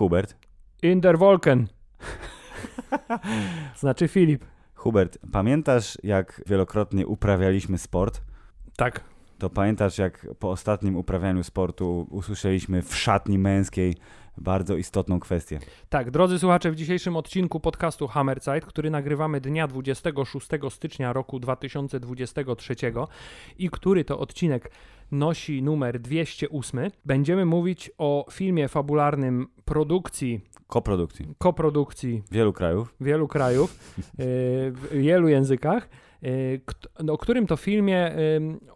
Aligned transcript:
Hubert. 0.00 0.36
In 0.82 1.00
der 1.00 1.18
Wolken. 1.18 1.68
znaczy 3.80 4.08
Filip. 4.08 4.44
Hubert, 4.74 5.18
pamiętasz 5.32 5.98
jak 6.02 6.42
wielokrotnie 6.46 7.06
uprawialiśmy 7.06 7.78
sport? 7.78 8.20
Tak. 8.76 9.04
To 9.38 9.50
pamiętasz 9.50 9.98
jak 9.98 10.26
po 10.38 10.50
ostatnim 10.50 10.96
uprawianiu 10.96 11.42
sportu 11.42 12.06
usłyszeliśmy 12.10 12.82
w 12.82 12.96
szatni 12.96 13.38
męskiej 13.38 13.96
bardzo 14.40 14.76
istotną 14.76 15.20
kwestię. 15.20 15.58
Tak, 15.88 16.10
drodzy 16.10 16.38
słuchacze, 16.38 16.70
w 16.70 16.76
dzisiejszym 16.76 17.16
odcinku 17.16 17.60
podcastu 17.60 18.08
Hammerzeit, 18.08 18.66
który 18.66 18.90
nagrywamy 18.90 19.40
dnia 19.40 19.66
26 19.66 20.48
stycznia 20.70 21.12
roku 21.12 21.40
2023 21.40 22.74
i 23.58 23.70
który 23.70 24.04
to 24.04 24.18
odcinek 24.18 24.70
nosi 25.12 25.62
numer 25.62 26.00
208, 26.00 26.90
będziemy 27.04 27.44
mówić 27.44 27.90
o 27.98 28.26
filmie 28.32 28.68
fabularnym 28.68 29.46
produkcji 29.64 30.40
Koprodukcji. 30.66 31.34
koprodukcji 31.38 32.22
Wielu 32.30 32.52
krajów. 32.52 32.94
wielu 33.00 33.28
krajów, 33.28 33.70
e, 33.98 34.02
w 34.80 34.88
wielu 34.92 35.28
językach, 35.28 35.88
kt- 36.66 36.88
o 37.10 37.18
którym 37.18 37.46
to 37.46 37.56
filmie 37.56 38.12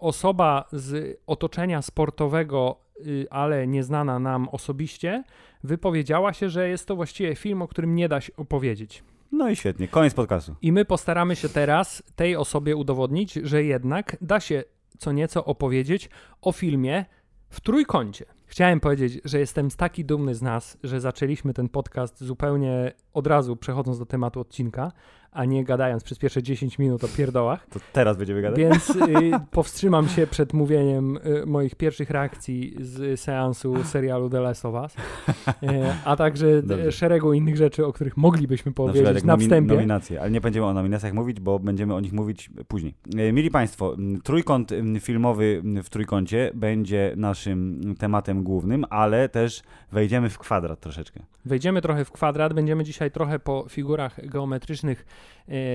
osoba 0.00 0.64
z 0.72 1.18
otoczenia 1.26 1.82
sportowego, 1.82 2.76
y, 3.06 3.26
ale 3.30 3.66
nieznana 3.66 4.18
nam 4.18 4.48
osobiście, 4.48 5.24
wypowiedziała 5.64 6.32
się, 6.32 6.50
że 6.50 6.68
jest 6.68 6.88
to 6.88 6.96
właściwie 6.96 7.34
film, 7.34 7.62
o 7.62 7.68
którym 7.68 7.94
nie 7.94 8.08
da 8.08 8.20
się 8.20 8.36
opowiedzieć. 8.36 9.02
No 9.32 9.50
i 9.50 9.56
świetnie, 9.56 9.88
koniec 9.88 10.14
podcastu. 10.14 10.54
I 10.62 10.72
my 10.72 10.84
postaramy 10.84 11.36
się 11.36 11.48
teraz 11.48 12.02
tej 12.16 12.36
osobie 12.36 12.76
udowodnić, 12.76 13.32
że 13.32 13.64
jednak 13.64 14.16
da 14.20 14.40
się 14.40 14.64
co 14.98 15.12
nieco 15.12 15.44
opowiedzieć 15.44 16.10
o 16.40 16.52
filmie 16.52 17.04
w 17.50 17.60
trójkącie. 17.60 18.24
Chciałem 18.46 18.80
powiedzieć, 18.80 19.20
że 19.24 19.38
jestem 19.38 19.70
taki 19.70 20.04
dumny 20.04 20.34
z 20.34 20.42
nas, 20.42 20.78
że 20.82 21.00
zaczęliśmy 21.00 21.54
ten 21.54 21.68
podcast 21.68 22.24
zupełnie 22.24 22.92
od 23.12 23.26
razu 23.26 23.56
przechodząc 23.56 23.98
do 23.98 24.06
tematu 24.06 24.40
odcinka, 24.40 24.92
a 25.34 25.44
nie 25.44 25.64
gadając 25.64 26.04
przez 26.04 26.18
pierwsze 26.18 26.42
10 26.42 26.78
minut 26.78 27.04
o 27.04 27.08
pierdołach. 27.08 27.66
To 27.66 27.80
teraz 27.92 28.16
będziemy 28.16 28.42
gadać? 28.42 28.58
Więc 28.58 28.90
y, 28.90 28.96
powstrzymam 29.50 30.08
się 30.08 30.26
przed 30.26 30.52
mówieniem 30.52 31.16
y, 31.42 31.46
moich 31.46 31.74
pierwszych 31.74 32.10
reakcji 32.10 32.76
z 32.80 33.20
seansu 33.20 33.84
serialu 33.84 34.30
The 34.30 34.40
Last 34.40 34.64
of 34.64 34.74
Us, 34.74 34.94
y, 35.62 35.66
a 36.04 36.16
także 36.16 36.62
Dobrze. 36.62 36.86
y, 36.86 36.92
szeregu 36.92 37.32
innych 37.32 37.56
rzeczy, 37.56 37.86
o 37.86 37.92
których 37.92 38.16
moglibyśmy 38.16 38.70
Na 38.70 38.72
przykład 38.74 38.92
powiedzieć 39.04 39.24
na 39.24 39.36
nomin- 39.36 39.40
wstępie. 39.40 39.74
nominacje, 39.74 40.20
ale 40.20 40.30
nie 40.30 40.40
będziemy 40.40 40.66
o 40.66 40.74
nominacjach 40.74 41.12
mówić, 41.12 41.40
bo 41.40 41.58
będziemy 41.58 41.94
o 41.94 42.00
nich 42.00 42.12
mówić 42.12 42.50
później. 42.68 42.94
E, 43.18 43.32
Mili 43.32 43.50
Państwo, 43.50 43.94
m, 43.98 44.20
trójkąt 44.24 44.70
filmowy 45.00 45.62
w 45.84 45.90
trójkącie 45.90 46.50
będzie 46.54 47.12
naszym 47.16 47.80
tematem 47.98 48.42
głównym, 48.42 48.84
ale 48.90 49.28
też 49.28 49.62
wejdziemy 49.92 50.30
w 50.30 50.38
kwadrat 50.38 50.80
troszeczkę. 50.80 51.20
Wejdziemy 51.44 51.82
trochę 51.82 52.04
w 52.04 52.10
kwadrat, 52.12 52.54
będziemy 52.54 52.84
dzisiaj 52.84 53.10
trochę 53.10 53.38
po 53.38 53.66
figurach 53.68 54.28
geometrycznych 54.28 55.06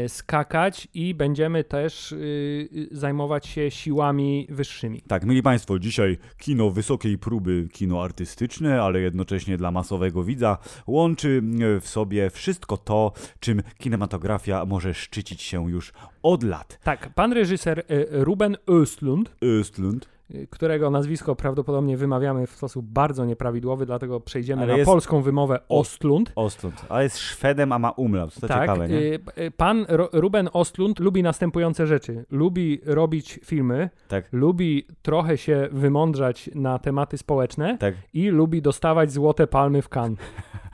skakać 0.07 0.87
i 0.93 1.13
będziemy 1.13 1.63
też 1.63 2.11
y, 2.11 2.89
zajmować 2.91 3.47
się 3.47 3.71
siłami 3.71 4.47
wyższymi. 4.49 5.01
Tak, 5.01 5.25
mili 5.25 5.43
Państwo, 5.43 5.79
dzisiaj 5.79 6.17
kino 6.37 6.69
wysokiej 6.69 7.17
próby, 7.17 7.67
kino 7.71 8.03
artystyczne, 8.03 8.81
ale 8.81 8.99
jednocześnie 8.99 9.57
dla 9.57 9.71
masowego 9.71 10.23
widza, 10.23 10.57
łączy 10.87 11.41
m, 11.43 11.81
w 11.81 11.87
sobie 11.87 12.29
wszystko 12.29 12.77
to, 12.77 13.11
czym 13.39 13.61
kinematografia 13.77 14.65
może 14.65 14.93
szczycić 14.93 15.41
się 15.41 15.71
już 15.71 15.93
od 16.23 16.43
lat. 16.43 16.79
Tak, 16.83 17.13
pan 17.13 17.33
reżyser 17.33 17.79
e, 17.79 17.83
Ruben 18.23 18.57
Östlund, 18.67 19.25
Östlund. 19.41 20.18
Którego 20.49 20.89
nazwisko 20.89 21.35
prawdopodobnie 21.35 21.97
wymawiamy 21.97 22.47
w 22.47 22.51
sposób 22.51 22.85
bardzo 22.85 23.25
nieprawidłowy, 23.25 23.85
dlatego 23.85 24.19
przejdziemy 24.19 24.61
Ale 24.63 24.71
na 24.71 24.77
jest- 24.77 24.91
polską 24.91 25.21
wymowę 25.21 25.59
Ostlund. 25.69 26.33
Östlund, 26.35 26.85
ale 26.89 27.03
jest 27.03 27.17
Szwedem, 27.17 27.71
a 27.71 27.79
ma 27.79 27.91
umlaut, 27.91 28.33
to 28.39 28.47
tak, 28.47 28.61
ciekawe, 28.61 28.87
nie? 28.87 28.95
y, 28.95 29.19
y, 29.39 29.51
pan 29.51 29.85
Ro- 29.89 30.09
Ruben 30.13 30.49
Ostlund 30.53 30.99
lubi 30.99 31.23
następujące 31.23 31.87
rzeczy. 31.87 32.25
Lubi 32.31 32.81
robić 32.85 33.39
filmy, 33.45 33.89
Tak, 34.07 34.25
lubi 34.31 34.87
trochę 35.01 35.37
się 35.37 35.69
wymądrzać 35.71 36.49
na 36.55 36.79
tematy 36.79 37.17
społeczne 37.17 37.77
tak. 37.77 37.95
i 38.13 38.27
lubi 38.29 38.61
dostawać 38.61 39.11
złote 39.11 39.47
palmy 39.47 39.81
w 39.81 39.89
Cannes. 39.89 40.19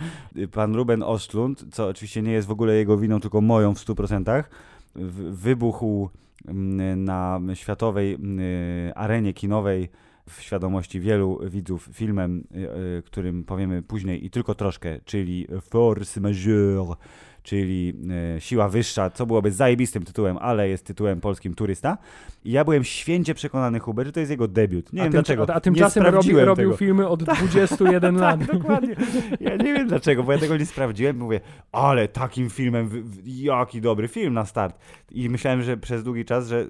pan 0.51 0.75
Ruben 0.75 1.03
Ostlund, 1.03 1.65
co 1.71 1.87
oczywiście 1.87 2.21
nie 2.21 2.31
jest 2.31 2.47
w 2.47 2.51
ogóle 2.51 2.73
jego 2.75 2.97
winą, 2.97 3.19
tylko 3.19 3.41
moją 3.41 3.75
w 3.75 3.79
100%, 3.79 4.43
w- 4.43 4.74
wybuchł 5.31 6.09
mm, 6.47 7.03
na 7.03 7.39
światowej 7.53 8.13
mm, 8.13 8.39
arenie 8.95 9.33
kinowej 9.33 9.89
w 10.29 10.41
świadomości 10.41 10.99
wielu 10.99 11.39
widzów 11.49 11.89
filmem, 11.93 12.43
y, 12.55 12.57
y, 12.97 13.03
którym 13.05 13.43
powiemy 13.43 13.81
później 13.81 14.25
i 14.25 14.29
tylko 14.29 14.55
troszkę, 14.55 14.99
czyli 15.05 15.47
Force 15.61 16.21
Majeure, 16.21 16.95
czyli 17.45 17.93
y, 18.37 18.41
Siła 18.41 18.69
Wyższa, 18.69 19.09
co 19.09 19.25
byłoby 19.25 19.51
zajebistym 19.51 20.03
tytułem, 20.03 20.37
ale 20.37 20.69
jest 20.69 20.85
tytułem 20.85 21.21
polskim 21.21 21.53
Turysta. 21.53 21.97
I 22.45 22.51
ja 22.51 22.63
byłem 22.63 22.83
święcie 22.83 23.33
przekonany, 23.33 23.79
Hubert, 23.79 24.07
że 24.07 24.11
to 24.11 24.19
jest 24.19 24.29
jego 24.29 24.47
debiut. 24.47 24.93
Nie 24.93 25.01
a, 25.01 25.03
wiem 25.03 25.11
tym, 25.11 25.21
dlaczego. 25.21 25.53
a, 25.53 25.55
a 25.55 25.59
tymczasem 25.59 26.03
robi, 26.03 26.31
robił 26.31 26.65
tego. 26.65 26.77
filmy 26.77 27.07
od 27.07 27.23
21 27.33 28.15
lat. 28.15 28.39
Tak, 28.39 28.51
dokładnie. 28.57 28.95
Ja 29.39 29.55
nie 29.55 29.73
wiem 29.73 29.87
dlaczego, 29.87 30.23
bo 30.23 30.31
ja 30.31 30.37
tego 30.37 30.57
nie 30.57 30.65
sprawdziłem. 30.65 31.17
Mówię, 31.17 31.39
ale 31.71 32.07
takim 32.07 32.49
filmem, 32.49 32.89
jaki 33.25 33.81
dobry 33.81 34.07
film 34.07 34.33
na 34.33 34.45
start. 34.45 34.79
I 35.11 35.29
myślałem, 35.29 35.61
że 35.63 35.77
przez 35.77 36.03
długi 36.03 36.25
czas, 36.25 36.47
że 36.47 36.59
y, 36.61 36.67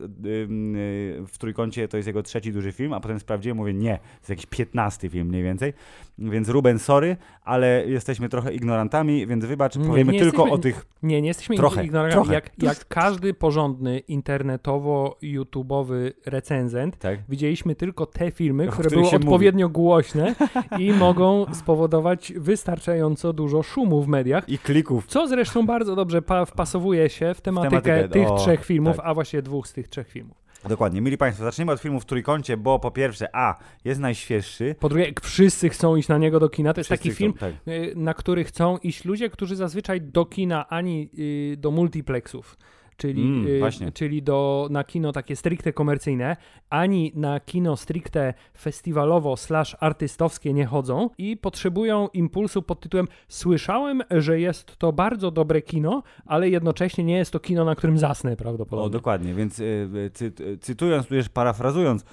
w 1.28 1.38
Trójkącie 1.38 1.88
to 1.88 1.98
jest 1.98 2.08
jego 2.08 2.24
trzeci 2.24 2.52
duży 2.52 2.72
film, 2.72 2.94
a 2.94 3.00
potem 3.00 3.20
sprawdziłem, 3.20 3.58
mówię, 3.58 3.74
nie, 3.74 3.98
to 3.98 4.18
jest 4.18 4.30
jakiś 4.30 4.46
piętnasty 4.46 5.10
film 5.10 5.28
mniej 5.28 5.44
więcej. 5.44 5.74
Więc 6.18 6.50
Ruben, 6.50 6.80
sorry, 6.80 7.18
ale 7.44 7.88
jesteśmy 7.88 8.30
trochę 8.30 8.54
ignorantami, 8.54 9.28
więc 9.28 9.46
wybacz, 9.46 9.78
powiemy 9.78 10.20
tylko 10.20 10.44
o 10.44 10.58
tych... 10.74 10.86
Nie, 11.04 11.22
nie 11.22 11.28
jesteśmy 11.28 11.56
Trochę, 11.56 11.86
ignorantami. 11.86 12.24
trochę. 12.24 12.34
Jak, 12.34 12.64
jak 12.64 12.88
każdy 12.88 13.34
porządny 13.34 14.02
internetowo-youtubowy 14.10 16.12
recenzent, 16.26 16.98
Tak? 16.98 17.20
widzieliśmy 17.30 17.76
tylko 17.76 18.06
te 18.06 18.32
filmy, 18.32 18.68
które 18.68 18.90
były 18.90 19.06
się 19.06 19.16
mówi. 19.20 19.28
odpowiednio 19.28 19.70
głośne 19.70 20.36
i 20.80 20.92
mogą 20.94 21.46
spowodować 21.54 22.34
wystarczająco 22.38 23.34
dużo 23.34 23.64
szumu 23.64 24.04
w 24.04 24.08
mediach. 24.08 24.50
I 24.50 24.58
klików. 24.58 25.08
Co 25.08 25.28
zresztą 25.28 25.66
bardzo 25.66 25.96
dobrze 25.96 26.22
pa- 26.22 26.46
wpasowuje 26.46 27.10
się 27.10 27.34
w 27.34 27.42
tematykę, 27.42 27.82
tematykę, 27.82 28.10
tych 28.10 28.32
o, 28.32 28.38
trzech 28.38 28.66
filmów, 28.66 28.96
tak. 28.98 29.06
a 29.06 29.14
właśnie 29.14 29.42
dwóch 29.42 29.68
z 29.68 29.74
tych 29.74 29.88
trzech 29.88 30.08
filmów. 30.08 30.45
Dokładnie. 30.70 31.02
Mili 31.02 31.18
Państwo, 31.18 31.44
zaczniemy 31.44 31.72
od 31.72 31.80
filmu 31.80 32.00
w 32.00 32.06
Trójkącie, 32.06 32.58
bo 32.58 32.80
po 32.80 32.92
pierwsze, 32.92 33.36
a, 33.36 33.56
jest 33.86 34.00
najświeższy. 34.00 34.76
Po 34.80 34.90
drugie, 34.90 35.14
wszyscy 35.22 35.70
chcą 35.70 35.96
iść 35.96 36.10
na 36.10 36.18
niego 36.18 36.40
do 36.40 36.50
kina. 36.50 36.74
To 36.74 36.80
jest 36.80 36.88
Wszyscy 36.90 37.04
taki 37.04 37.10
chcą, 37.12 37.18
film, 37.18 37.34
tak. 37.34 37.54
y, 37.68 37.94
na 37.96 38.14
który 38.14 38.44
chcą 38.44 38.78
iść 38.78 39.06
ludzie, 39.06 39.30
którzy 39.30 39.56
zazwyczaj 39.56 40.02
do 40.02 40.26
kina 40.26 40.70
ani 40.70 41.10
y, 41.54 41.58
do 41.58 41.72
multiplexów, 41.72 42.58
czyli, 42.98 43.22
Mm, 43.22 43.48
y, 43.88 43.92
czyli 43.92 44.24
do, 44.24 44.68
na 44.72 44.84
kino 44.84 45.12
takie 45.12 45.36
stricte 45.36 45.74
komercyjne, 45.74 46.38
ani 46.70 47.12
na 47.16 47.40
kino 47.40 47.78
stricte 47.78 48.34
festiwalowo 48.58 49.38
slash 49.38 49.76
artystowskie 49.80 50.54
nie 50.54 50.66
chodzą 50.66 51.10
i 51.18 51.38
potrzebują 51.38 52.08
impulsu 52.14 52.62
pod 52.62 52.80
tytułem 52.80 53.08
słyszałem, 53.28 54.02
że 54.12 54.40
jest 54.40 54.78
to 54.78 54.94
bardzo 54.94 55.32
dobre 55.32 55.62
kino, 55.62 56.04
ale 56.26 56.50
jednocześnie 56.50 57.04
nie 57.04 57.18
jest 57.18 57.32
to 57.32 57.40
kino, 57.40 57.66
na 57.66 57.76
którym 57.76 57.98
zasnę 57.98 58.34
O, 58.34 58.36
prawdopodobnie. 58.36 58.90
dokładnie, 58.90 59.34
więc 59.34 59.60
y, 59.60 60.12
cy, 60.14 60.32
y, 60.40 60.58
cytując, 60.58 61.08
tudzież 61.08 61.30
parafrazując 61.30 62.06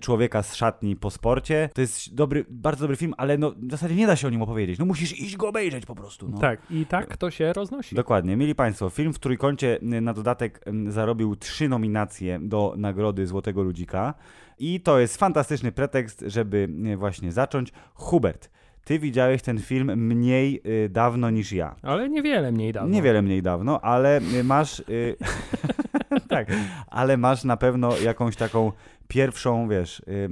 człowieka 0.00 0.42
z 0.42 0.54
szatni 0.54 0.96
po 0.96 1.10
sporcie, 1.10 1.68
to 1.74 1.80
jest 1.80 2.14
dobry, 2.14 2.44
bardzo 2.50 2.80
dobry 2.84 2.96
film, 2.96 3.14
ale 3.16 3.38
no, 3.38 3.50
w 3.50 3.70
zasadzie 3.70 3.94
nie 3.94 4.06
da 4.06 4.16
się 4.16 4.26
o 4.26 4.30
nim 4.30 4.42
opowiedzieć. 4.42 4.78
No 4.78 4.84
musisz 4.84 5.20
iść 5.20 5.36
go 5.36 5.48
obejrzeć 5.48 5.86
po 5.86 5.94
prostu. 5.94 6.28
No. 6.28 6.38
Tak, 6.38 6.60
i 6.70 6.86
tak 6.86 7.16
to 7.16 7.30
się 7.30 7.52
roznosi. 7.52 7.94
Dokładnie. 7.94 8.36
Mieli 8.36 8.54
Państwo, 8.54 8.90
film 8.90 9.12
w 9.12 9.18
Trójkącie 9.18 9.78
y, 9.82 10.00
na 10.14 10.22
dodatek 10.22 10.64
zarobił 10.88 11.36
trzy 11.36 11.68
nominacje 11.68 12.38
do 12.42 12.74
Nagrody 12.76 13.26
Złotego 13.26 13.62
Ludzika 13.62 14.14
i 14.58 14.80
to 14.80 14.98
jest 14.98 15.16
fantastyczny 15.16 15.72
pretekst, 15.72 16.24
żeby 16.26 16.68
y, 16.92 16.96
właśnie 16.96 17.32
zacząć. 17.32 17.72
Hubert, 17.94 18.50
ty 18.84 18.98
widziałeś 18.98 19.42
ten 19.42 19.58
film 19.58 20.06
mniej 20.06 20.60
y, 20.66 20.88
dawno 20.88 21.30
niż 21.30 21.52
ja. 21.52 21.76
Ale 21.82 22.08
niewiele 22.08 22.52
mniej 22.52 22.72
dawno. 22.72 22.94
Niewiele 22.94 23.22
mniej 23.22 23.42
dawno, 23.42 23.80
ale 23.80 24.20
y, 24.20 24.44
masz. 24.44 24.80
Y, 24.80 25.16
tak, 26.28 26.48
ale 26.86 27.16
masz 27.16 27.44
na 27.44 27.56
pewno 27.56 27.98
jakąś 27.98 28.36
taką 28.36 28.72
pierwszą, 29.08 29.68
wiesz, 29.68 30.00
y, 30.00 30.28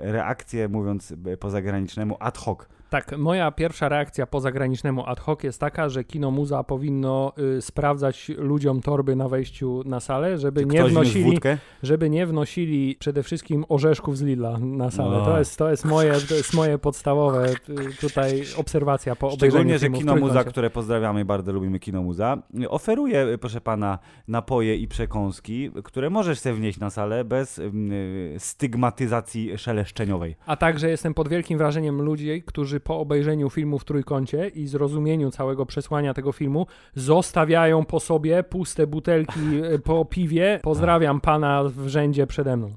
reakcję, 0.00 0.68
mówiąc 0.68 1.14
po 1.40 1.50
zagranicznemu, 1.50 2.16
ad 2.20 2.38
hoc. 2.38 2.68
Tak, 2.94 3.18
moja 3.18 3.50
pierwsza 3.50 3.88
reakcja 3.88 4.26
po 4.26 4.40
zagranicznemu 4.40 5.06
ad 5.06 5.20
hoc 5.20 5.42
jest 5.42 5.60
taka, 5.60 5.88
że 5.88 6.04
kino 6.04 6.30
muza 6.30 6.64
powinno 6.64 7.32
y, 7.58 7.62
sprawdzać 7.62 8.30
ludziom 8.38 8.82
torby 8.82 9.16
na 9.16 9.28
wejściu 9.28 9.82
na 9.86 10.00
salę, 10.00 10.38
żeby 10.38 10.60
Czy 10.60 10.66
nie 10.66 10.84
wnosili, 10.84 11.38
żeby 11.82 12.10
nie 12.10 12.26
wnosili 12.26 12.96
przede 12.98 13.22
wszystkim 13.22 13.64
orzeszków 13.68 14.18
z 14.18 14.22
Lilla 14.22 14.58
na 14.58 14.90
salę. 14.90 15.18
No. 15.18 15.24
To, 15.24 15.38
jest, 15.38 15.56
to, 15.56 15.70
jest 15.70 15.84
moje, 15.84 16.12
to 16.28 16.34
jest 16.34 16.54
moje 16.54 16.78
podstawowe 16.78 17.48
y, 17.50 17.54
tutaj 18.00 18.42
obserwacja 18.56 19.16
po 19.16 19.26
obejrzeniu 19.26 19.50
Szczególnie, 19.50 19.78
że 19.78 19.90
Kino 19.90 20.16
Muza, 20.16 20.44
które 20.44 20.70
pozdrawiamy, 20.70 21.24
bardzo 21.24 21.52
lubimy 21.52 21.78
Kino 21.78 22.02
Muza, 22.02 22.42
oferuje, 22.68 23.38
proszę 23.40 23.60
pana, 23.60 23.98
napoje 24.28 24.76
i 24.76 24.88
przekąski, 24.88 25.70
które 25.84 26.10
możesz 26.10 26.38
sobie 26.38 26.54
wnieść 26.54 26.78
na 26.78 26.90
salę 26.90 27.24
bez 27.24 27.58
mm, 27.58 27.92
y, 27.92 28.36
stygmatyzacji 28.38 29.58
szeleszczeniowej. 29.58 30.36
A 30.46 30.56
także 30.56 30.90
jestem 30.90 31.14
pod 31.14 31.28
wielkim 31.28 31.58
wrażeniem 31.58 32.02
ludzi, 32.02 32.42
którzy 32.46 32.80
po 32.84 32.98
obejrzeniu 33.00 33.50
filmu 33.50 33.78
w 33.78 33.84
trójkącie 33.84 34.48
i 34.48 34.66
zrozumieniu 34.66 35.30
całego 35.30 35.66
przesłania 35.66 36.14
tego 36.14 36.32
filmu 36.32 36.66
zostawiają 36.94 37.84
po 37.84 38.00
sobie 38.00 38.42
puste 38.42 38.86
butelki 38.86 39.40
e, 39.74 39.78
po 39.78 40.04
piwie. 40.04 40.60
Pozdrawiam 40.62 41.20
pana 41.20 41.64
w 41.64 41.88
rzędzie 41.88 42.26
przede 42.26 42.56
mną. 42.56 42.70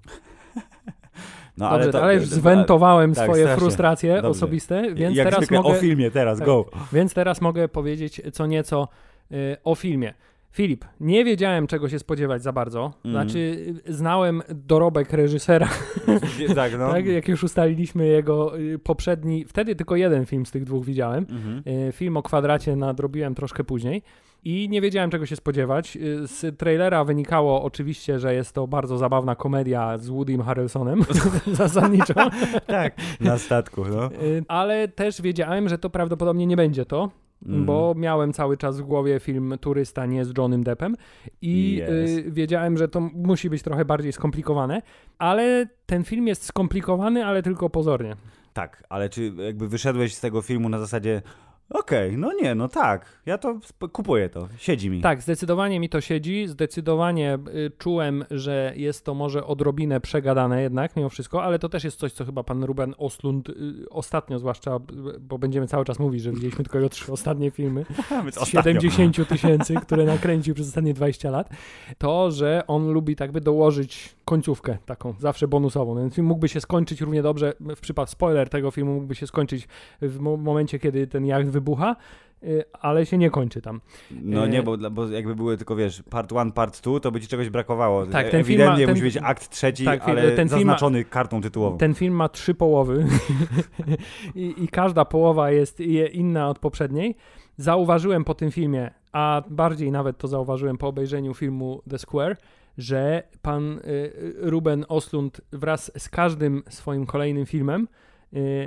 No, 1.58 1.70
Dobrze, 1.70 1.84
ale, 1.84 1.92
to- 1.92 2.12
już 2.12 2.26
zwentowałem 2.26 3.14
tak, 3.14 3.24
swoje 3.24 3.44
strasznie. 3.44 3.60
frustracje 3.62 4.14
Dobrze. 4.16 4.30
osobiste, 4.30 4.94
więc 4.94 5.16
Jak 5.18 5.30
teraz, 5.30 5.52
mogę, 5.52 5.70
o 5.70 5.74
filmie 5.74 6.12
teraz, 6.12 6.38
tak. 6.38 6.46
go. 6.46 6.66
więc 6.94 7.14
teraz 7.14 7.42
mogę 7.42 7.68
powiedzieć 7.68 8.22
co 8.34 8.46
nieco 8.46 8.88
y, 9.32 9.58
o 9.64 9.76
filmie. 9.76 10.14
Filip, 10.58 10.86
nie 11.00 11.26
wiedziałem 11.26 11.68
czego 11.68 11.90
się 11.90 12.00
spodziewać 12.00 12.44
za 12.44 12.54
bardzo. 12.54 12.94
Mhm. 13.06 13.12
Znaczy, 13.12 13.74
znałem 13.88 14.42
dorobek 14.50 15.14
reżysera, 15.14 15.70
tak, 16.56 16.72
no. 16.80 16.92
tak, 16.92 17.06
jak 17.06 17.28
już 17.28 17.44
ustaliliśmy 17.44 18.08
jego 18.08 18.60
y, 18.60 18.80
poprzedni, 18.80 19.46
wtedy 19.46 19.76
tylko 19.76 19.96
jeden 19.96 20.26
film 20.26 20.46
z 20.46 20.52
tych 20.52 20.64
dwóch 20.64 20.86
widziałem. 20.86 21.26
Mhm. 21.30 21.88
Y, 21.90 21.92
Film 21.92 22.18
o 22.18 22.24
kwadracie 22.24 22.76
nadrobiłem 22.76 23.36
troszkę 23.36 23.64
później 23.64 24.02
i 24.44 24.70
nie 24.70 24.82
wiedziałem 24.82 25.10
czego 25.10 25.26
się 25.26 25.36
spodziewać. 25.36 25.96
Y, 25.98 26.28
Z 26.28 26.58
trailera 26.58 27.04
wynikało 27.04 27.64
oczywiście, 27.64 28.20
że 28.20 28.34
jest 28.34 28.54
to 28.54 28.68
bardzo 28.68 28.98
zabawna 28.98 29.36
komedia 29.36 29.98
z 29.98 30.10
Woodym 30.10 30.42
Harrelsonem 30.42 31.02
zasadniczo, 31.48 32.14
tak, 32.68 32.96
na 33.20 33.38
statku, 33.38 33.86
no. 33.86 34.10
Ale 34.48 34.88
też 34.88 35.22
wiedziałem, 35.22 35.70
że 35.70 35.78
to 35.78 35.90
prawdopodobnie 35.90 36.46
nie 36.46 36.58
będzie 36.58 36.86
to. 36.86 37.10
Mm. 37.46 37.66
Bo 37.66 37.94
miałem 37.98 38.34
cały 38.34 38.58
czas 38.58 38.82
w 38.82 38.84
głowie 38.84 39.20
film 39.20 39.56
Turysta 39.62 40.06
nie 40.06 40.26
z 40.26 40.38
Johnem 40.38 40.64
Deppem 40.64 40.96
i 41.42 41.82
Yes. 41.84 42.18
y, 42.18 42.32
wiedziałem, 42.32 42.78
że 42.78 42.88
to 42.88 43.00
musi 43.02 43.50
być 43.50 43.64
trochę 43.64 43.86
bardziej 43.86 44.14
skomplikowane, 44.14 44.82
ale 45.18 45.68
ten 45.86 46.04
film 46.04 46.28
jest 46.28 46.44
skomplikowany, 46.46 47.26
ale 47.26 47.44
tylko 47.44 47.70
pozornie. 47.70 48.16
Tak, 48.54 48.84
ale 48.90 49.10
czy 49.10 49.34
jakby 49.38 49.68
wyszedłeś 49.68 50.16
z 50.16 50.22
tego 50.22 50.42
filmu 50.42 50.70
na 50.70 50.80
zasadzie 50.80 51.22
okej, 51.70 52.18
no 52.18 52.34
nie, 52.42 52.56
no 52.56 52.68
tak, 52.68 53.06
ja 53.26 53.38
to 53.38 53.60
kupuję 53.92 54.30
to, 54.30 54.48
siedzi 54.58 54.90
mi. 54.90 55.02
Tak, 55.02 55.22
zdecydowanie 55.22 55.80
mi 55.80 55.90
to 55.90 56.02
siedzi. 56.02 56.48
Zdecydowanie 56.48 57.38
y, 57.56 57.72
czułem, 57.78 58.26
że 58.32 58.74
jest 58.76 59.06
to 59.06 59.14
może 59.14 59.46
odrobinę 59.46 60.02
przegadane 60.02 60.62
jednak, 60.62 60.96
mimo 60.96 61.10
wszystko, 61.10 61.44
ale 61.44 61.60
to 61.60 61.70
też 61.70 61.84
jest 61.84 62.00
coś, 62.00 62.12
co 62.12 62.26
chyba 62.26 62.44
pan 62.44 62.64
Ruben 62.64 62.94
Oslund 62.98 63.50
y, 63.50 63.54
ostatnio, 63.90 64.40
zwłaszcza, 64.40 64.80
bo 65.20 65.38
będziemy 65.38 65.68
cały 65.68 65.86
czas 65.86 66.00
mówić, 66.00 66.22
że 66.22 66.32
widzieliśmy 66.32 66.64
tylko 66.64 66.78
jego 66.78 66.90
trzy 66.90 67.12
ostatnie 67.12 67.52
filmy 67.52 67.86
Więc 68.24 68.36
z 68.36 68.38
ostatnio. 68.38 68.82
70 68.82 69.28
tysięcy, 69.30 69.76
które 69.76 70.06
nakręcił 70.06 70.56
przez 70.56 70.68
ostatnie 70.68 70.94
20 70.94 71.32
lat, 71.32 71.50
to, 71.98 72.32
że 72.32 72.64
on 72.68 72.92
lubi 72.92 73.16
tak 73.16 73.32
by 73.32 73.42
dołożyć 73.42 74.16
końcówkę 74.26 74.78
taką, 74.86 75.14
zawsze 75.20 75.48
bonusową. 75.48 75.96
Ten 75.96 76.10
film 76.10 76.28
mógłby 76.28 76.50
się 76.50 76.62
skończyć 76.62 77.02
równie 77.02 77.22
dobrze, 77.22 77.54
w 77.60 77.80
przypadku 77.80 78.12
spoiler 78.12 78.50
tego 78.50 78.72
filmu 78.72 78.94
mógłby 78.94 79.16
się 79.16 79.28
skończyć 79.28 79.68
w 80.02 80.20
mo- 80.20 80.38
momencie, 80.38 80.80
kiedy 80.80 81.08
ten 81.08 81.26
jacht 81.26 81.48
wybucha, 81.58 81.96
y, 82.44 82.64
ale 82.82 83.06
się 83.06 83.18
nie 83.18 83.30
kończy 83.30 83.62
tam. 83.62 83.82
No 84.12 84.48
nie, 84.48 84.64
bo, 84.64 84.78
dla- 84.78 84.90
bo 84.90 85.08
jakby 85.08 85.36
były 85.36 85.58
tylko, 85.58 85.76
wiesz, 85.76 86.04
part 86.10 86.34
one, 86.34 86.52
part 86.52 86.82
two, 86.82 87.00
to 87.00 87.12
by 87.12 87.22
ci 87.22 87.28
czegoś 87.28 87.50
brakowało. 87.50 88.06
Tak, 88.06 88.30
ten 88.30 88.44
film 88.44 88.60
ma- 88.60 88.66
Ewidentnie 88.66 88.86
ten- 88.86 88.96
musi 88.96 89.04
być 89.04 89.18
akt 89.24 89.50
trzeci, 89.50 89.86
tak, 89.86 90.02
ale 90.10 90.22
ten 90.32 90.36
film 90.36 90.50
ma- 90.68 90.74
zaznaczony 90.74 91.04
kartą 91.06 91.42
tytułową. 91.42 91.78
Ten 91.78 91.94
film 91.94 92.14
ma 92.16 92.30
trzy 92.30 92.54
połowy 92.54 93.06
I, 94.36 94.54
i 94.64 94.68
każda 94.68 95.06
połowa 95.06 95.52
jest 95.52 95.80
je- 95.80 96.08
inna 96.08 96.50
od 96.50 96.60
poprzedniej. 96.60 97.16
Zauważyłem 97.58 98.24
po 98.24 98.34
tym 98.36 98.52
filmie, 98.52 98.92
a 99.12 99.44
bardziej 99.50 99.92
nawet 99.92 100.18
to 100.18 100.28
zauważyłem 100.28 100.78
po 100.78 100.88
obejrzeniu 100.88 101.34
filmu 101.34 101.82
The 101.90 101.98
Square, 101.98 102.38
że 102.78 103.24
pan 103.42 103.78
y, 103.78 103.82
y, 103.88 104.36
Ruben 104.38 104.86
Oslund 104.88 105.42
wraz 105.52 105.92
z 105.98 106.10
każdym 106.10 106.64
swoim 106.70 107.06
kolejnym 107.06 107.46
filmem 107.46 107.82
y, 107.84 107.88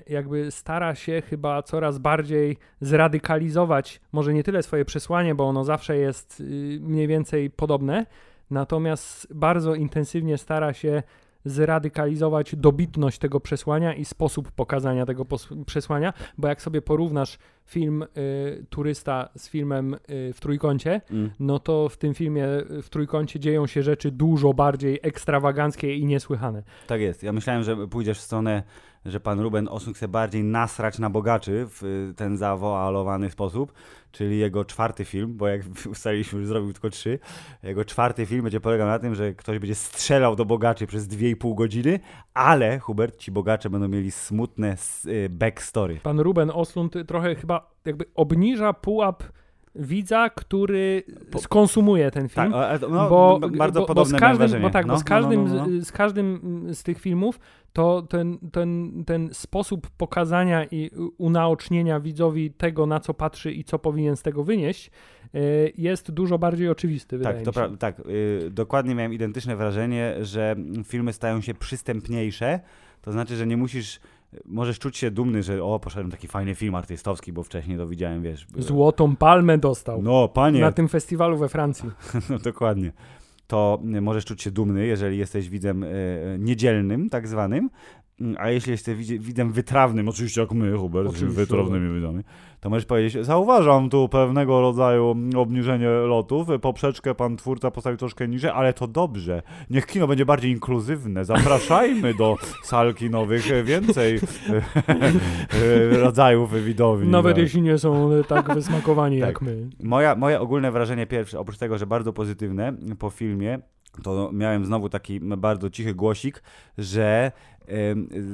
jakby 0.07 0.51
stara 0.51 0.95
się 0.95 1.23
chyba 1.23 1.62
coraz 1.62 1.99
bardziej 1.99 2.57
zradykalizować, 2.81 4.01
może 4.12 4.35
nie 4.35 4.43
tyle 4.43 4.62
swoje 4.62 4.85
przesłanie, 4.85 5.35
bo 5.35 5.49
ono 5.49 5.65
zawsze 5.65 5.97
jest 5.97 6.41
y, 6.41 6.79
mniej 6.81 7.07
więcej 7.07 7.51
podobne, 7.51 8.07
natomiast 8.51 9.35
bardzo 9.35 9.75
intensywnie 9.75 10.39
stara 10.39 10.73
się 10.73 11.03
zradykalizować 11.45 12.57
dobitność 12.57 13.19
tego 13.19 13.41
przesłania 13.41 13.95
i 13.95 14.05
sposób 14.05 14.53
pokazania 14.53 15.07
tego 15.07 15.27
przesłania, 15.67 16.12
bo 16.39 16.49
jak 16.49 16.62
sobie 16.62 16.83
porównasz 16.83 17.39
film 17.71 18.03
y, 18.03 18.07
Turysta 18.71 19.29
z 19.37 19.49
filmem 19.49 19.95
y, 19.95 20.33
w 20.35 20.41
Trójkącie, 20.41 21.01
Mm. 21.11 21.31
no 21.41 21.59
to 21.59 21.89
w 21.89 21.97
tym 21.97 22.15
filmie 22.15 22.47
y, 22.49 22.83
w 22.83 22.91
Trójkącie 22.91 23.41
dzieją 23.41 23.67
się 23.67 23.83
rzeczy 23.83 24.11
dużo 24.11 24.53
bardziej 24.55 24.99
ekstrawaganckie 25.03 25.97
i 25.97 26.05
niesłychane. 26.07 26.63
Tak 26.87 27.01
jest. 27.01 27.23
Ja 27.23 27.33
myślałem, 27.33 27.63
że 27.63 27.89
pójdziesz 27.89 28.19
w 28.19 28.23
stronę, 28.23 28.63
że 29.05 29.21
pan 29.21 29.41
Ruben 29.41 29.69
Osung 29.69 29.97
chce 29.97 30.09
bardziej 30.09 30.45
nasrać 30.45 30.99
na 30.99 31.11
bogaczy 31.11 31.67
w 31.67 31.83
y, 31.83 32.15
ten 32.17 32.37
zawoalowany 32.37 33.31
sposób, 33.31 33.73
czyli 34.13 34.39
jego 34.39 34.65
czwarty 34.65 35.05
film, 35.05 35.37
bo 35.37 35.49
jak 35.49 35.61
ustaliliśmy, 35.93 36.41
że 36.41 36.47
zrobił 36.47 36.73
tylko 36.73 36.91
trzy, 36.91 37.19
jego 37.63 37.85
czwarty 37.85 38.27
film 38.27 38.43
będzie 38.43 38.61
polegał 38.61 38.87
na 38.89 38.99
tym, 38.99 39.15
że 39.15 39.35
ktoś 39.35 39.59
będzie 39.59 39.75
strzelał 39.75 40.37
do 40.37 40.45
bogaczy 40.45 40.87
przez 40.87 41.07
dwie 41.07 41.31
i 41.31 41.37
pół 41.37 41.55
godziny, 41.55 42.01
ale, 42.35 42.79
Hubert, 42.79 43.17
ci 43.17 43.31
bogacze 43.31 43.71
będą 43.71 43.89
mieli 43.89 44.11
smutne 44.11 44.77
y, 45.07 45.29
backstory. 45.31 45.97
Pan 46.03 46.21
Ruben 46.21 46.51
Oslund 46.55 46.95
trochę 47.07 47.35
chyba 47.35 47.60
jakby 47.85 48.05
obniża 48.15 48.73
pułap 48.73 49.23
widza, 49.75 50.31
który 50.31 51.03
skonsumuje 51.39 52.11
ten 52.11 52.29
film. 52.29 52.53
Tak, 52.53 52.81
no, 52.81 53.09
bo, 53.11 53.41
bardzo 53.57 53.81
bo, 53.81 53.87
bo 53.87 53.87
podobne 53.87 54.19
z 54.19 54.23
miałem 54.23 54.39
każdym, 54.39 54.62
bo 54.62 54.71
tak, 54.71 54.87
no, 54.87 54.95
bo 54.95 55.01
z 55.01 55.05
każdym, 55.05 55.45
no, 55.45 55.55
no, 55.55 55.67
no. 55.67 55.81
Z, 55.81 55.87
z 55.87 55.93
każdym 55.93 56.67
z 56.75 56.83
tych 56.83 57.01
filmów 57.01 57.41
to 57.73 58.03
ten, 58.03 58.39
ten, 58.53 59.05
ten 59.07 59.35
sposób 59.35 59.91
pokazania 59.91 60.65
i 60.65 60.91
unaocznienia 61.19 62.01
widzowi 62.01 62.51
tego, 62.51 62.87
na 62.87 63.01
co 63.01 63.15
patrzy 63.15 63.53
i 63.53 63.65
co 63.65 63.79
powinien 63.79 64.17
z 64.17 64.23
tego 64.23 64.45
wynieść, 64.45 64.91
y, 65.35 65.73
jest 65.79 66.11
dużo 66.11 66.39
bardziej 66.39 66.69
oczywisty, 66.69 67.19
wydaje 67.19 67.45
Tak, 67.45 67.55
to 67.55 67.61
mi 67.61 67.69
się. 67.69 67.75
pra- 67.75 67.79
tak 67.79 68.01
y, 68.01 68.51
dokładnie 68.51 68.95
miałem 68.95 69.12
identyczne 69.12 69.57
wrażenie, 69.57 70.15
że 70.21 70.57
filmy 70.85 71.12
stają 71.12 71.41
się 71.41 71.55
przystępniejsze, 71.55 72.61
to 73.03 73.12
znaczy, 73.12 73.37
że 73.37 73.47
nie 73.47 73.57
musisz, 73.57 74.01
możesz 74.44 74.79
czuć 74.79 74.97
się 74.97 75.11
dumny, 75.11 75.43
że 75.43 75.65
o, 75.65 75.81
poszedłem 75.81 76.11
taki 76.11 76.29
fajny 76.29 76.55
film 76.55 76.75
artystowski, 76.75 77.32
bo 77.32 77.43
wcześniej 77.43 77.79
to 77.79 77.87
widziałem, 77.87 78.23
wiesz. 78.23 78.47
Złotą 78.59 79.17
palmę 79.17 79.59
dostał 79.59 80.03
No, 80.03 80.29
panie, 80.29 80.61
na 80.61 80.73
tym 80.73 80.88
festiwalu 80.88 81.38
we 81.38 81.49
Francji. 81.49 81.91
no 82.31 82.38
dokładnie. 82.38 82.93
To 83.47 83.83
y, 83.95 84.00
możesz 84.00 84.25
czuć 84.25 84.43
się 84.43 84.50
dumny, 84.50 84.87
jeżeli 84.87 85.19
jesteś 85.19 85.49
widzem 85.49 85.83
y, 85.85 86.37
niedzielnym, 86.38 87.11
tak 87.11 87.28
zwanym, 87.28 87.61
Mm, 87.64 87.71
a 88.39 88.50
jeśli 88.50 88.73
jesteś 88.73 88.97
widz- 88.97 89.23
widzem 89.23 89.53
wytrawnym, 89.53 90.09
oczywiście 90.09 90.41
jak 90.41 90.53
my, 90.53 90.77
Hubert, 90.77 91.09
Oczywiście. 91.09 91.37
wytrawnymi 91.37 91.95
widzami, 91.95 92.23
to 92.61 92.71
możesz 92.71 92.85
powiedzieć, 92.87 93.27
zauważam 93.27 93.91
tu 93.91 94.09
pewnego 94.09 94.61
rodzaju 94.61 95.15
obniżenie 95.37 95.89
lotów, 95.89 96.49
poprzeczkę 96.61 97.15
pan 97.15 97.37
twórca 97.37 97.71
postawił 97.71 97.97
troszkę 97.97 98.29
niżej, 98.29 98.50
ale 98.50 98.73
to 98.73 98.87
dobrze. 98.89 99.43
Niech 99.71 99.87
kino 99.87 100.07
będzie 100.07 100.27
bardziej 100.27 100.50
inkluzywne, 100.50 101.25
zapraszajmy 101.25 102.15
do 102.15 102.37
sal 102.65 102.95
kinowych 102.95 103.65
więcej 103.65 104.21
rodzajów 106.03 106.65
widowni. 106.65 107.09
Nawet 107.11 107.35
tak. 107.35 107.43
jeśli 107.43 107.62
nie 107.62 107.79
są 107.79 108.11
tak 108.29 108.55
wysmakowani 108.55 109.21
Tak. 109.21 109.29
jak 109.29 109.43
my. 109.43 109.69
Moja, 109.83 110.15
moje 110.15 110.41
ogólne 110.41 110.71
wrażenie 110.73 111.07
pierwsze, 111.07 111.39
oprócz 111.41 111.59
tego, 111.59 111.79
że 111.79 111.87
bardzo 111.87 112.12
pozytywne 112.12 112.73
po 112.99 113.11
filmie, 113.11 113.59
to 114.03 114.31
miałem 114.33 114.65
znowu 114.65 114.89
taki 114.89 115.21
bardzo 115.21 115.71
cichy 115.71 115.95
głosik, 115.95 116.43
że 116.79 117.33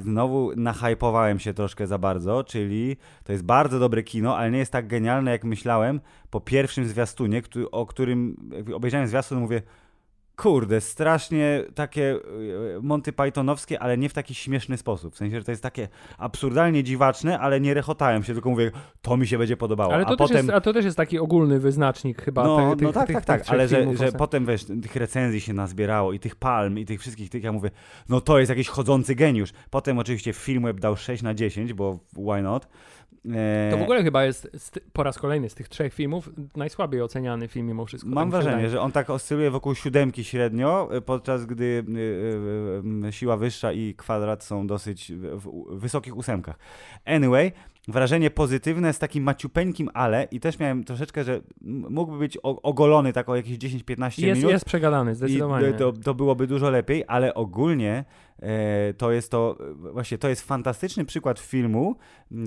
znowu 0.02 0.52
nahypowałem 0.56 1.38
się 1.38 1.54
troszkę 1.54 1.86
za 1.86 1.98
bardzo, 1.98 2.44
czyli 2.44 2.96
to 3.24 3.32
jest 3.32 3.44
bardzo 3.44 3.78
dobre 3.78 4.02
kino, 4.02 4.36
ale 4.36 4.50
nie 4.50 4.58
jest 4.58 4.72
tak 4.72 4.86
genialne, 4.86 5.30
jak 5.30 5.44
myślałem 5.44 6.00
po 6.30 6.40
pierwszym 6.40 6.86
zwiastunie, 6.86 7.42
o 7.72 7.86
którym 7.86 8.36
obejrzałem 8.74 9.08
zwiastun, 9.08 9.38
mówię 9.38 9.62
kurde, 10.36 10.80
strasznie 10.80 11.64
takie 11.74 12.10
e, 12.12 12.18
Monty 12.82 13.12
Pythonowskie, 13.12 13.80
ale 13.80 13.98
nie 13.98 14.08
w 14.08 14.12
taki 14.12 14.34
śmieszny 14.34 14.76
sposób. 14.76 15.14
W 15.14 15.16
sensie, 15.18 15.38
że 15.38 15.44
to 15.44 15.52
jest 15.52 15.62
takie 15.62 15.88
absurdalnie 16.18 16.84
dziwaczne, 16.84 17.38
ale 17.38 17.60
nie 17.60 17.74
rechotałem 17.74 18.24
się, 18.24 18.32
tylko 18.32 18.50
mówię, 18.50 18.70
to 19.02 19.16
mi 19.16 19.26
się 19.26 19.38
będzie 19.38 19.56
podobało. 19.56 19.94
Ale 19.94 20.04
to, 20.04 20.10
A 20.10 20.16
też 20.16 20.28
potem... 20.28 20.36
jest, 20.36 20.50
a 20.50 20.60
to 20.60 20.72
też 20.72 20.84
jest 20.84 20.96
taki 20.96 21.18
ogólny 21.18 21.60
wyznacznik 21.60 22.22
chyba 22.22 22.44
No, 22.44 22.56
te, 22.56 22.62
no 22.62 22.76
tych, 22.76 22.94
tak, 22.94 23.06
tych, 23.06 23.16
tak, 23.16 23.24
tak, 23.24 23.40
tych 23.42 23.50
ale 23.50 23.68
że, 23.68 23.82
że 23.84 23.90
ostatnio. 23.90 24.18
potem 24.18 24.46
wiesz, 24.46 24.64
tych 24.64 24.96
recenzji 24.96 25.40
się 25.40 25.52
nazbierało 25.52 26.12
i 26.12 26.18
tych 26.18 26.36
palm, 26.36 26.78
i 26.78 26.84
tych 26.84 27.00
wszystkich 27.00 27.30
tych, 27.30 27.44
ja 27.44 27.52
mówię, 27.52 27.70
no 28.08 28.20
to 28.20 28.38
jest 28.38 28.50
jakiś 28.50 28.68
chodzący 28.68 29.14
geniusz. 29.14 29.52
Potem 29.70 29.98
oczywiście 29.98 30.32
Filmweb 30.32 30.80
dał 30.80 30.96
6 30.96 31.22
na 31.22 31.34
10, 31.34 31.72
bo 31.72 31.98
why 32.12 32.42
not? 32.42 32.68
E, 33.34 33.70
To 33.70 33.78
w 33.78 33.82
ogóle 33.82 34.02
chyba 34.02 34.24
jest 34.24 34.50
po 34.92 35.02
raz 35.02 35.18
kolejny 35.18 35.48
z 35.50 35.54
tych 35.54 35.68
trzech 35.68 35.94
filmów 35.94 36.30
najsłabiej 36.56 37.02
oceniany 37.02 37.48
film 37.48 37.66
mimo 37.66 37.86
wszystko. 37.86 38.10
Mam 38.10 38.30
tak 38.30 38.42
wrażenie, 38.42 38.68
że 38.70 38.80
on 38.80 38.92
tak 38.92 39.10
oscyluje 39.10 39.50
wokół 39.50 39.74
siódemki 39.74 40.24
średnio, 40.24 40.88
y, 40.96 41.00
podczas 41.00 41.46
gdy 41.46 41.84
y, 43.08 43.12
siła 43.12 43.36
wyższa 43.36 43.72
i 43.72 43.94
kwadrat 43.94 44.44
są 44.44 44.66
dosyć 44.66 45.12
w 45.12 45.48
wysokich 45.78 46.16
ósemkach. 46.16 46.58
Anyway, 47.04 47.52
wrażenie 47.88 48.30
pozytywne 48.30 48.92
z 48.92 48.98
takim 48.98 49.24
maciupeńkim 49.24 49.90
ale 49.94 50.28
i 50.30 50.40
też 50.40 50.58
miałem 50.58 50.84
troszeczkę, 50.84 51.24
że 51.24 51.40
mógłby 51.90 52.18
być 52.18 52.36
ogolony 52.42 53.12
tak 53.12 53.28
o 53.28 53.36
jakieś 53.36 53.58
10-15 53.58 54.22
Jest, 54.22 54.38
minut. 54.38 54.52
jest 54.52 54.64
przegadany, 54.64 55.14
zdecydowanie. 55.14 55.68
I 55.70 55.74
to, 55.74 55.92
to 55.92 56.14
byłoby 56.14 56.46
dużo 56.46 56.70
lepiej, 56.70 57.04
ale 57.06 57.34
ogólnie 57.34 58.04
e, 58.42 58.94
to 58.94 59.12
jest 59.12 59.30
to, 59.30 59.56
e, 59.88 59.92
właśnie 59.92 60.18
to 60.18 60.28
jest 60.28 60.42
fantastyczny 60.42 61.04
przykład 61.04 61.38
filmu, 61.38 61.96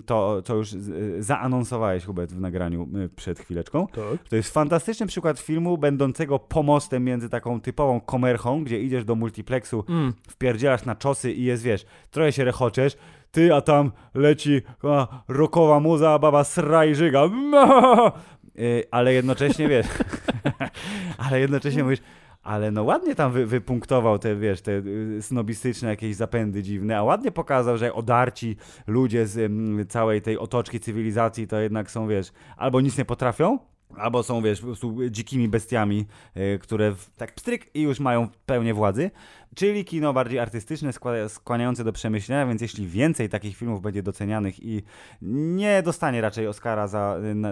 to, 0.05 0.41
to 0.41 0.55
już 0.55 0.73
e, 0.73 0.77
zaanonsowałeś 1.19 2.05
Hubert 2.05 2.31
w 2.31 2.39
nagraniu 2.39 2.87
przed 3.15 3.39
chwileczką. 3.39 3.87
Tak. 3.87 4.29
To 4.29 4.35
jest 4.35 4.53
fantastyczny 4.53 5.07
przykład 5.07 5.39
filmu 5.39 5.77
będącego 5.77 6.39
pomostem 6.39 7.03
między 7.03 7.29
taką 7.29 7.61
typową 7.61 8.01
komerchą, 8.01 8.63
gdzie 8.63 8.79
idziesz 8.81 9.05
do 9.05 9.15
multiplexu, 9.15 9.83
Mm. 9.89 10.13
wpierdzielasz 10.27 10.85
na 10.85 10.95
czosy 10.95 11.33
i 11.33 11.43
jest, 11.43 11.63
wiesz, 11.63 11.85
trochę 12.11 12.31
się 12.31 12.43
rechoczesz, 12.43 12.97
ty, 13.31 13.53
a 13.53 13.61
tam 13.61 13.91
leci 14.13 14.61
a, 14.83 15.07
rockowa 15.27 15.79
muza, 15.79 16.19
baba 16.19 16.43
sra 16.43 16.85
i 16.85 16.95
żyga. 16.95 17.23
Y, 18.59 18.83
ale 18.91 19.13
jednocześnie, 19.13 19.67
wiesz, 19.67 19.87
ale 21.27 21.39
jednocześnie 21.39 21.83
mówisz, 21.83 21.99
ale 22.43 22.71
no 22.71 22.83
ładnie 22.83 23.15
tam 23.15 23.31
wy, 23.31 23.45
wypunktował 23.45 24.19
te, 24.19 24.35
wiesz, 24.35 24.61
te 24.61 24.71
y, 24.71 25.21
snobistyczne 25.21 25.89
jakieś 25.89 26.15
zapędy 26.15 26.63
dziwne, 26.63 26.97
a 26.97 27.03
ładnie 27.03 27.31
pokazał, 27.31 27.77
że 27.77 27.93
odarci 27.93 28.55
ludzie 28.87 29.27
z 29.27 29.37
ym, 29.37 29.85
całej 29.89 30.21
tej 30.21 30.37
otoczki 30.37 30.79
cywilizacji 30.79 31.47
to 31.47 31.59
jednak 31.59 31.91
są, 31.91 32.07
wiesz, 32.07 32.31
albo 32.57 32.81
nic 32.81 32.97
nie 32.97 33.05
potrafią, 33.05 33.59
albo 33.97 34.23
są, 34.23 34.41
wiesz, 34.41 34.59
po 34.59 34.65
prostu 34.65 34.95
dzikimi 35.09 35.47
bestiami, 35.47 36.05
y, 36.37 36.59
które 36.59 36.91
w, 36.91 37.09
tak 37.17 37.35
pstryk 37.35 37.75
i 37.75 37.81
już 37.81 37.99
mają 37.99 38.27
pełnię 38.45 38.73
władzy. 38.73 39.11
Czyli 39.55 39.85
kino 39.85 40.13
bardziej 40.13 40.39
artystyczne, 40.39 40.91
skła- 40.91 41.29
skłaniające 41.29 41.83
do 41.83 41.93
przemyślenia, 41.93 42.45
więc 42.47 42.61
jeśli 42.61 42.87
więcej 42.87 43.29
takich 43.29 43.57
filmów 43.57 43.81
będzie 43.81 44.03
docenianych 44.03 44.63
i 44.63 44.83
nie 45.21 45.83
dostanie 45.83 46.21
raczej 46.21 46.47
Oscara 46.47 46.87
za 46.87 47.17
y, 47.31 47.35
na, 47.35 47.51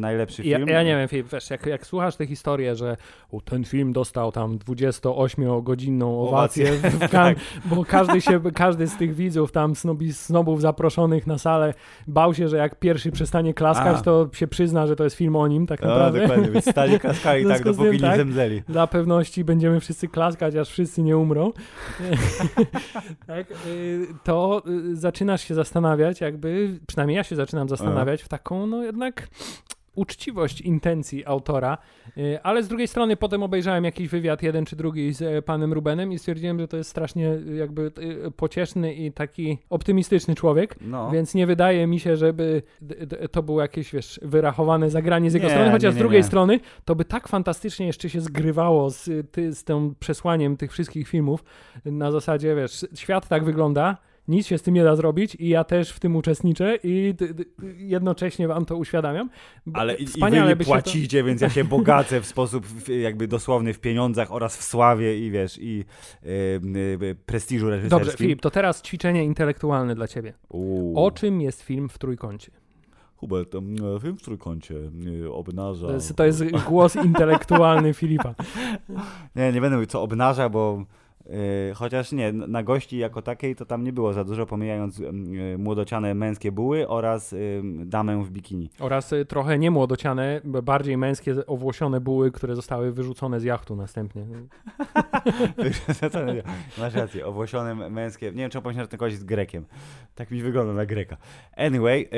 najlepszy 0.00 0.42
film. 0.42 0.68
ja 0.68 0.82
nie 0.82 0.96
wiem, 0.96 1.08
Filip, 1.08 1.28
wiesz, 1.32 1.50
jak, 1.50 1.66
jak 1.66 1.86
słuchasz 1.86 2.16
tę 2.16 2.26
historię, 2.26 2.76
że 2.76 2.96
o, 3.32 3.40
ten 3.40 3.64
film 3.64 3.92
dostał 3.92 4.32
tam 4.32 4.58
28-godzinną 4.58 6.28
owację, 6.28 6.72
Owację. 6.72 7.08
kan, 7.18 7.34
bo 7.64 7.84
każdy, 7.84 8.20
się, 8.20 8.40
każdy 8.54 8.86
z 8.86 8.96
tych 8.96 9.14
widzów 9.14 9.52
tam 9.52 9.76
snobi, 9.76 10.12
snobów 10.12 10.60
zaproszonych 10.60 11.26
na 11.26 11.38
salę 11.38 11.74
bał 12.06 12.34
się, 12.34 12.48
że 12.48 12.56
jak 12.56 12.78
pierwszy 12.78 13.10
przestanie 13.12 13.54
klaskać, 13.54 13.96
A. 13.98 14.02
to 14.02 14.28
się 14.32 14.46
przyzna, 14.46 14.86
że 14.86 14.96
to 14.96 15.04
jest 15.04 15.16
film 15.16 15.36
o 15.36 15.48
nim 15.48 15.66
tak 15.66 15.82
No, 15.82 15.88
naprawdę. 15.88 16.20
dokładnie, 16.20 16.50
więc 16.50 16.70
stali 16.70 17.00
klaskali 17.00 17.46
tak, 17.46 17.64
dopóki 17.64 17.82
tym, 17.84 17.92
nie 17.92 18.00
tak. 18.00 18.16
zemdleli. 18.16 18.62
Dla 18.68 18.86
pewności 18.86 19.44
będziemy 19.44 19.80
wszyscy 19.80 20.08
klaskać, 20.08 20.54
aż 20.56 20.68
wszyscy 20.70 21.02
nie 21.02 21.16
umrą. 21.16 21.35
tak, 23.26 23.46
y, 23.66 24.06
to 24.24 24.62
y, 24.66 24.96
zaczynasz 24.96 25.48
się 25.48 25.54
zastanawiać, 25.54 26.20
jakby, 26.20 26.80
przynajmniej 26.86 27.16
ja 27.16 27.24
się 27.24 27.36
zaczynam 27.36 27.68
zastanawiać 27.68 28.22
w 28.22 28.28
taką, 28.28 28.66
no 28.66 28.82
jednak 28.82 29.28
uczciwość 29.96 30.60
intencji 30.60 31.26
autora, 31.26 31.78
y, 32.18 32.38
ale 32.42 32.62
z 32.62 32.68
drugiej 32.68 32.88
strony 32.88 33.16
potem 33.16 33.42
obejrzałem 33.42 33.84
jakiś 33.84 34.08
wywiad, 34.08 34.42
jeden 34.42 34.64
czy 34.64 34.76
drugi 34.76 35.12
z 35.12 35.22
e, 35.22 35.42
panem 35.42 35.72
Rubenem 35.72 36.12
i 36.12 36.18
stwierdziłem, 36.18 36.60
że 36.60 36.68
to 36.68 36.76
jest 36.76 36.90
strasznie 36.90 37.30
y, 37.32 37.56
jakby 37.56 37.92
y, 38.26 38.30
pocieszny 38.30 38.94
i 38.94 39.12
taki 39.12 39.58
optymistyczny 39.70 40.34
człowiek, 40.34 40.76
No. 40.80 41.10
więc 41.10 41.34
nie 41.34 41.46
wydaje 41.46 41.86
mi 41.86 42.00
się, 42.00 42.16
żeby 42.16 42.62
to 43.30 43.42
było 43.42 43.60
jakieś, 43.62 43.92
wiesz, 43.92 44.20
wyrachowane 44.22 44.90
zagranie 44.90 45.30
z 45.30 45.34
jego 45.34 45.46
Nie, 45.46 45.52
strony, 45.52 45.70
chociaż 45.70 45.88
nie, 45.88 45.92
z 45.92 45.94
nie, 45.94 45.98
drugiej 46.02 46.20
nie. 46.20 46.24
strony 46.24 46.60
to 46.84 46.94
by 46.94 47.04
tak 47.04 47.28
fantastycznie 47.28 47.86
jeszcze 47.86 48.10
się 48.10 48.20
zgrywało 48.20 48.90
z, 48.90 49.10
ty, 49.32 49.54
z 49.54 49.64
tym 49.64 49.94
przesłaniem 50.00 50.56
tych 50.56 50.72
wszystkich 50.72 51.08
filmów. 51.08 51.44
Na 51.84 52.12
zasadzie, 52.12 52.54
wiesz, 52.56 52.86
świat 52.94 53.28
tak 53.28 53.44
wygląda, 53.44 53.96
nic 54.28 54.46
się 54.46 54.58
z 54.58 54.62
tym 54.62 54.74
nie 54.74 54.84
da 54.84 54.96
zrobić 54.96 55.34
i 55.34 55.48
ja 55.48 55.64
też 55.64 55.90
w 55.90 56.00
tym 56.00 56.16
uczestniczę 56.16 56.78
i 56.82 57.14
d- 57.14 57.34
d- 57.34 57.44
jednocześnie 57.78 58.48
wam 58.48 58.64
to 58.64 58.76
uświadamiam. 58.76 59.30
Ale 59.72 59.94
i, 59.94 60.02
i 60.02 60.06
wy 60.06 60.30
by 60.30 60.48
się 60.48 60.56
to... 60.56 60.64
płacicie, 60.64 61.24
więc 61.24 61.40
ja 61.40 61.50
się 61.50 61.64
bogacę 61.78 62.20
w 62.20 62.26
sposób 62.26 62.66
jakby 62.88 63.28
dosłowny 63.28 63.74
w 63.74 63.80
pieniądzach 63.80 64.32
oraz 64.32 64.56
w 64.56 64.62
sławie 64.62 65.26
i 65.26 65.30
wiesz, 65.30 65.58
i 65.60 65.84
y, 66.24 66.28
y, 67.02 67.16
prestiżu 67.26 67.70
reżyserskim. 67.70 67.98
Dobrze, 67.98 68.16
Filip, 68.16 68.40
to 68.40 68.50
teraz 68.50 68.82
ćwiczenie 68.82 69.24
intelektualne 69.24 69.94
dla 69.94 70.08
ciebie. 70.08 70.32
Uuu. 70.48 70.98
O 70.98 71.10
czym 71.10 71.40
jest 71.40 71.62
film 71.62 71.88
w 71.88 71.98
trójkącie? 71.98 72.50
Hubert, 73.16 73.52
film 74.02 74.16
w 74.16 74.22
trójkącie 74.22 74.74
y, 75.24 75.32
obnaża... 75.32 75.86
To 75.86 75.92
jest, 75.92 76.16
to 76.16 76.24
jest 76.24 76.44
głos 76.68 76.96
intelektualny 76.96 77.94
Filipa. 78.00 78.34
Nie, 79.36 79.52
nie 79.52 79.60
będę 79.60 79.76
mówił 79.76 79.86
co 79.86 80.02
obnaża, 80.02 80.48
bo 80.48 80.84
chociaż 81.74 82.12
nie, 82.12 82.32
na 82.32 82.62
gości 82.62 82.98
jako 82.98 83.22
takiej 83.22 83.56
to 83.56 83.66
tam 83.66 83.84
nie 83.84 83.92
było 83.92 84.12
za 84.12 84.24
dużo, 84.24 84.46
pomijając 84.46 85.00
y, 85.00 85.12
młodociane 85.58 86.14
męskie 86.14 86.52
buły 86.52 86.88
oraz 86.88 87.32
y, 87.32 87.62
damę 87.84 88.24
w 88.24 88.30
bikini. 88.30 88.70
Oraz 88.78 89.12
y, 89.12 89.24
trochę 89.24 89.58
niemłodociane, 89.58 90.40
bardziej 90.44 90.96
męskie, 90.96 91.46
owłosione 91.46 92.00
buły, 92.00 92.30
które 92.30 92.56
zostały 92.56 92.92
wyrzucone 92.92 93.40
z 93.40 93.44
jachtu 93.44 93.76
następnie. 93.76 94.26
Masz 96.78 96.94
rację, 96.94 97.26
owłosione 97.26 97.90
męskie. 97.90 98.26
Nie 98.26 98.42
wiem, 98.42 98.50
czy 98.50 98.60
pomyślałem, 98.60 98.84
że 98.84 98.88
ten 98.88 98.98
kogoś 98.98 99.12
jest 99.12 99.24
Grekiem. 99.24 99.66
Tak 100.14 100.30
mi 100.30 100.42
wygląda 100.42 100.72
na 100.72 100.86
Greka. 100.86 101.16
Anyway, 101.56 102.08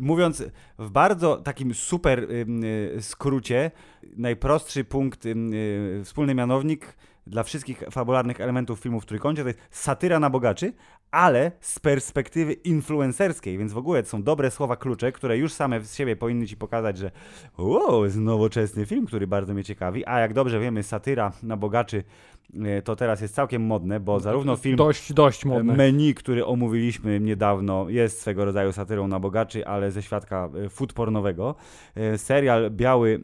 mówiąc 0.00 0.44
w 0.78 0.90
bardzo 0.90 1.36
takim 1.36 1.74
super 1.74 2.26
y, 2.30 3.02
skrócie, 3.02 3.70
najprostszy 4.16 4.84
punkt, 4.84 5.26
y, 5.26 5.34
wspólny 6.04 6.34
mianownik 6.34 6.96
dla 7.26 7.42
wszystkich 7.42 7.82
fabularnych 7.90 8.40
elementów 8.40 8.80
filmu 8.80 9.00
w 9.00 9.06
Trójkącie 9.06 9.42
to 9.42 9.48
jest 9.48 9.60
satyra 9.70 10.20
na 10.20 10.30
bogaczy, 10.30 10.72
ale 11.10 11.52
z 11.60 11.78
perspektywy 11.78 12.52
influencerskiej, 12.52 13.58
więc 13.58 13.72
w 13.72 13.78
ogóle 13.78 14.02
to 14.02 14.08
są 14.08 14.22
dobre 14.22 14.50
słowa 14.50 14.76
klucze, 14.76 15.12
które 15.12 15.38
już 15.38 15.52
same 15.52 15.80
z 15.80 15.94
siebie 15.94 16.16
powinny 16.16 16.46
ci 16.46 16.56
pokazać, 16.56 16.98
że 16.98 17.10
wow, 17.58 18.04
jest 18.04 18.16
nowoczesny 18.16 18.86
film, 18.86 19.06
który 19.06 19.26
bardzo 19.26 19.54
mnie 19.54 19.64
ciekawi, 19.64 20.06
a 20.06 20.20
jak 20.20 20.34
dobrze 20.34 20.60
wiemy, 20.60 20.82
satyra 20.82 21.32
na 21.42 21.56
bogaczy 21.56 22.04
to 22.84 22.96
teraz 22.96 23.20
jest 23.20 23.34
całkiem 23.34 23.62
modne, 23.62 24.00
bo 24.00 24.20
zarówno 24.20 24.56
film 24.56 24.76
Dość, 24.76 25.12
dość 25.12 25.44
modne. 25.44 25.74
Menu, 25.76 26.14
który 26.14 26.46
omówiliśmy 26.46 27.20
niedawno, 27.20 27.88
jest 27.88 28.20
swego 28.20 28.44
rodzaju 28.44 28.72
satyrą 28.72 29.08
na 29.08 29.20
bogaczy, 29.20 29.66
ale 29.66 29.90
ze 29.90 30.02
świadka 30.02 30.48
e, 30.64 30.68
food 30.68 30.92
pornowego. 30.92 31.54
E, 31.94 32.18
Serial 32.18 32.70
Biały 32.70 33.20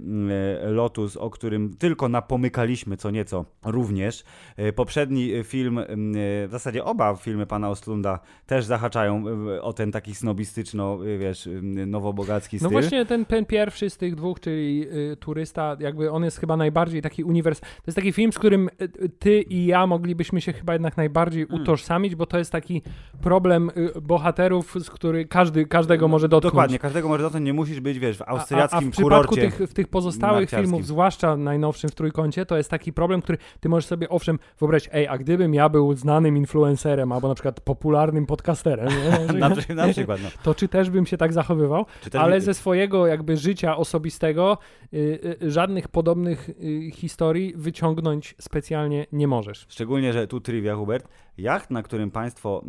e, 0.67 0.71
Lotus, 0.71 1.17
o 1.17 1.31
którym 1.31 1.77
tylko 1.79 2.09
napomykaliśmy 2.09 2.97
co 2.97 3.11
nieco 3.11 3.45
również. 3.65 4.25
E, 4.57 4.73
Poprzedni 4.73 5.35
e, 5.35 5.45
film, 5.45 5.79
e, 5.79 5.85
w 5.87 6.49
zasadzie 6.51 6.85
oba 6.85 7.17
filmy 7.17 7.47
pana 7.47 7.71
Ostlunda 7.71 8.21
też 8.47 8.65
zahaczają 8.65 9.25
e, 9.29 9.63
o 9.63 9.73
ten 9.73 9.93
taki 9.93 10.15
snobistyczno, 10.15 10.99
e, 11.07 11.19
wiesz, 11.19 11.47
e, 11.47 11.51
nowobogacki 11.87 12.57
No 12.57 12.61
styl. 12.69 12.71
właśnie 12.71 13.07
ten, 13.07 13.25
ten 13.25 13.45
pierwszy 13.47 13.91
z 13.91 13.97
tych 13.97 14.15
dwóch, 14.15 14.41
czyli 14.41 14.87
Turysta, 15.21 15.77
jakby 15.81 16.11
on 16.11 16.25
jest 16.25 16.39
chyba 16.41 16.57
najbardziej 16.57 17.03
taki 17.03 17.25
uniwers... 17.25 17.61
To 17.61 17.67
jest 17.87 17.97
taki 17.97 18.13
film, 18.13 18.33
z 18.33 18.39
którym 18.39 18.69
ty 19.09 19.41
i 19.41 19.67
ja 19.67 19.87
moglibyśmy 19.87 20.41
się 20.41 20.53
chyba 20.53 20.73
jednak 20.73 20.97
najbardziej 20.97 21.47
Hmm. 21.47 21.63
utożsamić, 21.63 22.15
bo 22.15 22.27
to 22.27 22.39
jest 22.39 22.53
taki 22.53 22.83
problem 23.23 23.71
y, 23.77 24.01
bohaterów, 24.01 24.75
z 24.81 24.91
który 24.91 25.25
każdy, 25.25 25.67
każdego 25.67 26.09
może 26.09 26.29
dotknąć. 26.29 26.53
Dokładnie, 26.53 26.79
każdego 26.79 27.09
może 27.09 27.23
dotknąć, 27.23 27.47
nie 27.47 27.53
musisz 27.53 27.81
być, 27.81 27.99
wiesz, 27.99 28.19
w 28.19 28.23
A, 28.23 28.25
a, 28.25 28.29
austriackim 28.29 28.89
a 28.89 28.91
w 28.91 28.91
przypadku 28.91 29.35
tych, 29.35 29.73
tych 29.75 29.89
pozostałych 29.89 30.51
filmów, 30.51 30.87
zwłaszcza 30.87 31.37
najnowszym 31.37 31.91
w 31.91 31.95
Trójkącie, 31.95 32.47
to 32.47 32.57
jest 32.57 32.71
taki 32.71 32.93
problem, 32.93 33.23
który 33.23 33.39
ty 33.61 33.69
możesz 33.69 33.87
sobie 33.87 34.09
owszem 34.09 34.39
wyobrazić, 34.59 34.89
ej, 34.93 35.09
a 35.09 35.19
gdybym 35.19 35.55
ja 35.55 35.69
był 35.69 35.95
znanym 35.95 36.37
influencerem, 36.37 37.13
albo 37.13 37.29
na 37.29 37.35
przykład 37.35 37.61
popularnym 37.61 38.27
podcasterem, 38.27 38.89
nie? 38.89 39.33
na, 39.39 39.49
na 39.75 39.89
przykład, 39.89 40.21
no. 40.23 40.29
to 40.43 40.55
czy 40.55 40.69
też 40.69 40.91
bym 40.91 41.07
się 41.07 41.17
tak 41.17 41.33
zachowywał? 41.33 41.87
Ale 42.13 42.41
ze 42.41 42.55
swojego 42.55 43.07
jakby 43.07 43.37
życia 43.37 43.77
osobistego 43.77 44.59
y, 44.95 45.19
y, 45.43 45.51
żadnych 45.51 45.89
podobnych 45.89 46.49
y, 46.49 46.91
historii 46.95 47.53
wyciągnąć 47.57 48.35
specjalnie 48.41 48.96
nie 49.13 49.29
możesz. 49.29 49.67
Szczególnie, 49.69 50.13
że 50.13 50.27
tu 50.27 50.41
trivia, 50.41 50.75
Hubert. 50.75 51.09
Jacht, 51.39 51.71
na 51.71 51.83
którym 51.83 52.11
Państwo 52.11 52.65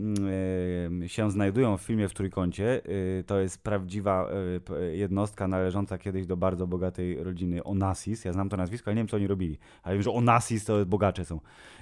e, 1.03 1.09
się 1.09 1.31
znajdują 1.31 1.77
w 1.77 1.81
filmie 1.81 2.07
w 2.07 2.13
Trójkącie, 2.13 2.81
e, 3.19 3.23
to 3.23 3.39
jest 3.39 3.63
prawdziwa 3.63 4.29
p- 4.65 4.95
jednostka 4.95 5.47
należąca 5.47 5.97
kiedyś 5.97 6.25
do 6.25 6.37
bardzo 6.37 6.67
bogatej 6.67 7.23
rodziny 7.23 7.63
Onassis. 7.63 8.25
Ja 8.25 8.33
znam 8.33 8.49
to 8.49 8.57
nazwisko, 8.57 8.87
ale 8.87 8.95
nie 8.95 8.99
wiem, 8.99 9.07
co 9.07 9.17
oni 9.17 9.27
robili. 9.27 9.57
Ale 9.83 9.95
wiem, 9.95 10.03
że 10.03 10.11
Onassis 10.11 10.65
to 10.65 10.85
bogacze 10.85 11.25
są. 11.25 11.39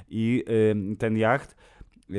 I 0.09 0.43
ten 0.99 1.17
jacht, 1.17 1.55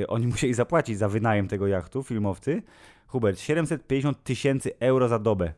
oni 0.08 0.26
musieli 0.32 0.54
zapłacić 0.54 0.98
za 0.98 1.08
wynajem 1.08 1.48
tego 1.48 1.66
jachtu, 1.66 2.02
filmowcy. 2.02 2.62
Hubert, 3.06 3.40
750 3.40 4.24
tysięcy 4.24 4.78
euro 4.78 5.08
za 5.08 5.18
dobę. 5.18 5.52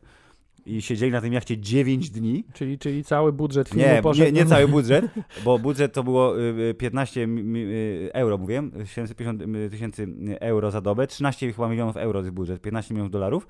I 0.69 0.81
siedzieli 0.81 1.11
na 1.11 1.21
tym 1.21 1.33
jachcie 1.33 1.57
9 1.57 2.09
dni. 2.09 2.43
Czyli, 2.53 2.77
czyli 2.79 3.03
cały 3.03 3.33
budżet 3.33 3.69
filmu 3.69 3.83
Nie, 3.85 4.01
poszedł... 4.01 4.25
nie, 4.25 4.31
nie 4.31 4.45
cały 4.45 4.67
budżet, 4.67 5.05
bo 5.45 5.59
budżet 5.59 5.93
to 5.93 6.03
było 6.03 6.39
y, 6.39 6.41
y, 6.69 6.73
15 6.73 7.27
mi- 7.27 7.43
mi- 7.43 7.59
y, 7.63 8.09
euro, 8.13 8.37
mówiłem, 8.37 8.71
750 8.85 9.71
tysięcy 9.71 10.07
euro 10.39 10.71
za 10.71 10.81
dobę, 10.81 11.07
13 11.07 11.53
chyba 11.53 11.69
milionów 11.69 11.97
euro 11.97 12.19
to 12.19 12.25
jest 12.25 12.35
budżet, 12.35 12.61
15 12.61 12.93
milionów 12.93 13.11
dolarów. 13.11 13.47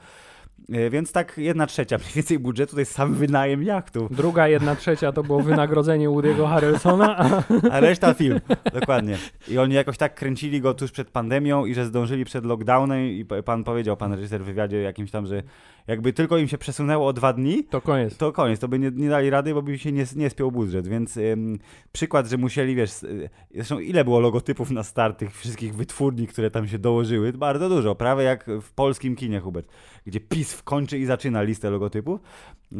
Więc 0.91 1.11
tak 1.11 1.37
jedna 1.37 1.67
trzecia 1.67 1.97
mniej 1.97 2.11
więcej 2.15 2.39
budżetu 2.39 2.73
to 2.73 2.79
jest 2.79 2.91
sam 2.91 3.13
wynajem 3.13 3.63
jachtu, 3.63 4.07
Druga 4.11 4.47
jedna 4.47 4.75
trzecia 4.75 5.11
to 5.11 5.23
było 5.23 5.41
wynagrodzenie 5.41 6.09
Woody'ego 6.09 6.47
Harrelsona, 6.47 7.17
a 7.17 7.43
a 7.75 7.79
reszta 7.79 8.13
film. 8.13 8.39
Dokładnie. 8.73 9.17
I 9.47 9.57
oni 9.57 9.73
jakoś 9.75 9.97
tak 9.97 10.15
kręcili 10.15 10.61
go 10.61 10.73
tuż 10.73 10.91
przed 10.91 11.09
pandemią 11.09 11.65
i 11.65 11.73
że 11.73 11.85
zdążyli 11.85 12.25
przed 12.25 12.45
lockdownem 12.45 13.05
i 13.05 13.25
pan 13.45 13.63
powiedział, 13.63 13.97
pan 13.97 14.13
reżyser 14.13 14.41
w 14.41 14.45
wywiadzie 14.45 14.81
jakimś 14.81 15.11
tam, 15.11 15.25
że 15.25 15.43
jakby 15.89 16.13
tylko 16.13 16.37
im 16.37 16.47
się 16.47 16.57
przesunęło 16.57 17.07
o 17.07 17.13
dwa 17.13 17.33
dni, 17.33 17.63
to 17.63 17.81
koniec. 17.81 18.17
to 18.17 18.31
koniec, 18.31 18.59
to 18.59 18.67
by 18.67 18.79
nie, 18.79 18.91
nie 18.91 19.09
dali 19.09 19.29
rady, 19.29 19.53
bo 19.53 19.61
by 19.61 19.77
się 19.77 19.91
nie, 19.91 20.05
nie 20.15 20.29
spiął 20.29 20.51
budżet, 20.51 20.87
więc 20.87 21.17
ym, 21.17 21.59
przykład, 21.91 22.27
że 22.27 22.37
musieli, 22.37 22.75
wiesz, 22.75 23.03
y, 23.03 23.29
zresztą 23.53 23.79
ile 23.79 24.03
było 24.03 24.19
logotypów 24.19 24.71
na 24.71 24.83
start 24.83 25.19
tych 25.19 25.37
wszystkich 25.37 25.75
wytwórni, 25.75 26.27
które 26.27 26.51
tam 26.51 26.67
się 26.67 26.79
dołożyły, 26.79 27.33
bardzo 27.33 27.69
dużo, 27.69 27.95
prawie 27.95 28.23
jak 28.23 28.45
w 28.61 28.71
polskim 28.71 29.15
kinie, 29.15 29.39
Hubert, 29.39 29.71
gdzie 30.05 30.19
PiS 30.19 30.61
kończy 30.63 30.97
i 30.97 31.05
zaczyna 31.05 31.41
listę 31.41 31.69
logotypów, 31.69 32.21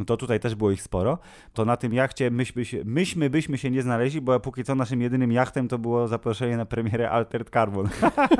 to 0.08 0.18
tutaj 0.18 0.40
też 0.40 0.56
było 0.56 0.72
ich 0.72 0.82
sporo, 0.82 1.18
to 1.54 1.66
na 1.66 1.78
tym 1.78 1.94
jachcie 1.94 2.32
myśmy, 2.32 2.66
się, 2.66 2.82
myśmy 2.86 3.30
byśmy 3.30 3.58
się 3.58 3.72
nie 3.72 3.82
znaleźli, 3.82 4.22
bo 4.22 4.40
póki 4.40 4.64
co 4.64 4.76
naszym 4.76 5.02
jedynym 5.02 5.32
jachtem 5.32 5.68
to 5.68 5.78
było 5.78 6.08
zaproszenie 6.08 6.58
na 6.58 6.66
premierę 6.66 7.10
Altered 7.10 7.50
Carbon, 7.50 7.90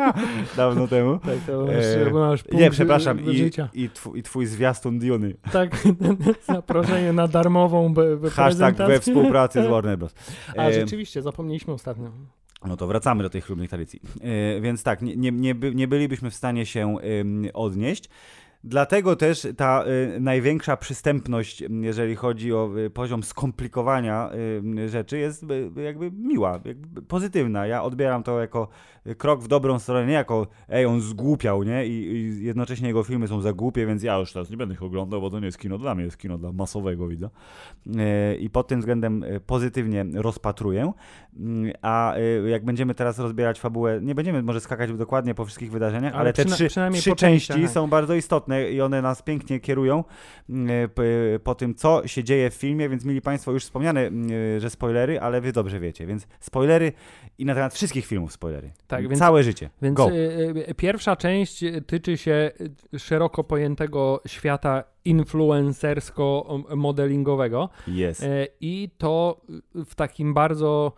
dawno 0.58 0.88
temu. 0.88 1.20
Tak, 1.20 1.38
to 1.48 1.74
E, 1.74 2.06
punkt 2.06 2.54
Nie, 2.54 2.70
przepraszam, 2.70 3.26
i, 3.32 3.38
życia. 3.38 3.70
i, 3.74 3.90
twój, 3.90 4.20
i 4.20 4.24
twój 4.24 4.46
zwiastun 4.46 5.00
Duny. 5.00 5.36
Tak, 5.52 5.84
zaproszenie 6.48 7.14
na 7.14 7.28
darmową 7.28 7.94
be, 7.94 8.18
be 8.18 8.30
Hashtag 8.30 8.76
we 8.76 9.00
współpracy 9.00 9.64
z 9.64 9.68
Warner 9.68 9.98
Bros. 9.98 10.16
A 10.58 10.68
E, 10.68 10.74
rzeczywiście, 10.74 11.22
zapomnieliśmy 11.22 11.74
ostatnio. 11.74 12.12
No 12.66 12.78
to 12.78 12.88
wracamy 12.88 13.24
do 13.24 13.30
tej 13.30 13.42
chlubnej 13.42 13.68
tradycji. 13.68 14.02
E, 14.58 14.62
więc 14.62 14.84
tak, 14.84 15.02
nie, 15.02 15.16
nie, 15.16 15.32
nie, 15.32 15.56
by, 15.56 15.76
nie 15.76 15.88
bylibyśmy 15.88 16.30
w 16.30 16.36
stanie 16.36 16.66
się 16.66 16.96
odnieść. 17.54 18.10
Dlatego 18.64 19.16
też 19.16 19.48
ta 19.58 19.84
y, 20.16 20.20
największa 20.20 20.78
przystępność, 20.78 21.64
jeżeli 21.82 22.16
chodzi 22.16 22.54
o 22.54 22.70
y, 22.78 22.90
poziom 22.90 23.24
skomplikowania 23.24 24.30
y, 24.78 24.90
rzeczy, 24.90 25.18
jest 25.18 25.44
y, 25.44 25.82
jakby 25.82 26.12
miła, 26.12 26.60
jakby 26.66 27.02
pozytywna. 27.02 27.68
Ja 27.68 27.84
odbieram 27.84 28.24
to 28.24 28.40
jako 28.40 28.68
y, 29.08 29.16
krok 29.16 29.44
w 29.44 29.48
dobrą 29.48 29.80
stronę, 29.80 30.06
nie 30.06 30.14
jako 30.14 30.48
ej, 30.70 30.86
on 30.86 31.02
zgłupiał, 31.02 31.64
nie? 31.64 31.88
I, 31.88 31.92
I 31.92 32.44
jednocześnie 32.44 32.88
jego 32.88 33.04
filmy 33.04 33.28
są 33.28 33.42
za 33.42 33.54
głupie, 33.54 33.86
więc 33.86 34.04
ja 34.04 34.18
już 34.18 34.34
teraz 34.34 34.50
nie 34.50 34.58
będę 34.58 34.74
ich 34.74 34.84
oglądał, 34.84 35.22
bo 35.22 35.30
to 35.30 35.40
nie 35.40 35.46
jest 35.46 35.58
kino 35.58 35.78
dla 35.78 35.96
mnie, 35.96 36.04
jest 36.04 36.18
kino 36.18 36.38
dla 36.38 36.52
masowego 36.52 37.08
widza. 37.08 37.30
Y, 37.88 38.36
I 38.36 38.50
pod 38.50 38.68
tym 38.68 38.80
względem 38.80 39.26
pozytywnie 39.46 40.06
rozpatruję. 40.14 40.92
Mm, 41.38 41.74
A 41.82 42.16
jak 42.50 42.66
będziemy 42.66 42.94
teraz 42.96 43.20
rozbierać 43.20 43.60
fabułę, 43.60 44.00
nie 44.02 44.16
będziemy 44.16 44.44
może 44.44 44.60
skakać 44.60 44.94
dokładnie 44.94 45.36
po 45.36 45.46
wszystkich 45.46 45.72
wydarzeniach, 45.72 46.14
ale, 46.14 46.22
Ale 46.22 46.34
te 46.34 46.46
trzy, 46.46 46.68
trzy 46.94 47.16
części 47.16 47.62
tak. 47.62 47.70
są 47.70 47.88
bardzo 47.88 48.16
istotne 48.16 48.49
i 48.72 48.82
one 48.82 49.02
nas 49.02 49.22
pięknie 49.22 49.60
kierują 49.60 50.04
mm, 50.50 50.90
p- 50.90 51.04
po 51.44 51.56
tym, 51.56 51.76
co 51.76 52.08
się 52.08 52.24
dzieje 52.24 52.50
w 52.50 52.54
filmie, 52.54 52.90
więc 52.90 53.06
mieli 53.06 53.22
Państwo 53.22 53.52
już 53.52 53.64
wspomniane, 53.64 54.02
mm, 54.08 54.30
że 54.60 54.70
spoilery, 54.70 55.20
ale 55.20 55.42
Wy 55.42 55.52
dobrze 55.52 55.80
wiecie, 55.80 56.08
więc 56.08 56.28
spoilery 56.40 56.92
i 57.38 57.46
na 57.46 57.56
temat 57.56 57.74
wszystkich 57.74 58.06
filmów 58.06 58.32
spoilery. 58.34 58.72
Tak, 58.88 59.08
więc- 59.08 59.20
Całe 59.20 59.44
życie. 59.44 59.70
Więc 59.82 59.98
Go. 59.98 60.10
pierwsza 60.78 61.16
część 61.16 61.64
tyczy 61.88 62.18
się 62.18 62.52
szeroko 62.98 63.44
pojętego 63.44 64.22
świata 64.28 64.84
influencersko-modelingowego 65.06 67.70
Jest. 67.88 68.24
e, 68.24 68.48
i 68.62 68.90
to 68.98 69.42
w 69.86 69.96
takim 69.96 70.34
bardzo 70.34 70.94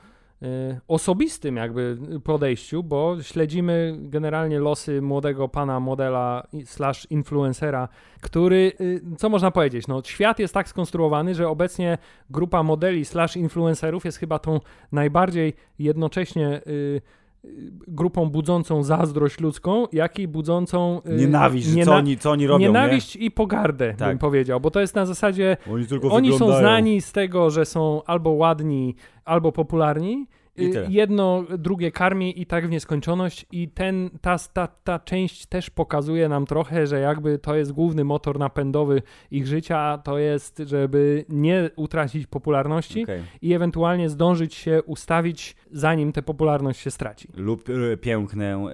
osobistym 0.87 1.55
jakby 1.55 1.97
podejściu, 2.23 2.83
bo 2.83 3.23
śledzimy 3.23 3.95
generalnie 3.99 4.59
losy 4.59 5.01
młodego 5.01 5.49
pana 5.49 5.79
modela 5.79 6.47
slash 6.65 7.07
influencera, 7.09 7.87
który, 8.21 8.71
y, 8.81 9.01
co 9.17 9.29
można 9.29 9.51
powiedzieć, 9.51 9.87
no 9.87 10.01
świat 10.05 10.39
jest 10.39 10.53
tak 10.53 10.67
skonstruowany, 10.67 11.35
że 11.35 11.49
obecnie 11.49 11.97
grupa 12.29 12.63
modeli 12.63 13.05
slash 13.05 13.37
influencerów 13.37 14.05
jest 14.05 14.17
chyba 14.17 14.39
tą 14.39 14.59
najbardziej 14.91 15.53
jednocześnie 15.79 16.61
y, 16.67 16.71
y, 16.71 17.01
grupą 17.87 18.29
budzącą 18.29 18.83
zazdrość 18.83 19.39
ludzką, 19.39 19.85
jak 19.91 20.19
i 20.19 20.27
budzącą 20.27 21.01
y, 21.05 21.15
Nienawiść, 21.15 21.73
niena- 21.73 21.85
co, 21.85 21.95
oni, 21.95 22.17
co 22.17 22.31
oni 22.31 22.47
robią, 22.47 22.59
nienawiść 22.67 23.15
i 23.15 23.31
pogardę, 23.31 23.93
Tak. 23.97 24.09
bym 24.09 24.17
powiedział, 24.17 24.59
bo 24.59 24.71
to 24.71 24.79
jest 24.79 24.95
na 24.95 25.05
zasadzie 25.05 25.57
nie? 25.67 25.77
Oni 26.11 26.29
oni 26.29 26.39
są 26.39 26.57
znani 26.59 27.01
z 27.01 27.11
tego, 27.11 27.49
że 27.49 27.65
są 27.65 28.01
albo 28.05 28.29
ładni, 28.29 28.95
albo 29.25 29.51
popularni. 29.51 30.27
Y. 30.59 30.87
Jedno, 30.89 31.45
drugie 31.57 31.91
karmi 31.91 32.41
i 32.41 32.45
tak 32.45 32.67
w 32.67 32.71
nieskończoność 32.71 33.45
i 33.51 33.69
ten, 33.69 34.09
ta, 34.21 34.35
ta, 34.53 34.67
ta 34.67 34.99
część 34.99 35.45
też 35.45 35.69
pokazuje 35.69 36.29
nam 36.29 36.45
trochę, 36.45 36.87
że 36.87 36.99
jakby 36.99 37.39
to 37.39 37.55
jest 37.55 37.71
główny 37.71 38.03
motor 38.03 38.39
napędowy 38.39 39.01
ich 39.31 39.47
życia, 39.47 39.97
to 40.03 40.17
jest, 40.17 40.61
żeby 40.65 41.25
nie 41.29 41.69
utracić 41.75 42.27
popularności 42.27 43.03
Okej. 43.03 43.21
i 43.41 43.53
ewentualnie 43.53 44.09
zdążyć 44.09 44.55
się 44.55 44.83
ustawić, 44.85 45.55
zanim 45.71 46.11
tę 46.11 46.21
popularność 46.21 46.79
się 46.79 46.91
straci. 46.91 47.27
Lub 47.37 47.69
e, 47.69 47.97
pięknę, 47.97 48.65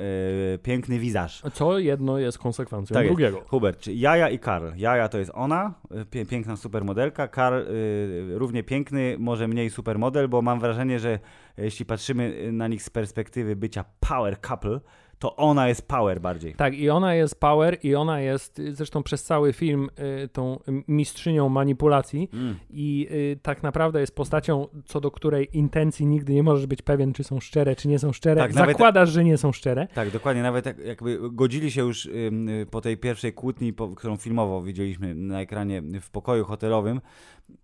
e, 0.54 0.58
piękny 0.58 1.00
wizaż. 1.00 1.44
Co 1.54 1.80
jedno 1.80 2.20
jest 2.20 2.38
konsekwencją 2.38 2.94
Tak 2.94 3.04
jest. 3.04 3.16
drugiego. 3.16 3.42
Hubert, 3.48 3.80
czy 3.80 3.94
Jaja 3.94 4.30
i 4.30 4.40
Karl. 4.40 4.68
Jaja 4.76 5.10
to 5.10 5.18
jest 5.18 5.32
ona, 5.34 5.74
y, 6.16 6.26
piękna 6.26 6.56
supermodelka. 6.58 7.28
Karl 7.28 7.56
y, 7.56 8.38
równie 8.38 8.63
piękny, 8.63 9.16
może 9.20 9.48
mniej 9.48 9.70
supermodel, 9.70 10.28
bo 10.28 10.42
mam 10.42 10.60
wrażenie, 10.60 11.00
że 11.00 11.20
jeśli 11.68 11.86
patrzymy 11.86 12.52
na 12.52 12.68
nich 12.68 12.84
z 12.84 12.90
perspektywy 12.90 13.56
bycia 13.56 13.86
power 14.00 14.42
couple, 14.42 14.80
to 15.20 15.36
ona 15.36 15.68
jest 15.68 15.88
power 15.88 16.22
bardziej. 16.22 16.56
Tak, 16.56 16.74
i 16.74 16.90
ona 16.90 17.16
jest 17.16 17.40
power, 17.40 17.78
i 17.84 17.96
ona 17.96 18.20
jest 18.20 18.60
y, 18.60 18.76
zresztą 18.76 19.04
przez 19.04 19.24
cały 19.24 19.54
film 19.54 19.90
y, 20.24 20.28
tą 20.28 20.60
mistrzynią 20.88 21.50
manipulacji. 21.50 22.30
Mm. 22.34 22.56
I 22.70 23.08
y, 23.12 23.40
tak 23.42 23.64
naprawdę 23.64 24.00
jest 24.00 24.16
postacią, 24.16 24.68
co 24.86 25.02
do 25.02 25.12
której 25.12 25.58
intencji 25.58 26.06
nigdy 26.06 26.34
nie 26.34 26.44
możesz 26.44 26.66
być 26.66 26.82
pewien, 26.82 27.14
czy 27.14 27.24
są 27.24 27.40
szczere, 27.40 27.76
czy 27.76 27.88
nie 27.88 28.00
są 28.00 28.14
szczere. 28.14 28.42
Tak, 28.42 28.54
nawet- 28.54 28.76
Zakładasz, 28.76 29.10
że 29.10 29.24
nie 29.24 29.38
są 29.38 29.52
szczere. 29.52 29.88
Tak, 29.94 30.12
dokładnie. 30.12 30.44
Nawet 30.44 30.66
jak, 30.66 30.80
jakby 30.80 31.20
godzili 31.32 31.72
się 31.72 31.82
już 31.82 32.06
y, 32.06 32.32
po 32.72 32.82
tej 32.82 32.98
pierwszej 32.98 33.34
kłótni, 33.34 33.74
po, 33.74 33.88
którą 33.88 34.18
filmowo 34.18 34.62
widzieliśmy 34.62 35.16
na 35.16 35.42
ekranie 35.42 35.82
w 36.02 36.10
pokoju 36.10 36.46
hotelowym, 36.46 37.02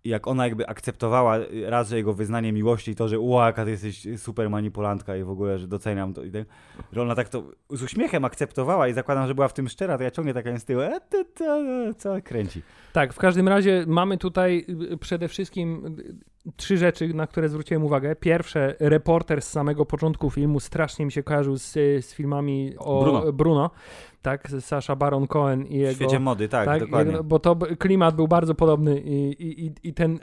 jak 0.04 0.26
ona 0.26 0.44
jakby 0.44 0.66
akceptowała 0.66 1.38
raz, 1.66 1.88
że 1.88 1.96
jego 1.96 2.14
wyznanie 2.14 2.52
miłości 2.52 2.90
i 2.90 2.94
to, 2.94 3.08
że 3.08 3.18
ła, 3.18 3.46
jaka 3.46 3.64
ty 3.64 3.70
jesteś 3.70 4.06
super 4.16 4.50
manipulantka 4.50 5.16
i 5.16 5.22
w 5.22 5.30
ogóle, 5.30 5.58
że 5.58 5.68
doceniam 5.68 6.14
to 6.14 6.24
i 6.24 6.30
tak, 6.30 6.44
że 6.92 7.02
ona 7.02 7.14
tak 7.14 7.28
to 7.28 7.50
z 7.70 7.82
uśmiechem 7.82 8.24
akceptowała 8.24 8.88
i 8.88 8.92
zakładam, 8.92 9.26
że 9.26 9.34
była 9.34 9.48
w 9.48 9.54
tym 9.54 9.68
szczera, 9.68 9.98
to 9.98 10.04
ja 10.04 10.10
ciągle 10.10 10.34
taka 10.34 10.58
z 10.58 10.64
tyłu, 10.64 10.80
e, 10.80 11.00
to, 11.00 11.24
to, 11.24 11.64
co 11.96 12.22
kręci. 12.24 12.62
Tak, 12.92 13.12
w 13.12 13.18
każdym 13.18 13.48
razie 13.48 13.84
mamy 13.86 14.18
tutaj 14.18 14.66
przede 15.00 15.28
wszystkim 15.28 15.96
trzy 16.56 16.76
rzeczy, 16.78 17.14
na 17.14 17.26
które 17.26 17.48
zwróciłem 17.48 17.84
uwagę. 17.84 18.16
Pierwsze, 18.16 18.74
reporter 18.80 19.42
z 19.42 19.50
samego 19.50 19.86
początku 19.86 20.30
filmu 20.30 20.60
strasznie 20.60 21.04
mi 21.06 21.12
się 21.12 21.22
kojarzył 21.22 21.56
z, 21.56 21.72
z 22.06 22.14
filmami 22.14 22.72
o 22.78 23.02
Bruno. 23.02 23.32
Bruno 23.32 23.70
tak, 24.22 24.48
Sasha 24.60 24.96
Baron 24.96 25.26
Cohen 25.26 25.66
i 25.66 25.68
W 25.68 25.80
jego... 25.80 25.94
świecie 25.94 26.20
mody, 26.20 26.48
tak, 26.48 26.80
dokładnie. 26.80 27.12
jak- 27.12 27.22
bo 27.22 27.38
to 27.38 27.56
klimat 27.78 28.16
był 28.16 28.28
bardzo 28.28 28.54
podobny 28.54 29.00
i, 29.00 29.42
i, 29.66 29.72
i- 29.82 29.94
ten 29.94 30.18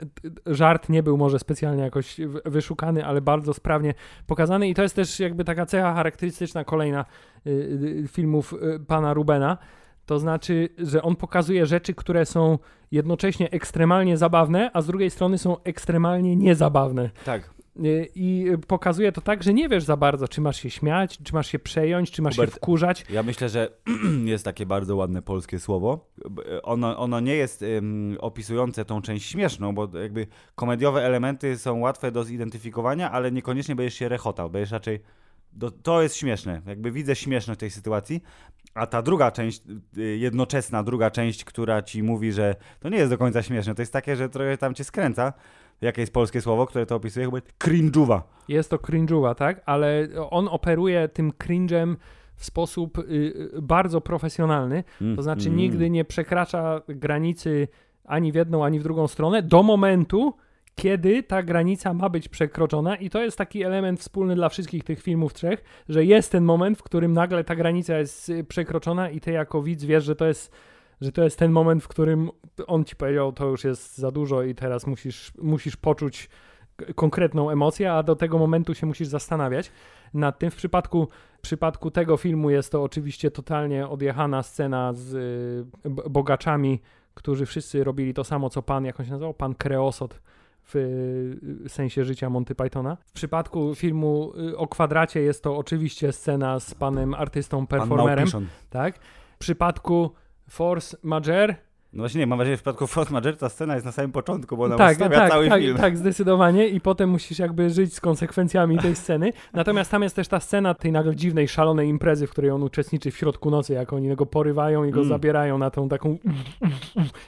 żart 0.46 0.88
nie 0.88 1.02
był 1.02 1.16
może 1.16 1.38
specjalnie 1.38 1.82
jakoś 1.82 2.20
w- 2.20 2.50
wyszukany, 2.50 3.06
ale 3.06 3.20
bardzo 3.20 3.54
sprawnie 3.54 3.94
pokazany 4.26 4.68
i 4.68 4.74
to 4.74 4.82
jest 4.82 4.96
też 4.96 5.20
jakby 5.20 5.44
taka 5.44 5.66
cecha 5.66 5.94
charakterystyczna 5.94 6.64
kolejna 6.64 7.04
y, 7.46 7.50
y, 7.50 8.08
filmów 8.08 8.54
y, 8.76 8.80
pana 8.80 9.14
Rubena. 9.14 9.58
To 10.06 10.18
znaczy, 10.18 10.68
że 10.78 11.02
on 11.02 11.16
pokazuje 11.16 11.66
rzeczy, 11.66 11.94
które 11.94 12.26
są 12.26 12.58
jednocześnie 12.90 13.50
ekstremalnie 13.50 14.16
zabawne, 14.16 14.70
a 14.72 14.82
z 14.82 14.86
drugiej 14.86 15.10
strony 15.10 15.38
są 15.38 15.62
ekstremalnie 15.62 16.36
niezabawne. 16.36 17.10
Tak. 17.24 17.50
Y, 17.76 18.08
I 18.14 18.46
pokazuje 18.66 19.12
to 19.12 19.20
tak, 19.20 19.42
że 19.42 19.54
nie 19.54 19.68
wiesz 19.68 19.84
za 19.84 19.96
bardzo, 19.96 20.28
czy 20.28 20.40
masz 20.40 20.60
się 20.60 20.70
śmiać, 20.70 21.18
czy 21.24 21.34
masz 21.34 21.46
się 21.46 21.58
przejąć, 21.58 22.10
czy 22.10 22.22
masz 22.22 22.34
Hubert, 22.34 22.52
się 22.52 22.56
wkurzać. 22.56 23.04
Ja 23.10 23.22
myślę, 23.22 23.48
że 23.48 23.68
jest 24.24 24.44
takie 24.44 24.66
bardzo 24.66 24.96
ładne 24.96 25.22
polskie 25.22 25.58
słowo. 25.58 26.10
Ono, 26.62 26.98
ono 26.98 27.20
nie 27.20 27.34
jest 27.34 27.62
ym, 27.62 28.16
opisujące 28.20 28.84
tą 28.84 29.02
część 29.02 29.30
śmieszną, 29.30 29.74
bo 29.74 29.98
jakby 29.98 30.26
komediowe 30.54 31.04
elementy 31.04 31.58
są 31.58 31.78
łatwe 31.78 32.12
do 32.12 32.24
zidentyfikowania, 32.24 33.10
ale 33.10 33.32
niekoniecznie 33.32 33.76
będziesz 33.76 33.94
się 33.94 34.08
rechotał, 34.08 34.50
będziesz 34.50 34.70
raczej... 34.70 35.00
Do, 35.52 35.70
to 35.70 36.02
jest 36.02 36.16
śmieszne, 36.16 36.62
jakby 36.66 36.90
widzę 36.92 37.16
śmieszność 37.16 37.60
tej 37.60 37.70
sytuacji, 37.70 38.22
a 38.74 38.86
ta 38.86 39.02
druga 39.02 39.30
część, 39.30 39.62
y, 39.98 40.16
jednoczesna 40.16 40.82
druga 40.82 41.10
część, 41.10 41.44
która 41.44 41.82
ci 41.82 42.02
mówi, 42.02 42.32
że 42.32 42.54
to 42.80 42.88
nie 42.88 42.98
jest 42.98 43.10
do 43.10 43.18
końca 43.18 43.42
śmieszne, 43.42 43.74
to 43.74 43.82
jest 43.82 43.92
takie, 43.92 44.16
że 44.16 44.28
trochę 44.28 44.58
tam 44.58 44.74
cię 44.74 44.84
skręca. 44.84 45.32
Jakie 45.80 46.00
jest 46.00 46.12
polskie 46.12 46.40
słowo, 46.40 46.66
które 46.66 46.86
to 46.86 46.96
opisuje? 46.96 47.26
Chyba 47.26 47.38
cringe'uwa. 47.38 48.20
Jest 48.48 48.70
to 48.70 48.76
cringe'uwa, 48.76 49.34
tak? 49.34 49.62
Ale 49.66 50.08
on 50.30 50.48
operuje 50.48 51.08
tym 51.08 51.32
cringe'em 51.32 51.96
w 52.36 52.44
sposób 52.44 52.98
y, 52.98 53.02
y, 53.02 53.62
bardzo 53.62 54.00
profesjonalny. 54.00 54.84
Mm, 55.00 55.16
To 55.16 55.22
znaczy 55.22 55.46
mm. 55.46 55.56
nigdy 55.56 55.90
nie 55.90 56.04
przekracza 56.04 56.82
granicy 56.88 57.68
ani 58.04 58.32
w 58.32 58.34
jedną, 58.34 58.64
ani 58.64 58.80
w 58.80 58.82
drugą 58.82 59.08
stronę 59.08 59.42
do 59.42 59.62
momentu, 59.62 60.34
kiedy 60.74 61.22
ta 61.22 61.42
granica 61.42 61.94
ma 61.94 62.08
być 62.08 62.28
przekroczona 62.28 62.96
i 62.96 63.10
to 63.10 63.22
jest 63.22 63.38
taki 63.38 63.62
element 63.62 64.00
wspólny 64.00 64.34
dla 64.34 64.48
wszystkich 64.48 64.84
tych 64.84 65.02
filmów 65.02 65.34
trzech, 65.34 65.64
że 65.88 66.04
jest 66.04 66.32
ten 66.32 66.44
moment, 66.44 66.78
w 66.78 66.82
którym 66.82 67.12
nagle 67.12 67.44
ta 67.44 67.56
granica 67.56 67.98
jest 67.98 68.28
y, 68.28 68.44
przekroczona 68.44 69.10
i 69.10 69.20
ty 69.20 69.32
jako 69.32 69.62
widz 69.62 69.84
wiesz, 69.84 70.04
że 70.04 70.16
to 70.16 70.26
jest 70.26 70.52
że 71.00 71.12
to 71.12 71.24
jest 71.24 71.38
ten 71.38 71.52
moment, 71.52 71.82
w 71.82 71.88
którym 71.88 72.30
on 72.66 72.84
ci 72.84 72.96
powiedział, 72.96 73.32
to 73.32 73.46
już 73.46 73.64
jest 73.64 73.98
za 73.98 74.10
dużo 74.10 74.42
i 74.42 74.54
teraz 74.54 74.86
musisz, 74.86 75.32
musisz 75.38 75.76
poczuć 75.76 76.28
konkretną 76.94 77.50
emocję, 77.50 77.92
a 77.92 78.02
do 78.02 78.16
tego 78.16 78.38
momentu 78.38 78.74
się 78.74 78.86
musisz 78.86 79.08
zastanawiać 79.08 79.72
nad 80.14 80.38
tym. 80.38 80.50
W 80.50 80.56
przypadku, 80.56 81.08
w 81.38 81.40
przypadku 81.40 81.90
tego 81.90 82.16
filmu 82.16 82.50
jest 82.50 82.72
to 82.72 82.82
oczywiście 82.82 83.30
totalnie 83.30 83.88
odjechana 83.88 84.42
scena 84.42 84.92
z 84.92 85.14
y, 85.86 86.10
bogaczami, 86.10 86.80
którzy 87.14 87.46
wszyscy 87.46 87.84
robili 87.84 88.14
to 88.14 88.24
samo, 88.24 88.50
co 88.50 88.62
pan, 88.62 88.84
jak 88.84 89.00
on 89.00 89.06
się 89.06 89.12
nazywał? 89.12 89.34
Pan 89.34 89.54
Kreosot 89.54 90.20
w 90.64 90.76
y, 90.76 91.68
sensie 91.68 92.04
życia 92.04 92.30
Monty 92.30 92.54
Pythona. 92.54 92.96
W 93.06 93.12
przypadku 93.12 93.74
filmu 93.74 94.32
y, 94.50 94.56
o 94.56 94.68
kwadracie 94.68 95.20
jest 95.20 95.42
to 95.42 95.56
oczywiście 95.56 96.12
scena 96.12 96.60
z 96.60 96.74
panem 96.74 97.14
artystą 97.14 97.66
performerem. 97.66 98.30
Pan 98.30 98.46
tak? 98.70 98.98
W 99.34 99.38
przypadku 99.38 100.10
Force 100.48 100.96
Majeure 101.02 101.54
no 101.92 102.02
właśnie 102.02 102.18
nie, 102.18 102.26
mam 102.26 102.38
wrażenie, 102.38 102.54
że 102.54 102.58
w 102.58 102.60
przypadku 102.60 102.86
Force 102.86 103.12
Majeure 103.12 103.36
ta 103.36 103.48
scena 103.48 103.74
jest 103.74 103.86
na 103.86 103.92
samym 103.92 104.12
początku, 104.12 104.56
bo 104.56 104.64
ona 104.64 104.76
tak, 104.76 104.98
tak, 104.98 105.30
cały 105.30 105.48
tak, 105.48 105.60
film. 105.60 105.76
Tak, 105.76 105.96
zdecydowanie 105.96 106.68
i 106.68 106.80
potem 106.80 107.10
musisz 107.10 107.38
jakby 107.38 107.70
żyć 107.70 107.94
z 107.94 108.00
konsekwencjami 108.00 108.78
tej 108.78 108.96
sceny. 108.96 109.32
Natomiast 109.52 109.90
tam 109.90 110.02
jest 110.02 110.16
też 110.16 110.28
ta 110.28 110.40
scena 110.40 110.74
tej 110.74 110.92
nagle 110.92 111.16
dziwnej, 111.16 111.48
szalonej 111.48 111.88
imprezy, 111.88 112.26
w 112.26 112.30
której 112.30 112.50
on 112.50 112.62
uczestniczy 112.62 113.10
w 113.10 113.16
środku 113.16 113.50
nocy, 113.50 113.72
jak 113.72 113.92
oni 113.92 114.16
go 114.16 114.26
porywają 114.26 114.84
i 114.84 114.90
go 114.90 115.00
mm. 115.00 115.08
zabierają 115.08 115.58
na 115.58 115.70
tą 115.70 115.88
taką 115.88 116.18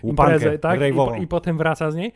imprezę, 0.04 0.58
tak? 0.58 0.80
I, 0.80 1.22
I 1.22 1.26
potem 1.26 1.58
wraca 1.58 1.90
z 1.90 1.94
niej. 1.96 2.12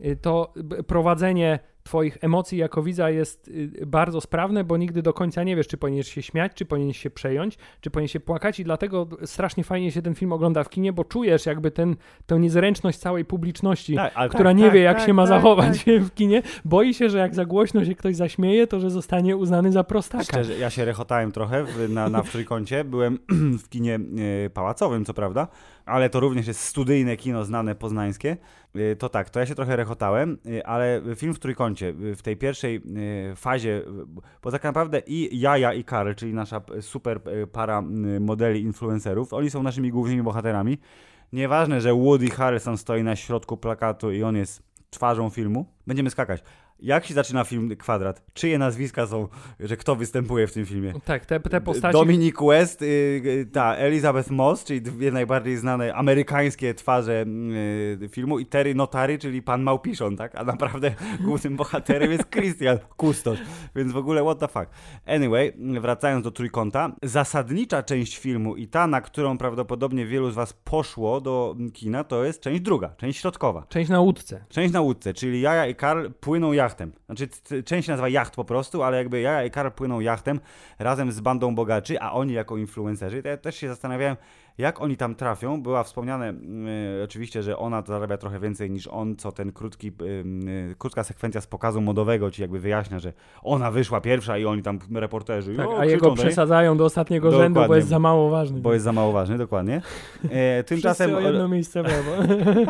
Y, 0.00 0.16
to 0.16 0.54
prowadzenie 0.86 1.58
Twoich 1.86 2.18
emocji 2.20 2.58
jako 2.58 2.82
widza 2.82 3.10
jest 3.10 3.48
y, 3.48 3.86
bardzo 3.86 4.20
sprawne, 4.20 4.64
bo 4.64 4.76
nigdy 4.76 5.02
do 5.02 5.12
końca 5.12 5.42
nie 5.42 5.56
wiesz, 5.56 5.66
czy 5.68 5.76
powinieneś 5.76 6.12
się 6.12 6.22
śmiać, 6.22 6.52
czy 6.54 6.64
powinieneś 6.64 6.98
się 6.98 7.10
przejąć, 7.10 7.58
czy 7.80 7.90
powinieneś 7.90 8.12
się 8.12 8.20
płakać, 8.20 8.60
i 8.60 8.64
dlatego 8.64 9.08
strasznie 9.24 9.64
fajnie 9.64 9.92
się 9.92 10.02
ten 10.02 10.14
film 10.14 10.32
ogląda 10.32 10.64
w 10.64 10.68
kinie, 10.68 10.92
bo 10.92 11.04
czujesz 11.04 11.46
jakby 11.46 11.70
ten, 11.70 11.96
tę 12.26 12.38
niezręczność 12.38 12.98
całej 12.98 13.24
publiczności, 13.24 13.94
tak, 13.94 14.30
która 14.30 14.50
tak, 14.50 14.56
nie 14.56 14.64
tak, 14.64 14.72
wie, 14.72 14.80
jak 14.80 14.96
tak, 14.96 15.06
się 15.06 15.14
ma 15.14 15.22
tak, 15.22 15.28
zachować 15.28 15.84
tak. 15.84 15.94
w 16.08 16.14
kinie. 16.14 16.42
Boi 16.64 16.94
się, 16.94 17.10
że 17.10 17.18
jak 17.18 17.34
za 17.34 17.44
głośno 17.44 17.84
się 17.84 17.94
ktoś 17.94 18.16
zaśmieje, 18.16 18.66
to 18.66 18.80
że 18.80 18.90
zostanie 18.90 19.36
uznany 19.36 19.72
za 19.72 19.84
prostaka. 19.84 20.24
Szczerze, 20.24 20.58
ja 20.58 20.70
się 20.70 20.84
rechotałem 20.84 21.32
trochę 21.32 21.64
w, 21.64 21.90
na, 21.90 22.08
na 22.08 22.22
w 22.22 22.30
trójkącie. 22.30 22.84
Byłem 22.84 23.18
w 23.62 23.68
kinie 23.68 24.00
e, 24.46 24.50
pałacowym, 24.50 25.04
co 25.04 25.14
prawda, 25.14 25.48
ale 25.84 26.10
to 26.10 26.20
również 26.20 26.46
jest 26.46 26.60
studyjne 26.60 27.16
kino 27.16 27.44
znane 27.44 27.74
poznańskie. 27.74 28.36
E, 28.92 28.96
to 28.96 29.08
tak, 29.08 29.30
to 29.30 29.40
ja 29.40 29.46
się 29.46 29.54
trochę 29.54 29.76
rechotałem, 29.76 30.38
e, 30.46 30.66
ale 30.66 31.02
film 31.16 31.34
w 31.34 31.38
trójkącie, 31.38 31.92
w 31.92 32.22
tej 32.22 32.36
pierwszej 32.36 32.82
fazie, 33.36 33.82
bo 34.42 34.50
tak 34.50 34.64
naprawdę 34.64 35.02
i 35.06 35.40
Jaja 35.40 35.72
i 35.72 35.84
Karel, 35.84 36.14
czyli 36.14 36.34
nasza 36.34 36.60
super 36.80 37.20
para 37.52 37.82
modeli 38.20 38.62
influencerów, 38.62 39.32
oni 39.32 39.50
są 39.50 39.62
naszymi 39.62 39.90
głównymi 39.90 40.22
bohaterami. 40.22 40.78
Nieważne, 41.32 41.80
że 41.80 41.94
Woody 41.94 42.30
Harrelson 42.30 42.78
stoi 42.78 43.02
na 43.02 43.16
środku 43.16 43.56
plakatu 43.56 44.12
i 44.12 44.22
on 44.22 44.36
jest 44.36 44.62
twarzą 44.90 45.30
filmu. 45.30 45.66
Będziemy 45.86 46.10
skakać. 46.10 46.42
Jak 46.80 47.06
się 47.06 47.14
zaczyna 47.14 47.44
film 47.44 47.76
Kwadrat? 47.76 48.22
Czyje 48.34 48.58
nazwiska 48.58 49.06
są, 49.06 49.28
że 49.60 49.76
kto 49.76 49.96
występuje 49.96 50.46
w 50.46 50.52
tym 50.52 50.66
filmie? 50.66 50.92
Tak, 51.04 51.26
te, 51.26 51.40
te 51.40 51.60
postaci... 51.60 51.92
Dominic 51.92 52.36
West, 52.48 52.82
y, 52.82 53.48
ta 53.52 53.74
Elizabeth 53.74 54.30
Moss, 54.30 54.64
czyli 54.64 54.82
dwie 54.82 55.12
najbardziej 55.12 55.56
znane 55.56 55.94
amerykańskie 55.94 56.74
twarze 56.74 57.24
y, 58.02 58.08
filmu 58.08 58.38
i 58.38 58.46
Terry 58.46 58.74
Notary, 58.74 59.18
czyli 59.18 59.42
pan 59.42 59.62
Małpiszon, 59.62 60.16
tak? 60.16 60.34
A 60.34 60.44
naprawdę 60.44 60.94
głównym 61.24 61.56
bohaterem 61.56 62.12
jest 62.12 62.30
Christian 62.30 62.78
Kustosz, 62.96 63.38
więc 63.76 63.92
w 63.92 63.96
ogóle 63.96 64.22
what 64.22 64.38
the 64.38 64.48
fuck. 64.48 64.66
Anyway, 65.06 65.52
wracając 65.80 66.24
do 66.24 66.30
Trójkąta, 66.30 66.92
zasadnicza 67.02 67.82
część 67.82 68.18
filmu 68.18 68.56
i 68.56 68.68
ta, 68.68 68.86
na 68.86 69.00
którą 69.00 69.38
prawdopodobnie 69.38 70.06
wielu 70.06 70.30
z 70.30 70.34
was 70.34 70.52
poszło 70.52 71.20
do 71.20 71.56
kina, 71.72 72.04
to 72.04 72.24
jest 72.24 72.40
część 72.40 72.60
druga, 72.60 72.94
część 72.96 73.20
środkowa. 73.20 73.66
Część 73.68 73.90
na 73.90 74.00
łódce. 74.00 74.44
Część 74.48 74.72
na 74.72 74.80
łódce, 74.80 75.14
czyli 75.14 75.40
Jaja 75.40 75.66
i 75.66 75.74
Karl 75.74 76.06
płyną 76.20 76.52
jak 76.52 76.65
jachtem. 76.66 76.92
Znaczy, 77.06 77.28
część 77.64 77.88
nazywa 77.88 78.08
jacht 78.08 78.34
po 78.34 78.44
prostu, 78.44 78.82
ale 78.82 78.96
jakby 78.96 79.20
ja 79.20 79.44
i 79.44 79.50
Karl 79.50 79.70
płyną 79.70 80.00
jachtem 80.00 80.40
razem 80.78 81.12
z 81.12 81.20
bandą 81.20 81.54
bogaczy, 81.54 82.00
a 82.00 82.12
oni 82.12 82.32
jako 82.32 82.56
influencerzy. 82.56 83.22
Ja 83.24 83.36
też 83.36 83.56
się 83.56 83.68
zastanawiałem, 83.68 84.16
jak 84.58 84.80
oni 84.80 84.96
tam 84.96 85.14
trafią? 85.14 85.62
Była 85.62 85.82
wspomniane 85.82 86.34
y, 87.00 87.04
oczywiście, 87.04 87.42
że 87.42 87.58
ona 87.58 87.82
zarabia 87.86 88.16
trochę 88.16 88.40
więcej 88.40 88.70
niż 88.70 88.86
on, 88.86 89.16
co 89.16 89.32
ten 89.32 89.52
krótki, 89.52 89.88
y, 89.88 90.04
y, 90.70 90.74
krótka 90.78 91.04
sekwencja 91.04 91.40
z 91.40 91.46
pokazu 91.46 91.80
modowego 91.80 92.30
ci 92.30 92.42
jakby 92.42 92.60
wyjaśnia, 92.60 92.98
że 92.98 93.12
ona 93.42 93.70
wyszła 93.70 94.00
pierwsza 94.00 94.38
i 94.38 94.44
oni 94.44 94.62
tam 94.62 94.78
reporterzy. 94.94 95.56
Tak, 95.56 95.68
a 95.78 95.84
jego 95.84 96.14
przesadzają 96.14 96.76
do 96.76 96.84
ostatniego 96.84 97.30
dokładnie, 97.30 97.54
rzędu, 97.54 97.68
bo 97.68 97.76
jest 97.76 97.88
za 97.88 97.98
mało 97.98 98.30
ważny. 98.30 98.60
Bo 98.60 98.72
jest 98.72 98.84
za 98.84 98.92
mało 98.92 99.12
ważny, 99.12 99.38
dokładnie. 99.38 99.82
E, 100.30 100.64
tymczasem 100.64 101.14
o 101.14 101.20
jedno 101.20 101.48
miejsce 101.48 101.82
brawo. 101.82 102.12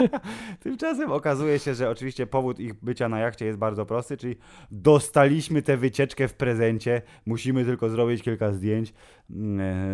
tymczasem 0.63 1.13
okazuje 1.13 1.59
się, 1.59 1.75
że 1.75 1.91
oczywiście 1.91 2.27
powód 2.27 2.61
ich 2.61 2.75
bycia 2.75 3.09
na 3.09 3.19
jachcie 3.19 3.47
jest 3.47 3.59
bardzo 3.59 3.87
prosty, 3.87 4.17
czyli 4.17 4.37
dostaliśmy 4.71 5.63
tę 5.63 5.77
wycieczkę 5.77 6.29
w 6.29 6.35
prezencie, 6.35 7.03
musimy 7.27 7.65
tylko 7.65 7.89
zrobić 7.89 8.23
kilka 8.23 8.53
zdjęć, 8.53 8.91
mm, 8.91 9.26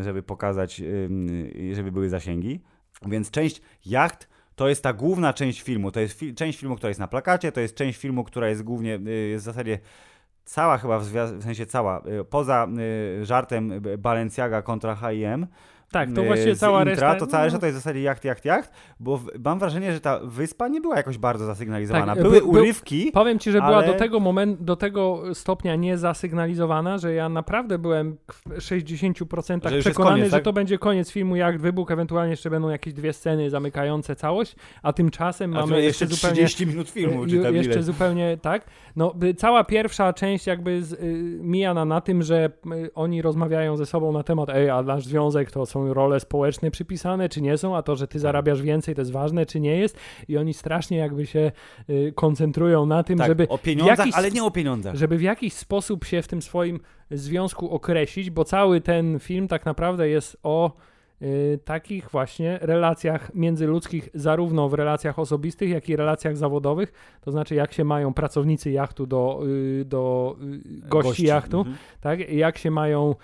żeby 0.03 0.23
pokazać, 0.23 0.77
żeby 0.77 1.75
żeby 1.75 1.92
były 1.92 2.09
zasięgi. 2.09 2.61
Więc 3.07 3.31
część 3.31 3.62
jacht 3.87 4.29
to 4.57 4.68
jest 4.68 4.83
ta 4.83 4.92
główna 4.92 5.33
część 5.33 5.62
filmu. 5.62 5.90
To 5.90 6.01
jest 6.01 6.18
fi 6.18 6.35
część 6.35 6.59
filmu, 6.59 6.77
która 6.77 6.88
jest 6.88 7.01
na 7.01 7.09
plakacie, 7.09 7.53
to 7.53 7.61
jest 7.61 7.75
część 7.75 7.99
filmu, 7.99 8.25
która 8.25 8.49
jest 8.49 8.62
głównie, 8.62 9.01
y, 9.07 9.11
jest 9.11 9.45
w 9.45 9.47
zasadzie 9.47 9.79
cała 10.45 10.79
chyba, 10.79 10.99
w, 10.99 11.05
w 11.05 11.42
sensie 11.42 11.66
cała, 11.66 12.03
poza 12.31 12.68
żartem 13.23 13.73
Balenciaga 13.99 14.62
kontra 14.62 14.95
H&M, 14.95 15.47
tak, 15.92 16.12
to 16.14 16.22
właściwie 16.24 16.57
cała 16.57 16.78
intra, 16.78 17.11
reszta... 17.11 17.26
To 17.26 17.26
cała 17.26 17.44
reszta 17.44 17.59
to 17.59 17.66
jest 17.66 17.78
w 17.78 17.83
zasadzie 17.83 18.02
jacht, 18.02 18.24
jacht, 18.24 18.44
jacht, 18.44 18.72
bo 19.00 19.20
mam 19.44 19.59
wrażenie, 19.59 19.92
że 19.92 20.00
ta 20.00 20.20
wyspa 20.24 20.68
nie 20.68 20.81
była 20.81 20.96
jakoś 20.96 21.18
bardzo 21.18 21.46
zasygnalizowana. 21.46 22.14
Tak, 22.14 22.22
Były 22.22 22.40
by, 22.40 22.44
urywki, 22.44 23.12
Powiem 23.12 23.38
ci, 23.38 23.50
że 23.50 23.62
ale... 23.62 23.76
była 23.76 23.92
do 23.92 23.98
tego 23.98 24.20
momentu, 24.20 24.64
do 24.64 24.76
tego 24.76 25.22
stopnia 25.35 25.76
nie 25.76 25.98
zasygnalizowana, 25.98 26.98
że 26.98 27.14
ja 27.14 27.28
naprawdę 27.28 27.78
byłem 27.78 28.16
w 28.28 28.59
60% 28.59 29.70
że 29.70 29.78
przekonany, 29.78 30.16
koniec, 30.16 30.31
tak? 30.31 30.40
że 30.40 30.44
to 30.44 30.52
będzie 30.52 30.78
koniec 30.78 31.11
filmu 31.11 31.37
Jacht 31.37 31.59
Wybuch, 31.59 31.90
ewentualnie 31.90 32.31
jeszcze 32.31 32.50
będą 32.50 32.68
jakieś 32.68 32.94
dwie 32.94 33.12
sceny 33.12 33.50
zamykające 33.50 34.16
całość, 34.16 34.57
a 34.83 34.92
tymczasem 34.92 35.57
a 35.57 35.61
mamy 35.61 35.83
jeszcze, 35.83 36.05
jeszcze 36.05 36.16
zupełnie... 36.16 36.46
30 36.46 36.66
minut 36.66 36.90
filmu, 36.90 37.26
czy 37.26 37.42
tam 37.42 37.55
Jeszcze 37.55 37.72
ile? 37.72 37.83
zupełnie, 37.83 38.38
tak. 38.42 38.66
No, 38.96 39.14
cała 39.37 39.64
pierwsza 39.64 40.12
część 40.12 40.46
jakby 40.46 40.83
z, 40.83 40.92
y, 40.92 40.98
mijana 41.40 41.85
na 41.85 42.00
tym, 42.00 42.22
że 42.22 42.50
y, 42.85 42.94
oni 42.94 43.22
rozmawiają 43.22 43.76
ze 43.76 43.87
sobą 43.87 44.12
na 44.12 44.22
temat, 44.22 44.48
ej, 44.48 44.70
a 44.70 44.83
nasz 44.83 45.05
związek 45.05 45.50
to 45.50 45.66
są 45.66 45.82
role 45.88 46.21
społeczne 46.21 46.71
przypisane, 46.71 47.29
czy 47.29 47.42
nie 47.42 47.59
są, 47.59 47.77
a 47.77 47.83
to, 47.83 47.97
że 47.97 48.07
ty 48.07 48.12
tak. 48.12 48.21
zarabiasz 48.21 48.62
więcej, 48.62 48.95
to 48.95 49.01
jest 49.01 49.12
ważne, 49.12 49.47
czy 49.47 49.61
nie 49.61 49.77
jest. 49.77 49.97
I 50.29 50.37
oni 50.37 50.55
strasznie 50.55 50.97
jakby 50.97 51.27
się 51.27 51.53
y, 51.90 52.12
koncentrują 52.16 52.87
na 52.87 53.03
tym, 53.03 53.18
tak, 53.18 53.29
żeby. 53.29 53.49
O 53.49 53.59
pieniądzach, 53.59 53.99
jakiś, 53.99 54.14
ale 54.14 54.31
nie 54.31 54.45
o 54.45 54.51
pieniądzach. 54.51 54.95
Żeby 54.95 55.18
w 55.18 55.23
jakiś 55.23 55.53
sposób 55.53 56.05
się 56.05 56.23
w 56.23 56.29
tym 56.29 56.42
swoim 56.42 56.81
związku 57.11 57.71
określić, 57.71 58.31
bo 58.31 58.45
cały 58.45 58.81
ten 58.81 59.18
film 59.18 59.49
tak 59.49 59.66
naprawdę 59.66 60.09
jest 60.09 60.37
o 60.42 60.73
takich 61.65 62.11
właśnie 62.11 62.59
relacjach 62.63 63.35
międzyludzkich, 63.35 64.09
zarówno 64.15 64.69
w 64.69 64.75
relacjach 64.75 65.19
osobistych, 65.19 65.71
jak 65.71 65.89
i 65.89 65.97
relacjach 65.97 66.37
zawodowych, 66.37 66.93
to 67.21 67.31
znaczy 67.31 67.55
jak 67.55 67.73
się 67.73 67.85
mają 67.85 68.15
pracownicy 68.15 68.71
jachtu 68.71 69.07
do, 69.07 69.43
y, 69.81 69.85
do 69.85 70.37
y, 70.43 70.89
gości, 70.89 71.09
gości. 71.09 71.27
jachtu, 71.27 71.59
mhm. 71.59 71.77
tak? 72.01 72.33
jak 72.33 72.59
się 72.59 72.71
mają 72.71 73.15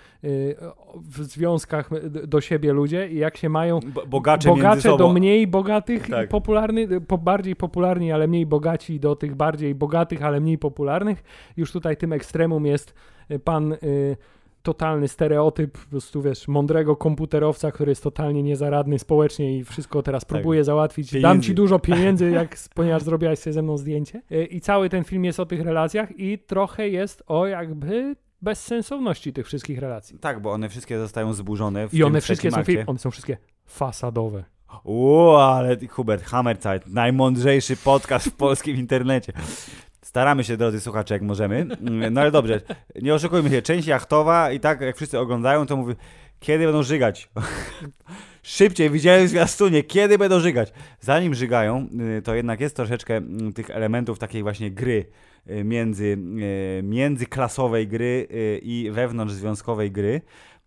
w 0.95 1.23
związkach 1.23 1.89
do 2.27 2.41
siebie 2.41 2.73
ludzie 2.73 3.07
i 3.07 3.17
jak 3.17 3.37
się 3.37 3.49
mają 3.49 3.79
bogacze, 4.07 4.49
bogacze 4.49 4.97
do 4.97 5.13
mniej 5.13 5.47
bogatych 5.47 6.07
tak. 6.09 6.25
i 6.25 6.27
popularny, 6.27 7.01
po 7.01 7.17
bardziej 7.17 7.55
popularni, 7.55 8.11
ale 8.11 8.27
mniej 8.27 8.45
bogaci 8.45 8.99
do 8.99 9.15
tych 9.15 9.35
bardziej 9.35 9.75
bogatych, 9.75 10.23
ale 10.23 10.39
mniej 10.39 10.57
popularnych. 10.57 11.23
Już 11.57 11.71
tutaj 11.71 11.97
tym 11.97 12.13
ekstremum 12.13 12.65
jest 12.65 12.93
pan 13.43 13.75
totalny 14.63 15.07
stereotyp, 15.07 15.77
po 15.77 15.89
prostu 15.89 16.21
wiesz, 16.21 16.47
mądrego 16.47 16.95
komputerowca, 16.95 17.71
który 17.71 17.91
jest 17.91 18.03
totalnie 18.03 18.43
niezaradny 18.43 18.99
społecznie 18.99 19.57
i 19.57 19.63
wszystko 19.63 20.03
teraz 20.03 20.25
tak. 20.25 20.29
próbuje 20.29 20.63
załatwić. 20.63 21.11
Pieniędzy. 21.11 21.27
Dam 21.27 21.41
ci 21.41 21.55
dużo 21.55 21.79
pieniędzy, 21.89 22.31
jak, 22.31 22.57
ponieważ 22.73 23.03
zrobiłaś 23.03 23.39
sobie 23.39 23.53
ze 23.53 23.61
mną 23.61 23.77
zdjęcie. 23.77 24.21
E, 24.31 24.43
I 24.43 24.61
cały 24.61 24.89
ten 24.89 25.03
film 25.03 25.25
jest 25.25 25.39
o 25.39 25.45
tych 25.45 25.61
relacjach 25.61 26.19
i 26.19 26.39
trochę 26.39 26.89
jest 26.89 27.23
o 27.27 27.47
jakby 27.47 28.15
bezsensowności 28.41 29.33
tych 29.33 29.45
wszystkich 29.45 29.79
relacji. 29.79 30.19
Tak, 30.19 30.41
bo 30.41 30.51
one 30.51 30.69
wszystkie 30.69 30.99
zostają 30.99 31.33
zburzone 31.33 31.87
w 31.87 31.93
I 31.93 32.03
one 32.03 32.21
wszystkie 32.21 32.51
są, 32.51 32.63
one 32.87 32.99
są 32.99 33.11
wszystkie 33.11 33.37
fasadowe. 33.65 34.43
Uuu, 34.83 35.35
ale 35.35 35.77
Hubert 35.89 36.23
Hammerzeit, 36.23 36.87
najmądrzejszy 36.87 37.77
podcast 37.77 38.27
w 38.27 38.35
polskim 38.35 38.77
internecie. 38.77 39.33
Staramy 40.09 40.43
się, 40.43 40.57
drodzy 40.57 40.81
słuchacze, 40.81 41.13
jak 41.13 41.21
możemy. 41.21 41.67
No 42.11 42.21
ale 42.21 42.31
dobrze, 42.31 42.61
nie 43.01 43.13
oszukujmy 43.13 43.49
się, 43.49 43.61
część 43.61 43.87
jachtowa 43.87 44.51
i 44.51 44.59
tak 44.59 44.81
jak 44.81 44.95
wszyscy 44.95 45.19
oglądają, 45.19 45.65
to 45.65 45.77
mówi, 45.77 45.95
kiedy 46.39 46.63
będą 46.65 46.83
żygać? 46.83 47.29
Szybciej, 48.43 48.89
widziałem 48.89 49.25
w 49.25 49.29
zwiastunie, 49.29 49.83
kiedy 49.83 50.17
będą 50.17 50.39
żygać? 50.39 50.73
Zanim 50.99 51.35
żygają, 51.35 51.87
y, 52.17 52.21
to 52.21 52.35
jednak 52.35 52.59
jest 52.59 52.75
troszeczkę 52.75 53.17
mm, 53.17 53.53
tych 53.53 53.69
elementów 53.69 54.19
takiej 54.19 54.43
właśnie 54.43 54.71
gry 54.71 55.05
y, 55.49 55.63
między, 55.63 56.17
y, 56.79 56.83
międzyklasowej 56.83 57.87
gry 57.87 58.27
i 58.61 58.89
wewnątrz 58.93 59.33
związkowej 59.33 59.91
gry. 59.91 60.21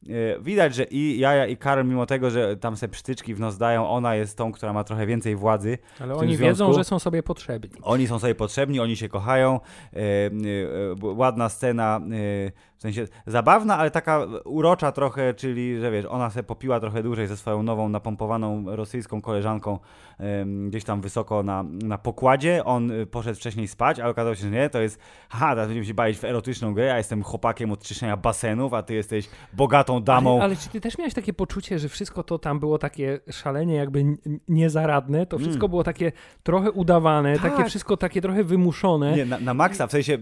E, 0.09 0.41
widać, 0.41 0.75
że 0.75 0.85
i 0.85 1.19
Jaja 1.19 1.47
i 1.47 1.57
Karol, 1.57 1.87
mimo 1.87 2.07
tego, 2.07 2.31
że 2.31 2.57
tam 2.57 2.77
se 2.77 2.89
psztyczki 2.89 3.35
w 3.35 3.41
nos 3.41 3.59
dają, 3.59 3.89
ona 3.89 4.15
jest 4.15 4.39
tą, 4.39 4.53
która 4.53 4.73
ma 4.73 4.85
trochę 4.85 5.07
więcej 5.07 5.37
władzy. 5.37 5.79
Ale 6.01 6.15
oni 6.15 6.37
związku. 6.37 6.45
wiedzą, 6.45 6.73
że 6.73 6.85
są 6.85 6.99
sobie 6.99 7.23
potrzebni. 7.23 7.81
Oni 7.83 8.07
są 8.07 8.19
sobie 8.19 8.35
potrzebni, 8.35 8.81
oni 8.81 8.97
się 8.97 9.09
kochają. 9.09 9.61
E, 9.93 9.99
e, 9.99 10.31
ładna 11.03 11.49
scena, 11.49 12.01
w 12.83 12.89
sensie 12.95 13.07
zabawna, 13.27 13.79
ale 13.79 13.91
taka 13.91 14.27
urocza 14.45 14.93
trochę, 14.93 15.35
czyli, 15.35 15.81
że 15.81 15.91
wiesz, 15.91 16.07
ona 16.07 16.31
se 16.31 16.43
popiła 16.43 16.81
trochę 16.81 17.03
dłużej 17.03 17.27
ze 17.27 17.37
swoją 17.37 17.63
nową, 17.63 17.89
napompowaną 17.89 18.65
rosyjską 18.77 19.23
koleżanką 19.23 19.79
e, 20.21 20.45
gdzieś 20.69 20.85
tam 20.85 21.01
wysoko 21.01 21.43
na, 21.43 21.63
na 21.63 21.99
pokładzie. 21.99 22.65
On 22.65 22.91
e, 22.91 23.07
poszedł 23.07 23.37
wcześniej 23.37 23.69
spać, 23.69 24.01
ale 24.01 24.11
okazało 24.11 24.35
się, 24.35 24.43
że 24.43 24.51
nie, 24.51 24.71
to 24.71 24.81
jest, 24.81 24.99
ha, 25.29 25.51
teraz 25.51 25.69
będziemy 25.69 25.87
się 25.87 25.95
bawić 25.95 26.19
w 26.19 26.25
erotyczną 26.25 26.75
grę, 26.75 26.85
ja 26.85 26.99
jestem 26.99 27.23
chłopakiem 27.23 27.73
od 27.73 27.83
czyszczenia 27.83 28.17
basenów, 28.17 28.75
a 28.75 28.83
ty 28.83 28.95
jesteś 28.95 29.29
bogatą 29.53 30.01
damą. 30.01 30.35
Ale, 30.35 30.45
ale 30.45 30.57
czy 30.57 30.69
ty 30.69 30.81
też 30.81 30.99
miałeś 30.99 31.15
takie 31.15 31.33
poczucie, 31.33 31.79
że 31.79 31.89
wszystko 31.89 32.23
to 32.23 32.39
tam 32.39 32.61
było 32.61 32.79
takie 32.79 33.21
szalenie 33.31 33.75
jakby 33.75 34.05
niezaradne? 34.49 35.27
To 35.27 35.39
wszystko 35.39 35.69
było 35.69 35.85
takie 35.85 36.13
trochę 36.43 36.71
udawane, 36.71 37.29
Mm. 37.33 37.43
Tak. 37.43 37.53
takie 37.53 37.69
wszystko 37.69 37.97
takie 37.97 38.21
trochę 38.21 38.45
wymuszone. 38.45 39.17
Nie, 39.17 39.27
na, 39.27 39.39
na 39.39 39.55
maksa, 39.55 39.87
w 39.87 39.91
sensie, 39.91 40.19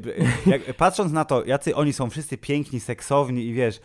jak, 0.47 0.75
patrząc 0.77 1.13
na 1.13 1.25
to, 1.25 1.45
jacy 1.45 1.75
oni 1.75 1.93
są 1.93 2.11
wszyscy 2.11 2.39
piękni, 2.39 2.50
seksowni 2.81 3.47
i 3.47 3.53
wiesz, 3.53 3.81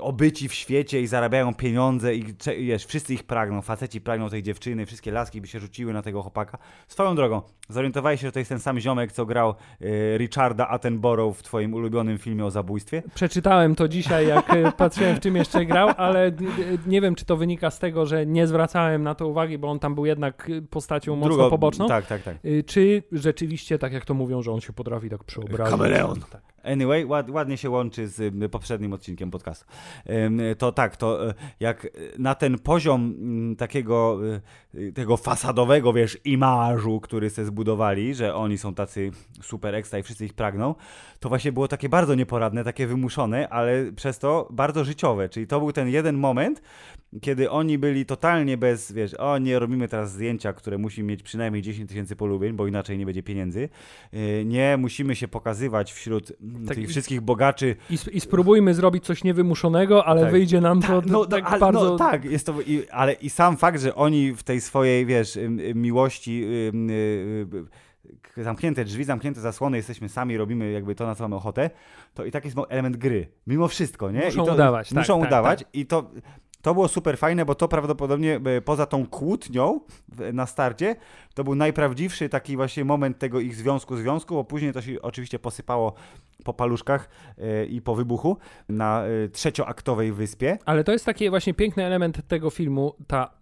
obyci 0.00 0.48
w 0.48 0.54
świecie 0.54 1.00
i 1.00 1.06
zarabiają 1.06 1.54
pieniądze 1.54 2.14
i 2.14 2.24
wiesz, 2.58 2.84
wszyscy 2.86 3.14
ich 3.14 3.22
pragną, 3.24 3.62
faceci 3.62 4.00
pragną 4.00 4.28
tej 4.30 4.42
dziewczyny, 4.42 4.86
wszystkie 4.86 5.12
laski 5.12 5.40
by 5.40 5.46
się 5.46 5.60
rzuciły 5.60 5.92
na 5.92 6.02
tego 6.02 6.22
chłopaka. 6.22 6.58
Swoją 6.88 7.14
drogą, 7.16 7.42
zorientowałeś 7.68 8.20
się, 8.20 8.26
że 8.26 8.32
to 8.32 8.38
jest 8.38 8.48
ten 8.48 8.58
sam 8.60 8.80
ziomek, 8.80 9.12
co 9.12 9.26
grał 9.26 9.50
e, 9.80 10.18
Richarda 10.18 10.68
Attenborough 10.68 11.36
w 11.36 11.42
twoim 11.42 11.74
ulubionym 11.74 12.18
filmie 12.18 12.44
o 12.44 12.50
zabójstwie? 12.50 13.02
Przeczytałem 13.14 13.74
to 13.74 13.88
dzisiaj, 13.88 14.26
jak 14.26 14.50
e, 14.50 14.72
patrzyłem, 14.72 15.16
w 15.16 15.20
czym 15.20 15.36
jeszcze 15.36 15.66
grał, 15.66 15.88
ale 15.96 16.30
d- 16.30 16.44
d- 16.44 16.50
nie 16.86 17.00
wiem, 17.00 17.14
czy 17.14 17.24
to 17.24 17.36
wynika 17.36 17.70
z 17.70 17.78
tego, 17.78 18.06
że 18.06 18.26
nie 18.26 18.46
zwracałem 18.46 19.02
na 19.02 19.14
to 19.14 19.28
uwagi, 19.28 19.58
bo 19.58 19.68
on 19.70 19.78
tam 19.78 19.94
był 19.94 20.06
jednak 20.06 20.50
postacią 20.70 21.16
mocno 21.16 21.34
Drugo- 21.34 21.50
poboczną. 21.50 21.86
Tak, 21.88 22.06
tak, 22.06 22.22
tak. 22.22 22.44
Y, 22.44 22.64
Czy 22.66 23.02
rzeczywiście, 23.12 23.78
tak 23.78 23.92
jak 23.92 24.04
to 24.04 24.14
mówią, 24.14 24.42
że 24.42 24.52
on 24.52 24.60
się 24.60 24.72
potrafi 24.72 25.10
tak 25.10 25.24
przeobrazić? 25.24 25.70
Kameleon. 25.70 26.20
Tak. 26.32 26.42
Anyway, 26.72 27.06
ład, 27.06 27.30
ładnie 27.30 27.56
się 27.56 27.70
łączy 27.70 28.08
z 28.08 28.20
y, 28.20 28.48
poprzednim 28.48 28.92
odcinkiem 28.92 29.30
podcastu. 29.30 29.66
To 30.58 30.72
tak, 30.72 30.96
to 30.96 31.30
y, 31.30 31.34
jak 31.60 31.88
na 32.18 32.34
ten 32.34 32.58
poziom 32.58 33.14
mm, 33.18 33.56
takiego 33.56 34.18
y, 34.26 34.40
tego 34.94 35.16
fasadowego, 35.16 35.92
wiesz, 35.92 36.18
imażu, 36.24 37.00
który 37.00 37.30
se 37.30 37.44
zbudowali, 37.44 38.14
że 38.14 38.34
oni 38.34 38.58
są 38.58 38.74
tacy 38.74 39.10
super 39.42 39.74
ekstra 39.74 39.98
i 39.98 40.02
wszyscy 40.02 40.24
ich 40.24 40.34
pragną, 40.34 40.74
to 41.20 41.28
właśnie 41.28 41.52
było 41.52 41.68
takie 41.68 41.88
bardzo 41.88 42.14
nieporadne, 42.14 42.64
takie 42.64 42.86
wymuszone, 42.86 43.48
ale 43.48 43.92
przez 43.92 44.18
to 44.18 44.48
bardzo 44.50 44.84
życiowe. 44.84 45.28
Czyli 45.28 45.46
to 45.46 45.58
był 45.60 45.72
ten 45.72 45.88
jeden 45.88 46.16
moment, 46.16 46.62
kiedy 47.20 47.50
oni 47.50 47.78
byli 47.78 48.06
totalnie 48.06 48.56
bez, 48.56 48.92
wiesz, 48.92 49.14
o 49.14 49.38
nie 49.38 49.58
robimy 49.58 49.88
teraz 49.88 50.12
zdjęcia, 50.12 50.52
które 50.52 50.78
musi 50.78 51.02
mieć 51.02 51.22
przynajmniej 51.22 51.62
10 51.62 51.88
tysięcy 51.88 52.16
polubień, 52.16 52.52
bo 52.52 52.66
inaczej 52.66 52.98
nie 52.98 53.06
będzie 53.06 53.22
pieniędzy. 53.22 53.68
Y, 54.14 54.42
Nie 54.46 54.76
musimy 54.76 55.16
się 55.16 55.28
pokazywać 55.28 55.92
wśród 55.92 56.32
mm, 56.42 56.66
Tak, 56.66 56.74
tych 56.76 56.84
i- 56.84 56.86
wszystkich 56.86 57.20
bogaczy. 57.20 57.76
I, 57.90 57.98
I 58.12 58.20
spróbujmy 58.20 58.74
zrobić 58.74 59.04
coś 59.04 59.24
niewymuszonego, 59.24 60.04
ale 60.04 60.20
Tak. 60.22 60.30
wyjdzie 60.30 60.60
nam 60.60 60.82
to 60.82 61.02
No, 61.06 61.26
tak 61.26 61.42
no, 61.44 61.48
ale, 61.50 61.60
bardzo... 61.60 61.84
no 61.84 61.96
tak, 61.96 62.24
jest 62.24 62.46
to, 62.46 62.54
i, 62.66 62.88
ale 62.90 63.12
i 63.12 63.30
sam 63.30 63.56
fakt, 63.56 63.80
że 63.80 63.94
oni 63.94 64.32
w 64.32 64.42
tej 64.42 64.60
swojej, 64.68 65.06
wiesz, 65.06 65.36
ym, 65.36 65.60
ym, 65.60 65.82
miłości, 65.82 66.44
y, 66.44 66.72
y, 68.38 68.44
zamknięte 68.44 68.84
drzwi, 68.84 69.04
zamknięte 69.04 69.40
zasłony, 69.40 69.76
jesteśmy 69.76 70.08
sami, 70.08 70.36
robimy 70.36 70.72
jakby 70.72 70.94
to, 70.94 71.06
na 71.06 71.14
co 71.14 71.24
mamy 71.24 71.36
ochotę, 71.36 71.70
to 72.14 72.24
i 72.24 72.30
tak 72.30 72.44
jest 72.44 72.56
element 72.68 72.96
gry. 72.96 73.28
Mimo 73.46 73.68
wszystko, 73.68 74.10
nie? 74.10 74.24
Muszą 74.24 74.46
to, 74.46 74.54
udawać, 74.54 74.88
tak, 74.88 74.98
Muszą 74.98 75.20
tak, 75.20 75.28
udawać 75.28 75.58
tak. 75.58 75.74
i 75.74 75.86
to... 75.86 76.10
To 76.62 76.74
było 76.74 76.88
super 76.88 77.18
fajne, 77.18 77.44
bo 77.44 77.54
to 77.54 77.68
prawdopodobnie 77.68 78.40
e, 78.44 78.60
poza 78.60 78.86
tą 78.86 79.06
kłótnią 79.06 79.80
na 80.32 80.46
starcie, 80.46 80.96
to 81.34 81.44
był 81.44 81.54
najprawdziwszy 81.54 82.28
taki 82.28 82.56
właśnie 82.56 82.84
moment 82.84 83.18
tego 83.18 83.40
ich 83.40 83.56
związku 83.56 83.96
związku, 83.96 84.34
bo 84.34 84.44
później 84.44 84.72
to 84.72 84.82
się 84.82 85.02
oczywiście 85.02 85.38
posypało 85.38 85.94
po 86.44 86.54
paluszkach 86.54 87.08
e, 87.38 87.64
i 87.64 87.80
po 87.80 87.94
wybuchu 87.94 88.36
na 88.68 89.04
e, 89.04 89.28
trzecioaktowej 89.28 90.12
wyspie. 90.12 90.58
Ale 90.64 90.84
to 90.84 90.92
jest 90.92 91.04
taki 91.04 91.30
właśnie 91.30 91.54
piękny 91.54 91.84
element 91.84 92.28
tego 92.28 92.50
filmu, 92.50 92.94
ta 93.06 93.37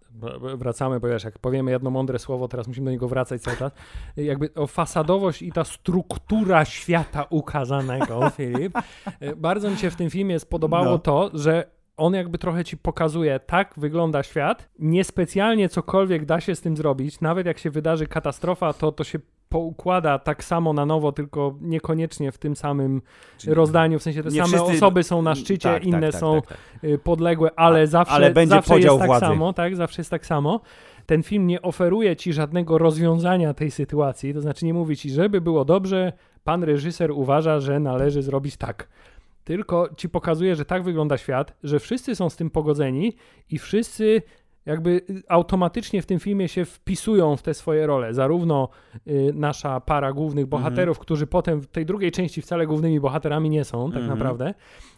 wracamy, 0.57 0.99
bo 0.99 1.07
wiesz, 1.07 1.23
jak 1.23 1.39
powiemy 1.39 1.71
jedno 1.71 1.89
mądre 1.89 2.19
słowo, 2.19 2.47
teraz 2.47 2.67
musimy 2.67 2.85
do 2.85 2.91
niego 2.91 3.07
wracać 3.07 3.41
cały 3.41 3.57
czas, 3.57 3.71
jakby 4.17 4.53
o 4.53 4.67
fasadowość 4.67 5.41
i 5.41 5.51
ta 5.51 5.63
struktura 5.63 6.65
świata 6.65 7.25
ukazanego, 7.29 8.29
Filip. 8.37 8.77
E, 9.19 9.35
Bardzo 9.35 9.69
mi 9.69 9.77
się 9.77 9.89
w 9.91 9.95
tym 9.95 10.09
filmie 10.09 10.39
spodobało 10.39 10.85
No. 10.85 10.99
to, 10.99 11.29
że 11.33 11.77
on 11.97 12.13
jakby 12.13 12.37
trochę 12.37 12.63
ci 12.63 12.77
pokazuje, 12.77 13.39
tak 13.39 13.73
wygląda 13.77 14.23
świat, 14.23 14.69
niespecjalnie 14.79 15.69
cokolwiek 15.69 16.25
da 16.25 16.41
się 16.41 16.55
z 16.55 16.61
tym 16.61 16.77
zrobić, 16.77 17.21
nawet 17.21 17.45
jak 17.47 17.57
się 17.57 17.69
wydarzy 17.71 18.07
katastrofa, 18.07 18.73
to 18.73 18.91
to 18.91 19.03
się 19.03 19.19
poukłada 19.49 20.19
tak 20.19 20.43
samo 20.43 20.73
na 20.73 20.85
nowo, 20.85 21.11
tylko 21.11 21.55
niekoniecznie 21.61 22.31
w 22.31 22.37
tym 22.37 22.55
samym 22.55 23.01
Czyli- 23.37 23.53
rozdaniu, 23.53 23.99
w 23.99 24.03
sensie 24.03 24.23
te 24.23 24.31
same 24.31 24.43
wszyscy- 24.47 24.63
osoby 24.63 25.03
są 25.03 25.21
na 25.21 25.35
szczycie, 25.35 25.69
Tak, 25.69 25.73
tak, 25.73 25.83
inne 25.83 26.11
tak, 26.11 26.21
są 26.21 26.41
tak, 26.41 26.47
tak. 26.49 26.57
y, 26.83 26.97
podległe, 26.97 27.49
ale 27.55 27.81
A- 27.81 27.85
zawsze, 27.85 28.13
ale 28.13 28.31
będzie 28.33 28.55
zawsze 28.55 28.73
podział 28.73 28.93
jest 28.93 28.99
tak 28.99 29.07
władzy. 29.07 29.25
samo, 29.25 29.53
tak? 29.53 29.75
Zawsze 29.75 29.99
jest 30.01 30.09
tak 30.11 30.25
samo. 30.25 30.61
Ten 31.05 31.23
film 31.23 31.47
nie 31.47 31.61
oferuje 31.61 32.15
ci 32.15 32.33
żadnego 32.33 32.77
rozwiązania 32.77 33.53
tej 33.53 33.71
sytuacji, 33.71 34.33
to 34.33 34.41
znaczy 34.41 34.65
nie 34.65 34.73
mówi 34.73 34.97
ci, 34.97 35.09
żeby 35.09 35.41
było 35.41 35.65
dobrze, 35.65 36.13
pan 36.43 36.63
reżyser 36.63 37.11
uważa, 37.11 37.59
że 37.59 37.79
należy 37.79 38.21
zrobić 38.21 38.57
tak. 38.57 38.87
Tylko 39.43 39.89
ci 39.97 40.09
pokazuje, 40.09 40.55
że 40.55 40.65
tak 40.65 40.83
wygląda 40.83 41.17
świat, 41.17 41.53
że 41.63 41.79
wszyscy 41.79 42.15
są 42.15 42.29
z 42.29 42.35
tym 42.35 42.49
pogodzeni 42.49 43.13
i 43.49 43.57
wszyscy 43.59 44.21
jakby 44.67 44.89
y, 45.09 45.23
automatycznie 45.27 46.01
w 46.01 46.05
tym 46.05 46.19
filmie 46.19 46.47
się 46.47 46.65
wpisują 46.65 47.35
w 47.35 47.41
te 47.41 47.53
swoje 47.53 47.87
role. 47.87 48.13
Zarówno 48.13 48.69
y, 49.07 49.31
nasza 49.33 49.79
para 49.81 50.13
głównych 50.13 50.43
Mhm. 50.45 50.49
bohaterów, 50.63 50.99
którzy 50.99 51.27
potem 51.27 51.61
w 51.61 51.67
tej 51.67 51.85
drugiej 51.85 52.11
części 52.11 52.41
wcale 52.41 52.67
głównymi 52.67 52.99
bohaterami 52.99 53.49
nie 53.49 53.63
są, 53.65 53.91
tak 53.91 54.01
Mhm. 54.01 54.19
naprawdę, 54.19 54.53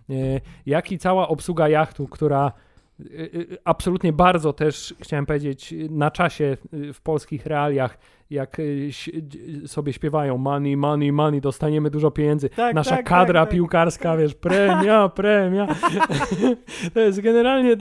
y, 0.09 0.41
jak 0.65 0.91
i 0.91 0.97
cała 0.97 1.27
obsługa 1.27 1.69
jachtu, 1.69 2.07
która 2.07 2.51
y, 2.99 3.57
absolutnie 3.63 4.13
bardzo 4.13 4.53
też, 4.53 4.95
chciałem 5.01 5.25
powiedzieć, 5.25 5.73
na 5.89 6.11
czasie 6.11 6.57
w 6.93 7.01
polskich 7.01 7.45
realiach, 7.45 7.97
jak 8.29 8.59
y, 8.59 8.91
sobie 9.67 9.93
śpiewają 9.93 10.37
money, 10.37 10.77
money, 10.77 11.11
money, 11.11 11.41
dostaniemy 11.41 11.89
dużo 11.89 12.11
pieniędzy. 12.11 12.49
Tak, 12.49 12.75
Nasza 12.75 12.95
tak, 12.95 13.05
kadra 13.05 13.41
tak, 13.41 13.49
tak. 13.49 13.55
piłkarska, 13.55 14.17
wiesz, 14.17 14.35
premia, 14.45 15.09
premia. 15.09 15.67
to 16.93 16.99
jest 16.99 17.21
generalnie 17.21 17.75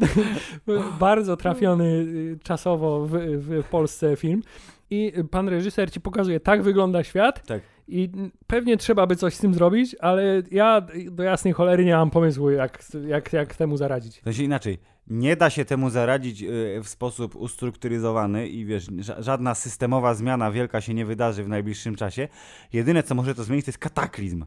bardzo 1.01 1.37
trafiony 1.37 1.85
y, 1.85 2.39
czasowo 2.43 3.07
w, 3.07 3.13
w 3.39 3.65
Polsce 3.65 4.17
film. 4.17 4.43
I 4.91 5.13
pan 5.31 5.49
reżyser 5.49 5.91
ci 5.91 6.01
pokazuje, 6.01 6.41
tak 6.41 6.63
wygląda 6.63 7.05
świat 7.05 7.47
Tak. 7.47 7.63
I 7.89 8.11
pewnie 8.47 8.77
trzeba 8.77 9.07
by 9.07 9.17
coś 9.17 9.35
z 9.35 9.39
tym 9.39 9.55
zrobić, 9.55 9.97
ale 10.01 10.43
ja 10.51 10.87
do 11.11 11.23
jasnej 11.23 11.53
cholery 11.53 11.85
nie 11.85 11.95
mam 11.95 12.11
pomysłu, 12.11 12.51
jak, 12.51 12.85
jak, 13.07 13.33
jak 13.33 13.57
temu 13.57 13.77
zaradzić. 13.77 14.21
W 14.21 14.25
sensie 14.25 14.43
inaczej, 14.43 14.79
nie 15.07 15.37
da 15.37 15.51
się 15.51 15.65
temu 15.65 15.91
zaradzić 15.91 16.43
y, 16.43 16.81
w 16.83 16.89
sposób 16.89 17.37
ustrukturyzowany 17.37 18.49
i 18.49 18.65
wiesz, 18.65 18.87
ża- 18.87 19.23
żadna 19.23 19.55
systemowa 19.55 20.15
zmiana 20.15 20.51
wielka 20.51 20.81
się 20.81 20.95
nie 20.95 21.07
wydarzy 21.07 21.45
w 21.45 21.49
najbliższym 21.49 21.97
czasie. 21.97 22.29
Jedyne, 22.73 23.03
co 23.03 23.15
może 23.15 23.35
to 23.35 23.45
zmienić, 23.45 23.65
to 23.65 23.69
jest 23.69 23.79
kataklizm. 23.79 24.45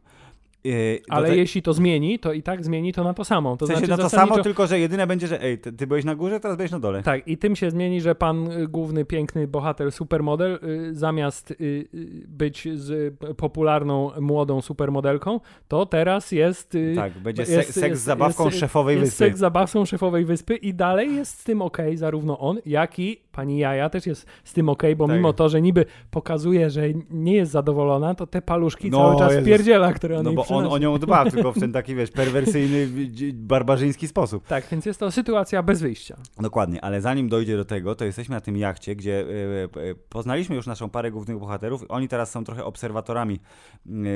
Y, 0.65 1.01
do 1.09 1.13
Ale 1.15 1.27
te- 1.27 1.35
jeśli 1.37 1.61
to 1.61 1.73
zmieni, 1.73 2.19
to 2.19 2.33
i 2.33 2.43
tak 2.43 2.65
zmieni 2.65 2.93
to 2.93 3.03
na 3.03 3.13
to 3.13 3.25
samo. 3.25 3.57
To 3.57 3.65
w 3.65 3.67
sensie 3.69 3.85
znaczy 3.85 3.91
na 3.91 3.97
to 3.97 4.03
zasadniczo- 4.17 4.29
samo, 4.31 4.43
tylko 4.43 4.67
że 4.67 4.79
jedyne 4.79 5.07
będzie, 5.07 5.27
że 5.27 5.41
ej, 5.43 5.57
ty, 5.57 5.73
ty 5.73 5.87
byłeś 5.87 6.05
na 6.05 6.15
górze, 6.15 6.39
teraz 6.39 6.57
będziesz 6.57 6.71
na 6.71 6.79
dole. 6.79 7.03
Tak, 7.03 7.27
i 7.27 7.37
tym 7.37 7.55
się 7.55 7.71
zmieni, 7.71 8.01
że 8.01 8.15
pan 8.15 8.51
y, 8.51 8.67
główny, 8.67 9.05
piękny 9.05 9.47
bohater, 9.47 9.91
supermodel, 9.91 10.59
y, 10.63 10.95
zamiast 10.95 11.51
y, 11.51 11.87
być 12.27 12.67
z 12.73 13.15
popularną, 13.37 14.11
młodą 14.19 14.61
supermodelką, 14.61 15.39
to 15.67 15.85
teraz 15.85 16.31
jest... 16.31 16.77
Tak, 16.95 17.19
będzie 17.19 17.41
jest- 17.41 17.53
se- 17.53 17.63
seks 17.73 17.77
jest- 17.89 18.01
z 18.01 18.05
zabawką 18.05 18.45
jest- 18.45 18.57
szefowej 18.59 18.95
jest 18.95 19.05
wyspy. 19.11 19.25
seks 19.25 19.37
z 19.37 19.39
zabawcą 19.39 19.85
szefowej 19.85 20.25
wyspy 20.25 20.55
i 20.55 20.73
dalej 20.73 21.15
jest 21.15 21.39
z 21.39 21.43
tym 21.43 21.61
okej, 21.61 21.97
zarówno 21.97 22.39
on, 22.39 22.57
jak 22.65 22.99
i 22.99 23.21
pani 23.31 23.57
Jaja 23.57 23.89
też 23.89 24.05
jest 24.07 24.25
z 24.43 24.53
tym 24.53 24.69
okej, 24.69 24.95
bo 24.95 25.07
Tak. 25.07 25.15
mimo 25.15 25.33
to, 25.33 25.49
że 25.49 25.61
niby 25.61 25.85
pokazuje, 26.11 26.69
że 26.69 26.81
nie 27.09 27.33
jest 27.33 27.51
zadowolona, 27.51 28.15
to 28.15 28.27
te 28.27 28.41
paluszki 28.41 28.89
No, 28.89 28.97
cały 28.97 29.19
czas 29.19 29.31
Jezus. 29.31 29.47
pierdziela, 29.47 29.93
które 29.93 30.17
on 30.19 30.23
No 30.23 30.33
bo 30.33 30.45
on 30.47 30.65
o 30.67 30.77
nią 30.77 30.97
dba, 30.97 31.25
tylko 31.31 31.51
w 31.51 31.59
ten 31.59 31.71
taki, 31.71 31.95
wiesz, 31.95 32.11
perwersyjny, 32.11 32.87
barbarzyński 33.33 34.07
sposób. 34.07 34.47
Tak, 34.47 34.67
więc 34.71 34.85
jest 34.85 34.99
to 34.99 35.11
sytuacja 35.11 35.63
bez 35.63 35.81
wyjścia. 35.81 36.17
Dokładnie, 36.39 36.81
ale 36.83 37.01
zanim 37.01 37.29
dojdzie 37.29 37.57
do 37.57 37.65
tego, 37.65 37.95
to 37.95 38.05
jesteśmy 38.05 38.35
na 38.35 38.41
tym 38.41 38.57
jachcie, 38.57 38.95
gdzie 38.95 39.19
e, 39.21 39.63
e, 39.63 39.95
poznaliśmy 40.09 40.55
już 40.55 40.67
naszą 40.67 40.89
parę 40.89 41.11
głównych 41.11 41.39
bohaterów. 41.39 41.85
Oni 41.89 42.07
teraz 42.07 42.31
są 42.31 42.43
trochę 42.43 42.65
obserwatorami 42.65 43.39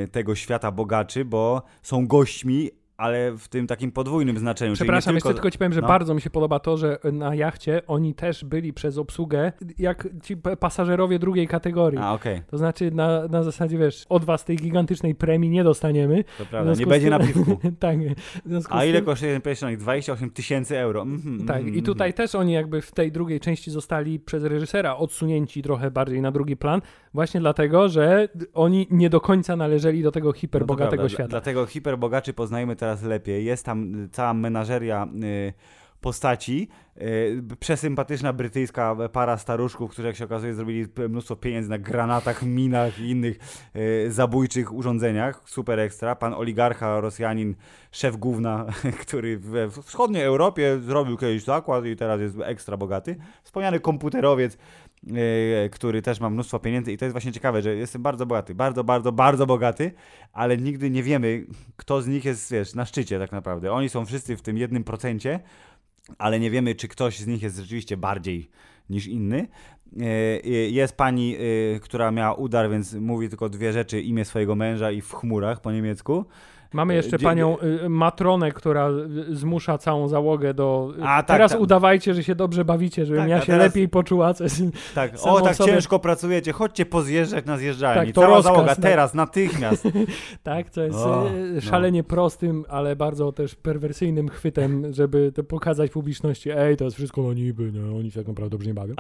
e, 0.04 0.08
tego 0.08 0.36
świata 0.36 0.72
bogaczy, 0.72 1.26
bo 1.26 1.62
są 1.82 2.08
gośćmi 2.08 2.70
ale 2.98 3.32
w 3.38 3.48
tym 3.48 3.68
takim 3.68 3.92
podwójnym 3.92 4.38
znaczeniu. 4.38 4.74
Przepraszam, 4.74 5.14
nie 5.14 5.16
jeszcze 5.16 5.30
tylko... 5.30 5.38
tylko 5.38 5.52
ci 5.52 5.58
powiem, 5.58 5.74
że 5.74 5.82
no. 5.82 5.88
bardzo 5.88 6.14
mi 6.14 6.22
się 6.22 6.30
podoba 6.30 6.60
to, 6.60 6.78
że 6.78 6.98
na 7.14 7.36
jachcie 7.36 7.82
oni 7.88 8.14
też 8.14 8.46
byli 8.46 8.74
przez 8.74 8.98
obsługę 8.98 9.52
jak 9.78 10.08
ci 10.24 10.38
pasażerowie 10.38 11.20
drugiej 11.20 11.48
kategorii. 11.48 12.00
A, 12.00 12.14
okej, 12.14 12.42
To 12.48 12.58
znaczy 12.58 12.92
na, 12.92 13.28
na 13.28 13.44
zasadzie, 13.44 13.78
wiesz, 13.78 14.06
od 14.10 14.26
was 14.26 14.46
tej 14.46 14.58
gigantycznej 14.58 15.16
premii 15.16 15.50
nie 15.50 15.64
dostaniemy. 15.64 16.24
to 16.38 16.46
prawda. 16.46 16.74
Nie 16.74 16.88
będzie 16.88 17.08
z 17.08 17.12
na 17.12 17.20
tym- 17.20 17.28
piwku. 17.28 17.60
tak. 17.80 17.98
A 18.70 18.86
ile 18.86 18.98
tym- 18.98 19.06
kosztuje 19.06 19.34
ten 19.34 19.42
pierścionek? 19.42 19.78
28 19.80 20.30
tysięcy 20.30 20.78
euro. 20.78 21.02
Mhm, 21.02 21.46
Tak, 21.46 21.58
mhm, 21.58 21.76
i 21.76 21.84
tutaj 21.84 22.14
też 22.14 22.36
oni 22.36 22.54
jakby 22.54 22.82
w 22.82 22.92
tej 22.92 23.12
drugiej 23.12 23.40
części 23.40 23.72
zostali 23.72 24.20
przez 24.20 24.44
reżysera 24.44 24.98
odsunięci 24.98 25.62
trochę 25.62 25.92
bardziej 25.92 26.22
na 26.22 26.32
drugi 26.32 26.58
plan, 26.58 26.82
właśnie 27.16 27.40
dlatego, 27.40 27.90
że 27.90 28.30
oni 28.54 28.88
nie 28.92 29.10
do 29.10 29.22
końca 29.22 29.56
należeli 29.56 30.04
do 30.04 30.12
tego 30.12 30.28
No 30.28 30.34
hiperbogatego 30.34 30.92
prawda. 30.96 31.10
świata. 31.10 31.28
Dla- 31.30 31.40
Dlatego 31.40 31.66
hiperbogaczy 31.66 32.34
poznajemy 32.34 32.76
teraz 32.76 33.04
lepiej. 33.04 33.46
Jest 33.46 33.66
tam 33.66 34.04
y, 34.06 34.10
cała 34.10 34.34
menażeria 34.34 35.08
y, 35.24 35.54
postaci. 36.02 36.68
Y, 37.02 37.44
przesympatyczna 37.60 38.34
brytyjska 38.34 38.96
para 39.14 39.38
staruszków, 39.38 39.92
którzy 39.92 40.08
jak 40.08 40.16
się 40.18 40.26
okazuje 40.26 40.54
zrobili 40.54 40.86
mnóstwo 41.10 41.36
pieniędzy 41.36 41.70
na 41.70 41.78
granatach, 41.78 42.44
minach 42.44 43.00
i 43.00 43.10
innych 43.10 43.40
zabójczych 44.08 44.74
urządzeniach. 44.74 45.42
Super 45.46 45.80
ekstra. 45.80 46.16
Pan 46.16 46.34
oligarcha, 46.34 47.00
Rosjanin, 47.02 47.56
szef 47.92 48.18
główna, 48.18 48.66
który 49.02 49.38
we 49.38 49.70
wschodniej 49.70 50.24
Europie 50.24 50.80
zrobił 50.80 51.18
kiedyś 51.18 51.44
zakład 51.44 51.86
i 51.86 51.96
teraz 51.96 52.22
jest 52.22 52.36
ekstra 52.44 52.78
bogaty. 52.78 53.16
Wspomniany 53.44 53.80
komputerowiec, 53.80 54.58
który 55.72 56.02
też 56.02 56.20
ma 56.20 56.30
mnóstwo 56.30 56.60
pieniędzy 56.60 56.94
i 56.94 56.98
to 56.98 57.06
jest 57.06 57.14
właśnie 57.14 57.32
ciekawe, 57.32 57.62
że 57.62 57.76
jestem 57.76 58.02
bardzo 58.02 58.26
bogaty, 58.26 58.56
bardzo, 58.56 58.84
bardzo, 58.84 59.12
bardzo 59.12 59.46
bogaty, 59.46 59.92
ale 60.34 60.58
nigdy 60.58 60.90
nie 60.90 61.04
wiemy, 61.04 61.46
kto 61.76 62.02
z 62.02 62.08
nich 62.08 62.26
jest, 62.26 62.52
wiesz, 62.52 62.76
na 62.76 62.86
szczycie 62.86 63.20
tak 63.20 63.32
naprawdę. 63.32 63.72
Oni 63.72 63.90
są 63.90 64.06
wszyscy 64.06 64.38
w 64.38 64.42
tym 64.42 64.58
jednym 64.58 64.84
procencie, 64.84 65.40
ale 66.18 66.40
nie 66.40 66.52
wiemy, 66.52 66.76
czy 66.76 66.88
ktoś 66.88 67.20
z 67.20 67.28
nich 67.28 67.42
jest 67.42 67.58
rzeczywiście 67.58 67.98
bardziej 67.98 68.50
niż 68.90 69.08
inny. 69.08 69.48
E, 70.00 70.06
e, 70.44 70.50
Jest 70.50 70.98
pani, 70.98 71.36
e, 71.36 71.80
która 71.80 72.12
miała 72.12 72.34
udar, 72.36 72.70
więc 72.70 72.94
mówi 72.94 73.30
tylko 73.30 73.50
dwie 73.50 73.74
rzeczy, 73.74 74.02
imię 74.02 74.26
swojego 74.26 74.56
męża 74.56 74.92
i 74.92 75.02
w 75.02 75.14
chmurach 75.14 75.62
po 75.62 75.72
niemiecku. 75.72 76.26
Mamy 76.76 76.94
jeszcze 76.96 77.18
Dzie- 77.18 77.24
panią 77.24 77.58
y, 77.86 77.90
Matronę, 77.90 78.52
która 78.52 78.90
y, 79.30 79.36
zmusza 79.36 79.78
całą 79.78 80.08
załogę 80.08 80.54
do. 80.54 80.94
y, 81.00 81.04
A, 81.04 81.06
tak, 81.24 81.28
teraz 81.28 81.52
tak. 81.52 81.62
udawajcie, 81.62 82.14
że 82.14 82.24
się 82.24 82.36
dobrze 82.36 82.66
bawicie, 82.66 83.06
żebym 83.06 83.22
Tak, 83.22 83.30
ja 83.30 83.40
się 83.40 83.46
teraz- 83.46 83.68
lepiej 83.68 83.90
poczuła. 83.90 84.34
Tak, 84.96 85.12
o 85.24 85.42
tak 85.42 85.56
sobie- 85.56 85.74
ciężko 85.74 86.00
pracujecie, 86.00 86.52
chodźcie 86.52 86.86
pozjeżdżać 86.86 87.46
na 87.46 87.58
zjeżdżalni. 87.58 88.06
Tak, 88.06 88.16
to 88.16 88.22
Cała 88.22 88.36
rozkaz, 88.36 88.54
załoga, 88.56 88.76
tak. 88.76 88.84
teraz, 88.84 89.14
natychmiast. 89.14 89.88
tak, 90.44 90.70
co 90.70 90.82
jest 90.82 90.98
O, 90.98 91.26
no. 91.56 91.62
szalenie 91.62 92.04
prostym, 92.04 92.66
ale 92.70 92.96
bardzo 92.96 93.32
też 93.32 93.56
perwersyjnym 93.56 94.30
chwytem, 94.30 94.94
żeby 94.94 95.32
to 95.36 95.44
pokazać 95.44 95.92
publiczności, 95.92 96.50
ej, 96.56 96.78
to 96.78 96.84
jest 96.86 96.98
wszystko 96.98 97.24
na 97.24 97.34
niby, 97.34 97.72
no, 97.74 97.98
oni 97.98 98.12
się 98.12 98.20
tak 98.20 98.28
naprawdę 98.28 98.50
dobrze 98.50 98.68
nie 98.68 98.74
bawią. 98.74 98.94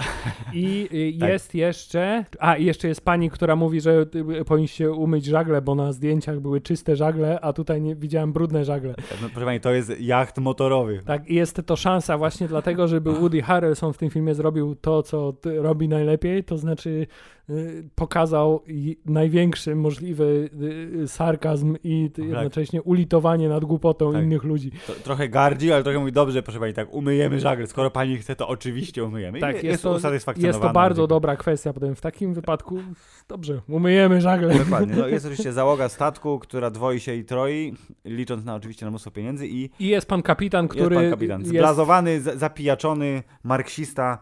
I 0.53 0.87
Tak. 1.19 1.29
jest 1.29 1.55
jeszcze, 1.55 2.25
a 2.39 2.57
jeszcze 2.57 2.87
jest 2.87 3.01
pani, 3.05 3.29
która 3.29 3.55
mówi, 3.55 3.81
że 3.81 4.05
powinniście 4.45 4.91
umyć 4.91 5.25
żagle, 5.25 5.61
bo 5.61 5.75
na 5.75 5.91
zdjęciach 5.93 6.39
były 6.39 6.61
czyste 6.61 6.95
żagle, 6.95 7.39
a 7.41 7.53
tutaj 7.65 7.81
nie 7.81 7.95
widziałem 7.95 8.33
brudne 8.33 8.65
żagle. 8.65 8.95
No, 9.21 9.29
proszę 9.29 9.45
pani, 9.45 9.59
to 9.59 9.73
jest 9.73 9.99
jacht 9.99 10.37
motorowy. 10.37 10.99
Tak, 11.05 11.29
i 11.29 11.35
jest 11.35 11.61
to 11.65 11.75
szansa 11.75 12.17
właśnie 12.17 12.47
dlatego, 12.47 12.87
żeby 12.87 13.13
Woody 13.13 13.41
Harrelson 13.41 13.93
w 13.93 13.97
tym 13.97 14.09
filmie 14.09 14.35
zrobił 14.35 14.75
to, 14.75 15.03
co 15.03 15.33
robi 15.61 15.89
najlepiej, 15.89 16.43
to 16.43 16.57
znaczy 16.57 17.07
pokazał 17.95 18.63
i- 18.67 18.97
największy 19.05 19.75
możliwy 19.75 20.49
y, 21.03 21.07
sarkazm 21.07 21.75
i 21.83 22.09
Tak. 22.15 22.25
jednocześnie 22.25 22.81
ulitowanie 22.81 23.49
nad 23.49 23.65
głupotą 23.65 24.13
Tak. 24.13 24.23
innych 24.23 24.43
ludzi. 24.43 24.71
To, 24.87 24.93
trochę 24.93 25.29
gardzi, 25.29 25.71
ale 25.73 25.83
trochę 25.83 25.99
mówi, 25.99 26.11
dobrze, 26.11 26.43
proszę 26.43 26.59
pani, 26.59 26.73
tak, 26.73 26.93
umyjemy 26.93 27.39
żagle. 27.39 27.67
Skoro 27.67 27.91
pani 27.91 28.17
chce, 28.17 28.35
to 28.35 28.47
oczywiście 28.47 29.03
umyjemy. 29.03 29.39
Tak, 29.39 29.53
jest, 29.53 29.63
jest 29.65 29.83
to, 29.83 29.91
usatysfakcjonowana. 29.91 30.57
jest 30.57 30.67
to 30.67 30.73
bardzo 30.73 30.95
Dziękuję. 31.01 31.07
dobra 31.15 31.35
kwestia. 31.35 31.73
Potem 31.73 31.95
w 31.95 32.01
takim 32.01 32.33
wypadku, 32.33 32.77
dobrze, 33.27 33.61
umyjemy 33.69 34.21
żagle. 34.21 34.57
Dokładnie. 34.59 34.95
No, 34.97 35.07
jest 35.07 35.25
oczywiście 35.29 35.53
załoga 35.53 35.89
statku, 35.89 36.39
która 36.39 36.69
dwoi 36.71 36.99
się 36.99 37.15
i 37.15 37.25
troi, 37.25 37.73
licząc 38.05 38.45
na 38.45 38.55
oczywiście 38.55 38.85
na 38.85 38.89
mnóstwo 38.89 39.11
pieniędzy 39.11 39.47
i 39.47 39.69
I 39.79 39.87
jest 39.87 40.07
pan 40.07 40.21
kapitan, 40.21 40.67
który 40.67 40.95
jest 40.95 41.05
pan 41.05 41.11
kapitan. 41.19 41.39
jest- 41.41 41.49
Zblazowany, 41.51 42.21
z- 42.21 42.39
zapijaczony, 42.39 43.23
marksista, 43.43 44.19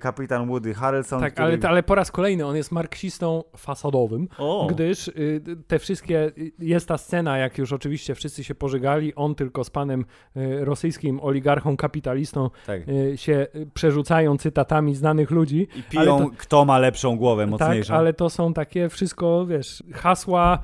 kapitan 0.00 0.48
Woody 0.48 0.74
Harrelson. 0.74 1.20
Tak, 1.20 1.32
który... 1.32 1.46
ale, 1.46 1.68
ale 1.68 1.82
po 1.82 1.94
raz 1.94 2.10
kolejny 2.10 2.46
on 2.46 2.56
jest 2.56 2.72
marksistą 2.72 3.44
fasadowym. 3.56 4.28
O, 4.38 4.66
Gdyż 4.70 5.08
y, 5.08 5.40
te 5.66 5.78
wszystkie, 5.78 6.32
y, 6.38 6.52
jest 6.58 6.88
ta 6.88 6.98
scena, 6.98 7.38
jak 7.38 7.58
już 7.58 7.72
oczywiście 7.72 8.14
wszyscy 8.14 8.44
się 8.44 8.54
pożegali, 8.54 9.14
on 9.14 9.34
tylko 9.34 9.64
z 9.64 9.70
panem 9.70 10.04
y, 10.36 10.64
rosyjskim 10.64 11.20
oligarchą, 11.20 11.76
kapitalistą 11.76 12.50
tak. 12.66 12.88
y, 12.88 13.16
się 13.16 13.46
przerzucają 13.74 14.36
cytatami 14.38 14.94
znanych 14.94 15.30
ludzi. 15.30 15.68
I 15.76 15.82
piją, 15.82 16.18
to- 16.18 16.30
kto 16.38 16.64
ma 16.64 16.78
lepszą 16.78 17.16
głowę, 17.16 17.42
Tak, 17.42 17.50
mocniejszą. 17.50 17.94
ale 17.94 18.12
to 18.12 18.30
są 18.30 18.52
takie 18.54 18.88
wszystko, 18.88 19.46
wiesz, 19.46 19.82
hasła, 19.92 20.58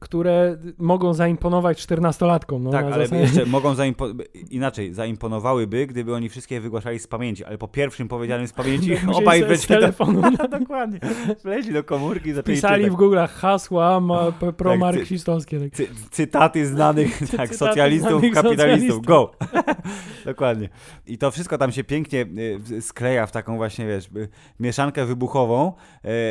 które 0.00 0.56
mogą 0.78 1.14
zaimponować 1.14 1.78
czternastolatkom. 1.78 2.62
No, 2.64 2.70
Tak, 2.70 2.84
ale 2.86 3.06
zasadzie- 3.08 3.22
jeszcze 3.22 3.46
mogą 3.46 3.74
zaimpo- 3.74 4.24
inaczej, 4.50 4.94
zaimponowałyby, 4.94 5.86
gdyby 5.86 6.14
oni 6.14 6.28
wszystkie 6.28 6.60
wygłaszali 6.60 6.98
z 6.98 7.06
pamięci, 7.06 7.44
ale 7.44 7.58
po 7.58 7.68
pierwszym 7.68 8.08
powiedzianym 8.08 8.48
z 8.48 8.52
pamięci 8.52 8.90
Musieli 9.06 9.12
obaj 9.24 9.56
z 9.56 9.66
do... 9.66 9.74
telefonu 9.74 10.22
Dokładnie. 10.60 10.98
Wleźli 11.42 11.72
do 11.72 11.84
komórki 11.84 12.28
i 12.28 12.32
zaczęli 12.32 12.54
pisali 12.56 12.90
w. 12.90 12.94
Google'ach 12.94 13.28
hasła 13.28 14.00
p- 14.40 14.52
promarksistowskie. 14.52 15.60
Tak. 15.60 15.70
Cy- 15.72 15.88
cytaty 16.10 16.66
znanych 16.66 17.18
tak, 17.18 17.28
Cytaty 17.30 17.54
socjalistów, 17.56 18.10
znanych 18.20 18.34
kapitalistów. 18.34 19.06
Go! 19.06 19.30
Dokładnie. 20.24 20.68
I 21.06 21.18
to 21.18 21.30
wszystko 21.30 21.58
tam 21.58 21.72
się 21.72 21.84
pięknie 21.84 22.26
y, 22.70 22.82
skleja 22.82 23.26
w 23.26 23.32
taką 23.32 23.56
właśnie, 23.56 23.86
wiesz, 23.86 24.06
y, 24.16 24.28
mieszankę 24.60 25.06
wybuchową, 25.06 25.72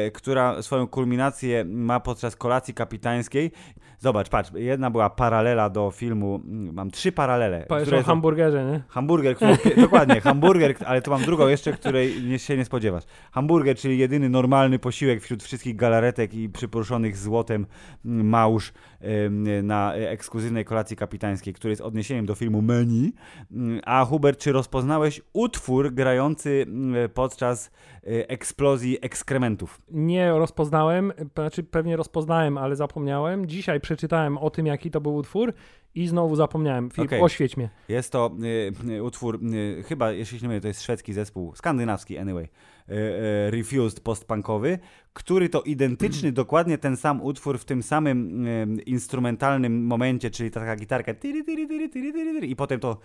y, 0.07 0.11
która 0.11 0.61
swoją 0.61 0.87
kulminację 0.87 1.65
ma 1.65 1.99
podczas 1.99 2.35
kolacji 2.35 2.73
kapitańskiej. 2.73 3.42
Zobacz, 4.03 4.29
patrz, 4.29 4.51
jedna 4.55 4.91
była 4.91 5.09
paralela 5.09 5.69
do 5.69 5.91
filmu, 5.91 6.41
mm, 6.45 6.73
mam 6.73 6.91
trzy 6.91 7.11
paralele. 7.11 7.65
Powiesz 7.69 7.93
o 7.93 8.03
hamburgerze, 8.03 8.65
nie? 8.65 8.81
Hamburger, 8.87 9.35
który, 9.35 9.57
dokładnie, 9.81 10.21
hamburger, 10.21 10.75
ale 10.85 11.01
tu 11.01 11.11
mam 11.11 11.21
drugą 11.21 11.47
jeszcze, 11.47 11.73
której 11.73 12.23
nie, 12.23 12.39
się 12.39 12.57
nie 12.57 12.65
spodziewasz. 12.65 13.03
Hamburger, 13.31 13.77
czyli 13.77 13.97
jedyny 13.97 14.29
normalny 14.29 14.79
posiłek 14.79 15.21
wśród 15.21 15.43
wszystkich 15.43 15.75
galaretek 15.75 16.33
i 16.33 16.49
przyporuszonych 16.49 17.17
złotem 17.17 17.65
mm, 18.05 18.27
małż 18.27 18.73
na 19.63 19.93
ekskluzywnej 19.93 20.65
kolacji 20.65 20.97
kapitańskiej, 20.97 21.53
który 21.53 21.71
jest 21.71 21.81
odniesieniem 21.81 22.25
do 22.25 22.35
filmu 22.35 22.61
Menu. 22.61 23.13
Mm, 23.51 23.81
A 23.85 24.05
Hubert, 24.05 24.39
czy 24.39 24.51
rozpoznałeś 24.51 25.21
utwór 25.33 25.93
grający 25.93 26.65
podczas 27.13 27.71
eksplozji 28.05 28.97
ekskrementów? 29.01 29.81
Nie 29.91 30.31
rozpoznałem, 30.31 31.13
znaczy 31.35 31.63
pewnie 31.63 31.95
rozpoznałem, 31.95 32.57
ale 32.57 32.75
zapomniałem. 32.75 33.45
Dzisiaj 33.45 33.79
przeczytałem 33.79 34.37
o 34.37 34.49
tym, 34.49 34.65
jaki 34.65 34.91
to 34.91 35.01
był 35.01 35.15
utwór 35.15 35.53
i 35.95 36.07
znowu 36.07 36.35
zapomniałem. 36.35 36.89
Filip, 36.91 37.09
Okej. 37.09 37.21
oświeć 37.21 37.57
mnie. 37.57 37.69
Jest 37.89 38.11
to 38.11 38.31
y, 38.43 38.91
y, 38.91 39.03
utwór, 39.03 39.39
y, 39.53 39.83
chyba, 39.83 40.11
jeśli 40.11 40.39
się 40.39 40.43
nie 40.43 40.47
mylę, 40.47 40.61
to 40.61 40.67
jest 40.67 40.83
szwedzki 40.83 41.13
zespół, 41.13 41.55
skandynawski 41.55 42.17
anyway, 42.17 42.43
y, 42.43 42.93
y, 42.93 43.51
Refused 43.51 43.99
postpunkowy, 43.99 44.79
który 45.13 45.49
to 45.49 45.61
identyczny, 45.61 46.31
dokładnie 46.43 46.77
ten 46.77 46.97
sam 46.97 47.21
utwór 47.21 47.59
w 47.59 47.65
tym 47.65 47.83
samym 47.83 48.47
y, 48.47 48.81
instrumentalnym 48.85 49.85
momencie, 49.85 50.29
czyli 50.29 50.51
taka 50.51 50.75
gitarka 50.75 51.13
tyry, 51.13 51.43
tyry, 51.43 51.89
tyry, 51.89 52.47
i 52.47 52.55
potem 52.55 52.79
to 52.79 52.99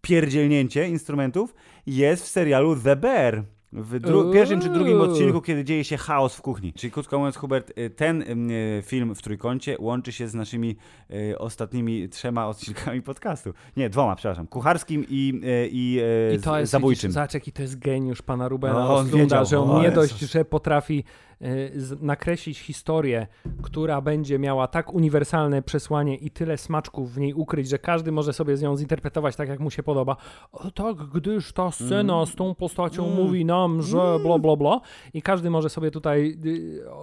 pierdzielnięcie 0.00 0.88
instrumentów 0.88 1.54
jest 1.86 2.24
w 2.24 2.26
serialu 2.26 2.76
The 2.76 2.96
Bear. 2.96 3.44
W 3.72 4.00
dru- 4.00 4.32
pierwszym 4.32 4.60
czy 4.60 4.68
drugim 4.68 5.00
odcinku, 5.00 5.40
kiedy 5.40 5.64
dzieje 5.64 5.84
się 5.84 5.96
chaos 5.96 6.34
w 6.36 6.42
kuchni. 6.42 6.72
Czyli 6.72 6.90
krótko 6.90 7.18
mówiąc, 7.18 7.36
Hubert, 7.36 7.78
y, 7.78 7.90
ten 7.90 8.22
y, 8.50 8.82
film 8.86 9.14
w 9.14 9.22
trójkącie 9.22 9.76
łączy 9.78 10.12
się 10.12 10.28
z 10.28 10.34
naszymi 10.34 10.76
y, 11.10 11.38
ostatnimi 11.38 12.08
trzema 12.08 12.46
odcinkami 12.48 13.02
podcastu. 13.02 13.52
Nie, 13.76 13.90
dwoma, 13.90 14.16
przepraszam. 14.16 14.46
Kucharskim 14.46 15.06
i, 15.08 15.40
y, 15.44 15.68
i, 15.72 16.00
y, 16.32 16.34
I 16.36 16.40
to 16.40 16.58
jest, 16.58 16.72
zabójczym. 16.72 17.08
widzisz, 17.08 17.14
zobacz 17.14 17.34
jaki 17.34 17.52
to 17.52 17.62
jest 17.62 17.78
geniusz 17.78 18.22
pana 18.22 18.48
Rubena 18.48 18.74
No, 18.74 18.96
on 18.96 19.06
Oslunda, 19.06 19.18
wiedział. 19.18 19.46
że 19.46 19.60
on 19.60 19.70
O 19.70 19.82
nie 19.82 19.90
dość, 19.90 20.18
że 20.18 20.44
potrafi 20.44 21.04
y, 21.31 21.31
nakreślić 22.00 22.58
historię, 22.58 23.26
która 23.62 24.00
będzie 24.00 24.38
miała 24.38 24.66
tak 24.68 24.94
uniwersalne 24.94 25.62
przesłanie 25.62 26.16
i 26.16 26.30
tyle 26.30 26.56
smaczków 26.58 27.14
w 27.14 27.18
niej 27.18 27.34
ukryć, 27.34 27.68
że 27.68 27.78
każdy 27.78 28.12
może 28.12 28.32
sobie 28.32 28.56
z 28.56 28.62
nią 28.62 28.76
zinterpretować 28.76 29.36
tak, 29.36 29.48
jak 29.48 29.60
mu 29.60 29.70
się 29.70 29.82
podoba. 29.82 30.16
O 30.52 30.70
tak, 30.70 30.96
gdyż 30.96 31.52
ta 31.52 31.70
scena 31.70 32.26
z 32.26 32.34
tą 32.34 32.54
postacią 32.54 33.04
Mm. 33.06 33.16
mówi 33.16 33.44
nam, 33.44 33.82
że 33.82 34.18
bla, 34.22 34.38
bla, 34.38 34.56
bla 34.56 34.80
i 35.14 35.22
każdy 35.22 35.50
może 35.50 35.68
sobie 35.70 35.90
tutaj 35.90 36.38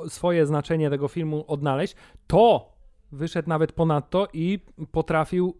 y, 0.06 0.10
swoje 0.10 0.46
znaczenie 0.46 0.90
tego 0.90 1.08
filmu 1.08 1.46
odnaleźć, 1.48 1.96
to 2.28 2.79
wyszedł 3.12 3.50
nawet 3.50 3.72
ponadto 3.72 4.28
i 4.34 4.60
potrafił 4.92 5.56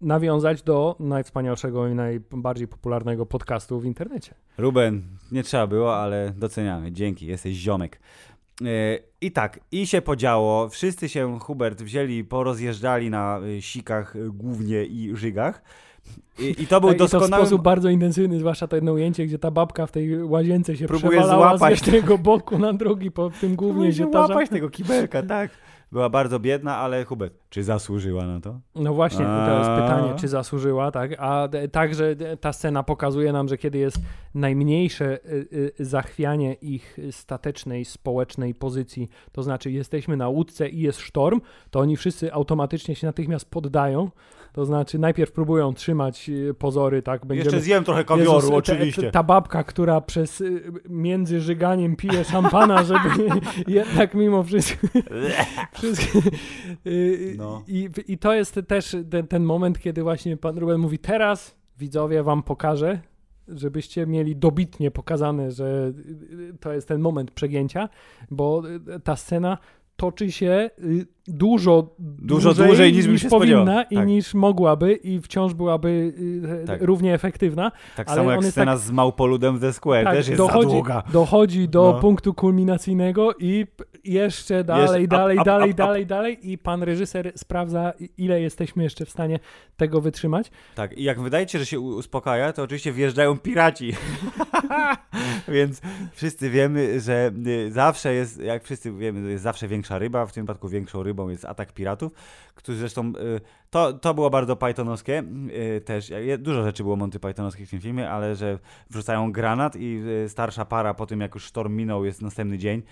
nawiązać 0.00 0.62
do 0.62 0.96
najwspanialszego 1.00 1.88
i 1.88 1.94
najbardziej 1.94 2.68
popularnego 2.68 3.26
podcastu 3.26 3.80
w 3.80 3.84
internecie. 3.84 4.34
Ruben, 4.58 5.02
nie 5.32 5.42
trzeba 5.42 5.66
było, 5.66 5.96
ale 5.96 6.32
doceniamy. 6.36 6.92
Dzięki, 6.92 7.26
jesteś 7.26 7.56
ziomek. 7.56 8.00
I 9.20 9.32
tak, 9.32 9.60
i 9.72 9.86
się 9.86 10.02
podziało. 10.02 10.68
Wszyscy 10.68 11.08
się, 11.08 11.38
Hubert, 11.40 11.82
wzięli, 11.82 12.24
porozjeżdżali 12.24 13.10
na 13.10 13.40
sikach 13.60 14.14
głównie 14.28 14.84
i 14.84 15.16
żygach. 15.16 15.62
I, 16.38 16.62
I, 16.62 16.66
to 16.66 16.80
był 16.80 16.94
doskonały... 16.94 17.26
I 17.26 17.30
to 17.30 17.36
w 17.36 17.40
sposób 17.40 17.62
bardzo 17.62 17.88
intensywny, 17.88 18.38
zwłaszcza 18.38 18.68
to 18.68 18.76
jedno 18.76 18.92
ujęcie, 18.92 19.26
gdzie 19.26 19.38
ta 19.38 19.50
babka 19.50 19.86
w 19.86 19.92
tej 19.92 20.24
łazience 20.24 20.76
się 20.76 20.86
Próbuje 20.86 21.18
przewalała 21.18 21.58
złapać. 21.58 21.78
z 21.78 21.86
jednego 21.86 22.18
boku 22.18 22.58
na 22.58 22.72
drugi, 22.72 23.10
po 23.10 23.30
tym 23.30 23.56
głównie 23.56 23.92
się 23.92 24.10
złapać 24.12 24.50
tego 24.50 24.70
kibelka, 24.70 25.22
tak. 25.22 25.50
Była 25.92 26.08
bardzo 26.08 26.40
biedna, 26.40 26.76
ale 26.76 27.04
Hubert, 27.04 27.34
czy 27.48 27.64
zasłużyła 27.64 28.26
na 28.26 28.40
to? 28.40 28.60
No 28.74 28.94
właśnie, 28.94 29.24
to 29.24 29.58
jest 29.58 29.70
pytanie, 29.70 30.14
czy 30.16 30.28
zasłużyła, 30.28 30.90
tak? 30.90 31.14
A 31.18 31.48
także 31.72 32.16
ta 32.40 32.52
scena 32.52 32.82
pokazuje 32.82 33.32
nam, 33.32 33.48
że 33.48 33.58
kiedy 33.58 33.78
jest 33.78 33.96
najmniejsze 34.34 35.18
y, 35.24 35.48
y, 35.80 35.84
zachwianie 35.84 36.54
ich 36.54 36.98
statecznej, 37.10 37.84
społecznej 37.84 38.54
pozycji, 38.54 39.08
to 39.32 39.42
znaczy 39.42 39.70
jesteśmy 39.70 40.16
na 40.16 40.28
łódce 40.28 40.68
i 40.68 40.80
jest 40.80 41.00
sztorm, 41.00 41.40
to 41.70 41.80
oni 41.80 41.96
wszyscy 41.96 42.32
automatycznie 42.32 42.94
się 42.94 43.06
natychmiast 43.06 43.50
poddają 43.50 44.10
to 44.52 44.64
znaczy 44.64 44.98
najpierw 44.98 45.32
próbują 45.32 45.74
trzymać 45.74 46.28
y, 46.28 46.54
pozory, 46.54 47.02
tak? 47.02 47.26
Będziemy... 47.26 47.44
Jeszcze 47.44 47.60
zjem 47.60 47.84
trochę 47.84 48.04
kawioru, 48.04 48.34
Jezus, 48.34 48.50
oczywiście. 48.50 49.02
Ta, 49.02 49.10
ta, 49.10 49.22
babka, 49.22 49.64
która 49.64 50.00
przez 50.00 50.42
między 50.88 51.40
żyganiem 51.40 51.96
pije 51.96 52.24
szampana, 52.24 52.82
żeby 52.90 53.08
jednak 53.66 54.14
mimo 54.14 54.42
wszystko... 54.42 54.86
wszystko 55.78 56.18
no. 57.36 57.62
i, 57.66 57.88
I 58.06 58.18
to 58.18 58.34
jest 58.34 58.60
też 58.68 58.96
ten, 59.10 59.26
ten 59.26 59.44
moment, 59.44 59.78
kiedy 59.78 60.02
właśnie 60.02 60.36
pan 60.36 60.58
Ruben 60.58 60.78
mówi 60.78 60.98
teraz 60.98 61.56
widzowie 61.78 62.22
wam 62.22 62.42
pokażę, 62.42 63.00
żebyście 63.48 64.06
mieli 64.06 64.36
dobitnie 64.36 64.90
pokazane, 64.90 65.50
że 65.50 65.92
to 66.60 66.72
jest 66.72 66.88
ten 66.88 67.00
moment 67.00 67.30
przegięcia, 67.30 67.88
bo 68.30 68.62
ta 69.04 69.16
scena 69.16 69.58
toczy 69.96 70.32
się 70.32 70.70
y, 70.78 71.06
dużo, 71.30 71.94
dużo 71.98 72.48
dłużej, 72.48 72.66
dłużej 72.66 72.92
niż, 72.92 73.06
niż 73.06 73.24
powinna 73.24 73.82
i 73.82 73.96
tak. 73.96 74.06
niż 74.06 74.34
mogłaby 74.34 74.92
i 74.92 75.20
wciąż 75.20 75.54
byłaby 75.54 76.12
y, 76.62 76.66
tak. 76.66 76.82
równie 76.82 77.14
efektywna. 77.14 77.72
Tak 77.96 78.10
samo 78.10 78.30
jak 78.30 78.44
scena 78.44 78.72
tak, 78.72 78.80
z 78.80 78.90
Małpoludem 78.90 79.58
w 79.58 79.60
The 79.60 79.72
Square 79.72 80.04
tak, 80.04 80.14
też 80.14 80.28
jest 80.28 80.38
dochodzi, 80.38 80.68
za 80.68 80.74
długa. 80.74 81.02
Dochodzi 81.12 81.68
do 81.68 81.92
no. 81.92 82.00
punktu 82.00 82.34
kulminacyjnego 82.34 83.34
i 83.38 83.66
jeszcze 84.04 84.64
dalej, 84.64 84.82
jeszcze, 84.82 85.08
dalej, 85.08 85.36
up, 85.36 85.44
dalej, 85.44 85.70
up, 85.70 85.76
dalej, 85.76 86.02
up. 86.02 86.08
dalej 86.08 86.50
i 86.50 86.58
pan 86.58 86.82
reżyser 86.82 87.32
sprawdza 87.36 87.92
ile 88.18 88.40
jesteśmy 88.40 88.82
jeszcze 88.82 89.04
w 89.04 89.10
stanie 89.10 89.38
tego 89.76 90.00
wytrzymać. 90.00 90.50
Tak 90.74 90.98
i 90.98 91.02
jak 91.02 91.20
wydaje 91.20 91.48
się, 91.48 91.58
że 91.58 91.66
się 91.66 91.80
uspokaja, 91.80 92.52
to 92.52 92.62
oczywiście 92.62 92.92
wjeżdżają 92.92 93.38
piraci. 93.38 93.92
Więc 95.48 95.80
wszyscy 96.12 96.50
wiemy, 96.50 97.00
że 97.00 97.32
y, 97.46 97.72
zawsze 97.72 98.14
jest, 98.14 98.40
jak 98.40 98.64
wszyscy 98.64 98.92
wiemy, 98.92 99.30
jest 99.30 99.42
zawsze 99.42 99.68
większa 99.68 99.98
ryba, 99.98 100.26
w 100.26 100.32
tym 100.32 100.44
przypadku 100.44 100.68
większą 100.68 101.02
rybą 101.02 101.19
jest 101.28 101.44
atak 101.44 101.72
piratów, 101.72 102.12
którzy 102.54 102.78
zresztą, 102.78 103.12
y, 103.36 103.40
to, 103.70 103.92
to 103.92 104.14
było 104.14 104.30
bardzo 104.30 104.56
Pythonowskie 104.56 105.22
y, 105.76 105.80
też, 105.80 106.12
dużo 106.38 106.64
rzeczy 106.64 106.82
było 106.82 106.96
Monty 106.96 107.20
Pythonowskich 107.20 107.68
w 107.68 107.70
tym 107.70 107.80
filmie, 107.80 108.10
ale 108.10 108.36
że 108.36 108.58
wrzucają 108.90 109.32
granat 109.32 109.76
i 109.76 110.02
starsza 110.28 110.64
para 110.64 110.94
po 110.94 111.06
tym 111.06 111.20
jak 111.20 111.34
już 111.34 111.44
sztorm 111.44 111.76
minął, 111.76 112.04
jest 112.04 112.22
następny 112.22 112.58
dzień, 112.58 112.82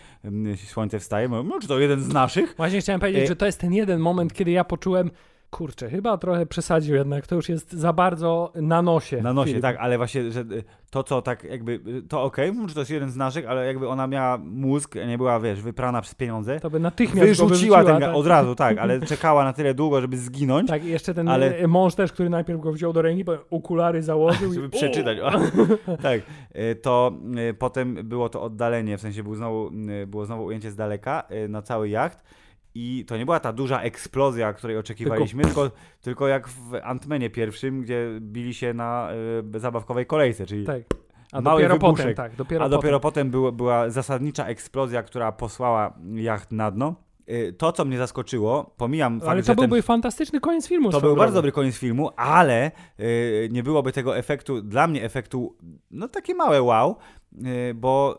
słońce 0.66 0.98
wstaje, 0.98 1.28
mówią, 1.28 1.42
no 1.42 1.60
czy 1.60 1.68
to 1.68 1.78
jeden 1.78 2.00
z 2.00 2.08
naszych? 2.08 2.54
Właśnie 2.56 2.80
chciałem 2.80 3.00
powiedzieć, 3.00 3.28
że 3.28 3.36
to 3.36 3.46
jest 3.46 3.60
ten 3.60 3.72
jeden 3.72 4.00
moment, 4.00 4.32
kiedy 4.32 4.50
ja 4.50 4.64
poczułem, 4.64 5.10
Kurczę, 5.50 5.90
chyba 5.90 6.18
trochę 6.18 6.46
przesadził 6.46 6.94
jednak, 6.94 7.26
to 7.26 7.34
już 7.34 7.48
jest 7.48 7.72
za 7.72 7.92
bardzo 7.92 8.52
na 8.54 8.82
nosie. 8.82 9.22
Na 9.22 9.32
nosie, 9.32 9.50
film. 9.50 9.62
tak, 9.62 9.76
ale 9.80 9.96
właśnie, 9.96 10.30
że 10.30 10.44
to 10.90 11.02
co 11.02 11.22
tak 11.22 11.44
jakby, 11.44 11.80
to 12.08 12.22
okej, 12.22 12.50
okay, 12.50 12.74
to 12.74 12.80
jest 12.80 12.90
jeden 12.90 13.10
z 13.10 13.16
naszych, 13.16 13.48
ale 13.48 13.66
jakby 13.66 13.88
ona 13.88 14.06
miała 14.06 14.38
mózg, 14.38 14.94
nie 15.06 15.18
była, 15.18 15.40
wiesz, 15.40 15.62
wyprana 15.62 16.00
przez 16.02 16.14
pieniądze. 16.14 16.60
To 16.60 16.70
by 16.70 16.80
natychmiast 16.80 17.28
wyrzuciła 17.28 17.84
ten 17.84 18.00
tak. 18.00 18.14
od 18.14 18.26
razu, 18.26 18.54
tak, 18.54 18.78
ale 18.78 19.00
czekała 19.06 19.44
na 19.44 19.52
tyle 19.52 19.74
długo, 19.74 20.00
żeby 20.00 20.18
zginąć. 20.18 20.68
Tak, 20.68 20.84
i 20.84 20.88
jeszcze 20.88 21.14
ten 21.14 21.28
ale... 21.28 21.68
mąż 21.68 21.94
też, 21.94 22.12
który 22.12 22.30
najpierw 22.30 22.60
go 22.60 22.72
wziął 22.72 22.92
do 22.92 23.02
ręki, 23.02 23.24
bo 23.24 23.32
okulary 23.50 24.02
założył. 24.02 24.52
żeby 24.52 24.66
i... 24.66 24.70
przeczytać. 24.70 25.18
tak, 26.02 26.20
to 26.82 27.12
potem 27.58 27.94
było 27.94 28.28
to 28.28 28.42
oddalenie, 28.42 28.98
w 28.98 29.00
sensie 29.00 29.22
był 29.22 29.34
znowu, 29.34 29.70
było 30.06 30.26
znowu 30.26 30.44
ujęcie 30.44 30.70
z 30.70 30.76
daleka 30.76 31.28
na 31.48 31.62
cały 31.62 31.88
jacht 31.88 32.24
i 32.80 33.04
to 33.04 33.16
nie 33.16 33.24
była 33.24 33.40
ta 33.40 33.52
duża 33.52 33.80
eksplozja, 33.80 34.52
której 34.52 34.78
oczekiwaliśmy, 34.78 35.44
tylko, 35.44 35.62
tylko, 35.62 35.76
tylko 36.00 36.28
jak 36.28 36.48
w 36.48 36.74
Antmenie 36.82 37.30
pierwszym, 37.30 37.82
gdzie 37.82 38.08
bili 38.20 38.54
się 38.54 38.74
na 38.74 39.10
y, 39.54 39.60
zabawkowej 39.60 40.06
kolejce, 40.06 40.46
czyli 40.46 40.66
tak. 40.66 40.82
A 41.32 41.40
mały 41.40 41.62
dopiero 41.62 41.74
wybuszek. 41.74 41.96
potem, 41.96 42.14
tak, 42.14 42.36
dopiero 42.36 42.64
A 42.64 42.68
dopiero 42.68 43.00
potem, 43.00 43.30
potem 43.30 43.56
była 43.56 43.90
zasadnicza 43.90 44.46
eksplozja, 44.46 45.02
która 45.02 45.32
posłała 45.32 45.98
jacht 46.14 46.52
na 46.52 46.70
dno. 46.70 46.94
Y, 47.30 47.52
to, 47.52 47.72
co 47.72 47.84
mnie 47.84 47.98
zaskoczyło, 47.98 48.74
pomijam 48.76 49.12
ale 49.12 49.20
fakt, 49.20 49.30
Ale 49.30 49.42
to 49.42 49.54
byłby 49.54 49.76
ten, 49.76 49.82
fantastyczny 49.82 50.40
koniec 50.40 50.68
filmu. 50.68 50.90
To 50.90 51.00
był 51.00 51.16
bardzo 51.16 51.34
dobry 51.34 51.52
koniec 51.52 51.78
filmu, 51.78 52.10
ale 52.16 52.70
y, 53.00 53.48
nie 53.52 53.62
byłoby 53.62 53.92
tego 53.92 54.16
efektu, 54.16 54.62
dla 54.62 54.86
mnie 54.86 55.04
efektu, 55.04 55.56
no 55.90 56.08
takie 56.08 56.34
małe 56.34 56.62
wow, 56.62 56.96
y, 57.70 57.74
bo 57.74 58.18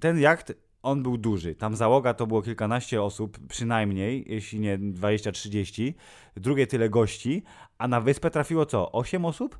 ten 0.00 0.18
jacht 0.18 0.65
on 0.86 1.02
był 1.02 1.18
duży. 1.18 1.54
Tam 1.54 1.76
załoga 1.76 2.14
to 2.14 2.26
było 2.26 2.42
kilkanaście 2.42 3.02
osób, 3.02 3.38
przynajmniej, 3.48 4.24
jeśli 4.28 4.60
nie 4.60 4.78
20-30. 4.78 5.92
Drugie 6.36 6.66
tyle 6.66 6.88
gości, 6.88 7.42
a 7.78 7.88
na 7.88 8.00
wyspę 8.00 8.30
trafiło 8.30 8.66
co? 8.66 8.92
8 8.92 9.24
osób? 9.24 9.58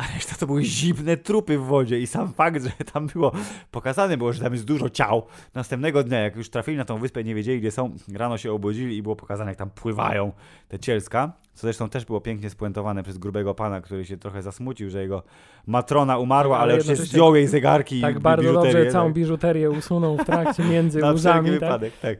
A 0.00 0.14
reszta 0.14 0.36
to 0.36 0.46
były 0.46 0.64
zimne 0.64 1.16
trupy 1.16 1.58
w 1.58 1.64
wodzie 1.64 2.00
i 2.00 2.06
sam 2.06 2.32
fakt, 2.32 2.64
że 2.64 2.70
tam 2.92 3.06
było 3.06 3.32
pokazane 3.70 4.16
było, 4.16 4.32
że 4.32 4.42
tam 4.42 4.52
jest 4.52 4.64
dużo 4.64 4.90
ciał. 4.90 5.26
Następnego 5.54 6.02
dnia, 6.02 6.18
jak 6.18 6.36
już 6.36 6.50
trafili 6.50 6.76
na 6.76 6.84
tą 6.84 6.98
wyspę, 6.98 7.24
nie 7.24 7.34
wiedzieli 7.34 7.60
gdzie 7.60 7.70
są, 7.70 7.96
rano 8.14 8.38
się 8.38 8.52
obudzili 8.52 8.96
i 8.96 9.02
było 9.02 9.16
pokazane, 9.16 9.50
jak 9.50 9.58
tam 9.58 9.70
pływają 9.70 10.32
te 10.68 10.78
cielska. 10.78 11.32
Co 11.54 11.60
zresztą 11.60 11.88
też 11.88 12.04
było 12.04 12.20
pięknie 12.20 12.50
spuentowane 12.50 13.02
przez 13.02 13.18
grubego 13.18 13.54
pana, 13.54 13.80
który 13.80 14.04
się 14.04 14.16
trochę 14.16 14.42
zasmucił, 14.42 14.90
że 14.90 15.02
jego 15.02 15.22
matrona 15.66 16.18
umarła, 16.18 16.58
ale, 16.58 16.72
ale 16.72 16.80
oczywiście 16.80 17.06
zdjął 17.06 17.34
jej 17.34 17.46
zegarki 17.46 18.00
tak 18.00 18.16
i 18.16 18.20
bardzo 18.20 18.52
dobrze 18.52 18.82
tak. 18.82 18.92
całą 18.92 19.12
biżuterię 19.12 19.70
usunął 19.70 20.16
w 20.18 20.24
trakcie 20.24 20.64
między 20.64 21.00
Na 21.10 21.12
łzami. 21.12 21.50
Tak? 21.50 21.60
wypadek, 21.60 21.92
tak. 21.98 22.18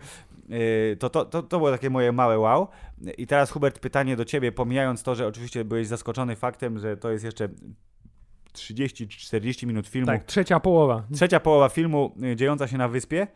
Yy, 0.50 0.96
to, 0.96 1.10
to, 1.10 1.24
to, 1.24 1.42
to 1.42 1.58
było 1.58 1.70
takie 1.70 1.90
moje 1.90 2.12
małe 2.12 2.38
wow. 2.38 2.68
I 3.18 3.26
teraz 3.26 3.50
Hubert, 3.50 3.78
pytanie 3.78 4.16
do 4.16 4.24
ciebie, 4.24 4.52
pomijając 4.52 5.02
to, 5.02 5.14
że 5.14 5.26
oczywiście 5.26 5.64
byłeś 5.64 5.86
zaskoczony 5.86 6.36
faktem, 6.36 6.78
że 6.78 6.96
to 6.96 7.10
jest 7.10 7.24
jeszcze 7.24 7.48
30-40 8.54 9.66
minut 9.66 9.88
filmu. 9.88 10.06
Tak, 10.06 10.24
trzecia 10.24 10.60
połowa. 10.60 11.06
Trzecia 11.14 11.40
połowa 11.40 11.68
filmu 11.68 12.14
yy, 12.16 12.36
dziejąca 12.36 12.68
się 12.68 12.78
na 12.78 12.88
wyspie. 12.88 13.26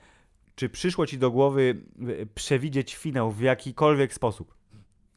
Czy 0.54 0.68
przyszło 0.68 1.06
ci 1.06 1.18
do 1.18 1.30
głowy 1.30 1.82
yy, 1.98 2.26
przewidzieć 2.34 2.94
finał 2.96 3.30
w 3.30 3.40
jakikolwiek 3.40 4.14
sposób? 4.14 4.54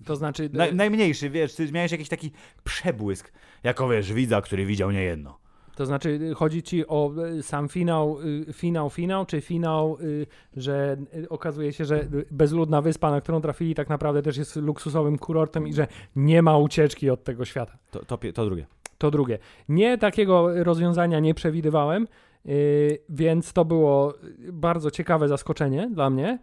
To 0.06 0.16
znaczy... 0.16 0.50
Na, 0.54 0.72
najmniejszy, 0.72 1.30
wiesz, 1.30 1.56
ty 1.56 1.72
miałeś 1.72 1.92
jakiś 1.92 2.10
taki 2.10 2.32
przebłysk, 2.64 3.32
jako 3.64 3.90
wiesz, 3.90 4.14
widza, 4.14 4.42
który 4.42 4.66
widział 4.66 4.92
niejedno. 4.92 5.40
To 5.78 5.86
znaczy, 5.86 6.20
chodzi 6.36 6.64
ci 6.64 6.88
o 6.88 7.12
e, 7.40 7.44
sam 7.44 7.70
finał, 7.70 8.18
y, 8.50 8.54
finał, 8.54 8.90
finał, 8.90 9.26
czy 9.26 9.42
finał, 9.42 9.98
y, 10.02 10.28
że 10.56 10.98
y, 11.16 11.30
okazuje 11.30 11.74
się, 11.74 11.86
że 11.86 12.06
bezludna 12.32 12.82
wyspa, 12.82 13.12
na 13.12 13.22
którą 13.22 13.42
trafili, 13.42 13.76
tak 13.76 13.90
naprawdę 13.90 14.22
też 14.22 14.38
jest 14.38 14.56
luksusowym 14.56 15.18
kurortem 15.18 15.68
i 15.68 15.74
że 15.74 15.88
nie 16.16 16.42
ma 16.42 16.58
ucieczki 16.58 17.10
od 17.10 17.24
tego 17.24 17.46
świata. 17.46 17.78
To, 17.92 18.06
to, 18.06 18.18
to 18.34 18.46
drugie. 18.46 18.66
To 18.98 19.12
drugie. 19.12 19.40
Nie 19.70 19.98
takiego 19.98 20.64
rozwiązania 20.64 21.20
nie 21.20 21.34
przewidywałem, 21.34 22.08
więc 23.10 23.54
to 23.54 23.66
było 23.66 24.14
bardzo 24.52 24.92
ciekawe 24.92 25.28
zaskoczenie 25.28 25.90
dla 25.94 26.10
mnie. 26.10 26.40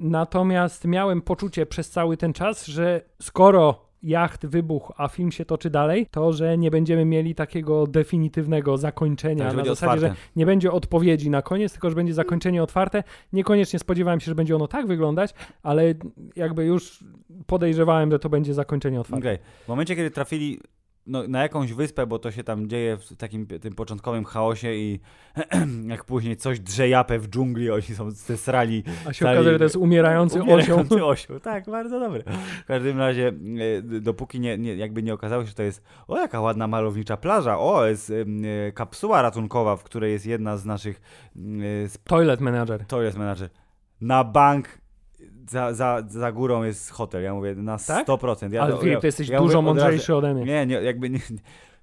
Natomiast 0.00 0.84
miałem 0.84 1.22
poczucie 1.22 1.66
przez 1.66 1.90
cały 1.90 2.16
ten 2.16 2.32
czas, 2.32 2.66
że 2.66 3.00
skoro 3.22 3.86
jacht 4.06 4.46
wybuch, 4.46 4.92
a 4.96 5.08
film 5.08 5.32
się 5.32 5.44
toczy 5.44 5.70
dalej, 5.70 6.06
to 6.10 6.32
że 6.32 6.58
nie 6.58 6.70
będziemy 6.70 7.04
mieli 7.04 7.34
takiego 7.34 7.86
definitywnego 7.86 8.78
zakończenia 8.78 9.44
tak, 9.44 9.56
na 9.56 9.64
zasadzie, 9.64 9.72
otwarte. 9.72 10.00
że 10.00 10.14
nie 10.36 10.46
będzie 10.46 10.72
odpowiedzi 10.72 11.30
na 11.30 11.42
koniec, 11.42 11.72
tylko 11.72 11.90
że 11.90 11.96
będzie 11.96 12.14
zakończenie 12.14 12.62
otwarte. 12.62 13.02
Niekoniecznie 13.32 13.78
spodziewałem 13.78 14.20
się, 14.20 14.26
że 14.26 14.34
będzie 14.34 14.56
ono 14.56 14.68
tak 14.68 14.86
wyglądać, 14.86 15.34
ale 15.62 15.94
jakby 16.36 16.64
już 16.64 17.04
podejrzewałem, 17.46 18.10
że 18.10 18.18
to 18.18 18.28
będzie 18.28 18.54
zakończenie 18.54 19.00
otwarte. 19.00 19.28
Okay. 19.28 19.38
W 19.64 19.68
momencie, 19.68 19.96
kiedy 19.96 20.10
trafili 20.10 20.60
no, 21.06 21.28
na 21.28 21.42
jakąś 21.42 21.72
wyspę, 21.72 22.06
bo 22.06 22.18
to 22.18 22.30
się 22.30 22.44
tam 22.44 22.68
dzieje 22.68 22.96
w 22.96 23.16
takim 23.16 23.46
tym 23.46 23.74
początkowym 23.74 24.24
chaosie 24.24 24.74
i 24.74 25.00
jak 25.86 26.04
później 26.04 26.36
coś 26.36 26.60
drze 26.60 26.88
japę 26.88 27.18
w 27.18 27.28
dżungli, 27.28 27.70
oni 27.70 27.82
są 27.82 28.10
zesrali. 28.10 28.84
A 29.06 29.12
się 29.12 29.30
okazuje, 29.30 29.52
że 29.52 29.58
to 29.58 29.64
jest 29.64 29.76
umierający, 29.76 30.42
umierający 30.42 30.94
osioł. 30.94 31.08
osioł. 31.12 31.40
Tak, 31.40 31.70
bardzo 31.70 32.00
dobry. 32.00 32.24
W 32.62 32.66
każdym 32.66 32.98
razie, 32.98 33.32
e, 33.88 34.00
dopóki 34.00 34.40
nie, 34.40 34.58
nie, 34.58 34.76
jakby 34.76 35.02
nie 35.02 35.14
okazało 35.14 35.42
się, 35.42 35.48
że 35.48 35.54
to 35.54 35.62
jest 35.62 35.82
o, 36.08 36.18
jaka 36.18 36.40
ładna 36.40 36.66
malownicza 36.66 37.16
plaża, 37.16 37.58
o, 37.58 37.86
jest 37.86 38.10
e, 38.10 38.72
kapsuła 38.72 39.22
ratunkowa, 39.22 39.76
w 39.76 39.84
której 39.84 40.12
jest 40.12 40.26
jedna 40.26 40.56
z 40.56 40.64
naszych... 40.64 41.00
E, 41.36 41.98
Toilet 42.04 42.40
manager. 42.40 42.86
Toilet 42.86 43.16
manager. 43.16 43.50
Na 44.00 44.24
bank 44.24 44.68
za, 45.48 45.74
za, 45.74 46.02
za 46.08 46.32
górą 46.32 46.62
jest 46.62 46.90
hotel. 46.90 47.22
Ja 47.22 47.34
mówię 47.34 47.54
na 47.54 47.78
tak? 47.78 48.08
100%. 48.08 48.52
Ja, 48.52 48.62
Ale 48.62 48.78
Filip, 48.78 49.00
ty 49.00 49.06
jesteś 49.06 49.28
ja 49.28 49.38
dużo 49.38 49.62
mądrzejszy 49.62 50.14
ode 50.14 50.34
mnie. 50.34 50.44
Nie, 50.44 50.66
nie, 50.66 50.74
jakby 50.74 51.10
nie, 51.10 51.18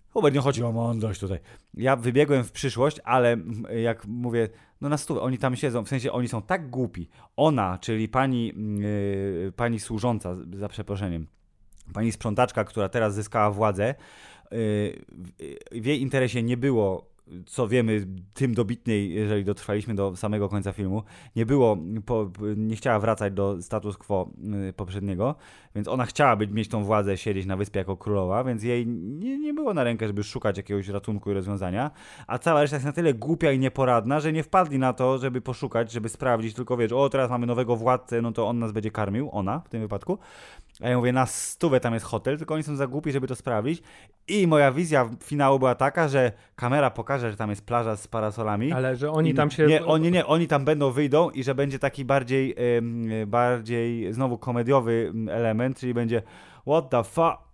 Hubert, 0.10 0.36
nie 0.36 0.42
chodzi 0.42 0.64
o 0.64 0.72
mądrość 0.72 1.20
tutaj. 1.20 1.40
Ja 1.74 1.96
wybiegłem 1.96 2.44
w 2.44 2.52
przyszłość, 2.52 3.00
ale 3.04 3.38
jak 3.84 4.08
mówię, 4.08 4.50
No 4.84 4.90
na 4.90 4.98
stówę. 4.98 5.22
Oni 5.22 5.38
tam 5.38 5.56
siedzą, 5.56 5.84
w 5.84 5.90
sensie 5.90 6.12
oni 6.12 6.28
są 6.28 6.42
tak 6.42 6.70
głupi. 6.70 7.10
Ona, 7.36 7.78
czyli 7.82 8.10
pani, 8.10 8.54
yy, 8.78 9.52
pani 9.56 9.80
służąca, 9.80 10.36
za 10.54 10.70
przeproszeniem, 10.70 11.28
pani 11.94 12.12
sprzątaczka, 12.12 12.64
która 12.64 12.90
teraz 12.90 13.16
zyskała 13.16 13.52
władzę, 13.52 13.96
yy, 14.52 14.58
w 15.82 15.86
jej 15.86 16.02
interesie 16.02 16.44
nie 16.44 16.58
było 16.58 17.13
co 17.46 17.68
wiemy, 17.68 18.08
tym 18.34 18.54
dobitniej, 18.54 19.14
jeżeli 19.14 19.46
dotrwaliśmy 19.46 19.96
do 19.96 20.16
samego 20.16 20.50
końca 20.50 20.74
filmu, 20.74 21.04
nie 21.36 21.46
było, 21.46 21.78
po, 22.06 22.32
nie 22.58 22.76
chciała 22.76 23.00
wracać 23.00 23.34
do 23.34 23.62
status 23.62 23.98
quo 23.98 24.30
y, 24.70 24.74
poprzedniego, 24.74 25.36
więc 25.76 25.88
ona 25.88 26.06
chciała 26.06 26.36
być, 26.36 26.52
mieć 26.52 26.68
tą 26.68 26.84
władzę, 26.84 27.18
siedzieć 27.18 27.46
na 27.46 27.58
wyspie 27.58 27.80
jako 27.80 27.98
królowa, 27.98 28.44
więc 28.44 28.64
jej 28.64 28.88
nie, 28.88 29.40
nie 29.40 29.54
było 29.54 29.74
na 29.74 29.84
rękę, 29.84 30.08
żeby 30.08 30.24
szukać 30.24 30.58
jakiegoś 30.58 30.88
ratunku 30.88 31.32
i 31.32 31.34
rozwiązania, 31.34 31.92
a 32.28 32.38
cała 32.38 32.62
reszta 32.62 32.76
jest 32.76 32.86
na 32.86 32.94
tyle 32.94 33.14
głupia 33.14 33.52
i 33.52 33.60
nieporadna, 33.60 34.20
że 34.20 34.34
nie 34.34 34.44
wpadli 34.44 34.80
na 34.80 34.94
to, 34.94 35.18
żeby 35.18 35.42
poszukać, 35.42 35.92
żeby 35.92 36.10
sprawdzić, 36.10 36.54
tylko 36.54 36.78
wiesz, 36.78 36.92
o 36.92 37.10
teraz 37.10 37.30
mamy 37.30 37.46
nowego 37.46 37.76
władcę, 37.76 38.22
no 38.22 38.32
to 38.32 38.48
on 38.48 38.60
nas 38.60 38.72
będzie 38.72 38.92
karmił, 38.92 39.30
ona 39.32 39.60
w 39.60 39.70
tym 39.70 39.82
wypadku, 39.82 40.18
a 40.82 40.90
ja 40.90 40.98
mówię, 40.98 41.14
na 41.14 41.26
stówę 41.26 41.80
tam 41.80 41.94
jest 41.94 42.06
hotel, 42.06 42.38
tylko 42.38 42.54
oni 42.54 42.64
są 42.64 42.76
za 42.76 42.88
głupi, 42.88 43.12
żeby 43.12 43.28
to 43.28 43.36
sprawdzić. 43.36 43.84
I 44.28 44.48
moja 44.48 44.72
wizja 44.72 45.10
finału 45.24 45.60
była 45.60 45.76
taka, 45.76 46.08
że 46.08 46.32
kamera 46.56 46.90
pokaże, 46.90 47.32
że 47.32 47.38
tam 47.38 47.50
jest 47.50 47.66
plaża 47.66 47.96
z 47.96 48.08
parasolami. 48.08 48.72
Ale 48.72 48.96
że 48.96 49.12
oni 49.12 49.34
tam 49.34 49.52
się... 49.52 49.66
Nie, 49.66 49.86
oni, 49.86 50.12
nie, 50.12 50.26
oni 50.26 50.48
tam 50.48 50.66
będą, 50.66 50.92
wyjdą 50.92 51.30
i 51.30 51.44
że 51.44 51.56
będzie 51.56 51.80
taki 51.80 52.06
bardziej, 52.06 52.56
bardziej 53.28 54.14
znowu 54.14 54.38
komediowy 54.38 55.14
element, 55.30 55.80
czyli 55.80 55.94
będzie 55.94 56.22
what 56.68 56.90
the 56.90 57.04
fuck, 57.04 57.53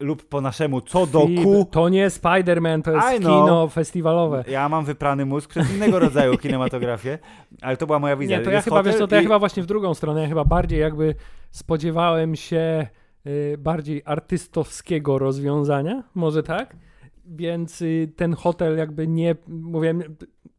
lub 0.00 0.28
po 0.28 0.40
naszemu 0.40 0.80
co 0.80 1.06
do 1.06 1.20
ku. 1.42 1.66
To 1.70 1.88
nie 1.88 2.08
Spider-Man, 2.08 2.82
to 2.82 2.92
jest 2.92 3.18
kino 3.18 3.68
festiwalowe. 3.68 4.44
Ja 4.48 4.68
mam 4.68 4.84
wyprany 4.84 5.26
mózg 5.26 5.50
przez 5.50 5.74
innego 5.74 5.98
rodzaju 5.98 6.38
kinematografię, 6.42 7.18
ale 7.62 7.76
to 7.76 7.86
była 7.86 7.98
moja 7.98 8.16
wizja. 8.16 8.38
Nie, 8.38 8.44
to 8.44 8.50
ja 8.50 8.62
chyba, 8.62 8.82
wiesz 8.82 8.96
to 9.08 9.14
ja 9.14 9.22
chyba 9.22 9.38
właśnie 9.38 9.62
w 9.62 9.66
drugą 9.66 9.94
stronę, 9.94 10.22
ja 10.22 10.28
chyba 10.28 10.44
bardziej 10.44 10.80
jakby 10.80 11.14
spodziewałem 11.50 12.36
się 12.36 12.86
y, 13.26 13.56
bardziej 13.58 14.02
artystowskiego 14.04 15.18
rozwiązania, 15.18 16.02
może 16.14 16.42
tak? 16.42 16.76
Więc 17.24 17.82
y, 17.82 18.12
ten 18.16 18.34
hotel 18.34 18.78
jakby 18.78 19.08
nie, 19.08 19.36
mówię, 19.48 19.94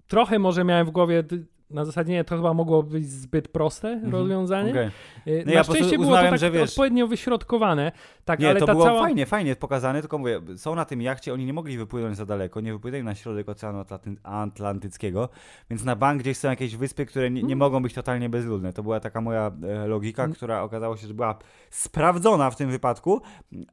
trochę 0.07 0.39
może 0.39 0.63
miałem 0.63 0.87
w 0.87 0.91
głowie 0.91 1.23
na 1.69 1.85
zasadzie 1.85 2.13
nie, 2.13 2.23
to 2.23 2.35
chyba 2.35 2.53
mogło 2.53 2.83
być 2.83 3.09
zbyt 3.09 3.47
proste 3.47 3.89
mhm. 3.89 4.11
rozwiązanie. 4.13 4.71
Okay. 4.71 4.91
No 5.25 5.33
na 5.45 5.51
ja 5.51 5.63
szczęście 5.63 5.97
było 5.97 6.07
uznałem, 6.07 6.25
to 6.25 6.31
tak 6.31 6.39
że 6.39 6.51
wiesz, 6.51 6.69
odpowiednio 6.69 7.07
wyśrodkowane. 7.07 7.91
Tak, 8.25 8.39
nie, 8.39 8.49
ale 8.49 8.59
to 8.59 8.65
ta 8.65 8.73
było 8.73 8.85
cała... 8.85 9.01
fajnie, 9.01 9.25
fajnie 9.25 9.55
pokazane, 9.55 10.01
tylko 10.01 10.17
mówię, 10.17 10.41
są 10.57 10.75
na 10.75 10.85
tym 10.85 11.01
jachcie, 11.01 11.33
oni 11.33 11.45
nie 11.45 11.53
mogli 11.53 11.77
wypłynąć 11.77 12.17
za 12.17 12.25
daleko, 12.25 12.61
nie 12.61 12.73
wypłynęli 12.73 13.03
na 13.03 13.15
środek 13.15 13.49
Oceanu 13.49 13.85
Atlantyckiego, 14.23 15.29
więc 15.69 15.83
na 15.83 15.95
bank 15.95 16.21
gdzieś 16.21 16.37
są 16.37 16.49
jakieś 16.49 16.75
wyspy, 16.75 17.05
które 17.05 17.29
nie, 17.29 17.35
nie 17.35 17.41
hmm. 17.41 17.59
mogą 17.59 17.83
być 17.83 17.93
totalnie 17.93 18.29
bezludne. 18.29 18.73
To 18.73 18.83
była 18.83 18.99
taka 18.99 19.21
moja 19.21 19.51
e, 19.63 19.87
logika, 19.87 20.21
hmm. 20.21 20.35
która 20.35 20.61
okazało 20.61 20.97
się, 20.97 21.07
że 21.07 21.13
była 21.13 21.37
sprawdzona 21.69 22.51
w 22.51 22.55
tym 22.55 22.71
wypadku, 22.71 23.21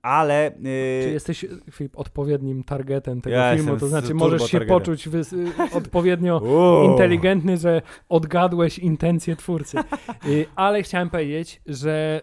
ale... 0.03 0.53
Yy... 0.59 1.01
Czy 1.03 1.11
jesteś, 1.13 1.47
Filip, 1.71 1.99
odpowiednim 1.99 2.65
targetem 2.65 3.21
tego 3.21 3.37
ja 3.37 3.57
filmu? 3.57 3.77
To 3.77 3.87
znaczy 3.87 4.15
możesz 4.15 4.43
się 4.43 4.59
targetem. 4.59 4.79
poczuć 4.79 5.09
odpowiednio 5.73 6.41
inteligentny, 6.91 7.57
że 7.57 7.83
odgadłeś 8.09 8.79
intencje 8.79 9.37
twórcy. 9.37 9.79
Y, 10.27 10.47
ale 10.57 10.83
chciałem 10.83 11.11
powiedzieć, 11.11 11.61
że 11.67 12.21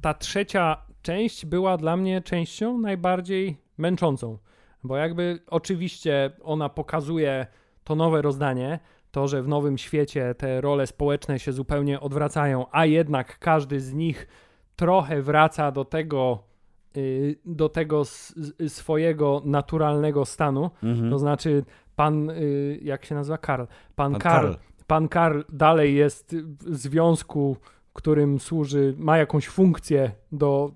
ta 0.00 0.14
trzecia 0.14 0.76
część 1.02 1.46
była 1.46 1.76
dla 1.76 1.96
mnie 1.96 2.22
częścią 2.22 2.78
najbardziej 2.78 3.56
męczącą. 3.78 4.38
Bo 4.84 4.96
jakby 4.96 5.38
oczywiście 5.46 6.30
ona 6.42 6.68
pokazuje 6.68 7.46
to 7.84 7.94
nowe 7.94 8.22
rozdanie, 8.22 8.78
to, 9.10 9.28
że 9.28 9.42
w 9.42 9.48
nowym 9.48 9.78
świecie 9.78 10.34
te 10.34 10.60
role 10.60 10.86
społeczne 10.86 11.38
się 11.38 11.52
zupełnie 11.52 12.00
odwracają, 12.00 12.66
a 12.72 12.86
jednak 12.86 13.38
każdy 13.38 13.80
z 13.80 13.94
nich 13.94 14.26
trochę 14.76 15.22
wraca 15.22 15.72
do 15.72 15.84
tego, 15.84 16.42
y, 16.96 17.38
do 17.44 17.68
tego 17.68 18.02
swojego 18.68 19.42
naturalnego 19.44 20.24
stanu. 20.24 20.70
Mhm. 20.82 21.10
To 21.10 21.18
znaczy, 21.18 21.64
pan, 21.96 22.30
y, 22.30 22.78
jak 22.82 23.04
się 23.04 23.14
nazywa? 23.14 23.38
Karl. 23.38 23.64
Pan, 23.96 24.12
pan 24.12 24.20
Karl, 24.20 24.46
Karl 24.46 24.56
pan 24.86 25.08
Karl 25.08 25.40
dalej 25.52 25.94
jest 25.94 26.36
w 26.60 26.76
związku, 26.76 27.56
którym 27.92 28.40
służy, 28.40 28.94
ma 28.98 29.18
jakąś 29.18 29.48
funkcję 29.48 30.10
do, 30.32 30.72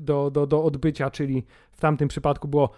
do, 0.00 0.30
do, 0.30 0.46
do 0.46 0.64
odbycia, 0.64 1.10
czyli 1.10 1.44
w 1.72 1.80
tamtym 1.80 2.08
przypadku 2.08 2.48
było, 2.48 2.70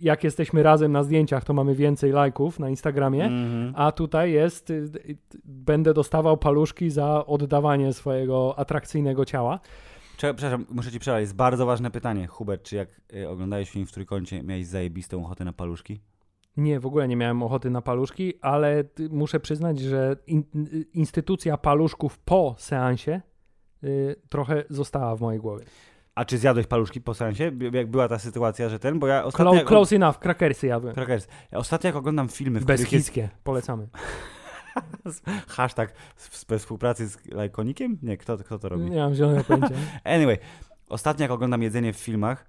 jak 0.00 0.24
jesteśmy 0.24 0.62
razem 0.62 0.92
na 0.92 1.02
zdjęciach, 1.02 1.44
to 1.44 1.54
mamy 1.54 1.74
więcej 1.74 2.12
lajków 2.12 2.58
na 2.58 2.70
Instagramie, 2.70 3.24
mm 3.24 3.48
-hmm. 3.48 3.72
a 3.76 3.92
tutaj 3.92 4.32
jest, 4.32 4.72
będę 5.44 5.94
dostawał 5.94 6.36
paluszki 6.36 6.90
za 6.90 7.26
oddawanie 7.26 7.92
swojego 7.92 8.58
atrakcyjnego 8.58 9.24
ciała. 9.24 9.60
Przepraszam, 10.16 10.66
muszę 10.70 10.92
ci 10.92 10.98
przerwać, 10.98 11.20
jest 11.20 11.36
bardzo 11.36 11.66
ważne 11.66 11.90
pytanie. 11.90 12.26
Hubert, 12.26 12.62
czy 12.62 12.76
jak 12.76 12.88
y, 13.14 13.28
oglądałeś 13.28 13.70
film 13.70 13.86
w 13.86 13.92
Trójkącie, 13.92 14.42
miałeś 14.42 14.66
zajebistą 14.66 15.24
ochotę 15.24 15.44
na 15.44 15.52
paluszki? 15.52 16.00
Nie, 16.58 16.80
w 16.80 16.86
ogóle 16.86 17.08
nie 17.08 17.16
miałem 17.16 17.42
ochoty 17.42 17.70
na 17.70 17.82
paluszki, 17.82 18.34
ale 18.40 18.84
muszę 19.10 19.40
przyznać, 19.40 19.78
że 19.78 20.16
in, 20.26 20.44
instytucja 20.92 21.56
paluszków 21.56 22.18
po 22.18 22.54
seansie 22.58 23.20
y, 23.84 24.16
trochę 24.28 24.64
została 24.70 25.16
w 25.16 25.20
mojej 25.20 25.40
głowie. 25.40 25.64
A 26.14 26.24
czy 26.24 26.38
zjadłeś 26.38 26.66
paluszki 26.66 27.00
po 27.00 27.14
seansie? 27.14 27.52
Jak 27.72 27.90
była 27.90 28.08
ta 28.08 28.18
sytuacja, 28.18 28.68
że 28.68 28.78
ten, 28.78 28.98
bo 28.98 29.06
ja 29.06 29.24
ostatnio... 29.24 29.52
Close, 29.52 29.66
close 29.66 29.96
enough, 29.96 30.18
krakersy 30.18 30.66
jadłem. 30.66 30.94
Krakersy. 30.94 31.28
Ja 31.52 31.58
ostatnio 31.58 31.88
jak 31.88 31.96
oglądam 31.96 32.28
filmy, 32.28 32.60
w 32.60 32.68
jest... 32.68 33.12
polecamy. 33.44 33.88
Hashtag 35.48 35.92
we 36.48 36.58
współpracy 36.58 37.08
z 37.08 37.26
Lajkonikiem? 37.26 37.98
Nie, 38.02 38.16
kto, 38.16 38.38
kto 38.38 38.58
to 38.58 38.68
robi? 38.68 38.90
Nie 38.90 38.98
mam 38.98 39.14
zielonego 39.14 39.44
pojęcia. 39.44 39.74
anyway, 40.04 40.38
ostatnio 40.88 41.22
jak 41.22 41.30
oglądam 41.30 41.62
jedzenie 41.62 41.92
w 41.92 41.96
filmach, 41.96 42.46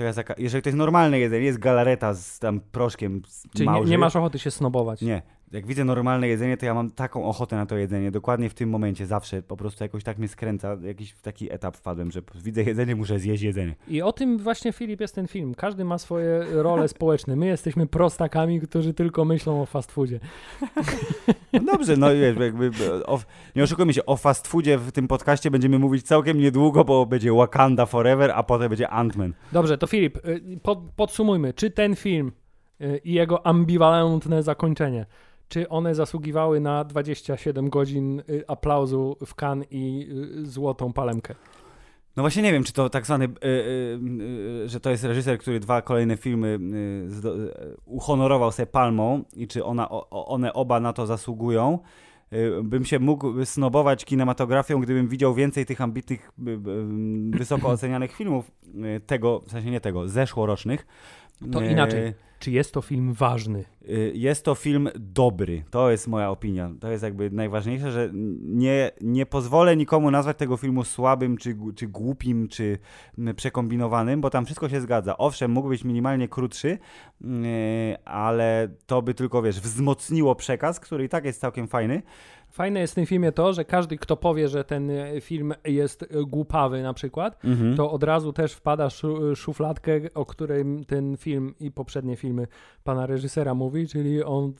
to 0.00 0.06
jest 0.06 0.16
jaka, 0.18 0.34
jeżeli 0.38 0.62
to 0.62 0.68
jest 0.68 0.78
normalne 0.78 1.18
jedzenie, 1.18 1.46
jest 1.46 1.58
galareta 1.58 2.14
z 2.14 2.38
tam 2.38 2.60
proszkiem 2.60 3.22
z 3.26 3.46
Czyli 3.56 3.68
nie, 3.68 3.80
nie, 3.80 3.98
masz 3.98 4.16
ochoty 4.16 4.38
się 4.38 4.50
snobować. 4.50 5.02
Nie, 5.02 5.22
jak 5.52 5.66
widzę 5.66 5.84
normalne 5.84 6.28
jedzenie, 6.28 6.56
to 6.56 6.66
ja 6.66 6.74
mam 6.74 6.90
taką 6.90 7.24
ochotę 7.24 7.56
na 7.56 7.66
to 7.66 7.76
jedzenie. 7.76 8.10
Dokładnie 8.10 8.50
w 8.50 8.54
tym 8.54 8.70
momencie, 8.70 9.06
zawsze. 9.06 9.42
Po 9.42 9.56
prostu 9.56 9.84
jakoś 9.84 10.04
tak 10.04 10.18
mnie 10.18 10.28
skręca. 10.28 10.76
Jakiś 10.82 11.10
w 11.10 11.22
taki 11.22 11.52
etap 11.52 11.76
wpadłem, 11.76 12.10
że 12.10 12.22
widzę 12.34 12.62
jedzenie, 12.62 12.96
muszę 12.96 13.18
zjeść 13.18 13.42
jedzenie. 13.42 13.74
I 13.88 14.02
o 14.02 14.12
tym 14.12 14.38
właśnie, 14.38 14.72
Filip, 14.72 15.00
jest 15.00 15.14
ten 15.14 15.28
film. 15.28 15.54
Każdy 15.54 15.84
ma 15.84 15.98
swoje 15.98 16.44
role 16.50 16.88
społeczne. 16.98 17.36
My 17.36 17.46
jesteśmy 17.46 17.86
prostakami, 17.86 18.60
którzy 18.60 18.94
tylko 18.94 19.24
myślą 19.24 19.62
o 19.62 19.66
fast 19.66 19.92
foodzie. 19.92 20.20
No 21.52 21.60
dobrze, 21.72 21.96
no 21.96 22.12
jakby, 22.12 22.70
o, 23.06 23.20
nie 23.56 23.62
oszukujmy 23.62 23.92
się, 23.94 24.06
o 24.06 24.16
fast 24.16 24.48
foodzie 24.48 24.78
w 24.78 24.92
tym 24.92 25.08
podcaście 25.08 25.50
będziemy 25.50 25.78
mówić 25.78 26.06
całkiem 26.06 26.38
niedługo, 26.38 26.84
bo 26.84 27.06
będzie 27.06 27.32
Wakanda 27.32 27.86
Forever, 27.86 28.32
a 28.34 28.42
potem 28.42 28.68
będzie 28.68 28.86
Ant-Man. 28.88 29.32
Dobrze, 29.52 29.78
to 29.78 29.86
Filip, 29.86 30.26
y, 30.26 30.58
pod, 30.62 30.78
podsumujmy. 30.96 31.52
Czy 31.52 31.70
ten 31.70 31.96
film 31.96 32.32
y, 32.80 33.00
i 33.04 33.12
jego 33.12 33.46
ambiwalentne 33.46 34.42
zakończenie 34.42 35.06
czy 35.50 35.68
one 35.68 35.94
zasługiwały 35.94 36.60
na 36.60 36.84
27 36.84 37.70
godzin 37.70 38.20
y, 38.20 38.44
aplauzu 38.48 39.16
w 39.26 39.34
Cannes 39.34 39.66
i 39.70 40.08
y, 40.42 40.46
złotą 40.46 40.92
palemkę? 40.92 41.34
No 42.16 42.22
właśnie 42.22 42.42
nie 42.42 42.52
wiem, 42.52 42.64
czy 42.64 42.72
to 42.72 42.90
tak 42.90 43.04
zwany, 43.04 43.28
yy, 43.42 44.68
że 44.68 44.80
to 44.80 44.90
jest 44.90 45.04
reżyser, 45.04 45.38
który 45.38 45.60
dwa 45.60 45.82
kolejne 45.82 46.16
filmy 46.16 46.58
uhonorował 47.84 48.52
sobie 48.52 48.66
palmą 48.66 49.24
i 49.36 49.48
czy 49.48 49.64
ona, 49.64 49.90
o, 49.90 50.26
one 50.26 50.52
oba 50.52 50.80
na 50.80 50.92
to 50.92 51.06
zasługują. 51.06 51.78
Bym 52.62 52.84
się 52.84 52.98
mógł 52.98 53.44
snobować 53.44 54.04
kinematografią, 54.04 54.80
gdybym 54.80 55.08
widział 55.08 55.34
więcej 55.34 55.66
tych 55.66 55.80
ambitnych, 55.80 56.32
wysoko 57.30 57.68
ocenianych 57.68 58.12
filmów, 58.12 58.50
tego, 59.06 59.40
w 59.40 59.50
sensie 59.50 59.70
nie 59.70 59.80
tego, 59.80 60.08
zeszłorocznych. 60.08 60.86
To 61.52 61.62
inaczej 61.62 62.14
czy 62.40 62.50
jest 62.50 62.74
to 62.74 62.82
film 62.82 63.12
ważny? 63.12 63.64
Y, 63.88 64.12
jest 64.14 64.44
to 64.44 64.54
film 64.54 64.88
dobry. 64.96 65.64
To 65.70 65.90
jest 65.90 66.08
moja 66.08 66.30
opinia. 66.30 66.70
To 66.80 66.90
jest 66.90 67.04
jakby 67.04 67.30
najważniejsze, 67.30 67.92
że 67.92 68.10
nie, 68.42 68.90
nie 69.00 69.26
pozwolę 69.26 69.76
nikomu 69.76 70.10
nazwać 70.10 70.36
tego 70.36 70.56
filmu 70.56 70.84
słabym, 70.84 71.36
czy, 71.36 71.56
czy 71.76 71.86
głupim, 71.86 72.48
czy 72.48 72.78
przekombinowanym, 73.36 74.20
bo 74.20 74.30
tam 74.30 74.44
wszystko 74.44 74.68
się 74.68 74.80
zgadza. 74.80 75.18
Owszem, 75.18 75.50
mógł 75.50 75.68
być 75.68 75.84
minimalnie 75.84 76.28
krótszy, 76.28 76.78
y, 77.24 77.96
ale 78.04 78.68
to 78.86 79.02
by 79.02 79.14
tylko, 79.14 79.42
wiesz, 79.42 79.60
wzmocniło 79.60 80.34
przekaz, 80.34 80.80
który 80.80 81.04
i 81.04 81.08
tak 81.08 81.24
jest 81.24 81.40
całkiem 81.40 81.68
fajny. 81.68 82.02
Fajne 82.50 82.80
jest 82.80 82.92
w 82.92 82.94
tym 82.94 83.06
filmie 83.06 83.32
to, 83.32 83.52
że 83.52 83.64
każdy, 83.64 83.96
kto 83.96 84.16
powie, 84.16 84.48
że 84.48 84.64
ten 84.64 84.90
e, 84.90 85.20
film 85.20 85.54
jest 85.64 86.02
e, 86.02 86.06
głupawy 86.26 86.82
na 86.82 86.94
przykład, 86.94 87.44
mhm. 87.44 87.76
to 87.76 87.90
od 87.90 88.02
razu 88.02 88.32
też 88.32 88.52
wpada 88.52 88.88
w 88.90 89.36
szufladkę, 89.36 90.00
o 90.14 90.26
którym 90.26 90.84
ten 90.84 91.16
film 91.16 91.54
i 91.60 91.70
poprzednie 91.70 92.16
filmy 92.16 92.46
pana 92.84 93.06
reżysera 93.06 93.54
mówi, 93.54 93.88
czyli 93.88 94.22
on 94.22 94.52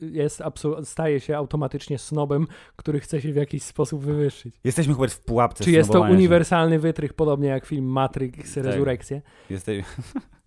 jest 0.00 0.42
staje 0.84 1.20
się 1.20 1.36
automatycznie 1.36 1.98
snobem, 1.98 2.46
który 2.76 3.00
chce 3.00 3.20
się 3.20 3.32
w 3.32 3.36
jakiś 3.36 3.62
sposób 3.62 4.04
wywyższyć. 4.04 4.60
Jesteśmy 4.64 4.94
chyba 4.94 5.08
w 5.08 5.20
pułapce 5.20 5.64
Czy 5.64 5.70
jest 5.70 5.92
to 5.92 6.00
uniwersalny 6.00 6.78
wytrych, 6.78 7.14
podobnie 7.14 7.48
jak 7.48 7.66
film 7.66 7.84
Matrix 7.84 8.54
tak. 8.54 8.64
Resurrekcję? 8.64 9.22
Jeste... 9.50 9.72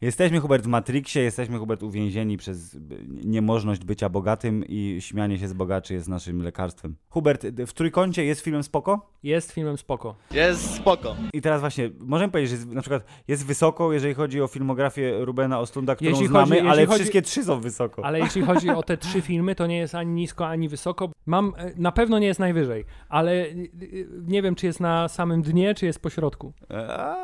Jesteśmy, 0.06 0.40
Hubert, 0.40 0.64
w 0.64 0.68
Matrixie, 0.68 1.22
jesteśmy, 1.22 1.58
Hubert, 1.58 1.84
uwięzieni 1.84 2.38
przez 2.38 2.78
niemożność 3.24 3.86
bycia 3.86 4.10
bogatym 4.10 4.64
i 4.68 4.98
śmianie 5.00 5.38
się 5.38 5.48
z 5.48 5.54
bogaczy 5.54 5.94
jest 5.94 6.08
naszym 6.08 6.42
lekarstwem. 6.42 6.96
Hubert, 7.10 7.46
w 7.68 7.74
Trójkącie 7.74 8.26
jest 8.26 8.42
filmem 8.42 8.64
spoko? 8.64 9.12
Jest 9.24 9.52
filmem 9.52 9.78
spoko. 9.78 10.16
Jest 10.32 10.76
spoko. 10.76 11.16
I 11.34 11.42
teraz 11.42 11.62
właśnie, 11.62 11.90
możemy 12.00 12.32
powiedzieć, 12.32 12.50
że 12.50 12.56
jest, 12.56 12.70
na 12.70 12.82
przykład 12.82 13.04
jest 13.28 13.46
wysoko, 13.46 13.94
jeżeli 13.94 14.14
chodzi 14.14 14.42
o 14.42 14.48
filmografię 14.48 15.26
Rubena 15.26 15.60
Ostunda, 15.60 15.96
którą 15.96 16.12
Jeśli 16.12 16.28
znamy, 16.28 16.56
chodzi- 16.56 16.68
ale 16.68 16.86
chodzi- 16.86 17.00
wszystkie 17.00 17.22
trzy 17.22 17.44
są 17.44 17.60
wysoko. 17.62 18.06
Ale 18.06 18.20
jeśli 18.20 18.42
chodzi 18.42 18.70
o 18.70 18.84
te 18.84 18.98
trzy 18.98 19.22
filmy, 19.22 19.56
to 19.56 19.68
nie 19.68 19.78
jest 19.78 19.96
ani 19.96 20.12
nisko, 20.14 20.48
ani 20.48 20.70
wysoko. 20.70 21.12
Mam, 21.26 21.54
e, 21.58 21.72
na 21.78 21.92
pewno 21.92 22.20
nie 22.20 22.28
jest 22.28 22.40
najwyżej, 22.40 22.86
ale 23.10 23.32
e, 23.46 23.54
nie 24.28 24.42
wiem, 24.42 24.56
czy 24.56 24.66
jest 24.66 24.80
na 24.80 25.08
samym 25.08 25.42
dnie, 25.42 25.76
czy 25.76 25.86
jest 25.86 26.00
po 26.00 26.10
środku. 26.10 26.54
A, 26.70 27.16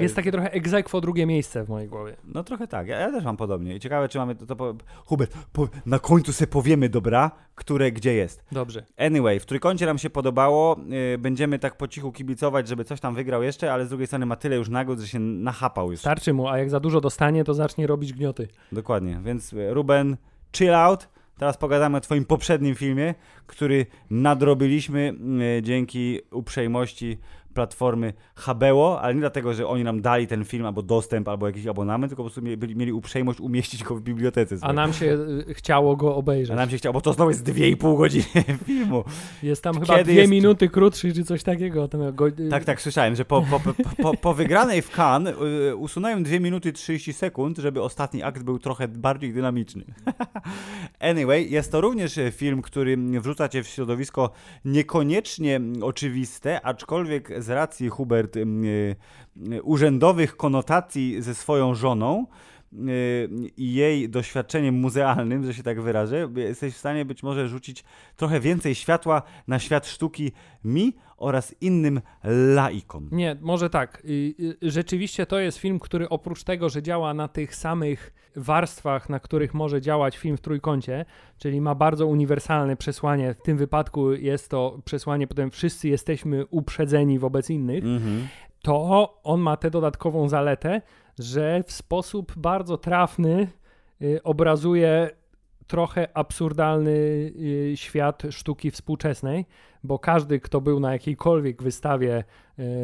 Jest 0.00 0.16
takie 0.16 0.32
trochę 0.32 0.52
egzekwo 0.52 1.00
drugie 1.00 1.26
miejsce 1.26 1.64
w 1.64 1.68
mojej 1.68 1.88
głowie. 1.88 2.16
No 2.26 2.44
trochę 2.44 2.66
tak, 2.66 2.88
ja, 2.88 2.98
ja 2.98 3.10
też 3.10 3.24
mam 3.24 3.36
podobnie. 3.36 3.76
I 3.76 3.80
ciekawe, 3.80 4.08
czy 4.08 4.18
mamy 4.18 4.34
to... 4.34 4.46
to 4.46 4.56
po... 4.56 4.74
Hubert, 5.04 5.36
po... 5.52 5.68
na 5.86 5.98
końcu 5.98 6.32
sobie 6.32 6.46
powiemy, 6.46 6.88
dobra, 6.88 7.30
które 7.54 7.92
gdzie 7.92 8.14
jest. 8.14 8.44
Dobrze. 8.52 8.84
Anyway, 8.96 9.40
w 9.40 9.46
Trójkącie 9.46 9.86
nam 9.86 9.98
się 9.98 10.10
podobało, 10.10 10.76
yy, 10.86 11.18
będziemy 11.18 11.58
tak 11.58 11.76
po 11.76 11.88
cichu 11.88 12.12
kibicować, 12.12 12.68
żeby 12.68 12.84
coś 12.84 13.00
tam 13.00 13.14
wygrał 13.14 13.42
jeszcze, 13.42 13.72
ale 13.72 13.86
z 13.86 13.88
drugiej 13.88 14.06
strony 14.06 14.26
ma 14.26 14.36
tyle 14.36 14.56
już 14.56 14.68
nagród, 14.68 15.00
że 15.00 15.08
się 15.08 15.18
nachapał 15.20 15.90
już. 15.90 16.00
Starczy 16.00 16.32
mu, 16.32 16.48
a 16.48 16.58
jak 16.58 16.70
za 16.70 16.80
dużo 16.80 17.00
dostanie, 17.00 17.44
to 17.44 17.54
zacznie 17.54 17.86
robić 17.86 18.12
gnioty. 18.12 18.48
Dokładnie, 18.72 19.20
więc 19.24 19.52
y, 19.52 19.74
Ruben, 19.74 20.16
chill 20.56 20.74
out. 20.74 21.08
Teraz 21.38 21.56
pogadamy 21.56 21.96
o 21.96 22.00
twoim 22.00 22.24
poprzednim 22.24 22.74
filmie, 22.74 23.14
który 23.46 23.86
nadrobiliśmy 24.10 25.14
y, 25.58 25.62
dzięki 25.62 26.20
uprzejmości 26.30 27.18
platformy 27.54 28.12
Habeo, 28.34 29.00
ale 29.00 29.14
nie 29.14 29.20
dlatego, 29.20 29.54
że 29.54 29.66
oni 29.68 29.84
nam 29.84 30.00
dali 30.02 30.26
ten 30.26 30.44
film 30.44 30.66
albo 30.66 30.82
dostęp, 30.82 31.28
albo 31.28 31.46
jakiś 31.46 31.66
abonament, 31.66 32.10
tylko 32.10 32.22
po 32.22 32.28
prostu 32.30 32.42
mieli, 32.42 32.76
mieli 32.76 32.92
uprzejmość 32.92 33.40
umieścić 33.40 33.84
go 33.84 33.96
w 33.96 34.02
bibliotece. 34.02 34.56
A 34.60 34.72
nam 34.72 34.92
się 34.92 35.18
e, 35.50 35.54
chciało 35.54 35.96
go 35.96 36.10
A 36.10 36.14
obejrzeć. 36.14 36.56
nam 36.56 36.70
się 36.70 36.76
chciało, 36.76 36.92
bo 36.92 37.00
to 37.00 37.12
znowu 37.12 37.30
jest 37.30 37.44
2,5 37.46 37.96
godziny 37.98 38.24
filmu. 38.66 39.04
Jest 39.42 39.62
tam 39.62 39.74
chyba 39.74 39.86
Kiedy 39.86 40.04
dwie 40.04 40.14
jest- 40.20 40.30
minuty 40.30 40.68
krótszy, 40.68 41.12
czy 41.12 41.24
coś 41.24 41.42
takiego. 41.42 41.88
Go... 42.12 42.26
Tak, 42.50 42.64
tak, 42.64 42.80
słyszałem, 42.80 43.14
że 43.16 43.24
po, 43.24 43.42
po, 43.42 43.60
po, 44.02 44.14
po, 44.16 44.34
wygranej 44.34 44.82
w 44.82 44.90
Cannes 44.90 45.34
y, 45.70 45.76
usunąłem 45.76 46.22
2 46.22 46.38
minuty 46.40 46.72
30 46.72 47.12
sekund, 47.12 47.58
żeby 47.58 47.82
ostatni 47.82 48.22
akt 48.22 48.42
był 48.42 48.58
trochę 48.58 48.88
bardziej 48.88 49.32
dynamiczny. 49.32 49.84
anyway, 51.00 51.50
jest 51.50 51.72
to 51.72 51.80
również 51.80 52.18
y, 52.18 52.32
film, 52.32 52.62
który 52.62 52.96
wrzuca 52.96 53.48
cię 53.48 53.62
w 53.62 53.66
środowisko 53.66 54.30
niekoniecznie 54.64 55.60
oczywiste, 55.82 56.66
aczkolwiek 56.66 57.42
z 57.44 57.50
racji 57.50 57.88
Hubert 57.88 58.36
y, 58.36 58.46
y, 59.52 59.62
urzędowych 59.62 60.36
konotacji 60.36 61.22
ze 61.22 61.34
swoją 61.34 61.74
żoną, 61.74 62.26
y, 62.72 63.28
i 63.56 63.74
jej 63.74 64.08
doświadczeniem 64.08 64.74
muzealnym, 64.74 65.44
że 65.44 65.54
się 65.54 65.62
tak 65.62 65.80
wyrażę, 65.80 66.28
jesteś 66.36 66.74
w 66.74 66.76
stanie 66.76 67.04
być 67.04 67.22
może 67.22 67.48
rzucić 67.48 67.84
trochę 68.16 68.40
więcej 68.40 68.74
światła 68.74 69.22
na 69.48 69.58
świat 69.58 69.86
sztuki 69.86 70.32
mi 70.64 70.96
oraz 71.16 71.54
innym 71.60 72.00
laikom. 72.54 73.08
Nie, 73.12 73.36
może 73.40 73.70
tak. 73.70 74.02
Rzeczywiście 74.62 75.26
to 75.26 75.38
jest 75.38 75.58
film, 75.58 75.78
który 75.78 76.08
oprócz 76.08 76.44
tego, 76.44 76.68
że 76.68 76.82
działa 76.82 77.14
na 77.14 77.28
tych 77.28 77.56
samych 77.56 78.12
warstwach, 78.36 79.08
na 79.08 79.20
których 79.20 79.54
może 79.54 79.80
działać 79.80 80.18
film 80.18 80.36
w 80.36 80.40
trójkącie, 80.40 81.04
czyli 81.38 81.60
ma 81.60 81.74
bardzo 81.74 82.06
uniwersalne 82.06 82.76
przesłanie. 82.76 83.34
W 83.34 83.42
tym 83.42 83.56
wypadku 83.56 84.12
jest 84.12 84.50
to 84.50 84.78
przesłanie, 84.84 85.26
potem 85.26 85.50
wszyscy 85.50 85.88
jesteśmy 85.88 86.46
uprzedzeni 86.46 87.18
wobec 87.18 87.50
innych. 87.50 87.84
Mhm. 87.84 88.28
to 88.62 89.20
on 89.24 89.40
ma 89.40 89.56
tę 89.56 89.70
dodatkową 89.70 90.28
zaletę, 90.28 90.82
że 91.18 91.62
w 91.66 91.72
sposób 91.72 92.32
bardzo 92.36 92.78
trafny 92.78 93.48
y, 94.02 94.22
obrazuje 94.22 95.10
trochę 95.66 96.08
absurdalny 96.16 96.90
y, 96.90 97.72
świat 97.74 98.22
sztuki 98.30 98.70
współczesnej, 98.70 99.46
bo 99.84 99.98
każdy, 99.98 100.40
kto 100.40 100.60
był 100.60 100.80
na 100.80 100.92
jakiejkolwiek 100.92 101.62
wystawie 101.62 102.18
y, 102.18 102.22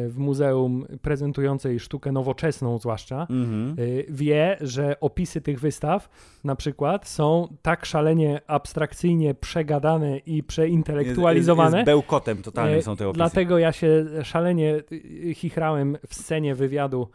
w 0.09 0.17
muzeum 0.17 0.85
prezentującej 1.01 1.79
sztukę 1.79 2.11
nowoczesną 2.11 2.77
zwłaszcza, 2.77 3.27
Mhm. 3.29 3.75
y, 3.79 4.05
wie, 4.09 4.57
że 4.61 4.99
opisy 4.99 5.41
tych 5.41 5.59
wystaw 5.59 6.09
na 6.43 6.55
przykład 6.55 7.07
są 7.07 7.47
tak 7.61 7.85
szalenie 7.85 8.41
abstrakcyjnie 8.47 9.33
przegadane 9.33 10.17
i 10.17 10.43
przeintelektualizowane, 10.43 11.77
Jest, 11.77 11.87
jest 11.87 11.97
bełkotem 11.97 12.41
totalnym 12.41 12.81
są 12.81 12.95
te 12.95 13.07
opisy. 13.07 13.17
Dlatego 13.17 13.57
ja 13.57 13.71
się 13.71 14.05
szalenie 14.23 14.81
chichrałem 15.33 15.97
w 16.07 16.15
scenie 16.15 16.55
wywiadu 16.55 17.07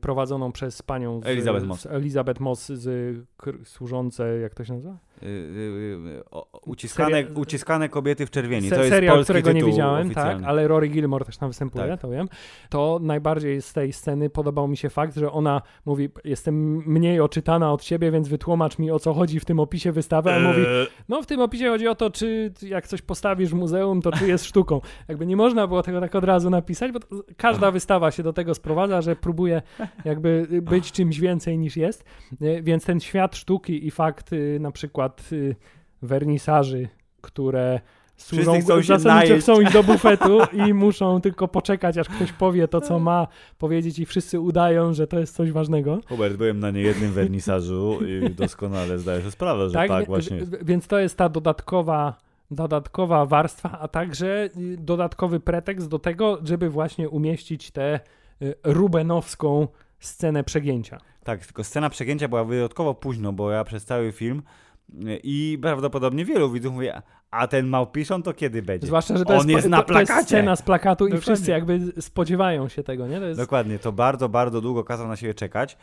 prowadzoną 0.00 0.52
przez 0.52 0.82
panią 0.82 1.20
z, 1.20 1.26
Elizabeth 1.26 1.66
Moss. 1.66 1.80
z 1.80 1.86
Elizabeth 1.86 2.40
Moss 2.40 2.68
z 2.68 3.16
kr- 3.38 3.64
służące, 3.64 4.38
jak 4.38 4.54
to 4.54 4.64
się 4.64 4.72
nazywa? 4.72 4.98
Y, 5.22 5.26
y, 5.26 5.28
y, 5.28 6.22
uciskane, 6.66 7.10
Seria- 7.24 7.38
uciskane 7.40 7.88
kobiety 7.88 8.26
w 8.26 8.30
czerwieni. 8.30 8.68
Se- 8.68 8.74
to 8.76 8.80
jest 8.82 8.94
serial, 8.94 9.14
polski 9.16 9.24
którego 9.32 9.52
nie 9.52 9.64
widziałem, 9.64 10.08
tak, 10.10 10.16
oficjalny. 10.18 10.46
ale 10.46 10.68
Rory 10.68 10.88
Gilmore 10.88 11.24
też 11.24 11.36
tam 11.36 11.48
występuje, 11.50 11.88
Tak. 11.88 12.00
to 12.00 12.10
wiem. 12.10 12.28
To 12.68 12.98
najbardziej 13.02 13.62
z 13.62 13.72
tej 13.72 13.92
sceny 13.92 14.30
podobał 14.30 14.68
mi 14.68 14.76
się 14.76 14.90
fakt, 14.90 15.16
że 15.16 15.32
ona 15.32 15.62
mówi, 15.86 16.08
jestem 16.24 16.76
mniej 16.86 17.20
oczytana 17.20 17.72
od 17.72 17.82
ciebie, 17.82 18.10
więc 18.10 18.28
wytłumacz 18.28 18.78
mi 18.78 18.90
o 18.90 18.98
co 18.98 19.14
chodzi 19.14 19.40
w 19.40 19.44
tym 19.44 19.60
opisie 19.60 19.92
wystawy, 19.92 20.32
a 20.32 20.38
mówi, 20.40 20.60
Eee, 20.60 20.86
No, 21.08 21.22
w 21.22 21.26
tym 21.26 21.40
opisie 21.40 21.68
chodzi 21.68 21.88
o 21.88 21.94
to, 21.94 22.10
czy 22.10 22.52
jak 22.62 22.86
coś 22.88 23.02
postawisz 23.02 23.50
w 23.50 23.54
muzeum, 23.54 24.02
to 24.02 24.12
czy 24.12 24.28
jest 24.28 24.44
sztuką. 24.50 24.80
Jakby 25.08 25.26
nie 25.26 25.36
można 25.36 25.66
było 25.66 25.82
tego 25.82 26.00
tak 26.00 26.14
od 26.14 26.24
razu 26.24 26.50
napisać, 26.50 26.92
bo 26.92 27.00
to, 27.00 27.06
każda 27.36 27.70
wystawa 27.70 28.10
się 28.10 28.22
do 28.22 28.32
tego 28.32 28.54
sprowadza, 28.54 29.02
że 29.02 29.16
próbuje 29.16 29.62
jakby 30.04 30.46
być 30.62 30.92
czymś 30.92 31.20
więcej 31.20 31.58
niż 31.58 31.76
jest. 31.76 32.04
Więc 32.62 32.84
ten 32.84 33.00
świat 33.00 33.36
sztuki 33.36 33.86
i 33.86 33.90
fakt 33.90 34.30
na 34.60 34.70
przykład 34.70 35.07
y, 35.32 35.56
wernisaży, 36.02 36.88
które 37.20 37.80
służą 38.18 38.60
chcą 38.60 38.82
się 38.82 38.98
zasadniczo 38.98 39.38
chcą 39.38 39.60
iść 39.60 39.72
do 39.72 39.82
bufetu 39.82 40.38
i 40.66 40.74
muszą 40.74 41.20
tylko 41.20 41.48
poczekać, 41.48 41.98
aż 41.98 42.08
ktoś 42.08 42.32
powie 42.32 42.68
to, 42.68 42.80
co 42.80 42.98
ma 42.98 43.26
powiedzieć 43.58 43.98
i 43.98 44.06
wszyscy 44.06 44.40
udają, 44.40 44.94
że 44.94 45.06
to 45.06 45.18
jest 45.18 45.36
coś 45.36 45.52
ważnego. 45.52 46.00
Hubert, 46.08 46.36
byłem 46.36 46.60
na 46.60 46.70
niejednym 46.70 47.12
wernisażu 47.12 47.98
i 48.06 48.30
doskonale 48.30 48.98
zdaję 48.98 49.18
sobie 49.18 49.30
sprawę, 49.30 49.68
że 49.68 49.74
tak, 49.74 50.00
wie- 50.00 50.06
właśnie 50.06 50.40
Więc 50.62 50.86
to 50.86 50.98
jest 50.98 51.16
ta 51.16 51.28
dodatkowa, 51.28 52.14
dodatkowa 52.50 53.26
warstwa, 53.26 53.78
a 53.80 53.88
także 53.88 54.48
y, 54.56 54.76
dodatkowy 54.78 55.40
pretekst 55.40 55.88
do 55.88 55.98
tego, 55.98 56.38
żeby 56.44 56.70
właśnie 56.70 57.08
umieścić 57.08 57.70
tę 57.70 58.00
y, 58.42 58.54
rubenowską 58.64 59.68
scenę 60.00 60.44
przegięcia. 60.44 60.98
Tak, 61.24 61.46
tylko 61.46 61.64
scena 61.64 61.90
przegięcia 61.90 62.28
była 62.28 62.44
wyjątkowo 62.44 62.94
późno, 62.94 63.32
bo 63.32 63.50
ja 63.50 63.64
przez 63.64 63.84
cały 63.84 64.12
film 64.12 64.38
y, 64.38 64.67
i 65.22 65.58
prawdopodobnie 65.62 66.24
wielu 66.24 66.50
widzów 66.50 66.74
mówi, 66.74 66.88
"A- 67.30 67.46
ten 67.46 67.66
Małpiszon 67.66 68.22
to 68.22 68.32
kiedy 68.34 68.62
będzie? 68.62 68.86
Zwłaszcza, 68.86 69.16
że 69.16 69.24
to 69.24 69.30
On 69.30 69.36
jest, 69.36 69.48
jest 69.48 69.62
to, 69.62 69.68
na 69.70 69.82
to 69.82 69.98
jest 69.98 70.06
plakacie. 70.08 70.26
scena 70.28 70.56
z 70.56 70.62
plakatu 70.62 71.06
i 71.06 71.10
Dokładnie. 71.10 71.20
wszyscy 71.34 71.50
jakby 71.50 71.80
spodziewają 72.02 72.68
się 72.68 72.82
tego, 72.82 73.06
nie? 73.06 73.20
To 73.20 73.26
jest, 73.26 73.40
Dokładnie, 73.40 73.78
to 73.78 73.92
bardzo, 73.92 74.28
bardzo 74.28 74.60
długo 74.60 74.84
kazał 74.84 75.08
na 75.08 75.16
siebie 75.16 75.34
czekać. 75.34 75.76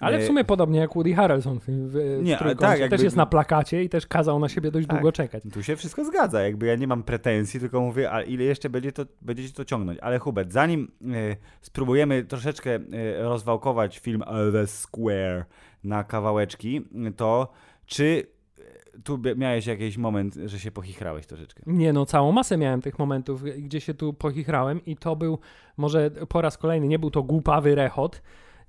ale 0.00 0.18
w 0.18 0.22
E, 0.22 0.26
sumie 0.26 0.44
podobnie 0.44 0.78
jak 0.80 0.94
Woody 0.94 1.14
Harrelson 1.14 1.58
w, 1.60 1.64
w, 1.66 1.94
Nie, 2.22 2.36
Trójkącie. 2.36 2.54
tak, 2.70 2.80
jakby- 2.80 2.96
Też 2.96 3.04
jest 3.04 3.16
na 3.16 3.26
plakacie 3.26 3.82
i 3.84 3.88
też 3.88 4.06
kazał 4.06 4.38
na 4.38 4.48
siebie 4.48 4.70
dość 4.70 4.86
Tak. 4.86 4.96
długo 4.96 5.12
czekać. 5.12 5.42
Tu 5.52 5.62
się 5.62 5.76
wszystko 5.76 6.04
zgadza, 6.04 6.40
jakby 6.42 6.66
ja 6.66 6.76
nie 6.76 6.86
mam 6.86 7.02
pretensji, 7.02 7.60
tylko 7.60 7.80
mówię, 7.80 8.12
a 8.12 8.22
ile 8.22 8.44
jeszcze 8.44 8.70
będzie 8.70 8.92
to, 8.92 9.06
będziecie 9.22 9.54
to 9.54 9.64
ciągnąć. 9.64 9.98
Ale 10.02 10.18
Hubert, 10.18 10.52
zanim 10.52 10.92
e, 11.04 11.36
spróbujemy 11.60 12.24
troszeczkę 12.24 12.74
e, 12.74 12.80
rozwałkować 13.22 13.98
film 13.98 14.22
The 14.52 14.66
Square 14.66 15.44
na 15.84 16.04
kawałeczki, 16.04 16.84
to 17.16 17.52
czy 17.86 18.26
tu 19.04 19.20
miałeś 19.36 19.66
jakiś 19.66 19.98
moment, 19.98 20.34
że 20.34 20.58
się 20.58 20.70
pochichrałeś 20.70 21.26
troszeczkę? 21.26 21.62
Nie 21.66 21.92
no, 21.92 22.06
całą 22.06 22.32
masę 22.32 22.56
miałem 22.56 22.82
tych 22.82 22.98
momentów, 22.98 23.42
gdzie 23.44 23.80
się 23.80 23.94
tu 23.94 24.12
pochichrałem 24.12 24.84
i 24.84 24.96
to 24.96 25.16
był, 25.16 25.38
może 25.76 26.10
po 26.10 26.42
raz 26.42 26.58
kolejny, 26.58 26.88
nie 26.88 26.98
był 26.98 27.10
to 27.10 27.22
głupawy 27.22 27.74
rechot, 27.74 28.22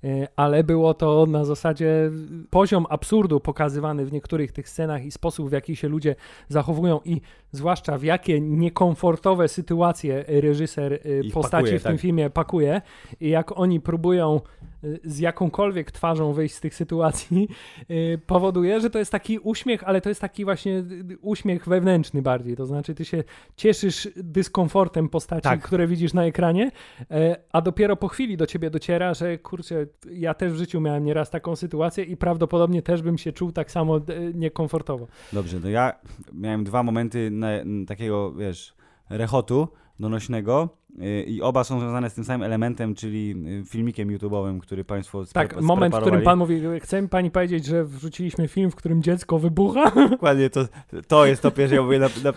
y, 0.04 0.26
ale 0.36 0.64
było 0.64 0.94
to 0.94 1.26
na 1.26 1.44
zasadzie 1.44 2.10
poziom 2.50 2.86
absurdu 2.88 3.40
pokazywany 3.40 4.06
w 4.06 4.12
niektórych 4.12 4.52
tych 4.52 4.68
scenach 4.68 5.04
i 5.04 5.10
sposób, 5.10 5.48
w 5.48 5.52
jaki 5.52 5.76
się 5.76 5.88
ludzie 5.88 6.16
zachowują 6.48 7.00
i 7.04 7.20
zwłaszcza 7.52 7.98
w 7.98 8.02
jakie 8.02 8.40
niekomfortowe 8.40 9.48
sytuacje 9.48 10.24
reżyser 10.28 10.92
y, 10.92 11.22
Ich 11.24 11.32
postaci 11.34 11.62
pakuje, 11.64 11.78
w 11.78 11.82
tym 11.82 11.92
tak. 11.92 12.00
filmie 12.00 12.30
pakuje 12.30 12.82
i 13.20 13.28
jak 13.28 13.58
oni 13.58 13.80
próbują 13.80 14.40
y, 14.84 15.00
z 15.04 15.18
jakąkolwiek 15.18 15.90
twarzą 15.90 16.32
wyjść 16.32 16.54
z 16.54 16.60
tych 16.60 16.74
sytuacji, 16.74 17.48
y, 17.90 18.20
powoduje, 18.26 18.80
że 18.80 18.90
to 18.90 18.98
jest 18.98 19.12
taki 19.12 19.38
uśmiech, 19.38 19.84
ale 19.84 20.00
to 20.00 20.08
jest 20.08 20.20
taki 20.20 20.44
właśnie 20.44 20.84
uśmiech 21.20 21.68
wewnętrzny 21.68 22.22
bardziej. 22.22 22.56
To 22.56 22.66
znaczy, 22.66 22.94
ty 22.94 23.04
się 23.04 23.24
cieszysz 23.56 24.08
dyskomfortem 24.16 25.08
postaci, 25.08 25.42
Tak. 25.42 25.62
które 25.62 25.86
widzisz 25.86 26.14
na 26.14 26.24
ekranie, 26.24 26.70
e, 27.10 27.36
a 27.52 27.60
dopiero 27.60 27.96
po 27.96 28.08
chwili 28.08 28.36
do 28.36 28.46
ciebie 28.46 28.70
dociera, 28.70 29.14
że 29.14 29.38
kurczę, 29.38 29.86
ja 30.12 30.34
też 30.34 30.52
w 30.52 30.56
życiu 30.56 30.80
miałem 30.80 31.04
nieraz 31.04 31.30
taką 31.30 31.56
sytuację 31.56 32.04
i 32.04 32.16
prawdopodobnie 32.16 32.82
też 32.82 33.02
bym 33.02 33.18
się 33.18 33.32
czuł 33.32 33.52
tak 33.52 33.70
samo 33.70 33.96
e, 33.96 34.00
niekomfortowo. 34.34 35.06
Dobrze, 35.32 35.60
to 35.60 35.68
ja 35.68 35.92
miałem 36.32 36.64
dwa 36.64 36.82
momenty 36.82 37.30
na, 37.40 37.48
takiego, 37.86 38.32
wiesz, 38.32 38.74
rechotu 39.10 39.68
donośnego. 40.00 40.68
y, 41.02 41.22
i 41.22 41.42
oba 41.42 41.64
są 41.64 41.80
związane 41.80 42.10
z 42.10 42.14
tym 42.14 42.24
samym 42.24 42.42
elementem, 42.42 42.94
czyli 42.94 43.34
y, 43.60 43.64
filmikiem 43.64 44.08
YouTube'owym, 44.08 44.60
który 44.60 44.84
Państwo 44.84 45.24
Tak, 45.32 45.60
moment, 45.60 45.94
w 45.94 46.00
którym 46.00 46.22
Pan 46.22 46.38
mówi, 46.38 46.62
chce 46.80 47.02
mi 47.02 47.08
Pani 47.08 47.30
powiedzieć, 47.30 47.64
że 47.64 47.84
wrzuciliśmy 47.84 48.48
film, 48.48 48.70
w 48.70 48.74
którym 48.74 49.02
dziecko 49.02 49.38
wybucha? 49.38 49.90
Dokładnie, 50.10 50.50
to, 50.50 50.60
to 51.08 51.26
jest 51.26 51.42
to 51.42 51.50
pierwsze, 51.50 51.76
ja 51.76 51.82
mówię, 51.82 51.98
na, 51.98 52.06
na, 52.06 52.32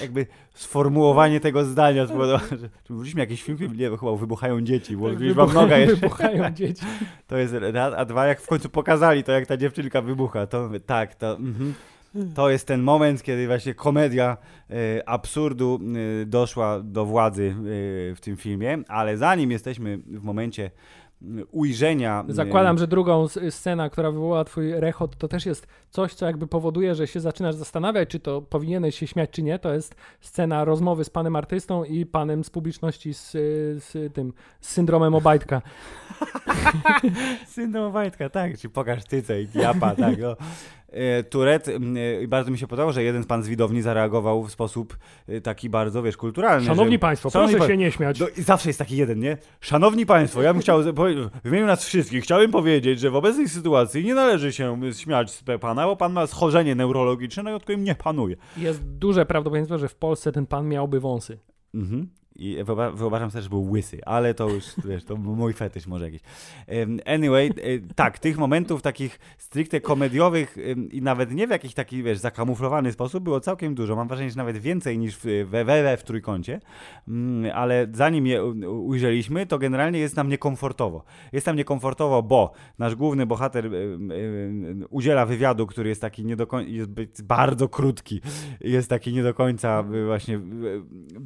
jakby 0.00 0.26
sformułowanie 0.54 1.40
tego 1.40 1.64
zdania 1.64 2.06
spowodowało, 2.06 2.48
że 2.50 2.68
czy 2.84 2.92
wrzuciliśmy 2.92 3.20
jakiś 3.20 3.42
film, 3.42 3.58
nie, 3.76 3.96
chyba 3.96 4.16
wybuchają 4.16 4.60
dzieci, 4.60 4.96
bo 4.96 5.08
tak, 5.08 5.18
wybuchają, 5.18 5.46
wam 5.46 5.54
noga 5.54 5.78
jeszcze. 5.78 5.96
Wybuchają 5.96 6.50
dzieci. 6.50 6.86
To 7.26 7.36
jest 7.36 7.54
raz, 7.60 7.94
a 7.96 8.04
dwa, 8.04 8.26
jak 8.26 8.40
w 8.40 8.46
końcu 8.46 8.68
pokazali 8.68 9.24
to, 9.24 9.32
jak 9.32 9.46
ta 9.46 9.56
dziewczynka 9.56 10.02
wybucha, 10.02 10.46
to 10.46 10.70
tak, 10.86 11.14
to... 11.14 11.36
Mm 11.36 11.74
to 12.34 12.50
jest 12.50 12.66
ten 12.66 12.82
moment, 12.82 13.22
kiedy 13.22 13.46
właśnie 13.46 13.74
komedia 13.74 14.36
y, 14.70 15.06
absurdu 15.06 15.80
y, 16.22 16.26
doszła 16.26 16.80
do 16.80 17.04
władzy 17.04 17.42
y, 17.42 17.54
w 18.14 18.20
tym 18.20 18.36
filmie, 18.36 18.78
ale 18.88 19.16
zanim 19.16 19.50
jesteśmy 19.50 19.98
w 19.98 20.22
momencie 20.22 20.70
ujrzenia. 21.52 22.24
Zakładam, 22.28 22.78
że 22.78 22.86
drugą 22.86 23.26
scenę, 23.50 23.90
która 23.90 24.10
wywołała 24.10 24.44
twój 24.44 24.72
rechot, 24.72 25.16
to 25.16 25.28
też 25.28 25.46
jest 25.46 25.66
coś, 25.90 26.14
co 26.14 26.26
jakby 26.26 26.46
powoduje, 26.46 26.94
że 26.94 27.06
się 27.06 27.20
zaczynasz 27.20 27.54
zastanawiać, 27.54 28.08
czy 28.08 28.20
to 28.20 28.42
powinieneś 28.42 28.98
się 28.98 29.06
śmiać, 29.06 29.30
czy 29.30 29.42
nie. 29.42 29.58
To 29.58 29.74
jest 29.74 29.94
scena 30.20 30.64
rozmowy 30.64 31.04
z 31.04 31.10
panem 31.10 31.36
artystą 31.36 31.84
i 31.84 32.06
panem 32.06 32.44
z 32.44 32.50
publiczności 32.50 33.14
z, 33.14 33.30
z 33.84 34.14
tym, 34.14 34.32
z 34.60 34.68
syndromem 34.68 35.14
Obajtka. 35.14 35.62
Syndrom 37.46 37.84
Obajtka, 37.84 38.30
tak, 38.30 38.58
czy 38.58 38.68
pokaż 38.68 39.04
tyce 39.04 39.42
i 39.42 39.48
japa, 39.54 39.94
tak. 39.94 40.18
No. 40.18 40.36
E, 40.92 41.22
Turet, 41.22 41.68
e, 41.68 42.28
bardzo 42.28 42.50
mi 42.50 42.58
się 42.58 42.66
podobało, 42.66 42.92
że 42.92 43.02
jeden 43.02 43.22
z 43.22 43.26
pan 43.26 43.42
z 43.42 43.48
widowni 43.48 43.82
zareagował 43.82 44.44
w 44.44 44.50
sposób 44.50 44.96
e, 45.28 45.40
taki 45.40 45.70
bardzo, 45.70 46.02
wiesz, 46.02 46.16
kulturalny. 46.16 46.66
Szanowni 46.66 46.92
że... 46.92 46.98
Państwo, 46.98 47.30
Szanowni 47.30 47.54
proszę 47.54 47.68
pa... 47.68 47.72
się 47.72 47.76
nie 47.76 47.92
śmiać. 47.92 48.20
No, 48.20 48.26
zawsze 48.36 48.68
jest 48.68 48.78
taki 48.78 48.96
jeden, 48.96 49.18
nie? 49.18 49.36
Szanowni 49.60 50.06
Państwo, 50.06 50.42
ja 50.42 50.52
bym 50.52 50.62
chciał, 50.62 50.82
w 51.44 51.48
imieniu 51.48 51.66
nas 51.66 51.84
wszystkich, 51.84 52.24
chciałbym 52.24 52.50
powiedzieć, 52.50 53.00
że 53.00 53.10
w 53.10 53.16
obecnej 53.16 53.48
sytuacji 53.48 54.04
nie 54.04 54.14
należy 54.14 54.52
się 54.52 54.80
śmiać 54.92 55.30
z 55.30 55.44
pana, 55.60 55.86
bo 55.86 55.96
pan 55.96 56.12
ma 56.12 56.26
schorzenie 56.26 56.74
neurologiczne, 56.74 57.42
no 57.42 57.50
i 57.50 57.52
od 57.52 57.62
którym 57.62 57.84
nie 57.84 57.94
panuje. 57.94 58.36
Jest 58.56 58.84
duże 58.84 59.26
prawdopodobieństwo, 59.26 59.78
że 59.78 59.88
w 59.88 59.94
Polsce 59.94 60.32
ten 60.32 60.46
pan 60.46 60.68
miałby 60.68 61.00
wąsy. 61.00 61.38
Mhm. 61.74 62.08
I 62.38 62.64
wyobrażam 62.94 63.30
sobie, 63.30 63.42
że 63.42 63.48
był 63.48 63.70
łysy, 63.70 64.00
ale 64.04 64.34
to 64.34 64.48
już, 64.48 64.64
wiesz, 64.84 65.04
to 65.04 65.16
mój 65.16 65.52
fetysz 65.52 65.86
może 65.86 66.04
jakiś. 66.04 66.20
Anyway, 67.06 67.46
e, 67.46 67.52
tak, 67.94 68.18
tych 68.18 68.38
momentów 68.38 68.82
takich 68.82 69.18
stricte 69.38 69.80
komediowych 69.80 70.56
i 70.90 71.02
nawet 71.02 71.32
nie 71.32 71.46
w 71.46 71.50
jakiś 71.50 71.74
taki, 71.74 72.02
wiesz, 72.02 72.18
zakamuflowany 72.18 72.92
sposób 72.92 73.24
było 73.24 73.40
całkiem 73.40 73.74
dużo. 73.74 73.96
Mam 73.96 74.08
wrażenie, 74.08 74.30
że 74.30 74.36
nawet 74.36 74.58
więcej 74.58 74.98
niż 74.98 75.16
w, 75.16 75.46
we, 75.50 75.96
w 75.96 76.02
trójkącie, 76.02 76.60
mm, 77.08 77.52
ale 77.54 77.86
zanim 77.92 78.26
je 78.26 78.44
ujrzeliśmy, 78.68 79.46
to 79.46 79.58
generalnie 79.58 79.98
jest 79.98 80.16
nam 80.16 80.28
niekomfortowo. 80.28 81.04
Jest 81.32 81.46
nam 81.46 81.56
niekomfortowo, 81.56 82.22
bo 82.22 82.52
nasz 82.78 82.94
główny 82.94 83.26
bohater 83.26 83.70
udziela 84.90 85.26
wywiadu, 85.26 85.66
który 85.66 85.88
jest 85.88 86.00
taki 86.00 86.24
nie 86.24 86.36
do 86.36 86.46
końca, 86.46 86.70
jest 86.70 87.22
bardzo 87.22 87.68
krótki, 87.68 88.20
jest 88.60 88.90
taki 88.90 89.12
nie 89.12 89.22
do 89.22 89.34
końca 89.34 89.84
właśnie 90.06 90.40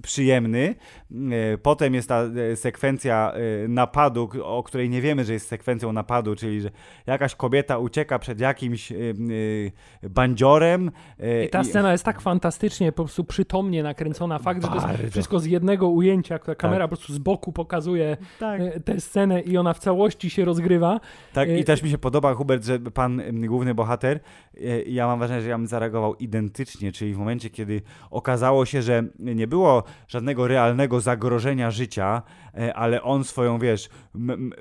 przyjemny. 0.03 0.75
E, 1.11 1.59
potem 1.59 1.95
jest 1.95 2.09
ta 2.09 2.23
e, 2.23 2.57
sekwencja 2.57 3.33
e, 3.33 3.69
napadu, 3.69 4.29
o 4.45 4.63
której 4.63 4.91
nie 4.91 5.01
wiemy, 5.01 5.25
że 5.25 5.33
jest 5.33 5.49
sekwencją 5.49 5.93
napadu, 5.93 6.37
czyli 6.37 6.61
że 6.61 6.71
jakaś 7.07 7.35
kobieta 7.35 7.79
ucieka 7.79 8.19
przed 8.19 8.41
jakimś 8.41 8.93
bandziorem. 10.03 10.91
I 11.47 11.49
ta 11.49 11.65
scena 11.65 11.93
jest 11.93 12.05
tak 12.05 12.21
fantastycznie, 12.21 12.93
po 12.93 13.05
prostu 13.05 13.25
przytomnie 13.25 13.83
nakręcona. 13.83 14.39
Fakt, 14.39 14.63
Bardzo. 14.63 14.81
że 14.89 14.95
to 14.95 15.03
jest 15.03 15.13
wszystko 15.13 15.41
z 15.41 15.47
jednego 15.47 15.89
ujęcia, 15.89 16.39
która 16.39 16.55
kamera 16.55 16.85
tak. 16.85 16.91
po 16.91 16.97
prostu 16.97 17.13
z 17.13 17.19
boku 17.19 17.53
pokazuje 17.53 18.17
tak. 18.39 18.61
tę 18.85 19.01
scenę 19.01 19.41
i 19.41 19.57
ona 19.57 19.75
w 19.75 19.79
całości 19.79 20.31
się 20.31 20.45
rozgrywa. 20.45 21.01
Tak, 21.33 21.49
i 21.49 21.65
też 21.65 21.83
mi 21.83 21.91
się 21.91 21.99
podoba, 21.99 22.35
Hubert, 22.35 22.65
że 22.65 22.79
pan 22.79 23.23
główny 23.47 23.75
bohater, 23.75 24.21
ja 24.87 25.07
mam 25.07 25.19
wrażenie, 25.19 25.41
że 25.41 25.49
ja 25.49 25.59
bym 25.59 25.67
zareagował 25.67 26.15
identycznie, 26.15 26.93
czyli 26.93 27.15
w 27.15 27.19
momencie, 27.19 27.51
kiedy 27.51 27.83
okazało 28.11 28.67
się, 28.67 28.83
że 28.83 29.05
nie 29.19 29.47
było 29.47 29.83
żadnego 30.09 30.49
realnego 30.49 30.92
zagrożenia 31.01 31.71
życia, 31.71 32.23
e, 32.55 32.75
ale 32.75 33.03
on 33.03 33.25
swoją, 33.25 33.59
wiesz, 33.59 33.89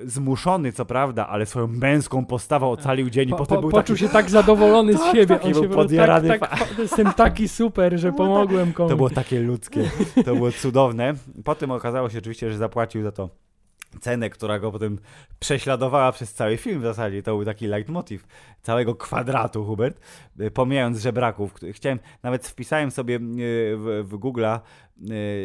zmuszony 0.04 0.72
co 0.72 0.84
prawda, 0.84 1.28
ale 1.28 1.46
swoją 1.46 1.66
męską 1.66 2.26
postawą 2.26 2.70
ocalił 2.70 3.10
dzień 3.10 3.28
i 3.28 3.30
po, 3.30 3.36
potem 3.36 3.56
po, 3.56 3.60
był 3.60 3.70
poczuł 3.70 3.96
taki... 3.96 4.06
się 4.06 4.08
tak 4.08 4.30
zadowolony 4.30 4.98
z 4.98 5.12
siebie. 5.12 5.40
on 5.40 5.54
się 5.54 5.68
podjarany. 5.68 6.28
Tak, 6.28 6.40
tak, 6.40 6.74
jestem 6.78 7.12
taki 7.12 7.48
super, 7.48 7.98
że 7.98 8.12
pomogłem 8.22 8.72
komuś. 8.72 8.90
To 8.90 8.96
było 8.96 9.10
takie 9.10 9.40
ludzkie, 9.40 9.90
to 10.24 10.34
było 10.34 10.52
cudowne. 10.52 11.14
Potem 11.44 11.70
okazało 11.70 12.10
się 12.10 12.18
oczywiście, 12.18 12.52
że 12.52 12.58
zapłacił 12.58 13.02
za 13.02 13.12
to 13.12 13.28
cenę, 14.00 14.30
która 14.30 14.58
go 14.58 14.72
potem 14.72 14.98
prześladowała 15.40 16.12
przez 16.12 16.34
cały 16.34 16.56
film 16.56 16.80
w 16.80 16.82
zasadzie. 16.82 17.22
To 17.22 17.36
był 17.36 17.44
taki 17.44 17.66
leitmotiv 17.66 18.26
całego 18.62 18.94
kwadratu, 18.94 19.64
Hubert, 19.64 20.00
e, 20.38 20.50
pomijając 20.50 21.00
żebraków. 21.00 21.54
Chciałem, 21.72 21.98
nawet 22.22 22.48
wpisałem 22.48 22.90
sobie 22.90 23.16
e, 23.16 23.18
w, 23.76 24.04
w 24.04 24.18
Google'a 24.18 24.60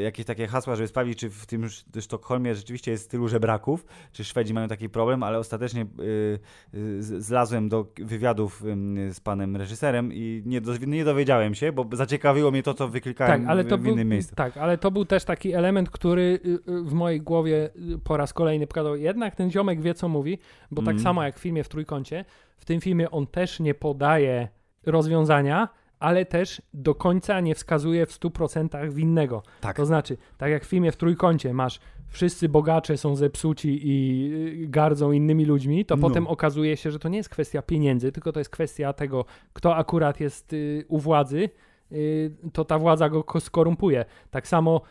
jakieś 0.03 0.25
takie 0.25 0.47
hasła, 0.47 0.75
żeby 0.75 0.87
sprawdzić, 0.87 1.19
czy 1.19 1.29
w 1.29 1.45
tym 1.45 1.67
Sztokholmie 1.99 2.55
rzeczywiście 2.55 2.91
jest 2.91 3.11
tylu 3.11 3.27
żebraków, 3.27 3.85
czy 4.11 4.23
Szwedzi 4.23 4.53
mają 4.53 4.67
taki 4.67 4.89
problem, 4.89 5.23
ale 5.23 5.37
ostatecznie 5.39 5.81
y, 5.81 6.39
y, 6.73 7.03
zlazłem 7.03 7.69
do 7.69 7.87
wywiadów 7.97 8.63
z 9.09 9.19
panem 9.19 9.55
reżyserem 9.55 10.13
i 10.13 10.43
nie, 10.45 10.61
do, 10.61 10.77
nie 10.87 11.05
dowiedziałem 11.05 11.55
się, 11.55 11.71
bo 11.71 11.85
zaciekawiło 11.91 12.51
mnie 12.51 12.63
to, 12.63 12.73
co 12.73 12.87
wyklikałem 12.87 13.41
tak, 13.41 13.49
ale 13.49 13.65
to 13.65 13.77
w 13.77 13.85
innym 13.85 13.95
był, 13.95 14.05
miejscu. 14.05 14.35
Tak, 14.35 14.57
ale 14.57 14.77
to 14.77 14.91
był 14.91 15.05
też 15.05 15.23
taki 15.23 15.53
element, 15.53 15.89
który 15.89 16.39
w 16.65 16.93
mojej 16.93 17.21
głowie 17.21 17.69
po 18.03 18.17
raz 18.17 18.33
kolejny 18.33 18.67
pokazał, 18.67 18.95
jednak 18.95 19.35
ten 19.35 19.51
ziomek 19.51 19.81
wie, 19.81 19.93
co 19.93 20.09
mówi, 20.09 20.39
bo 20.71 20.81
tak 20.81 20.91
mm. 20.91 21.03
samo 21.03 21.23
jak 21.23 21.39
w 21.39 21.41
filmie 21.41 21.63
w 21.63 21.69
Trójkącie, 21.69 22.25
w 22.57 22.65
tym 22.65 22.81
filmie 22.81 23.11
on 23.11 23.27
też 23.27 23.59
nie 23.59 23.73
podaje 23.73 24.47
rozwiązania, 24.85 25.69
ale 25.99 26.25
też 26.25 26.61
do 26.73 26.95
końca 26.95 27.39
nie 27.39 27.55
wskazuje 27.55 28.05
w 28.05 28.19
100% 28.19 28.91
winnego. 28.91 29.43
Tak. 29.61 29.77
To 29.77 29.85
znaczy, 29.85 30.17
tak 30.37 30.51
jak 30.51 30.65
w 30.65 30.67
filmie 30.67 30.91
w 30.91 30.97
Trójkącie 30.97 31.53
masz 31.53 31.79
wszyscy 32.07 32.49
bogacze 32.49 32.97
są 32.97 33.15
zepsuci 33.15 33.79
i 33.83 34.29
y, 34.63 34.67
gardzą 34.67 35.11
innymi 35.11 35.45
ludźmi, 35.45 35.85
to 35.85 35.95
no. 35.95 36.07
potem 36.07 36.27
okazuje 36.27 36.77
się, 36.77 36.91
że 36.91 36.99
to 36.99 37.09
nie 37.09 37.17
jest 37.17 37.29
kwestia 37.29 37.61
pieniędzy, 37.61 38.11
tylko 38.11 38.31
to 38.31 38.39
jest 38.39 38.49
kwestia 38.49 38.93
tego, 38.93 39.25
kto 39.53 39.75
akurat 39.75 40.19
jest 40.19 40.53
y, 40.53 40.85
u 40.87 40.99
władzy, 40.99 41.49
y, 41.91 42.31
to 42.53 42.65
ta 42.65 42.79
władza 42.79 43.09
go 43.09 43.23
skorumpuje. 43.39 44.05
Tak 44.31 44.47
samo 44.47 44.81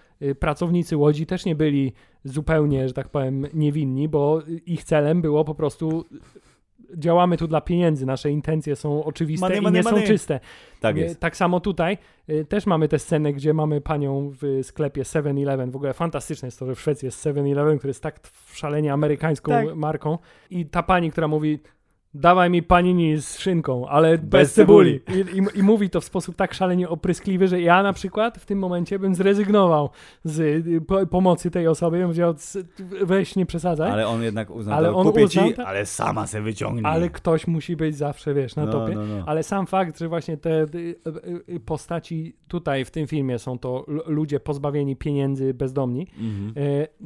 pracownicy 0.41 0.97
Łodzi 0.97 1.27
też 1.27 1.45
nie 1.45 1.55
byli 1.55 1.93
zupełnie, 2.25 2.89
że 2.89 2.95
tak 2.95 3.09
powiem, 3.09 3.47
niewinni, 3.55 4.09
bo 4.09 4.43
ich 4.67 4.85
celem 4.85 5.23
było 5.23 5.45
po 5.45 5.55
prostu 5.55 6.05
działamy 6.97 7.37
tu 7.37 7.49
dla 7.49 7.61
pieniędzy, 7.61 8.07
nasze 8.07 8.31
intencje 8.31 8.77
są 8.77 9.05
oczywiste 9.05 9.47
money, 9.47 9.59
i 9.59 9.61
money, 9.61 9.79
nie 9.79 9.83
money. 9.83 10.01
są 10.01 10.07
czyste. 10.07 10.41
Tak, 10.81 10.97
jest. 10.97 11.21
tak 11.21 11.37
samo 11.37 11.61
tutaj 11.61 11.99
y, 12.31 12.45
też 12.45 12.67
mamy 12.67 12.89
tę 12.89 12.99
scenę, 12.99 13.33
gdzie 13.33 13.55
mamy 13.55 13.81
panią 13.81 14.33
w 14.43 14.61
sklepie 14.63 15.03
7-Eleven. 15.03 15.71
W 15.71 15.77
ogóle 15.77 15.93
fantastyczne 15.93 16.47
jest 16.47 16.59
to, 16.59 16.67
że 16.67 16.75
w 16.75 16.81
Szwecji 16.81 17.07
jest 17.07 17.27
7-Eleven, 17.27 17.79
który 17.79 17.91
jest 17.91 18.03
tak 18.03 18.21
szalenie 18.53 18.93
amerykańską 18.93 19.53
tak. 19.53 19.75
marką. 19.75 20.19
I 20.51 20.67
ta 20.67 20.83
pani, 20.83 21.13
która 21.13 21.29
mówi 21.29 21.59
dawaj 22.21 22.51
mi 22.51 22.63
panini 22.63 23.17
z 23.17 23.39
szynką, 23.39 23.89
ale 23.89 24.19
bez, 24.19 24.29
bez 24.29 24.53
cebuli. 24.53 25.01
I, 25.15 25.39
i, 25.39 25.59
I, 25.59 25.63
mówi 25.63 25.91
to 25.91 26.01
w 26.01 26.05
sposób 26.05 26.37
tak 26.37 26.55
szalenie 26.55 26.89
opryskliwy, 26.89 27.49
że 27.49 27.61
ja 27.61 27.83
na 27.83 27.93
przykład 27.93 28.39
w 28.39 28.47
tym 28.47 28.59
momencie 28.59 28.99
bym 28.99 29.15
zrezygnował 29.15 29.91
z 30.25 30.41
y, 30.41 30.81
po, 30.81 31.07
pomocy 31.07 31.51
tej 31.51 31.69
osobie. 31.69 31.99
Bym 31.99 32.07
powiedział, 32.07 32.35
weź 33.03 33.37
nie 33.37 33.47
przesadzaj. 33.47 33.91
Ale 33.91 34.09
on 34.09 34.23
jednak 34.23 34.51
uznał, 34.51 34.79
ale 34.79 34.95
on 34.95 35.07
kupię 35.07 35.29
ci, 35.29 35.55
ale 35.67 35.87
sama 35.87 36.27
se 36.27 36.43
wyciągnie. 36.43 36.87
Ale 36.87 37.11
ktoś 37.11 37.47
musi 37.47 37.77
być 37.77 37.97
zawsze, 37.97 38.35
wiesz, 38.35 38.57
na 38.57 38.67
no, 38.67 38.73
topie. 38.73 38.95
No, 38.95 39.07
no. 39.07 39.25
Ale 39.27 39.43
sam 39.43 39.67
fakt, 39.67 39.99
że 39.99 40.09
właśnie 40.09 40.37
te 40.37 40.63
y, 40.63 40.97
y, 41.49 41.61
postaci 41.61 42.37
tutaj 42.49 42.85
w 42.85 42.91
tym 42.91 43.07
filmie 43.07 43.39
są 43.39 43.59
to 43.59 43.85
ludzie 44.07 44.41
pozbawieni 44.41 44.97
pieniędzy, 44.97 45.55
bezdomni, 45.55 46.07
mhm. 46.19 46.55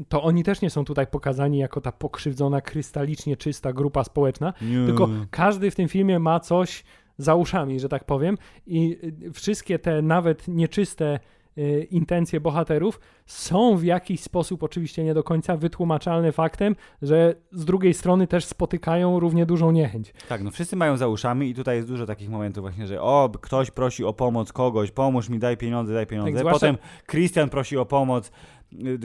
to 0.08 0.22
oni 0.22 0.44
też 0.44 0.62
nie 0.62 0.70
są 0.70 0.84
tutaj 0.84 1.06
pokazani 1.06 1.58
jako 1.58 1.80
ta 1.80 1.92
pokrzywdzona, 1.92 2.60
krystalicznie 2.60 3.36
czysta 3.36 3.72
grupa 3.72 4.04
społeczna, 4.04 4.52
nie. 4.62 4.86
tylko 4.86 4.99
tylko 5.06 5.26
każdy 5.30 5.70
w 5.70 5.74
tym 5.74 5.88
filmie 5.88 6.18
ma 6.18 6.40
coś 6.40 6.84
za 7.18 7.34
uszami, 7.34 7.80
że 7.80 7.88
tak 7.88 8.04
powiem, 8.04 8.38
i 8.66 8.98
y, 9.26 9.32
wszystkie 9.32 9.78
te 9.78 10.02
nawet 10.02 10.48
nieczyste 10.48 11.20
y, 11.58 11.86
intencje 11.90 12.40
bohaterów 12.40 13.00
są 13.26 13.76
w 13.76 13.84
jakiś 13.84 14.20
sposób 14.20 14.62
oczywiście 14.62 15.04
nie 15.04 15.14
do 15.14 15.22
końca 15.22 15.56
wytłumaczalne 15.56 16.32
faktem, 16.32 16.76
że 17.02 17.34
z 17.52 17.64
drugiej 17.64 17.94
strony 17.94 18.26
też 18.26 18.44
spotykają 18.44 19.20
równie 19.20 19.46
dużą 19.46 19.70
niechęć. 19.70 20.14
Tak, 20.28 20.42
no 20.42 20.50
wszyscy 20.50 20.76
mają 20.76 20.96
za 20.96 21.08
uszami 21.08 21.50
i 21.50 21.54
tutaj 21.54 21.76
jest 21.76 21.88
dużo 21.88 22.06
takich 22.06 22.30
momentów 22.30 22.62
właśnie, 22.62 22.86
że 22.86 23.02
o, 23.02 23.30
ktoś 23.40 23.70
prosi 23.70 24.04
o 24.04 24.12
pomoc 24.12 24.52
kogoś, 24.52 24.90
pomóż 24.90 25.28
mi, 25.28 25.38
daj 25.38 25.56
pieniądze, 25.56 25.94
daj 25.94 26.06
pieniądze. 26.06 26.44
Tak, 26.44 26.52
Potem 26.52 26.78
Christian 27.10 27.48
prosi 27.48 27.76
o 27.76 27.86
pomoc, 27.86 28.32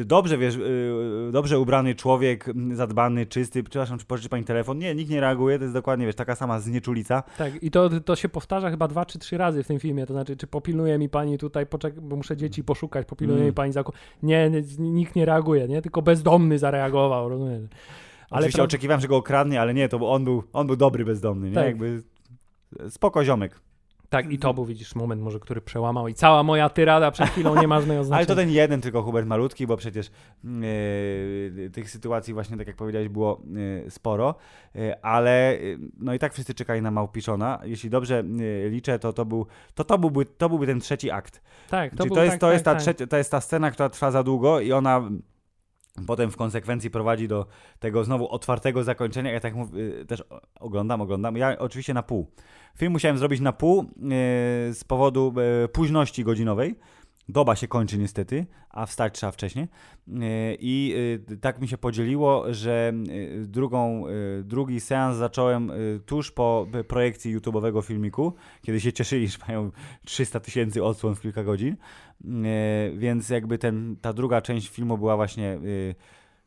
dobrze, 0.05 0.37
wiesz, 0.37 0.55
y, 0.55 1.29
dobrze 1.31 1.59
ubrany 1.59 1.95
człowiek, 1.95 2.45
zadbany, 2.73 3.25
czysty, 3.25 3.63
przepraszam, 3.63 3.97
czy 3.99 4.05
pożyczy 4.05 4.29
pani 4.29 4.43
telefon? 4.43 4.77
Nie, 4.77 4.95
nikt 4.95 5.11
nie 5.11 5.19
reaguje, 5.19 5.57
to 5.57 5.63
jest 5.63 5.73
dokładnie, 5.73 6.05
wiesz, 6.05 6.15
taka 6.15 6.35
sama 6.35 6.59
znieczulica. 6.59 7.23
Tak, 7.37 7.63
i 7.63 7.71
to, 7.71 7.89
to 8.01 8.15
się 8.15 8.29
powtarza 8.29 8.69
chyba 8.69 8.87
dwa 8.87 9.05
czy 9.05 9.19
trzy 9.19 9.37
razy 9.37 9.63
w 9.63 9.67
tym 9.67 9.79
filmie, 9.79 10.05
to 10.05 10.13
znaczy, 10.13 10.37
czy 10.37 10.47
popilnuje 10.47 10.97
mi 10.97 11.09
pani 11.09 11.37
tutaj, 11.37 11.65
poczek- 11.65 11.99
bo 12.01 12.15
muszę 12.15 12.37
dzieci 12.37 12.63
poszukać, 12.63 13.07
popilnuje 13.07 13.37
Mm. 13.39 13.47
mi 13.49 13.53
pani 13.53 13.71
zakup. 13.73 13.95
Nie, 14.23 14.49
nie, 14.49 14.63
nikt 14.79 15.15
nie 15.15 15.25
reaguje, 15.25 15.67
nie? 15.67 15.81
Tylko 15.81 16.01
bezdomny 16.01 16.59
zareagował, 16.59 17.29
rozumiesz? 17.29 17.61
Ale 18.29 18.39
Oczywiście 18.39 18.61
pra- 18.61 18.65
oczekiwałem, 18.65 19.01
że 19.01 19.07
go 19.07 19.17
okradnie, 19.17 19.61
ale 19.61 19.73
nie, 19.73 19.89
to 19.89 20.11
on 20.11 20.23
był, 20.23 20.43
on 20.53 20.67
był 20.67 20.75
dobry 20.75 21.05
bezdomny, 21.05 21.49
nie? 21.49 21.55
Tak. 21.55 21.65
Jakby 21.65 22.03
spoko 22.89 23.23
ziomek. 23.25 23.59
Tak, 24.09 24.31
i 24.31 24.39
to 24.39 24.53
był, 24.53 24.65
widzisz, 24.65 24.95
moment 24.95 25.21
może, 25.21 25.39
który 25.39 25.61
przełamał 25.61 26.07
i 26.07 26.13
cała 26.13 26.43
moja 26.43 26.69
tyrada 26.69 27.11
przed 27.11 27.29
chwilą 27.29 27.61
nie 27.61 27.67
ma 27.67 27.79
żadnego 27.79 28.03
znaczenia. 28.03 28.17
Ale 28.17 28.25
to 28.25 28.35
ten 28.35 28.49
jeden 28.49 28.81
tylko 28.81 29.01
Hubert 29.01 29.27
malutki, 29.27 29.67
bo 29.67 29.77
przecież 29.77 30.11
yy, 30.43 31.69
tych 31.69 31.89
sytuacji 31.89 32.33
właśnie, 32.33 32.57
tak 32.57 32.67
jak 32.67 32.75
powiedziałeś, 32.75 33.09
było 33.09 33.41
yy, 33.83 33.91
sporo, 33.91 34.35
yy, 34.75 35.01
ale 35.01 35.57
no 35.99 36.13
i 36.13 36.19
tak 36.19 36.33
wszyscy 36.33 36.53
czekali 36.53 36.81
na 36.81 36.91
Małpiszona. 36.91 37.59
Jeśli 37.63 37.89
dobrze 37.89 38.23
liczę, 38.69 38.99
to 38.99 39.13
to, 39.13 39.25
był, 39.25 39.45
to, 39.75 39.83
to, 39.83 39.97
byłby, 39.97 40.25
to 40.25 40.49
byłby 40.49 40.65
ten 40.65 40.79
trzeci 40.79 41.11
akt. 41.11 41.41
Tak, 41.69 41.91
to, 41.91 41.97
Czyli 41.97 42.09
był, 42.09 42.15
to 42.15 42.23
jest, 42.23 42.33
tak, 42.33 42.39
to, 42.39 42.47
tak, 42.47 42.53
jest 42.53 42.65
ta 42.65 42.71
tak. 42.71 42.81
trzecia, 42.81 43.07
to 43.07 43.17
jest 43.17 43.31
ta 43.31 43.41
scena, 43.41 43.71
która 43.71 43.89
trwa 43.89 44.11
za 44.11 44.23
długo 44.23 44.59
i 44.59 44.71
ona 44.71 45.09
potem 46.07 46.31
w 46.31 46.37
konsekwencji 46.37 46.89
prowadzi 46.89 47.27
do 47.27 47.45
tego 47.79 48.03
znowu 48.03 48.29
otwartego 48.29 48.83
zakończenia. 48.83 49.31
Ja 49.31 49.39
tak 49.39 49.53
y, 49.75 50.05
też 50.05 50.23
oglądam, 50.59 51.01
oglądam. 51.01 51.37
Ja 51.37 51.59
oczywiście 51.59 51.93
na 51.93 52.03
pół. 52.03 52.27
Film 52.77 52.91
musiałem 52.91 53.17
zrobić 53.17 53.41
na 53.41 53.53
pół 53.53 53.81
y, 53.81 53.85
z 54.73 54.83
powodu 54.87 55.33
y, 55.65 55.67
późności 55.67 56.23
godzinowej. 56.23 56.75
Doba 57.29 57.55
się 57.55 57.67
kończy 57.67 57.97
niestety, 57.97 58.45
a 58.69 58.85
wstać 58.85 59.13
trzeba 59.13 59.31
wcześniej. 59.31 59.65
Y, 60.07 60.21
I 60.59 60.93
y, 61.31 61.37
tak 61.37 61.61
mi 61.61 61.67
się 61.67 61.77
podzieliło, 61.77 62.53
że 62.53 62.93
y, 63.09 63.47
drugą, 63.47 64.03
drugi 64.43 64.79
seans 64.79 65.17
zacząłem 65.17 65.71
tuż 66.05 66.31
po 66.31 66.67
projekcji 66.87 67.37
YouTube'owego 67.37 67.83
filmiku, 67.83 68.33
kiedy 68.61 68.81
się 68.81 68.93
cieszyli, 68.93 69.27
że 69.31 69.37
mają 69.47 69.71
300 70.05 70.39
tysięcy 70.39 70.83
odsłon 70.83 71.15
w 71.15 71.21
kilka 71.21 71.43
godzin. 71.43 71.77
Więc 72.97 73.29
jakby 73.29 73.57
ten, 73.57 73.95
ta 74.01 74.13
druga 74.13 74.41
część 74.41 74.69
filmu 74.69 74.97
była 74.97 75.15
właśnie 75.15 75.59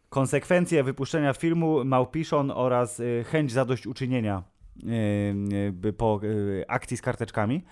konsekwencje 0.08 0.84
wypuszczenia 0.84 1.32
filmu, 1.32 1.84
Małpiszon 1.84 2.50
oraz 2.50 3.02
chęć 3.24 3.52
zadośćuczynienia 3.52 4.42
po 5.96 6.20
akcji 6.68 6.96
z 6.96 7.02
karteczkami. 7.02 7.64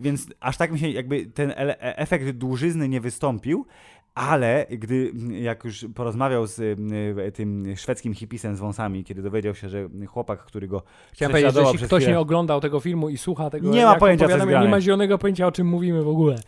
Więc 0.00 0.26
aż 0.40 0.56
tak 0.56 0.72
mi 0.72 0.78
się 0.78 0.88
jakby 0.88 1.26
ten 1.26 1.50
e- 1.50 1.98
efekt 1.98 2.30
dłużyzny 2.30 2.88
nie 2.88 3.00
wystąpił, 3.00 3.66
ale 4.14 4.66
gdy 4.70 5.12
jak 5.30 5.64
już 5.64 5.86
porozmawiał 5.94 6.46
z 6.46 6.58
y, 6.58 7.32
tym 7.32 7.76
szwedzkim 7.76 8.14
hipisem 8.14 8.56
z 8.56 8.60
wąsami, 8.60 9.04
kiedy 9.04 9.22
dowiedział 9.22 9.54
się, 9.54 9.68
że 9.68 9.88
chłopak, 10.08 10.44
który 10.44 10.68
go 10.68 10.82
Chciałem 11.12 11.32
powiedzieć, 11.32 11.54
że 11.54 11.60
jeśli 11.62 11.78
ktoś 11.78 12.02
chwilę- 12.02 12.08
nie 12.08 12.18
oglądał 12.18 12.60
tego 12.60 12.80
filmu 12.80 13.08
i 13.08 13.18
słucha 13.18 13.50
tego, 13.50 13.70
Nie 13.70 13.84
ma 13.84 13.94
pojęcia, 13.94 14.28
co 14.28 14.44
nie 14.44 14.68
ma 14.68 14.80
zielonego 14.80 15.18
pojęcia, 15.18 15.46
o 15.46 15.52
czym 15.52 15.66
mówimy 15.66 16.02
w 16.02 16.08
ogóle. 16.08 16.38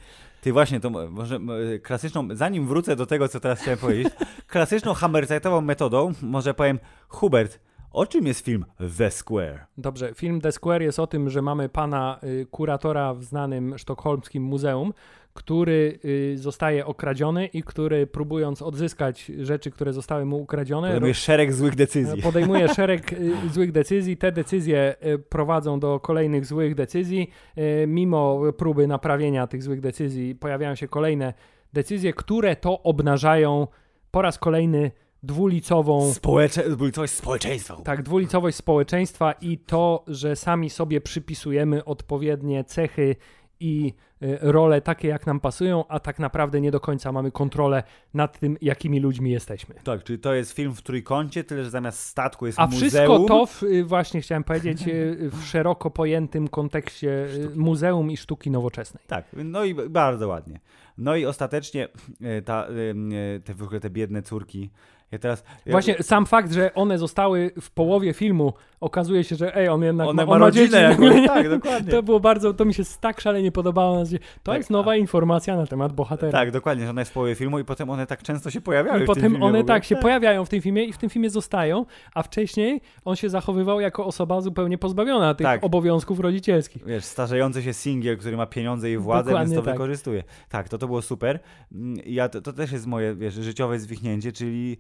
Ty 0.41 0.53
właśnie, 0.53 0.81
to 0.81 0.91
może 0.91 1.41
klasyczną, 1.83 2.29
zanim 2.33 2.67
wrócę 2.67 2.97
do 2.97 3.07
tego, 3.07 3.29
co 3.29 3.41
teraz 3.41 3.61
chciałem 3.61 3.79
powiedzieć, 3.79 4.09
klasyczną 4.47 4.95
hammerzeitową 4.95 5.61
metodą 5.61 6.13
może 6.23 6.55
powiem, 6.55 6.79
Hubert, 7.09 7.61
o 7.93 8.07
czym 8.07 8.27
jest 8.27 8.45
film 8.45 8.65
The 8.99 9.11
Square? 9.11 9.67
Dobrze, 9.79 10.15
film 10.15 10.41
The 10.41 10.53
Square 10.53 10.83
jest 10.83 10.99
o 10.99 11.07
tym, 11.07 11.31
że 11.31 11.43
mamy 11.43 11.69
pana 11.69 12.21
y, 12.25 12.47
kuratora 12.51 13.15
w 13.15 13.25
znanym 13.25 13.79
sztokholmskim 13.79 14.43
muzeum, 14.43 14.93
który 15.35 15.99
y, 16.05 16.39
zostaje 16.39 16.87
okradziony 16.87 17.47
i 17.47 17.63
który 17.63 18.07
próbując 18.07 18.63
odzyskać 18.63 19.33
rzeczy, 19.39 19.71
które 19.71 19.93
zostały 19.93 20.25
mu 20.25 20.37
ukradzione, 20.37 20.89
Podejmuje 20.89 21.15
szereg 21.15 21.53
złych 21.53 21.77
decyzji. 21.77 22.23
podejmuje 22.33 22.69
szereg 22.69 23.13
y, 23.13 23.33
złych 23.53 23.73
decyzji. 23.73 24.17
Te 24.17 24.33
decyzje 24.33 24.95
y, 25.07 25.19
prowadzą 25.19 25.81
do 25.81 26.01
kolejnych 26.01 26.47
złych 26.47 26.75
decyzji. 26.75 27.31
Y, 27.59 27.87
Mimo 27.87 28.41
próby 28.59 28.87
naprawienia 28.87 29.47
tych 29.47 29.63
złych 29.63 29.81
decyzji 29.81 30.35
pojawiają 30.35 30.75
się 30.75 30.89
kolejne 30.89 31.35
decyzje, 31.73 32.13
które 32.13 32.57
to 32.57 32.83
obnażają 32.83 33.67
po 34.11 34.23
raz 34.23 34.39
kolejny 34.39 34.91
dwulicową 35.23 36.13
Społecze... 36.13 36.65
Coś 36.93 37.11
społeczeństwa. 37.11 37.77
tak, 37.77 38.03
dwulicowość 38.03 38.57
społeczeństwa 38.57 39.33
i 39.33 39.59
to, 39.59 40.05
że 40.07 40.37
sami 40.37 40.71
sobie 40.71 41.01
przypisujemy 41.01 41.85
odpowiednie 41.85 42.65
cechy 42.65 43.17
i 43.61 43.93
y, 44.23 44.39
role 44.41 44.81
takie, 44.81 45.09
jak 45.09 45.27
nam 45.27 45.41
pasują, 45.41 45.85
a 45.89 46.01
tak 46.01 46.19
naprawdę 46.19 46.61
nie 46.61 46.71
do 46.71 46.81
końca 46.81 47.13
mamy 47.13 47.31
kontrolę 47.31 47.83
nad 48.15 48.39
tym, 48.39 48.57
jakimi 48.61 49.01
ludźmi 49.01 49.31
jesteśmy. 49.31 49.75
Tak, 49.85 50.05
czyli 50.05 50.19
to 50.19 50.35
jest 50.35 50.53
film 50.53 50.75
w 50.75 50.83
trójkącie, 50.83 51.45
tyle 51.45 51.65
że 51.65 51.71
zamiast 51.71 52.01
statku 52.01 52.47
jest 52.47 52.59
A 52.59 52.67
muzeum. 52.67 52.81
wszystko 52.81 53.19
to, 53.19 53.47
w, 53.47 53.63
y, 53.63 53.85
właśnie 53.85 54.21
chciałem 54.21 54.45
powiedzieć, 54.45 54.89
y, 54.89 55.31
w 55.33 55.45
szeroko 55.45 55.91
pojętym 55.91 56.49
kontekście 56.49 57.09
y, 57.11 57.51
muzeum 57.55 58.11
i 58.11 58.17
sztuki 58.17 58.51
nowoczesnej. 58.51 59.05
Tak, 59.07 59.25
no 59.45 59.65
i 59.65 59.75
bardzo 59.75 60.29
ładnie. 60.29 60.61
No 60.99 61.17
i 61.17 61.27
ostatecznie 61.27 61.89
ta, 62.45 62.67
te, 63.45 63.81
te 63.81 63.91
biedne 63.91 64.23
córki. 64.23 64.71
Ja 65.13 65.19
teraz. 65.19 65.45
Właśnie 65.67 66.03
sam 66.03 66.27
fakt, 66.27 66.53
że 66.53 66.75
one 66.75 66.99
zostały 66.99 67.51
w 67.61 67.71
połowie 67.71 68.13
filmu, 68.13 68.53
okazuje 68.81 69.25
się, 69.25 69.37
że 69.37 69.57
ej, 69.57 69.69
on 69.69 69.83
jednak 69.83 70.09
one 70.09 70.23
ma, 70.23 70.27
ma 70.27 70.33
on 70.33 70.41
ma 70.41 70.47
rodzinę 70.47 70.97
tak, 71.27 71.49
dokładnie. 71.51 71.91
To 72.01 72.03
było 72.03 72.21
bardzo, 72.21 72.55
to 72.55 72.65
mi 72.65 72.75
się 72.75 72.83
tak 73.01 73.21
szalenie 73.21 73.53
podobało. 73.53 74.05
To 74.05 74.11
Tak, 74.43 74.57
jest 74.57 74.71
nowa 74.71 74.97
informacja 74.97 75.57
na 75.57 75.67
temat 75.67 75.93
bohatera. 75.93 76.33
Tak, 76.33 76.51
dokładnie, 76.51 76.85
że 76.85 76.91
ona 76.91 77.01
jest 77.01 77.11
w 77.11 77.15
połowie 77.15 77.35
filmu 77.35 77.59
i 77.59 77.65
potem 77.65 77.91
one 77.91 78.07
tak 78.07 78.23
często 78.23 78.51
się 78.51 78.61
pojawiały 78.61 78.99
I 78.99 79.03
w 79.03 79.07
tym 79.07 79.15
potem 79.15 79.43
one 79.43 79.65
tak 79.65 79.85
się 79.85 79.97
pojawiają 79.97 80.45
w 80.45 80.49
tym 80.49 80.61
filmie 80.61 80.85
i 80.85 80.93
w 80.93 80.99
tym 80.99 81.11
filmie 81.11 81.31
zostają, 81.31 81.87
a 82.15 82.23
wcześniej 82.23 82.81
on 83.05 83.17
się 83.17 83.29
zachowywał 83.29 83.81
jako 83.81 84.07
osoba 84.07 84.41
zupełnie 84.41 84.79
pozbawiona 84.79 85.35
tych 85.35 85.45
Tak. 85.45 85.65
obowiązków 85.65 86.21
rodzicielskich. 86.21 86.85
Wiesz, 86.87 87.05
starzejący 87.05 87.63
się 87.63 87.73
singiel, 87.73 88.19
który 88.19 88.37
ma 88.37 88.47
pieniądze 88.47 88.91
i 88.91 88.97
władzę, 88.97 89.31
Dokładnie 89.31 89.55
więc 89.55 89.65
to 89.65 89.71
tak. 89.71 89.75
wykorzystuje. 89.75 90.25
Tak, 90.49 90.69
to 90.69 90.79
to 90.79 90.87
było 90.87 91.03
super. 91.03 91.39
Mm, 91.73 91.97
Ja, 92.07 92.29
to, 92.29 92.41
to 92.41 92.53
też 92.53 92.73
jest 92.73 92.87
moje, 92.87 93.15
wiesz, 93.15 93.35
życiowe 93.35 93.79
zwichnięcie, 93.79 94.33
czyli 94.33 94.77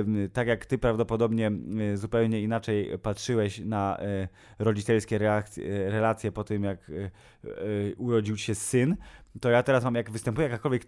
ym, 0.00 0.28
tak 0.32 0.48
jak 0.48 0.66
ty 0.66 0.78
prawdopodobnie 0.78 1.50
y, 1.92 1.96
zupełnie 1.96 2.40
inaczej 2.42 2.98
patrzyłeś 3.02 3.37
na 3.64 3.98
y, 4.02 4.28
rodzicielskie 4.58 5.18
reakcje, 5.18 5.90
relacje 5.90 6.32
po 6.32 6.44
tym, 6.44 6.64
jak 6.64 6.88
y, 6.90 7.10
y, 7.44 7.94
urodził 7.98 8.36
się 8.36 8.54
syn, 8.54 8.96
to 9.40 9.50
ja 9.50 9.62
teraz 9.62 9.84
mam, 9.84 9.94
jak 9.94 10.10
występuje 10.10 10.48
jakakolwiek 10.48 10.86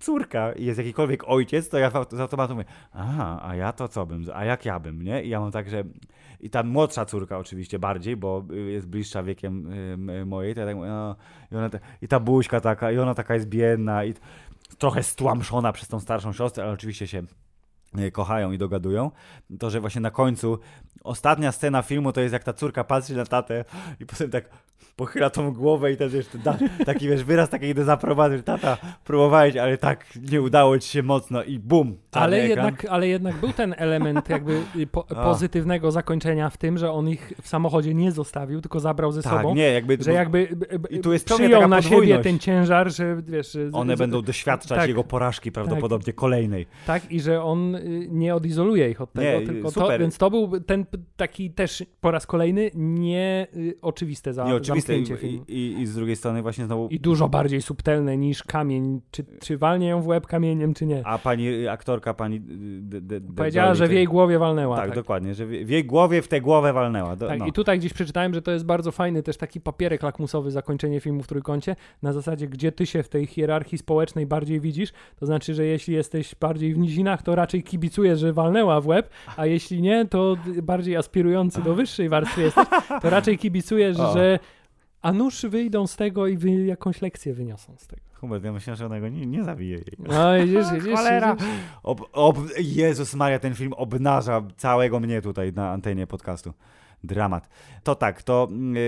córka 0.00 0.52
i 0.52 0.64
jest 0.64 0.78
jakikolwiek 0.78 1.28
ojciec, 1.28 1.68
to 1.68 1.78
ja 1.78 1.90
z 1.90 2.20
automatu 2.20 2.54
mówię, 2.54 2.64
aha, 2.92 3.40
a 3.42 3.56
ja 3.56 3.72
to 3.72 3.88
co 3.88 4.06
bym, 4.06 4.24
a 4.34 4.44
jak 4.44 4.64
ja 4.64 4.80
bym, 4.80 5.02
nie? 5.02 5.22
I 5.22 5.28
ja 5.28 5.40
mam 5.40 5.50
tak, 5.50 5.70
że 5.70 5.84
i 6.40 6.50
ta 6.50 6.62
młodsza 6.62 7.04
córka 7.04 7.38
oczywiście 7.38 7.78
bardziej, 7.78 8.16
bo 8.16 8.44
y, 8.52 8.56
jest 8.56 8.88
bliższa 8.88 9.22
wiekiem 9.22 9.72
y, 10.10 10.26
mojej, 10.26 10.54
to 10.54 10.60
ja 10.60 10.66
tak 10.66 10.76
mówię, 10.76 10.88
no, 10.88 11.16
i, 11.52 11.56
ona 11.56 11.70
ta, 11.70 11.78
i 12.02 12.08
ta 12.08 12.20
buźka 12.20 12.60
taka, 12.60 12.92
i 12.92 12.98
ona 12.98 13.14
taka 13.14 13.34
jest 13.34 13.46
biedna 13.46 14.04
i 14.04 14.14
trochę 14.78 15.02
stłamszona 15.02 15.72
przez 15.72 15.88
tą 15.88 16.00
starszą 16.00 16.32
siostrę, 16.32 16.64
ale 16.64 16.72
oczywiście 16.72 17.06
się 17.06 17.22
kochają 18.12 18.52
i 18.52 18.58
dogadują, 18.58 19.10
to, 19.58 19.70
że 19.70 19.80
właśnie 19.80 20.00
na 20.00 20.10
końcu 20.10 20.58
ostatnia 21.04 21.52
scena 21.52 21.82
filmu 21.82 22.12
to 22.12 22.20
jest 22.20 22.32
jak 22.32 22.44
ta 22.44 22.52
córka 22.52 22.84
patrzy 22.84 23.16
na 23.16 23.24
tatę 23.24 23.64
i 24.00 24.06
potem 24.06 24.30
tak 24.30 24.44
pochyla 24.96 25.30
tą 25.30 25.52
głowę 25.52 25.92
i 25.92 25.96
też 25.96 26.12
wiesz, 26.12 26.26
da, 26.44 26.56
taki 26.86 27.08
wiesz, 27.08 27.24
wyraz 27.24 27.48
takiej 27.50 27.74
dezaprobaty, 27.74 28.36
że 28.36 28.42
tata, 28.42 28.76
próbowałeś, 29.04 29.56
ale 29.56 29.78
tak 29.78 30.06
nie 30.30 30.42
udało 30.42 30.78
ci 30.78 30.88
się 30.88 31.02
mocno 31.02 31.42
i 31.42 31.58
bum, 31.58 31.96
Ale 32.12 32.36
ekran. 32.36 32.50
jednak, 32.50 32.84
ale 32.84 33.08
jednak 33.08 33.36
był 33.36 33.52
ten 33.52 33.74
element 33.78 34.28
jakby 34.28 34.60
y, 34.76 34.86
po, 34.86 35.02
pozytywnego 35.04 35.90
zakończenia 35.90 36.50
w 36.50 36.56
tym, 36.56 36.78
że 36.78 36.92
on 36.92 37.08
ich 37.08 37.32
w 37.42 37.48
samochodzie 37.48 37.94
nie 37.94 38.12
zostawił, 38.12 38.60
tylko 38.60 38.80
zabrał 38.80 39.12
ze 39.12 39.22
tak, 39.22 39.32
sobą. 39.32 39.54
nie, 39.54 39.72
jakby 39.72 39.96
Że 40.00 40.12
jakby 40.12 40.48
b- 40.56 40.88
I 40.90 40.98
tu 41.00 41.12
jest 41.12 41.26
przyjął 41.26 41.68
na 41.68 41.82
siebie 41.82 42.18
ten 42.18 42.38
ciężar, 42.38 42.92
że 42.92 43.22
wiesz... 43.22 43.58
one 43.72 43.96
z- 43.96 43.98
będą 43.98 44.22
doświadczać 44.22 44.78
tak. 44.78 44.88
jego 44.88 45.04
porażki 45.04 45.52
prawdopodobnie 45.52 46.12
kolejnej. 46.12 46.66
Tak, 46.86 47.12
i 47.12 47.20
że 47.20 47.42
on 47.42 47.74
y, 47.74 47.81
nie 48.08 48.34
odizoluje 48.34 48.90
ich 48.90 49.00
od 49.00 49.12
tego, 49.12 49.40
Nie, 49.40 49.46
tylko 49.46 49.72
to, 49.72 49.80
super. 49.80 50.00
więc 50.00 50.18
to 50.18 50.30
był 50.30 50.60
ten 50.60 50.86
taki 51.16 51.50
też 51.50 51.84
po 52.00 52.10
raz 52.10 52.26
kolejny 52.26 52.70
nieoczywiste 52.74 54.32
za, 54.32 54.44
Nieoczywiste 54.44 54.98
i, 54.98 55.04
i, 55.48 55.80
i, 55.80 55.86
z 55.86 55.94
drugiej 55.94 56.16
strony 56.16 56.42
właśnie 56.42 56.64
znowu 56.64 56.88
I 56.88 57.00
dużo 57.00 57.28
bardziej 57.28 57.62
subtelne 57.62 58.16
niż 58.16 58.42
kamień. 58.42 59.00
Czy, 59.10 59.24
czy 59.40 59.58
walnie 59.58 59.88
ją 59.88 60.02
w 60.02 60.06
łeb 60.06 60.26
kamieniem, 60.26 60.74
czy 60.74 60.86
nie. 60.86 61.06
A 61.06 61.18
pani 61.18 61.48
y, 61.48 61.70
aktorka, 61.70 62.14
pani. 62.14 62.36
y, 62.36 62.40
d- 62.82 63.00
d- 63.00 63.20
d- 63.20 63.34
Powiedziała, 63.36 63.66
Jolie, 63.68 63.78
że 63.78 63.86
w 63.86 63.88
to- 63.88 63.94
jej 63.94 64.06
głowie 64.06 64.38
walnęła. 64.38 64.76
Tak, 64.76 64.86
tak. 64.86 64.94
dokładnie, 64.94 65.34
że 65.34 65.46
w 65.46 65.50
w 65.50 65.70
jej 65.70 65.84
głowie 65.84 66.22
w 66.22 66.28
tę 66.28 66.40
głowę 66.40 66.72
walnęła. 66.72 67.16
Do, 67.16 67.28
Tak, 67.28 67.38
no. 67.38 67.46
i 67.46 67.52
tutaj 67.52 67.78
gdzieś 67.78 67.92
przeczytałem, 67.92 68.34
że 68.34 68.42
to 68.42 68.50
jest 68.50 68.64
bardzo 68.64 68.92
fajny 68.92 69.22
też 69.22 69.36
taki 69.36 69.60
papierek 69.60 70.02
lakmusowy 70.02 70.50
zakończenie 70.50 71.00
filmu 71.00 71.22
w 71.22 71.26
trójkącie, 71.26 71.76
na 72.02 72.12
zasadzie, 72.12 72.48
gdzie 72.48 72.72
ty 72.72 72.86
się 72.86 73.02
w 73.02 73.08
tej 73.08 73.26
hierarchii 73.26 73.78
społecznej 73.78 74.26
bardziej 74.26 74.60
widzisz, 74.60 74.92
to 75.16 75.26
znaczy, 75.26 75.54
że 75.54 75.64
jeśli 75.66 75.94
jesteś 75.94 76.34
bardziej 76.40 76.74
w 76.74 76.78
nizinach, 76.78 77.22
to 77.22 77.34
raczej 77.34 77.62
kibicujesz, 77.72 78.20
że 78.20 78.32
walnęła 78.32 78.80
w 78.80 78.86
łeb, 78.86 79.10
a 79.36 79.46
jeśli 79.46 79.82
nie, 79.82 80.06
to 80.06 80.36
bardziej 80.62 80.96
aspirujący 80.96 81.62
do 81.62 81.74
wyższej 81.74 82.08
warstwy 82.08 82.42
jesteś, 82.42 82.64
to 83.02 83.10
raczej 83.10 83.38
kibicujesz, 83.38 84.00
O. 84.00 84.12
że 84.12 84.38
a 85.02 85.12
nuż 85.12 85.42
wyjdą 85.42 85.86
z 85.86 85.96
tego 85.96 86.26
i 86.26 86.36
wy 86.36 86.50
jakąś 86.50 87.02
lekcję 87.02 87.34
wyniosą 87.34 87.74
z 87.78 87.86
tego. 87.86 88.02
Hubert, 88.14 88.44
ja 88.44 88.52
myślałem, 88.52 88.78
że 88.78 88.86
ona 88.86 89.00
go 89.00 89.08
nie, 89.08 89.26
nie 89.26 89.44
zabije 89.44 89.76
jej. 89.76 89.96
No 89.98 90.34
widzisz, 90.40 90.72
widzisz, 90.74 90.94
Cholera! 90.94 91.36
Ob, 91.82 92.08
ob, 92.12 92.38
Jezus 92.58 93.14
Maria, 93.14 93.38
ten 93.38 93.54
film 93.54 93.72
obnaża 93.72 94.42
całego 94.56 95.00
mnie 95.00 95.22
tutaj 95.22 95.52
na 95.52 95.70
antenie 95.70 96.06
podcastu. 96.06 96.52
Dramat. 97.04 97.48
To 97.82 97.94
tak, 97.94 98.22
to 98.22 98.48
yy, 98.74 98.80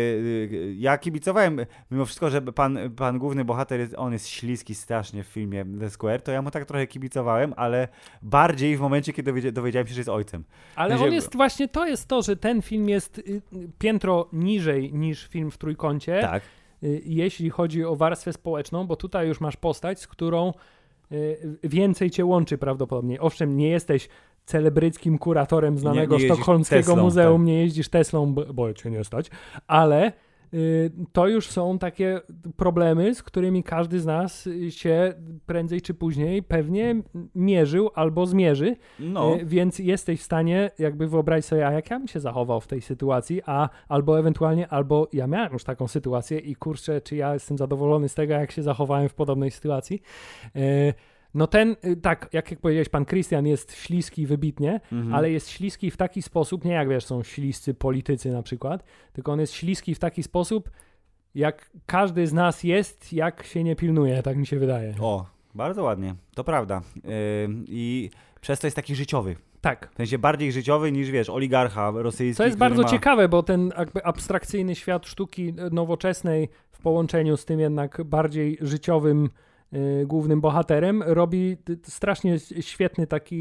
yy, 0.51 0.75
ja 0.75 0.99
kibicowałem, 0.99 1.61
mimo 1.91 2.05
wszystko, 2.05 2.31
że 2.31 2.43
pan, 2.43 2.79
pan 2.97 3.19
główny 3.19 3.45
bohater, 3.45 3.81
jest, 3.81 3.95
on 3.99 4.13
jest 4.13 4.29
śliski 4.29 4.75
strasznie 4.75 5.25
w 5.25 5.27
filmie 5.27 5.65
The 5.81 5.91
Square, 5.91 6.23
to 6.23 6.33
ja 6.33 6.43
mu 6.43 6.51
tak 6.51 6.65
trochę 6.65 6.87
kibicowałem, 6.87 7.55
ale 7.57 7.89
bardziej 8.23 8.77
w 8.77 8.81
momencie, 8.81 9.13
kiedy 9.13 9.33
dowiedzia- 9.33 9.53
dowiedziałem 9.53 9.87
się, 9.87 9.95
że 9.95 10.01
jest 10.01 10.09
ojcem. 10.09 10.45
Ale 10.77 10.89
Będzie- 10.91 11.05
on 11.05 11.13
jest 11.13 11.37
właśnie, 11.37 11.69
to 11.69 11.87
jest 11.87 12.09
to, 12.09 12.23
że 12.23 12.37
ten 12.37 12.63
film 12.63 12.89
jest 12.89 13.19
y, 13.19 13.23
y, 13.23 13.43
piętro 13.79 14.29
niżej 14.33 14.93
niż 14.93 15.27
film 15.29 15.51
w 15.51 15.59
trójkącie, 15.59 16.19
Tak. 16.21 16.43
y, 16.83 17.03
jeśli 17.05 17.51
chodzi 17.51 17.85
o 17.85 17.97
warstwę 17.97 18.33
społeczną, 18.33 18.87
bo 18.87 18.97
tutaj 18.97 19.29
już 19.29 19.41
masz 19.41 19.57
postać, 19.57 20.01
z 20.01 20.07
którą 20.07 20.53
y, 21.13 21.59
więcej 21.65 22.11
cię 22.11 22.25
łączy 22.25 22.59
prawdopodobnie. 22.59 23.21
Owszem, 23.21 23.57
nie 23.57 23.69
jesteś 23.69 24.09
celebryckim 24.45 25.19
kuratorem 25.19 25.79
znanego 25.79 26.17
nie 26.17 26.23
jeździsz 26.23 26.37
sztokholmskiego 26.37 26.83
Teslą, 26.83 27.03
muzeum, 27.03 27.41
tak. 27.41 27.47
nie 27.47 27.61
jeździsz 27.61 27.89
Teslą, 27.89 28.35
bo, 28.35 28.75
cię 28.75 28.91
nie 28.91 29.05
stać, 29.05 29.31
ale 29.67 30.13
y, 30.55 30.91
to 31.13 31.29
już 31.29 31.51
są 31.51 31.79
takie 31.79 32.21
problemy, 32.57 33.15
z 33.15 33.23
którymi 33.23 33.63
każdy 33.63 34.01
z 34.01 34.07
nas 34.07 34.47
y, 34.47 34.71
się 34.71 35.15
prędzej 35.47 35.83
czy 35.83 35.95
później 35.95 36.43
pewnie 36.43 37.03
mierzył 37.35 37.91
albo 37.95 38.27
zmierzy. 38.27 38.77
No, 39.01 39.35
E, 39.35 39.45
Więc 39.45 39.79
jesteś 39.79 40.21
w 40.21 40.23
stanie 40.23 40.71
jakby 40.79 41.09
wyobrazić 41.09 41.47
sobie, 41.47 41.67
a 41.67 41.73
jak 41.73 41.91
ja 41.91 41.99
bym 41.99 42.09
się 42.09 42.21
zachował 42.21 42.61
w 42.61 42.67
tej 42.67 42.81
sytuacji, 42.81 43.41
a 43.47 43.69
albo 43.89 44.19
ewentualnie, 44.19 44.69
albo 44.69 45.09
ja 45.13 45.27
miałem 45.27 45.53
już 45.53 45.65
taką 45.65 45.89
sytuację 45.89 46.39
i 46.39 46.57
kurczę, 46.57 47.01
czy 47.01 47.17
ja 47.17 47.35
jestem 47.35 47.59
zadowolony 47.59 48.09
z 48.09 48.15
tego, 48.15 48.35
jak 48.35 48.53
się 48.53 48.63
zachowałem 48.63 49.09
w 49.09 49.15
podobnej 49.15 49.51
sytuacji. 49.51 50.03
E, 50.57 50.95
No 51.35 51.47
ten, 51.47 51.77
y, 51.85 51.97
tak, 51.97 52.29
jak, 52.33 52.51
jak 52.51 52.61
powiedziałeś, 52.61 52.89
pan 52.89 53.05
Christian 53.05 53.47
jest 53.47 53.77
śliski 53.77 54.27
wybitnie, 54.27 54.81
mhm. 54.93 55.15
ale 55.15 55.31
jest 55.31 55.51
śliski 55.51 55.91
w 55.91 55.97
taki 55.97 56.23
sposób, 56.23 56.65
nie 56.65 56.73
jak 56.73 56.89
wiesz, 56.89 57.05
są 57.05 57.23
śliscy 57.23 57.75
politycy 57.75 58.31
na 58.31 58.43
przykład, 58.43 58.85
tylko 59.13 59.33
on 59.33 59.41
jest 59.41 59.53
śliski 59.53 59.95
w 59.95 59.99
taki 59.99 60.23
sposób, 60.23 60.71
jak 61.35 61.71
każdy 61.87 62.27
z 62.27 62.33
nas 62.33 62.65
jest, 62.65 63.13
jak 63.13 63.43
się 63.47 63.65
nie 63.65 63.77
pilnuje, 63.77 64.23
tak 64.23 64.37
mi 64.37 64.47
się 64.47 64.59
wydaje. 64.59 64.95
O, 65.01 65.27
bardzo 65.55 65.83
ładnie, 65.83 66.15
to 66.35 66.45
prawda. 66.45 66.83
Yy, 66.95 67.03
I 67.67 68.11
przez 68.41 68.61
to 68.61 68.67
jest 68.67 68.77
taki 68.77 68.95
życiowy. 68.95 69.37
Tak. 69.61 69.91
W 69.93 69.97
sensie 69.97 70.19
bardziej 70.19 70.53
życiowy 70.53 70.93
niż, 70.93 71.11
wiesz, 71.11 71.31
oligarcha 71.31 71.91
rosyjski. 71.91 72.37
Co 72.37 72.45
jest 72.45 72.59
bardzo 72.59 72.83
ma... 72.83 72.89
ciekawe, 72.89 73.29
bo 73.29 73.43
ten 73.43 73.73
jakby 73.79 74.05
abstrakcyjny 74.05 74.75
świat 74.75 75.07
sztuki 75.07 75.55
nowoczesnej 75.71 76.49
w 76.71 76.81
połączeniu 76.81 77.37
z 77.37 77.45
tym 77.45 77.61
jednak 77.61 78.05
bardziej 78.05 78.59
życiowym 78.61 79.31
głównym 80.07 80.41
bohaterem 80.41 81.03
robi 81.07 81.57
strasznie 81.83 82.39
świetny 82.61 83.07
taki 83.07 83.37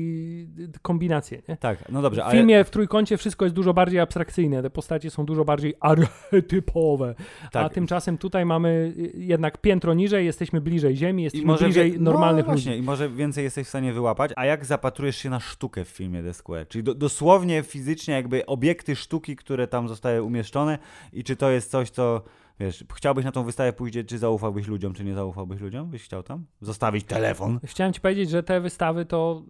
y, 0.60 0.80
kombinację. 0.82 1.42
Nie? 1.50 1.58
Tak, 1.58 1.90
no 1.92 2.02
dobrze, 2.02 2.22
W 2.22 2.24
ale... 2.24 2.34
filmie 2.34 2.64
w 2.64 2.70
trójkącie 2.70 3.18
wszystko 3.18 3.46
jest 3.46 3.56
dużo 3.56 3.74
bardziej 3.74 4.00
abstrakcyjne, 4.00 4.62
te 4.62 4.70
postacie 4.70 5.10
są 5.10 5.26
dużo 5.26 5.46
bardziej 5.46 5.74
archetypowe, 5.80 7.16
a 7.46 7.50
Tak. 7.50 7.74
tymczasem 7.74 8.18
tutaj 8.18 8.46
mamy 8.46 8.94
y, 8.98 9.12
jednak 9.18 9.58
piętro 9.58 9.94
niżej, 9.94 10.26
jesteśmy 10.26 10.62
bliżej 10.62 10.96
ziemi, 10.96 11.24
jesteśmy 11.24 11.48
może 11.48 11.66
bliżej 11.66 11.92
wie- 11.92 12.00
normalnych 12.00 12.46
no, 12.48 12.52
ludzi. 12.54 12.64
właśnie, 12.66 12.78
I 12.78 12.84
może 12.84 13.10
więcej 13.10 13.44
jesteś 13.44 13.66
w 13.66 13.70
stanie 13.70 13.94
wyłapać. 13.94 14.32
A 14.36 14.46
jak 14.46 14.66
zapatrujesz 14.66 15.16
się 15.18 15.30
na 15.30 15.40
sztukę 15.40 15.86
w 15.86 15.90
filmie 15.90 16.24
The 16.24 16.34
Square? 16.34 16.68
Czyli 16.68 16.84
do, 16.84 16.96
dosłownie, 16.96 17.64
fizycznie, 17.64 18.14
jakby 18.14 18.46
obiekty 18.46 18.96
sztuki, 18.96 19.36
które 19.36 19.68
tam 19.68 19.88
zostały 19.88 20.24
umieszczone 20.24 20.78
i 21.14 21.24
czy 21.24 21.36
to 21.36 21.52
jest 21.52 21.72
coś, 21.72 21.90
co, 21.90 22.22
wiesz, 22.60 22.84
chciałbyś 22.96 23.26
na 23.26 23.32
tą 23.32 23.44
wystawę 23.44 23.74
pójść, 23.74 23.98
czy 24.08 24.18
zaufałbyś 24.18 24.68
ludziom, 24.68 24.94
czy 24.94 25.04
nie 25.04 25.14
zaufałbyś 25.14 25.62
ludziom? 25.62 25.90
Byś 25.90 26.04
chciał 26.04 26.24
tam 26.24 26.46
zostawić 26.62 27.06
telefon? 27.06 27.60
Chciałem 27.64 27.94
ci 27.94 28.02
powiedzieć, 28.02 28.30
że 28.30 28.44
te 28.44 28.62
wystawy 28.62 29.06
to 29.06 29.44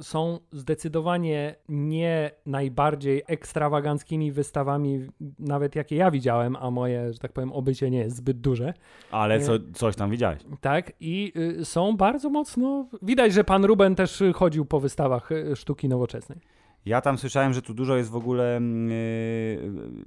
są 0.00 0.38
zdecydowanie 0.52 1.54
nie 1.68 2.30
najbardziej 2.46 3.22
ekstrawaganckimi 3.26 4.32
wystawami, 4.32 5.06
nawet 5.38 5.76
jakie 5.76 5.96
ja 5.96 6.10
widziałem, 6.10 6.56
a 6.56 6.70
moje, 6.70 7.12
że 7.12 7.18
tak 7.18 7.32
powiem, 7.32 7.52
obycie 7.52 7.90
nie 7.90 7.98
jest 7.98 8.16
zbyt 8.16 8.40
duże. 8.40 8.74
Ale 9.10 9.40
co, 9.40 9.52
coś 9.74 9.96
tam 9.96 10.10
widziałeś. 10.10 10.42
Tak, 10.60 10.92
i 11.00 11.32
y, 11.60 11.64
są 11.64 11.96
bardzo 11.96 12.30
mocno. 12.30 12.86
Widać, 13.02 13.32
że 13.32 13.44
pan 13.44 13.64
Ruben 13.64 13.94
też 13.94 14.22
chodził 14.34 14.64
po 14.64 14.80
wystawach 14.80 15.32
y, 15.32 15.56
sztuki 15.56 15.88
nowoczesnej. 15.88 16.38
Ja 16.86 17.00
tam 17.00 17.18
słyszałem, 17.18 17.52
że 17.52 17.62
tu 17.62 17.74
dużo 17.74 17.96
jest 17.96 18.10
w 18.10 18.16
ogóle, 18.16 18.60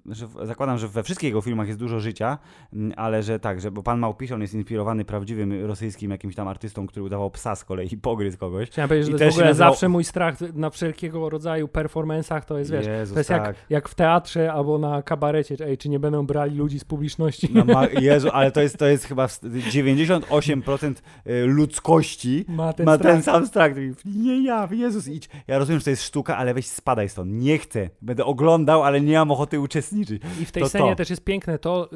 yy, 0.06 0.16
że 0.16 0.28
zakładam, 0.44 0.78
że 0.78 0.88
we 0.88 1.04
wszystkich 1.04 1.28
jego 1.28 1.42
filmach 1.42 1.68
jest 1.68 1.80
dużo 1.80 2.00
życia, 2.00 2.38
mm, 2.74 2.94
ale 2.98 3.24
że 3.24 3.40
tak, 3.40 3.62
że 3.62 3.72
bo 3.72 3.84
pan 3.84 4.00
Małpiszon 4.00 4.42
jest 4.42 4.54
inspirowany 4.54 5.06
prawdziwym 5.06 5.66
rosyjskim 5.66 6.12
jakimś 6.12 6.36
tam 6.36 6.48
artystą, 6.48 6.88
który 6.88 7.04
udawał 7.04 7.32
psa 7.32 7.56
z 7.56 7.66
kolei 7.66 7.94
i 7.94 7.98
pogryzł 7.98 8.38
kogoś. 8.38 8.70
Chciałem 8.70 8.90
powiedzieć, 8.90 9.10
I 9.10 9.12
że 9.12 9.18
to 9.18 9.24
jest 9.24 9.38
w 9.38 9.40
ogóle 9.40 9.52
nazywał- 9.52 9.72
zawsze 9.72 9.90
mój 9.90 10.04
strach 10.04 10.36
na 10.54 10.70
wszelkiego 10.70 11.30
rodzaju 11.30 11.68
performansach, 11.68 12.46
to 12.46 12.58
jest, 12.58 12.72
wiesz, 12.72 12.86
Jezus, 12.88 13.14
to 13.14 13.20
jest 13.20 13.30
tak. 13.30 13.46
jak, 13.46 13.56
jak 13.70 13.90
w 13.90 13.96
teatrze 13.96 14.54
albo 14.54 14.78
na 14.78 15.02
kabarecie, 15.02 15.56
ej, 15.66 15.78
czy 15.78 15.90
nie 15.90 16.00
będą 16.00 16.26
brali 16.26 16.56
ludzi 16.56 16.80
z 16.80 16.84
publiczności. 16.84 17.50
No, 17.54 17.66
ma, 17.66 17.88
Jezu, 18.02 18.30
ale 18.34 18.52
to 18.52 18.62
jest, 18.62 18.78
to 18.78 18.86
jest 18.88 19.06
chyba 19.06 19.28
w- 19.28 19.42
98% 19.42 20.94
y, 21.28 21.46
ludzkości 21.46 22.46
Ma 22.48 22.74
ten 22.74 22.86
ma 22.86 22.96
strach. 22.96 23.14
ten 23.14 23.24
sam 23.24 23.48
strach. 23.48 23.72
Nie 24.06 24.44
ja, 24.44 24.70
Jezus, 24.72 25.08
idź. 25.08 25.30
Ja 25.48 25.58
rozumiem, 25.58 25.80
że 25.80 25.84
to 25.84 25.90
jest 25.90 26.04
sztuka, 26.04 26.38
ale 26.38 26.54
weź 26.54 26.63
spadaj 26.68 27.10
stąd. 27.10 27.32
Nie 27.32 27.58
chcę. 27.58 27.90
Będę 28.02 28.26
oglądał, 28.26 28.84
ale 28.84 29.02
nie 29.02 29.18
mam 29.18 29.32
ochoty 29.32 29.60
uczestniczyć. 29.60 30.22
I 30.42 30.46
w 30.46 30.52
tej 30.52 30.64
To 30.64 30.70
scenie 30.70 30.90
to. 30.90 30.96
też 30.96 31.10
jest 31.10 31.24
piękne 31.24 31.60
to. 31.60 31.90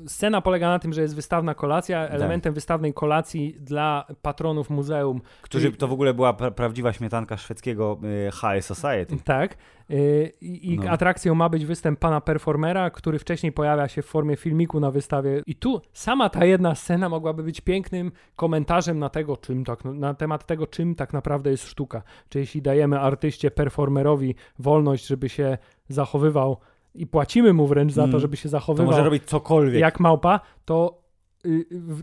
Y, 0.00 0.04
y, 0.04 0.08
scena 0.08 0.40
polega 0.40 0.68
na 0.68 0.78
tym, 0.78 0.92
że 0.92 1.02
jest 1.02 1.14
wystawna 1.14 1.54
kolacja. 1.54 2.02
Tak. 2.04 2.14
Elementem 2.14 2.54
wystawnej 2.54 2.94
kolacji 2.94 3.56
dla 3.60 4.06
patronów 4.22 4.70
muzeum. 4.70 5.20
Którzy, 5.42 5.68
I- 5.68 5.72
to 5.72 5.88
w 5.88 5.92
ogóle 5.92 6.14
była 6.14 6.32
pra 6.32 6.50
prawdziwa 6.50 6.92
śmietanka 6.92 7.36
szwedzkiego 7.36 7.98
y, 8.28 8.30
High 8.32 8.64
Society. 8.64 9.16
Tak. 9.24 9.56
Y, 9.90 10.32
I, 10.40 10.72
i 10.72 10.78
No. 10.78 10.90
atrakcją 10.90 11.34
ma 11.34 11.48
być 11.48 11.66
występ 11.66 11.98
pana 11.98 12.20
performera, 12.20 12.90
który 12.90 13.18
wcześniej 13.18 13.52
pojawia 13.52 13.88
się 13.88 14.02
w 14.02 14.06
formie 14.06 14.36
filmiku 14.36 14.80
na 14.80 14.90
wystawie. 14.90 15.42
I 15.46 15.54
tu 15.54 15.80
sama 15.92 16.28
ta 16.28 16.44
jedna 16.44 16.74
scena 16.74 17.08
mogłaby 17.08 17.42
być 17.42 17.60
pięknym 17.60 18.12
komentarzem 18.36 18.98
na 18.98 19.08
tego, 19.08 19.36
czym 19.36 19.64
tak, 19.64 19.84
na 19.84 20.14
temat 20.14 20.46
tego, 20.46 20.66
czym 20.66 20.94
tak 20.94 21.12
naprawdę 21.12 21.50
jest 21.50 21.64
sztuka. 21.68 22.02
Czy 22.28 22.38
jeśli 22.38 22.62
dajemy 22.62 23.00
artyście, 23.00 23.50
performerowi 23.50 24.34
wolność, 24.58 25.06
żeby 25.06 25.28
się 25.28 25.58
zachowywał 25.88 26.56
i 26.94 27.06
płacimy 27.06 27.52
mu 27.52 27.66
wręcz 27.66 27.92
za 27.92 28.02
to, 28.02 28.08
Mm. 28.08 28.20
żeby 28.20 28.36
się 28.36 28.42
To 28.42 28.48
zachowywał 28.48 28.86
może 28.90 29.04
robić 29.04 29.24
cokolwiek. 29.24 29.80
jak 29.80 30.00
małpa, 30.00 30.40
to 30.64 30.99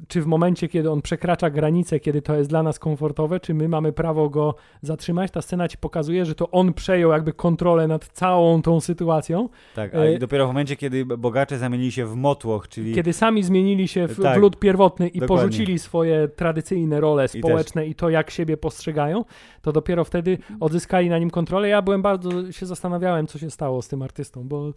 czy 0.08 0.22
w 0.22 0.26
momencie, 0.26 0.68
kiedy 0.68 0.92
on 0.92 1.02
przekracza 1.02 1.50
granicę, 1.50 2.00
kiedy 2.00 2.22
to 2.22 2.36
jest 2.36 2.50
dla 2.50 2.64
nas 2.64 2.80
komfortowe, 2.80 3.40
czy 3.40 3.54
my 3.54 3.68
mamy 3.70 3.94
prawo 3.94 4.30
go 4.30 4.56
zatrzymać? 4.82 5.32
Ta 5.32 5.42
scena 5.42 5.68
ci 5.68 5.78
pokazuje, 5.78 6.26
że 6.26 6.36
to 6.36 6.52
on 6.52 6.74
przejął 6.74 7.12
jakby 7.12 7.34
kontrolę 7.34 7.88
nad 7.88 8.08
całą 8.08 8.62
tą 8.62 8.80
sytuacją, 8.82 9.50
Tak, 9.76 9.96
a 9.96 10.06
Y- 10.06 10.20
dopiero 10.20 10.46
w 10.46 10.48
momencie, 10.48 10.76
kiedy 10.76 11.06
bogacze 11.06 11.58
zamienili 11.58 11.92
się 11.92 12.06
w 12.06 12.16
motłoch, 12.16 12.68
czyli 12.68 12.96
kiedy 12.96 13.14
sami 13.14 13.44
zmienili 13.44 13.88
się 13.88 14.08
w, 14.08 14.22
Tak. 14.22 14.38
w 14.38 14.42
lud 14.42 14.60
pierwotny 14.60 15.08
i 15.08 15.20
Dokładnie. 15.20 15.46
porzucili 15.48 15.80
swoje 15.80 16.28
tradycyjne 16.28 17.00
role 17.00 17.28
społeczne 17.28 17.88
i, 17.88 17.96
to, 17.96 18.10
jak 18.10 18.30
siebie 18.30 18.58
postrzegają, 18.58 19.26
to 19.62 19.72
dopiero 19.72 20.04
wtedy 20.04 20.38
odzyskali 20.60 21.10
na 21.10 21.18
nim 21.20 21.30
kontrolę. 21.30 21.68
Ja 21.68 21.82
byłem 21.82 22.02
bardzo, 22.02 22.52
się 22.52 22.66
zastanawiałem, 22.66 23.28
co 23.28 23.40
się 23.40 23.50
stało 23.52 23.82
z 23.82 23.88
tym 23.88 24.02
artystą, 24.02 24.48
bo 24.48 24.74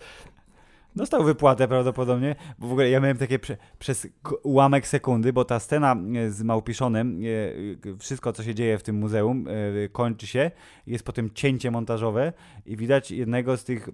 Dostał 0.97 1.25
wypłatę 1.25 1.69
prawdopodobnie, 1.69 2.37
bo 2.59 2.69
w 2.69 2.73
ogóle 2.73 2.91
ja 2.91 3.01
miałem 3.01 3.17
takie 3.17 3.39
prze, 3.39 3.57
przez 3.79 4.09
ułamek 4.43 4.87
sekundy, 4.87 5.33
bo 5.33 5.45
ta 5.45 5.61
scena 5.61 5.97
e, 6.17 6.31
z 6.31 6.43
Małpiszonem, 6.43 7.21
e, 7.23 7.91
e, 7.91 7.97
wszystko 7.99 8.33
co 8.33 8.43
się 8.43 8.55
dzieje 8.55 8.79
w 8.79 8.83
tym 8.83 8.97
muzeum 8.97 9.45
kończy 9.93 10.27
się, 10.27 10.51
jest 10.87 11.05
potem 11.05 11.31
cięcie 11.35 11.71
montażowe 11.71 12.33
i 12.67 12.77
widać 12.77 13.11
jednego 13.11 13.57
z 13.57 13.65
tych 13.65 13.89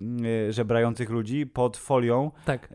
żebrających 0.51 1.11
ludzi 1.11 1.47
pod 1.47 1.76
folią 1.76 2.30
tak. 2.44 2.68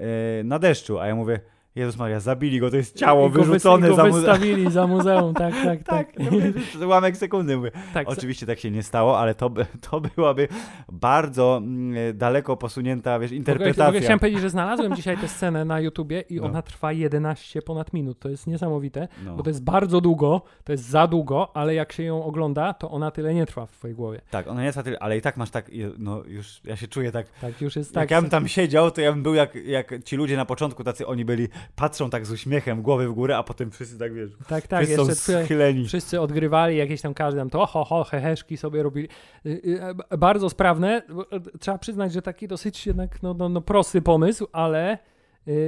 na 0.44 0.60
deszczu, 0.60 1.00
a 1.00 1.08
ja 1.08 1.16
mówię, 1.16 1.40
Jezus 1.76 1.98
Maria, 1.98 2.20
zabili 2.20 2.60
go, 2.60 2.70
to 2.70 2.78
jest 2.78 2.96
ciało 2.98 3.28
I 3.28 3.32
wyrzucone 3.32 3.88
go 3.88 3.96
za 3.96 4.04
muzeum. 4.04 4.22
wystawili 4.22 4.72
za 4.72 4.88
muzeum, 4.88 5.34
tak, 5.44 5.54
tak, 5.64 5.84
tak. 5.84 6.08
Tak, 6.16 6.82
ułamek 6.86 7.18
sekundy 7.18 7.58
mówię. 7.58 7.72
tak. 7.94 8.10
Oczywiście 8.10 8.46
tak 8.46 8.60
się 8.60 8.72
nie 8.72 8.84
stało, 8.84 9.20
ale 9.20 9.36
to, 9.36 9.52
to 9.90 10.02
byłaby 10.02 10.48
bardzo 10.92 11.58
mm, 11.64 12.18
daleko 12.18 12.58
posunięta, 12.58 13.20
wiesz, 13.20 13.32
interpretacja. 13.32 13.86
ogóle 13.88 14.02
chciałem 14.02 14.20
powiedzieć, 14.20 14.42
że 14.42 14.50
znalazłem 14.50 14.96
dzisiaj 14.96 15.18
tę 15.18 15.28
scenę 15.28 15.66
na 15.66 15.80
YouTubie 15.80 16.22
i 16.22 16.36
No. 16.36 16.44
ona 16.44 16.62
trwa 16.62 16.92
11 16.92 17.62
ponad 17.62 17.94
minut. 17.94 18.20
To 18.20 18.30
jest 18.30 18.48
niesamowite, 18.48 19.08
No. 19.26 19.36
bo 19.36 19.44
to 19.44 19.50
jest 19.50 19.64
bardzo 19.64 20.02
długo, 20.02 20.42
to 20.64 20.72
jest 20.72 20.84
za 20.90 21.08
długo, 21.08 21.52
ale 21.56 21.74
jak 21.76 21.92
się 21.94 22.04
ją 22.04 22.24
ogląda, 22.24 22.74
to 22.74 22.92
ona 22.92 23.12
tyle 23.12 23.34
nie 23.34 23.46
trwa 23.46 23.66
w 23.66 23.72
twojej 23.72 23.96
głowie. 23.96 24.22
Tak, 24.32 24.48
ona 24.48 24.64
nie 24.64 24.72
na 24.76 24.84
tyle, 24.84 25.00
ale 25.00 25.18
i 25.18 25.22
tak 25.22 25.38
masz 25.38 25.50
tak, 25.50 25.72
no 25.98 26.24
już, 26.28 26.62
ja 26.64 26.76
się 26.76 26.88
czuję 26.88 27.12
tak, 27.12 27.28
Tak, 27.42 27.62
już 27.62 27.76
jest 27.76 27.90
jak 27.96 28.04
tak. 28.04 28.12
ja 28.12 28.22
bym 28.22 28.30
tam 28.30 28.48
siedział, 28.48 28.92
to 28.92 29.02
ja 29.02 29.12
bym 29.12 29.24
był 29.24 29.34
jak, 29.34 29.56
jak 29.56 30.04
ci 30.04 30.16
ludzie 30.16 30.38
na 30.38 30.46
początku, 30.46 30.84
tacy 30.84 31.08
oni 31.08 31.26
byli, 31.26 31.48
patrzą 31.76 32.10
tak 32.10 32.26
z 32.26 32.32
uśmiechem, 32.32 32.82
głowy 32.82 33.08
w 33.08 33.14
górę, 33.14 33.38
a 33.38 33.44
potem 33.44 33.72
wszyscy 33.72 33.98
tak, 34.00 34.14
wiesz, 34.14 34.30
tak, 34.48 34.68
tak, 34.68 34.84
wszyscy 34.86 35.02
jeszcze 35.02 35.16
są 35.16 35.44
schyleni. 35.46 35.86
wszyscy 35.88 36.22
odgrywali 36.22 36.78
jakieś 36.78 37.02
tam 37.02 37.14
każdy 37.14 37.40
tam 37.40 37.50
to 37.50 37.66
ho, 37.66 37.84
ho, 37.84 38.04
heheszki 38.04 38.58
sobie 38.58 38.84
robili. 38.84 39.08
Y, 39.46 39.50
y, 39.50 39.82
e, 40.12 40.18
Bardzo 40.18 40.50
sprawne. 40.50 41.02
e, 41.32 41.60
Trzeba 41.60 41.78
przyznać, 41.78 42.14
że 42.14 42.22
taki 42.22 42.48
dosyć 42.48 42.88
jednak 42.88 43.24
no, 43.24 43.34
no, 43.34 43.50
no 43.50 43.62
prosty 43.62 44.02
pomysł, 44.02 44.48
ale 44.52 44.98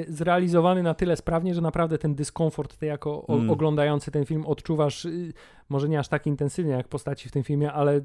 zrealizowany 0.07 0.83
na 0.83 0.93
tyle 0.93 1.15
sprawnie, 1.15 1.53
że 1.53 1.61
naprawdę 1.61 1.97
ten 1.97 2.15
dyskomfort, 2.15 2.77
ty 2.77 2.85
jako 2.85 3.27
o, 3.27 3.33
Mm. 3.35 3.49
oglądający 3.49 4.11
ten 4.11 4.25
film 4.25 4.45
odczuwasz, 4.45 5.05
y, 5.05 5.33
może 5.69 5.89
nie 5.89 5.99
aż 5.99 6.07
tak 6.07 6.27
intensywnie 6.27 6.71
jak 6.71 6.87
postaci 6.87 7.29
w 7.29 7.31
tym 7.31 7.43
filmie, 7.43 7.71
ale 7.73 8.01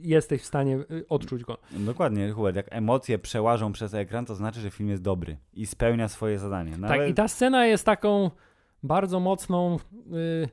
jesteś 0.00 0.42
w 0.42 0.44
stanie 0.44 0.76
y, 0.76 1.04
odczuć 1.08 1.44
go. 1.44 1.58
Dokładnie, 1.72 2.30
Hubert, 2.32 2.56
jak 2.56 2.66
emocje 2.70 3.18
przełażą 3.18 3.72
przez 3.72 3.94
ekran, 3.94 4.26
to 4.26 4.34
znaczy, 4.34 4.60
że 4.60 4.70
film 4.70 4.88
jest 4.88 5.02
dobry 5.02 5.36
i 5.54 5.66
spełnia 5.66 6.08
swoje 6.08 6.38
zadanie. 6.38 6.72
No 6.78 6.88
Tak, 6.88 6.96
ale- 7.00 7.10
i 7.10 7.14
ta 7.14 7.28
scena 7.28 7.66
jest 7.66 7.86
taką 7.86 8.30
bardzo 8.82 9.20
mocną. 9.20 9.76
y, 10.44 10.48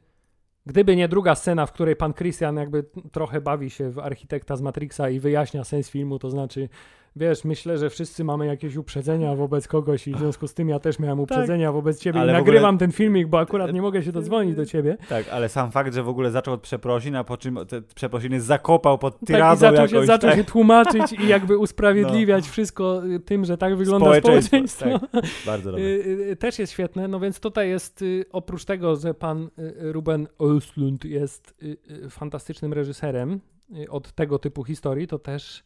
gdyby 0.66 0.96
nie 0.96 1.08
druga 1.08 1.36
scena, 1.36 1.66
w 1.66 1.72
której 1.72 1.96
pan 1.96 2.14
Christian 2.14 2.56
jakby 2.58 2.86
trochę 3.12 3.42
bawi 3.42 3.70
się 3.70 3.90
w 3.90 4.00
architekta 4.00 4.56
z 4.56 4.62
Matrixa 4.62 5.10
i 5.10 5.20
wyjaśnia 5.20 5.64
sens 5.64 5.90
filmu, 5.90 6.20
to 6.20 6.30
znaczy, 6.30 6.70
wiesz, 7.18 7.44
myślę, 7.44 7.78
że 7.78 7.90
wszyscy 7.90 8.24
mamy 8.24 8.46
jakieś 8.46 8.76
uprzedzenia 8.76 9.36
wobec 9.36 9.68
kogoś 9.68 10.08
i 10.08 10.14
w 10.14 10.20
związku 10.20 10.48
z 10.48 10.54
tym 10.54 10.70
ja 10.70 10.80
też 10.80 11.00
miałem 11.00 11.20
uprzedzenia 11.20 11.72
wobec 11.72 12.00
ciebie 12.00 12.14
Tak. 12.14 12.22
Ale 12.22 12.32
i 12.32 12.36
w 12.36 12.40
ogóle- 12.40 12.54
nagrywam 12.54 12.78
ten 12.78 12.92
filmik, 12.92 13.28
bo 13.28 13.40
akurat 13.40 13.74
nie 13.74 13.82
mogę 13.82 14.04
się 14.04 14.12
dodzwonić 14.12 14.56
do 14.56 14.66
ciebie. 14.66 14.98
Tak, 15.10 15.30
ale 15.30 15.50
sam 15.50 15.72
fakt, 15.72 15.94
że 15.94 16.04
w 16.04 16.10
ogóle 16.10 16.32
zaczął 16.32 16.54
od 16.54 16.62
przeprosin, 16.62 17.16
a 17.16 17.24
po 17.24 17.38
czym 17.38 17.60
te 17.68 17.82
przeprosiny 17.82 18.42
zakopał 18.42 18.98
pod 18.98 19.20
Tak, 19.20 19.56
i 19.56 19.60
zaczął 19.60 19.88
się, 19.88 19.96
jakąś, 19.96 20.08
zaczął 20.08 20.30
tak? 20.30 20.40
się 20.40 20.46
tłumaczyć 20.46 21.12
i 21.12 21.28
jakby 21.28 21.58
usprawiedliwiać 21.58 22.48
wszystko 22.50 23.06
y, 23.06 23.20
tym, 23.20 23.46
że 23.46 23.58
tak 23.58 23.76
wygląda 23.76 24.06
Społeczeństwo, 24.06 24.68
społeczeństwo. 24.68 25.08
tak. 25.12 25.24
Bardzo 25.46 25.72
dobre. 25.72 25.86
Y, 25.86 26.28
y, 26.32 26.36
też 26.36 26.60
jest 26.60 26.74
świetne, 26.74 27.08
no 27.08 27.20
więc 27.20 27.40
tutaj 27.40 27.70
jest 27.70 28.02
y, 28.02 28.26
oprócz 28.32 28.66
tego, 28.66 28.96
że 28.96 29.14
pan 29.14 29.50
Ruben 29.78 30.28
Östlund 30.40 31.06
jest 31.06 31.56
fantastycznym 32.10 32.74
reżyserem 32.74 33.40
od 33.90 34.12
tego 34.12 34.40
typu 34.40 34.64
historii, 34.64 35.08
to 35.08 35.20
też 35.20 35.64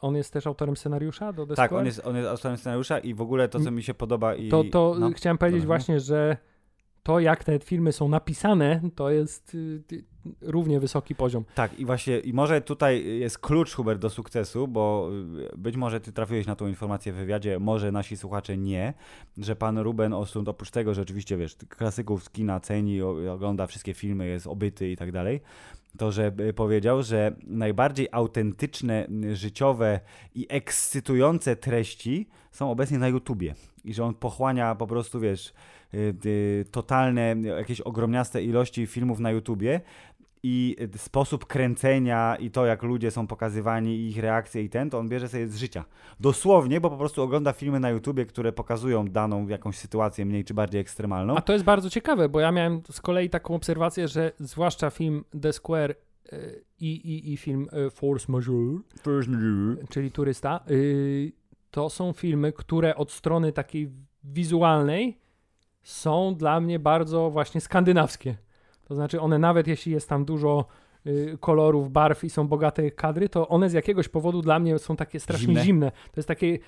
on 0.00 0.16
jest 0.16 0.32
też 0.32 0.46
autorem 0.46 0.76
scenariusza 0.76 1.32
do 1.32 1.46
The 1.46 1.54
Tak, 1.54 1.72
on 1.72 1.86
jest, 1.86 2.06
on 2.06 2.16
jest 2.16 2.28
autorem 2.28 2.58
scenariusza 2.58 2.98
i 2.98 3.14
w 3.14 3.20
ogóle 3.20 3.48
to, 3.48 3.60
co 3.60 3.70
mi 3.70 3.82
się 3.82 3.94
podoba 3.94 4.34
i... 4.34 4.48
To, 4.48 4.64
to 4.64 4.96
no. 4.98 5.10
chciałem 5.10 5.38
powiedzieć 5.38 5.62
no. 5.62 5.66
właśnie, 5.66 6.00
że 6.00 6.36
to 7.02 7.20
jak 7.20 7.44
te 7.44 7.58
filmy 7.58 7.92
są 7.92 8.08
napisane, 8.08 8.80
to 8.94 9.10
jest 9.10 9.54
y, 9.54 9.82
równie 10.40 10.80
wysoki 10.80 11.14
poziom. 11.14 11.44
Tak, 11.54 11.78
i 11.78 11.86
właśnie, 11.86 12.18
i 12.18 12.32
może 12.32 12.60
tutaj 12.60 13.18
jest 13.18 13.38
klucz, 13.38 13.74
Hubert, 13.74 14.00
do 14.00 14.10
sukcesu, 14.10 14.68
bo 14.68 15.10
y, 15.52 15.58
być 15.58 15.76
może 15.76 16.00
ty 16.00 16.12
trafiłeś 16.12 16.46
na 16.46 16.56
tą 16.56 16.66
informację 16.66 17.12
w 17.12 17.16
wywiadzie, 17.16 17.58
może 17.58 17.92
nasi 17.92 18.16
słuchacze 18.16 18.56
nie, 18.56 18.94
że 19.38 19.56
pan 19.56 19.78
Ruben 19.78 20.12
Oslund, 20.12 20.48
oprócz 20.48 20.70
tego, 20.70 20.94
że 20.94 21.02
oczywiście, 21.02 21.36
wiesz, 21.36 21.56
klasyków 21.68 22.24
z 22.24 22.30
kina 22.30 22.60
ceni, 22.60 23.02
ogląda 23.02 23.66
wszystkie 23.66 23.94
filmy, 23.94 24.26
jest 24.26 24.46
obyty 24.46 24.90
i 24.90 24.96
tak 24.96 25.12
dalej, 25.12 25.40
to 25.98 26.12
że 26.12 26.32
y, 26.40 26.52
powiedział, 26.52 27.02
że 27.02 27.36
najbardziej 27.46 28.08
autentyczne, 28.12 29.06
życiowe 29.32 30.00
i 30.34 30.46
ekscytujące 30.48 31.56
treści 31.56 32.28
są 32.50 32.70
obecnie 32.70 32.98
na 32.98 33.08
YouTubie. 33.08 33.54
I 33.84 33.94
że 33.94 34.04
on 34.04 34.14
pochłania 34.14 34.74
po 34.74 34.86
prostu, 34.86 35.20
wiesz, 35.20 35.54
y, 35.94 36.14
y, 36.26 36.64
totalne, 36.70 37.36
jakieś 37.42 37.80
ogromniaste 37.80 38.42
ilości 38.42 38.86
filmów 38.86 39.20
na 39.20 39.30
YouTubie 39.30 39.80
i 40.42 40.76
sposób 40.96 41.46
kręcenia 41.46 42.36
i 42.36 42.50
to, 42.50 42.66
jak 42.66 42.82
ludzie 42.82 43.10
są 43.10 43.26
pokazywani 43.26 43.96
i 43.96 44.08
ich 44.08 44.18
reakcje 44.18 44.62
i 44.62 44.70
ten, 44.70 44.90
to 44.90 44.98
on 44.98 45.08
bierze 45.08 45.28
sobie 45.28 45.48
z 45.48 45.56
życia. 45.56 45.84
Dosłownie, 46.20 46.80
bo 46.80 46.90
po 46.90 46.96
prostu 46.96 47.22
ogląda 47.22 47.52
filmy 47.52 47.80
na 47.80 47.90
YouTubie, 47.90 48.26
które 48.26 48.52
pokazują 48.52 49.04
daną 49.04 49.48
jakąś 49.48 49.78
sytuację 49.78 50.24
mniej 50.24 50.44
czy 50.44 50.54
bardziej 50.54 50.80
ekstremalną. 50.80 51.36
A 51.36 51.40
to 51.40 51.52
jest 51.52 51.64
bardzo 51.64 51.90
ciekawe, 51.90 52.28
bo 52.28 52.40
ja 52.40 52.52
miałem 52.52 52.82
z 52.90 53.00
kolei 53.00 53.30
taką 53.30 53.54
obserwację, 53.54 54.08
że 54.08 54.32
zwłaszcza 54.38 54.90
film 54.90 55.24
The 55.42 55.52
Square 55.52 55.90
y, 56.32 56.64
i, 56.80 56.92
i, 56.92 57.32
i 57.32 57.36
film 57.36 57.68
y, 57.86 57.90
Force 57.90 58.32
Majeure, 58.32 58.80
czyli 59.88 60.10
Turysta, 60.10 60.60
y, 60.70 61.32
to 61.70 61.90
są 61.90 62.12
filmy, 62.12 62.52
które 62.52 62.96
od 62.96 63.12
strony 63.12 63.52
takiej 63.52 63.90
wizualnej 64.24 65.18
są 65.82 66.34
dla 66.34 66.60
mnie 66.60 66.78
bardzo 66.78 67.30
właśnie 67.30 67.60
skandynawskie. 67.60 68.36
To 68.92 68.96
znaczy 68.96 69.20
one 69.20 69.38
nawet 69.38 69.66
jeśli 69.66 69.92
jest 69.92 70.08
tam 70.08 70.24
dużo 70.24 70.64
y, 71.06 71.38
kolorów, 71.40 71.92
barw 71.92 72.24
i 72.24 72.30
są 72.30 72.48
bogate 72.48 72.90
kadry, 72.90 73.28
to 73.28 73.48
one 73.48 73.70
z 73.70 73.72
jakiegoś 73.72 74.08
powodu 74.08 74.42
dla 74.42 74.58
mnie 74.58 74.78
są 74.78 74.96
takie 74.96 75.20
strasznie 75.20 75.46
Zimne. 75.46 75.64
zimne. 75.64 75.90
To 75.90 76.16
jest 76.16 76.28
takie 76.28 76.46
y, 76.46 76.58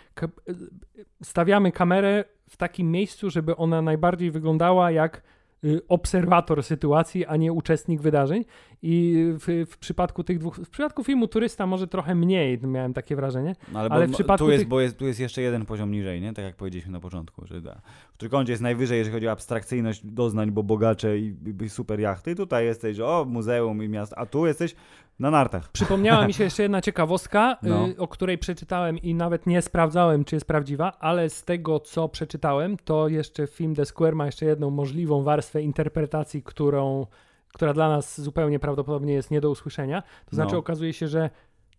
stawiamy 1.22 1.72
kamerę 1.72 2.24
w 2.50 2.56
takim 2.56 2.90
miejscu, 2.90 3.30
żeby 3.30 3.56
ona 3.56 3.82
najbardziej 3.82 4.30
wyglądała 4.30 4.90
jak 4.90 5.22
y, 5.64 5.80
obserwator 5.88 6.62
sytuacji, 6.62 7.26
a 7.26 7.36
nie 7.36 7.52
uczestnik 7.52 8.00
wydarzeń. 8.00 8.44
I 8.86 9.14
w, 9.38 9.66
w 9.70 9.78
przypadku 9.78 10.24
tych 10.24 10.38
dwóch, 10.38 10.56
w 10.56 10.68
przypadku 10.70 11.04
filmu 11.04 11.28
Turysta 11.28 11.66
może 11.66 11.86
trochę 11.86 12.14
mniej, 12.14 12.58
miałem 12.62 12.94
takie 12.94 13.16
wrażenie. 13.16 13.54
No, 13.72 13.80
ale, 13.80 13.90
ale 13.90 14.06
bo, 14.06 14.12
w 14.12 14.14
przypadku 14.14 14.44
tu, 14.46 14.50
jest, 14.52 14.62
tych- 14.62 14.68
bo 14.68 14.80
jest, 14.80 14.98
tu 14.98 15.06
jest 15.06 15.20
jeszcze 15.20 15.42
jeden 15.42 15.66
poziom 15.66 15.90
niżej, 15.90 16.20
nie? 16.20 16.32
Tak 16.32 16.44
jak 16.44 16.56
powiedzieliśmy 16.56 16.92
na 16.92 17.00
początku, 17.00 17.46
że 17.46 17.60
da. 17.60 17.80
w 18.14 18.18
trójkącie 18.18 18.52
jest 18.52 18.62
najwyżej, 18.62 18.98
jeżeli 18.98 19.14
chodzi 19.14 19.28
o 19.28 19.30
abstrakcyjność 19.30 20.06
doznań, 20.06 20.50
bo 20.50 20.62
bogacze 20.62 21.18
i, 21.18 21.34
i 21.64 21.68
super 21.68 22.00
jachty. 22.00 22.34
Tutaj 22.34 22.64
jesteś, 22.64 23.00
o, 23.00 23.24
muzeum 23.28 23.82
i 23.84 23.88
miasto, 23.88 24.18
a 24.18 24.26
tu 24.26 24.46
jesteś 24.46 24.74
na 25.18 25.30
nartach. 25.30 25.72
Przypomniała 25.72 26.26
mi 26.26 26.34
się 26.34 26.44
jeszcze 26.44 26.62
jedna 26.62 26.80
ciekawostka, 26.80 27.56
No. 27.62 27.88
y, 27.88 27.96
o 27.98 28.08
której 28.08 28.38
przeczytałem 28.38 28.98
i 28.98 29.14
nawet 29.14 29.46
nie 29.46 29.62
sprawdzałem, 29.62 30.24
czy 30.24 30.36
jest 30.36 30.46
prawdziwa, 30.46 30.92
ale 31.00 31.30
z 31.30 31.44
tego, 31.44 31.80
co 31.80 32.08
przeczytałem, 32.08 32.76
to 32.84 33.08
jeszcze 33.08 33.46
film 33.46 33.74
The 33.74 33.84
Square 33.84 34.14
ma 34.14 34.26
jeszcze 34.26 34.46
jedną 34.46 34.70
możliwą 34.70 35.22
warstwę 35.22 35.62
interpretacji, 35.62 36.42
którą, 36.42 37.06
która 37.54 37.72
dla 37.72 37.88
nas 37.88 38.20
zupełnie 38.20 38.58
prawdopodobnie 38.58 39.12
jest 39.14 39.30
nie 39.30 39.40
do 39.40 39.50
usłyszenia. 39.50 40.02
To 40.30 40.36
znaczy 40.36 40.52
No. 40.52 40.58
okazuje 40.58 40.92
się, 40.92 41.08
że 41.08 41.30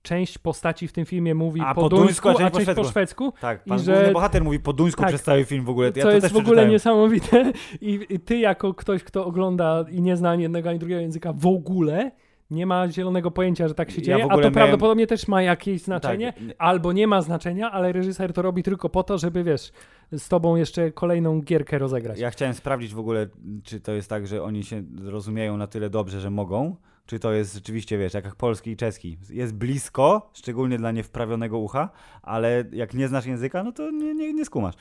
część 0.01 0.37
postaci 0.37 0.87
w 0.87 0.93
tym 0.93 1.05
filmie 1.05 1.35
mówi 1.35 1.61
A, 1.65 1.73
po, 1.75 1.81
po 1.81 1.89
duńsku, 1.89 2.29
a 2.29 2.31
a 2.31 2.35
część 2.35 2.53
część 2.53 2.65
po 2.65 2.75
po 2.75 2.83
szwedzku. 2.83 3.33
Tak, 3.41 3.61
I 3.65 3.69
pan 3.69 3.79
że- 3.79 3.93
główny 3.93 4.11
bohater 4.13 4.43
mówi 4.43 4.59
po 4.59 4.73
duńsku 4.73 5.01
Tak. 5.01 5.09
przez 5.09 5.23
cały 5.23 5.45
film 5.45 5.65
w 5.65 5.69
ogóle. 5.69 5.87
Ja 5.87 5.93
co 5.93 6.01
to 6.01 6.11
jest 6.11 6.31
w 6.31 6.37
ogóle 6.37 6.67
niesamowite. 6.67 7.51
I, 7.81 7.99
I 8.09 8.19
ty, 8.19 8.37
jako 8.37 8.73
ktoś, 8.73 9.03
kto 9.03 9.25
ogląda 9.25 9.85
i 9.91 10.01
nie 10.01 10.17
zna 10.17 10.29
ani 10.29 10.43
jednego 10.43 10.69
ani 10.69 10.79
drugiego 10.79 11.01
języka 11.01 11.33
w 11.33 11.47
ogóle, 11.47 12.11
nie 12.51 12.65
ma 12.65 12.89
zielonego 12.91 13.31
pojęcia, 13.31 13.67
że 13.67 13.75
tak 13.75 13.91
się 13.91 13.97
Ja 13.97 14.03
dzieje, 14.03 14.17
w 14.23 14.25
a 14.25 14.29
to 14.33 14.37
miałem- 14.37 14.53
prawdopodobnie 14.53 15.07
też 15.07 15.27
ma 15.27 15.41
jakieś 15.41 15.81
znaczenie, 15.81 16.33
Tak, 16.33 16.43
albo 16.57 16.93
nie 16.93 17.07
ma 17.07 17.21
znaczenia, 17.21 17.71
ale 17.71 17.91
reżyser 17.91 18.33
to 18.33 18.41
robi 18.41 18.63
tylko 18.63 18.89
po 18.89 19.03
to, 19.03 19.17
żeby 19.17 19.43
wiesz, 19.43 19.71
z 20.11 20.29
tobą 20.29 20.55
jeszcze 20.55 20.91
kolejną 20.91 21.41
gierkę 21.41 21.77
rozegrać. 21.77 22.19
Ja 22.19 22.29
chciałem 22.29 22.53
sprawdzić 22.53 22.93
w 22.93 22.99
ogóle, 22.99 23.27
czy 23.63 23.79
to 23.81 23.91
jest 23.91 24.09
tak, 24.09 24.27
że 24.27 24.43
oni 24.43 24.63
się 24.63 24.83
rozumieją 25.05 25.57
na 25.57 25.67
tyle 25.67 25.89
dobrze, 25.89 26.19
że 26.21 26.29
mogą, 26.29 26.75
czy 27.05 27.19
to 27.19 27.31
jest 27.31 27.53
rzeczywiście, 27.53 27.97
wiesz, 27.97 28.13
jak 28.13 28.35
polski 28.35 28.71
i 28.71 28.77
czeski. 28.77 29.17
Jest 29.29 29.53
blisko, 29.53 30.29
szczególnie 30.33 30.77
dla 30.77 30.91
niewprawionego 30.91 31.57
ucha, 31.57 31.89
ale 32.21 32.63
jak 32.71 32.93
nie 32.93 33.07
znasz 33.07 33.25
języka, 33.25 33.63
no 33.63 33.71
to 33.71 33.91
nie, 33.91 34.13
nie, 34.13 34.33
nie 34.33 34.45
skumasz. 34.45 34.75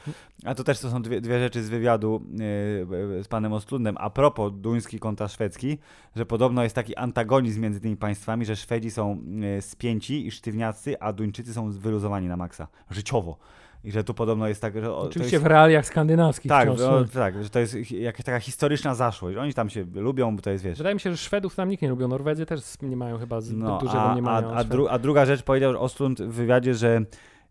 A 0.45 0.55
to 0.55 0.64
też 0.64 0.79
to 0.79 0.91
są 0.91 1.03
dwie, 1.03 1.20
dwie 1.20 1.39
rzeczy 1.39 1.62
z 1.62 1.68
wywiadu 1.68 2.22
yy, 2.31 3.22
z 3.22 3.29
panem 3.29 3.53
Ostlundem. 3.53 3.97
A 4.01 4.11
propos 4.11 4.53
duński 4.57 4.99
kontra 4.99 5.29
szwedzki, 5.29 5.79
że 6.16 6.27
podobno 6.27 6.62
jest 6.62 6.75
taki 6.75 6.97
antagonizm 6.97 7.61
między 7.61 7.81
tymi 7.81 7.97
państwami, 7.97 8.45
że 8.45 8.57
Szwedzi 8.57 8.91
są 8.91 9.22
yy, 9.27 9.62
spięci 9.62 10.27
i 10.27 10.31
sztywniacy, 10.31 11.01
a 11.01 11.12
Duńczycy 11.12 11.55
są 11.55 11.70
wyluzowani 11.70 12.29
na 12.29 12.37
maksa. 12.37 12.68
Życiowo. 12.91 13.39
I 13.85 13.91
że 13.93 14.05
tu 14.05 14.14
podobno 14.14 14.49
jest 14.49 14.61
tak, 14.61 14.80
że... 14.80 14.93
o, 14.93 14.99
Oczywiście 14.99 15.37
jest... 15.37 15.45
w 15.45 15.47
realiach 15.47 15.87
skandynawskich 15.87 16.49
Tak, 16.49 16.68
wciąż. 16.68 16.80
no, 16.80 17.05
tak, 17.05 17.43
że 17.45 17.51
to 17.51 17.59
jest 17.59 17.91
jakaś 17.91 18.24
taka 18.24 18.41
historyczna 18.41 18.95
zaszłość. 18.95 19.37
Oni 19.39 19.55
tam 19.55 19.70
się 19.70 19.85
lubią, 19.95 20.37
bo 20.37 20.43
to 20.43 20.51
jest, 20.51 20.64
wiesz... 20.64 20.78
Wydaje 20.78 20.95
mi 20.95 21.01
się, 21.01 21.11
że 21.11 21.16
Szwedów 21.16 21.55
tam 21.55 21.68
nikt 21.68 21.82
nie 21.82 21.89
lubią. 21.89 22.09
Norwedzy 22.09 22.47
też 22.47 22.61
nie 22.82 22.97
mają 22.97 23.18
chyba 23.18 23.41
zbyt 23.41 23.59
No, 23.59 23.78
dużego 23.78 24.03
a, 24.03 24.12
mniemania. 24.12 24.49
a, 24.49 24.55
a, 24.55 24.64
dru, 24.64 24.87
a 24.89 24.99
druga 24.99 25.26
rzecz 25.26 25.43
powiedział 25.43 25.72
że 25.72 25.78
Ostlund 25.78 26.22
w 26.22 26.32
wywiadzie, 26.32 26.74
że 26.74 27.01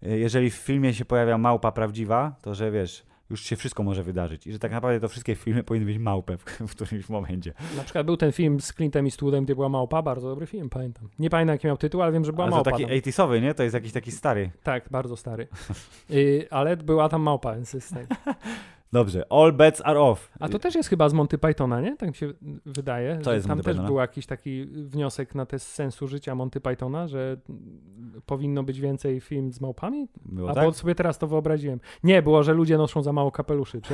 y, 0.03 0.19
jeżeli 0.19 0.49
w 0.49 0.55
filmie 0.55 0.93
się 0.93 1.05
pojawia 1.05 1.38
małpa 1.38 1.71
prawdziwa, 1.71 2.36
to 2.41 2.55
że 2.55 2.71
wiesz, 2.71 3.03
już 3.34 3.43
się 3.43 3.55
wszystko 3.55 3.84
może 3.84 4.03
wydarzyć. 4.03 4.47
I 4.47 4.51
że 4.51 4.59
tak 4.59 4.71
naprawdę 4.71 4.99
to 4.99 5.07
wszystkie 5.07 5.36
filmy 5.36 5.63
powinny 5.69 5.86
mieć 5.86 5.97
małpę 5.97 6.38
w, 6.38 6.43
w 6.43 6.71
którymś 6.75 7.09
momencie. 7.09 7.53
Na 7.77 7.84
przykład 7.84 8.05
był 8.05 8.17
ten 8.17 8.31
film 8.31 8.61
z 8.61 8.73
Clintem 8.73 9.05
Eastwoodem, 9.05 9.45
gdzie 9.45 9.55
była 9.55 9.69
małpa, 9.69 10.01
bardzo 10.01 10.29
dobry 10.29 10.45
film, 10.45 10.69
pamiętam. 10.69 11.09
Nie 11.19 11.29
pamiętam 11.29 11.53
jaki 11.53 11.67
miał 11.67 11.77
tytuł, 11.77 12.01
ale 12.01 12.11
wiem, 12.11 12.25
że 12.25 12.34
była 12.34 12.43
Ale 12.43 12.51
to 12.51 12.55
małpa. 12.55 12.71
taki 12.71 12.84
tam. 12.84 12.91
80sowy, 12.91 13.41
nie? 13.41 13.53
To 13.53 13.63
jest 13.63 13.73
jakiś 13.73 13.91
taki 13.91 14.11
stary. 14.11 14.51
Tak, 14.63 14.89
bardzo 14.91 15.17
stary. 15.17 15.47
Y, 16.11 16.47
ale 16.49 16.77
była 16.77 17.09
tam 17.09 17.21
małpa, 17.21 17.55
więc 17.55 17.73
jest 17.73 17.93
tak. 17.93 18.05
Dobrze, 18.93 19.25
all 19.29 19.53
bets 19.53 19.81
are 19.85 19.99
off. 19.99 20.31
A 20.39 20.49
to 20.49 20.59
też 20.59 20.75
jest 20.75 20.89
chyba 20.89 21.09
z 21.09 21.13
Monty 21.13 21.37
Pythona, 21.37 21.81
nie? 21.81 21.97
Tak 21.97 22.09
mi 22.09 22.15
się 22.15 22.33
wydaje. 22.65 23.17
To 23.17 23.23
że 23.23 23.33
jest 23.33 23.45
z 23.45 23.47
tam 23.47 23.57
Monty 23.57 23.65
też 23.65 23.73
Pythona. 23.73 23.87
był 23.87 23.97
jakiś 23.97 24.25
taki 24.25 24.65
wniosek 24.65 25.35
na 25.35 25.45
test 25.45 25.67
sensu 25.67 26.07
życia 26.07 26.35
Monty 26.35 26.61
Pythona, 26.61 27.07
że 27.07 27.37
powinno 28.25 28.63
być 28.63 28.79
więcej 28.79 29.21
film 29.21 29.53
z 29.53 29.61
małpami? 29.61 30.07
Było 30.25 30.49
A 30.49 30.53
tak? 30.53 30.65
bo 30.65 30.73
sobie 30.73 30.95
teraz 30.95 31.17
to 31.17 31.27
wyobraziłem. 31.27 31.79
Nie, 32.03 32.21
było, 32.21 32.43
że 32.43 32.53
ludzie 32.53 32.77
noszą 32.77 33.03
za 33.03 33.13
mało 33.13 33.31
kapeluszy. 33.31 33.81
Czy 33.81 33.93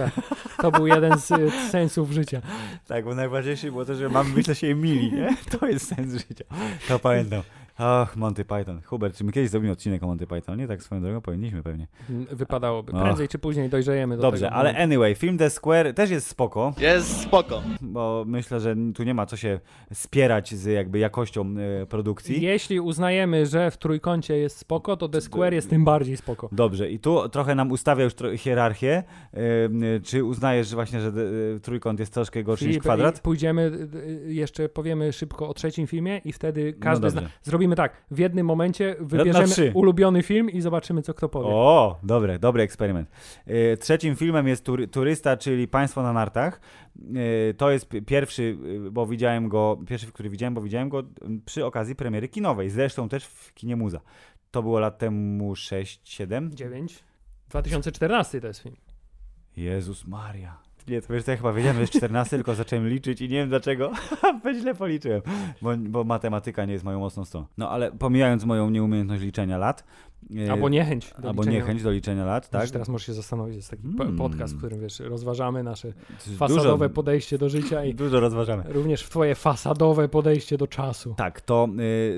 to 0.62 0.72
był 0.72 0.88
jeden 0.88 1.18
z 1.20 1.32
y, 1.32 1.52
sensów 1.70 2.12
życia. 2.12 2.42
Tak, 2.88 3.06
bo 3.06 3.16
najważniejsze 3.16 3.72
było 3.72 3.86
to, 3.86 3.96
że 3.96 4.10
mamy 4.10 4.34
być 4.34 4.46
dla 4.46 4.56
siebie 4.56 4.76
mili, 4.76 5.12
nie? 5.14 5.36
To 5.60 5.68
jest 5.68 5.88
sens 5.96 6.14
życia. 6.14 6.46
To 6.88 7.00
pamiętam. 7.00 7.42
Ach, 7.82 8.16
Monty 8.18 8.46
Python. 8.46 8.82
Hubert, 8.86 9.18
czy 9.18 9.24
my 9.24 9.32
kiedyś 9.32 9.50
zrobimy 9.50 9.72
odcinek 9.74 10.04
o 10.04 10.08
Monty 10.08 10.28
Python? 10.28 10.58
Nie 10.58 10.68
tak 10.68 10.84
swoją 10.84 11.02
drogą 11.02 11.22
powinniśmy 11.22 11.64
pewnie. 11.64 11.88
Mm, 12.10 12.26
Wypadałoby. 12.32 12.92
Prędzej 12.92 13.28
czy 13.28 13.40
później 13.40 13.70
dojrzejemy 13.70 14.16
do 14.16 14.22
Dobrze, 14.22 14.46
tego. 14.46 14.56
ale 14.56 14.78
anyway, 14.78 15.16
film 15.16 15.38
The 15.38 15.50
Square 15.50 15.94
też 15.94 16.10
jest 16.10 16.28
spoko, 16.28 16.74
Jest 16.82 17.22
spoko. 17.22 17.62
bo 17.82 18.24
myślę, 18.28 18.60
że 18.60 18.76
tu 18.96 19.04
nie 19.04 19.14
ma 19.14 19.26
co 19.26 19.38
się 19.38 19.60
spierać 19.94 20.54
z 20.56 20.66
jakby 20.66 21.00
jakością 21.00 21.54
e, 21.82 21.86
produkcji. 21.86 22.42
Jeśli 22.42 22.80
uznajemy, 22.80 23.46
że 23.46 23.72
w 23.72 23.78
trójkącie 23.78 24.38
jest 24.38 24.58
spoko, 24.58 24.98
to 24.98 25.10
The 25.10 25.22
Square 25.22 25.54
jest 25.54 25.70
tym 25.70 25.86
bardziej 25.86 26.18
spoko. 26.18 26.50
Dobrze, 26.52 26.90
i 26.90 27.00
tu 27.00 27.30
trochę 27.30 27.56
nam 27.56 27.72
ustawia 27.72 28.04
już 28.04 28.14
hierarchię. 28.38 29.04
E, 29.34 30.00
czy 30.04 30.24
uznajesz 30.24 30.68
że 30.68 30.76
właśnie, 30.76 31.00
że 31.02 31.08
e, 31.08 31.60
trójkąt 31.60 32.00
jest 32.00 32.14
troszkę 32.14 32.44
gorszy 32.44 32.66
niż 32.66 32.72
Filip, 32.72 32.84
kwadrat? 32.84 33.18
i 33.20 33.22
Pójdziemy, 33.22 33.72
jeszcze 34.28 34.70
powiemy 34.70 35.14
szybko 35.14 35.50
o 35.50 35.54
trzecim 35.54 35.88
filmie 35.88 36.22
i 36.26 36.34
wtedy 36.34 36.74
każdy 36.74 37.04
No 37.06 37.10
zna. 37.10 37.22
dobrze. 37.22 37.36
Zrobimy 37.70 37.76
tak, 37.90 38.04
w 38.12 38.20
jednym 38.20 38.46
momencie 38.46 38.96
wybierzemy 39.00 39.46
ulubiony 39.76 40.24
film 40.24 40.50
i 40.50 40.62
zobaczymy, 40.62 41.02
co 41.02 41.14
kto 41.14 41.30
powie. 41.30 41.48
O, 41.50 42.00
dobre, 42.04 42.40
dobry 42.40 42.64
eksperyment. 42.64 43.10
E, 43.46 43.78
Trzecim 43.78 44.16
filmem 44.16 44.48
jest 44.48 44.66
tury, 44.66 44.88
Turysta, 44.88 45.38
czyli 45.38 45.68
Państwo 45.68 46.04
na 46.04 46.14
nartach. 46.14 46.62
E, 47.50 47.54
To 47.54 47.72
jest 47.72 47.90
pi- 47.90 48.02
pierwszy, 48.02 48.58
e, 48.88 48.92
bo 48.92 49.08
widziałem 49.08 49.50
go, 49.50 49.80
pierwszy, 49.88 50.08
który 50.12 50.30
widziałem, 50.30 50.54
bo 50.54 50.62
widziałem 50.62 50.90
go 50.90 51.04
przy 51.46 51.66
okazji 51.66 51.96
premiery 51.96 52.28
kinowej, 52.28 52.70
zresztą 52.70 53.10
też 53.10 53.26
w 53.26 53.54
kinie 53.54 53.76
Muza. 53.76 54.00
To 54.52 54.64
było 54.64 54.80
lat 54.80 54.98
temu 54.98 55.54
6-7. 55.56 56.50
9. 56.54 57.04
2014 57.50 58.42
to 58.42 58.48
jest 58.48 58.60
film. 58.64 58.76
Jezus 59.58 60.08
Maria. 60.08 60.58
Nie, 60.90 61.02
to 61.02 61.14
wiesz, 61.14 61.24
to 61.24 61.32
ja 61.32 61.38
chyba 61.38 61.54
wiedziałem, 61.54 61.76
że 61.76 61.82
jest 61.82 61.94
14, 61.94 62.38
tylko 62.38 62.56
zacząłem 62.56 62.88
liczyć 62.90 63.22
i 63.22 63.24
nie 63.30 63.38
wiem 63.38 63.50
dlaczego. 63.50 63.92
źle 64.62 64.76
policzyłem, 64.76 65.22
bo, 65.62 65.78
bo 65.78 66.04
matematyka 66.04 66.66
nie 66.66 66.74
jest 66.74 66.86
moją 66.86 67.00
mocną 67.00 67.26
stroną. 67.26 67.48
No 67.58 67.70
ale 67.70 67.92
pomijając 67.92 68.46
moją 68.46 68.70
nieumiejętność 68.70 69.24
liczenia 69.24 69.58
lat. 69.58 69.84
e, 70.48 70.52
Albo 70.52 70.70
niechęć. 70.70 71.14
Do 71.20 71.30
Albo 71.30 71.42
liczenia. 71.42 71.60
niechęć 71.60 71.84
do 71.84 71.92
liczenia 71.92 72.26
lat, 72.26 72.50
tak? 72.50 72.62
Wiesz, 72.62 72.72
Teraz 72.72 72.90
możesz 72.90 73.06
się 73.08 73.14
zastanowić, 73.14 73.56
jest 73.56 73.70
taki 73.70 73.88
po- 73.98 74.04
Mm. 74.04 74.18
podcast, 74.18 74.56
w 74.56 74.58
którym 74.58 74.80
wiesz, 74.82 75.00
rozważamy 75.00 75.64
nasze 75.64 75.94
Dużo- 76.28 76.38
fasadowe 76.38 76.90
podejście 76.90 77.38
do 77.38 77.50
życia 77.50 77.86
i 77.86 77.94
Dużo 78.04 78.20
rozważamy. 78.20 78.64
również 78.68 79.04
twoje 79.04 79.36
fasadowe 79.36 80.10
podejście 80.10 80.58
do 80.58 80.68
czasu. 80.68 81.14
Tak, 81.18 81.42
to 81.42 81.68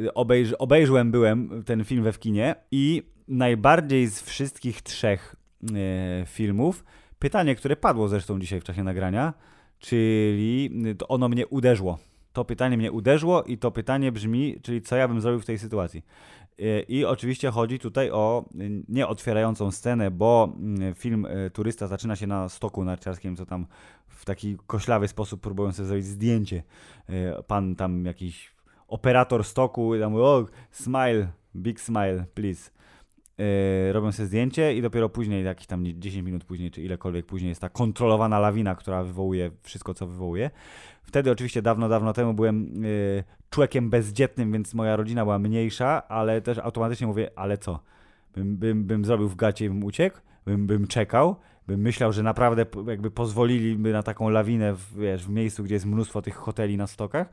y, 0.05 0.13
obejrz, 0.13 0.53
obejrzałem 0.53 1.11
byłem 1.11 1.63
ten 1.65 1.83
film 1.83 2.03
we 2.03 2.11
w 2.11 2.19
kinie 2.19 2.55
i 2.71 3.03
najbardziej 3.27 4.07
z 4.07 4.21
wszystkich 4.21 4.81
trzech 4.81 5.35
y, 5.63 5.75
filmów, 6.25 6.83
pytanie, 7.21 7.55
które 7.55 7.75
padło 7.75 8.07
zresztą 8.07 8.39
dzisiaj 8.39 8.61
w 8.61 8.63
czasie 8.63 8.83
nagrania, 8.83 9.33
czyli 9.79 10.69
y, 11.01 11.07
ono 11.07 11.29
mnie 11.29 11.47
uderzyło. 11.47 11.97
To 12.33 12.45
pytanie 12.45 12.77
mnie 12.77 12.91
uderzyło 12.91 13.43
i 13.43 13.57
to 13.57 13.71
pytanie 13.71 14.11
brzmi, 14.11 14.59
czyli 14.61 14.81
co 14.81 14.95
ja 14.95 15.07
bym 15.07 15.21
zrobił 15.21 15.39
w 15.39 15.45
tej 15.45 15.59
sytuacji. 15.59 16.03
Y, 16.59 16.85
I 16.87 17.05
oczywiście 17.05 17.51
chodzi 17.51 17.79
tutaj 17.79 18.11
o 18.11 18.45
y, 18.55 18.83
nie 18.89 19.07
otwierającą 19.07 19.71
scenę, 19.71 20.11
bo 20.11 20.55
film 20.95 21.27
Turysta 21.53 21.87
zaczyna 21.87 22.15
się 22.15 22.27
na 22.27 22.49
stoku 22.49 22.83
narciarskim, 22.83 23.35
co 23.35 23.45
tam 23.45 23.67
w 24.07 24.25
taki 24.25 24.57
koślawy 24.67 25.07
sposób 25.07 25.41
próbują 25.41 25.71
sobie 25.71 25.87
zrobić 25.87 26.05
zdjęcie. 26.05 26.63
Pan 27.47 27.75
tam 27.75 28.05
jakiś 28.05 28.51
operator 28.87 29.43
stoku 29.43 29.95
i 29.95 29.99
tam 29.99 30.11
mówi, 30.11 30.23
o, 30.23 30.45
smile, 30.71 31.27
big 31.55 31.81
smile, 31.81 32.25
please. 32.33 32.71
Yy, 33.85 33.93
robią 33.93 34.11
sobie 34.11 34.27
zdjęcie 34.27 34.75
i 34.75 34.81
dopiero 34.81 35.09
później, 35.09 35.43
jakieś 35.45 35.67
tam 35.67 35.83
nie- 35.83 35.99
10 35.99 36.25
minut 36.25 36.43
później, 36.43 36.71
czy 36.71 36.81
ilekolwiek 36.81 37.25
później 37.25 37.49
jest 37.49 37.61
ta 37.61 37.69
kontrolowana 37.69 38.39
lawina, 38.39 38.75
która 38.75 39.03
wywołuje 39.03 39.51
wszystko, 39.61 39.93
co 39.93 40.07
wywołuje. 40.07 40.49
Wtedy 41.03 41.31
oczywiście 41.31 41.61
dawno, 41.61 41.89
dawno 41.89 42.13
temu 42.13 42.33
byłem 42.33 42.83
yy, 42.83 43.23
człowiekiem 43.49 43.89
bezdzietnym, 43.89 44.51
więc 44.51 44.73
moja 44.73 44.95
rodzina 44.95 45.23
była 45.23 45.39
mniejsza, 45.39 46.07
ale 46.07 46.41
też 46.41 46.57
automatycznie 46.57 47.07
mówię, 47.07 47.29
ale 47.35 47.57
co? 47.57 47.79
Bym, 48.35 48.57
bym, 48.57 48.83
bym 48.83 49.05
zrobił 49.05 49.29
w 49.29 49.35
gacie 49.35 49.65
i 49.65 49.69
bym 49.69 49.83
uciekł, 49.83 50.17
bym, 50.45 50.67
bym 50.67 50.87
czekał, 50.87 51.35
bym 51.67 51.81
myślał, 51.81 52.13
że 52.13 52.23
naprawdę 52.23 52.65
jakby 52.87 53.11
pozwoliliby 53.11 53.93
na 53.93 54.03
taką 54.03 54.29
lawinę 54.29 54.73
w, 54.73 54.95
wiesz, 54.99 55.25
w 55.25 55.29
miejscu, 55.29 55.63
gdzie 55.63 55.73
jest 55.75 55.85
mnóstwo 55.85 56.21
tych 56.21 56.35
hoteli 56.35 56.77
na 56.77 56.87
stokach. 56.87 57.29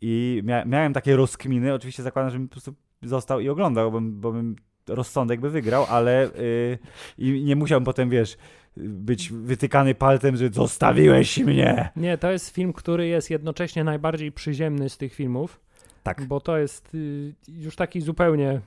I 0.00 0.42
mia 0.44 0.64
miałem 0.64 0.92
takie 0.92 1.16
rozkminy, 1.16 1.74
oczywiście 1.74 2.02
zakładam, 2.02 2.30
że 2.30 2.38
bym 2.38 2.48
po 2.48 2.52
prostu 2.52 2.74
został 3.02 3.40
i 3.40 3.48
oglądał, 3.48 3.92
bo, 3.92 4.00
bym- 4.00 4.20
bo 4.20 4.32
bym 4.32 4.56
rozsądek 4.88 5.40
by 5.40 5.50
wygrał, 5.50 5.86
ale 5.88 6.30
yy, 6.38 6.78
i 7.18 7.44
nie 7.44 7.56
musiałbym 7.56 7.84
potem, 7.84 8.10
wiesz, 8.10 8.36
być 8.76 9.32
wytykany 9.32 9.94
palcem, 9.94 10.36
że 10.36 10.48
zostawiłeś 10.48 11.38
mnie. 11.38 11.88
Nie, 11.96 12.18
to 12.18 12.30
jest 12.30 12.50
film, 12.50 12.72
który 12.72 13.06
jest 13.06 13.30
jednocześnie 13.30 13.84
najbardziej 13.84 14.32
przyziemny 14.32 14.88
z 14.88 14.96
tych 14.96 15.14
filmów. 15.14 15.60
Tak. 16.02 16.24
Bo 16.24 16.40
to 16.40 16.58
jest 16.58 16.94
y, 16.94 17.34
już 17.48 17.76
taki 17.76 18.00
zupełnie 18.00 18.50
y, 18.50 18.60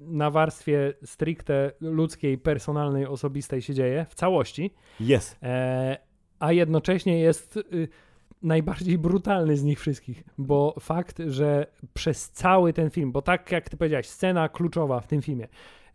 na 0.00 0.30
warstwie 0.30 0.92
stricte 1.04 1.72
ludzkiej, 1.80 2.38
personalnej, 2.38 3.06
osobistej 3.06 3.62
się 3.62 3.74
dzieje 3.74 4.06
w 4.08 4.14
całości, 4.14 4.74
Jest. 5.00 5.36
e, 5.42 5.98
a 6.38 6.52
jednocześnie 6.52 7.18
jest 7.18 7.56
y, 7.56 7.88
najbardziej 8.42 8.98
brutalny 8.98 9.56
z 9.56 9.62
nich 9.64 9.80
wszystkich, 9.80 10.24
bo 10.38 10.74
fakt, 10.80 11.22
że 11.26 11.66
przez 11.94 12.30
cały 12.30 12.72
ten 12.72 12.90
film, 12.90 13.12
bo 13.12 13.22
tak 13.22 13.52
jak 13.52 13.68
ty 13.70 13.76
powiedziałeś, 13.76 14.06
scena 14.08 14.48
kluczowa 14.48 15.00
w 15.00 15.06
tym 15.06 15.22
filmie 15.22 15.48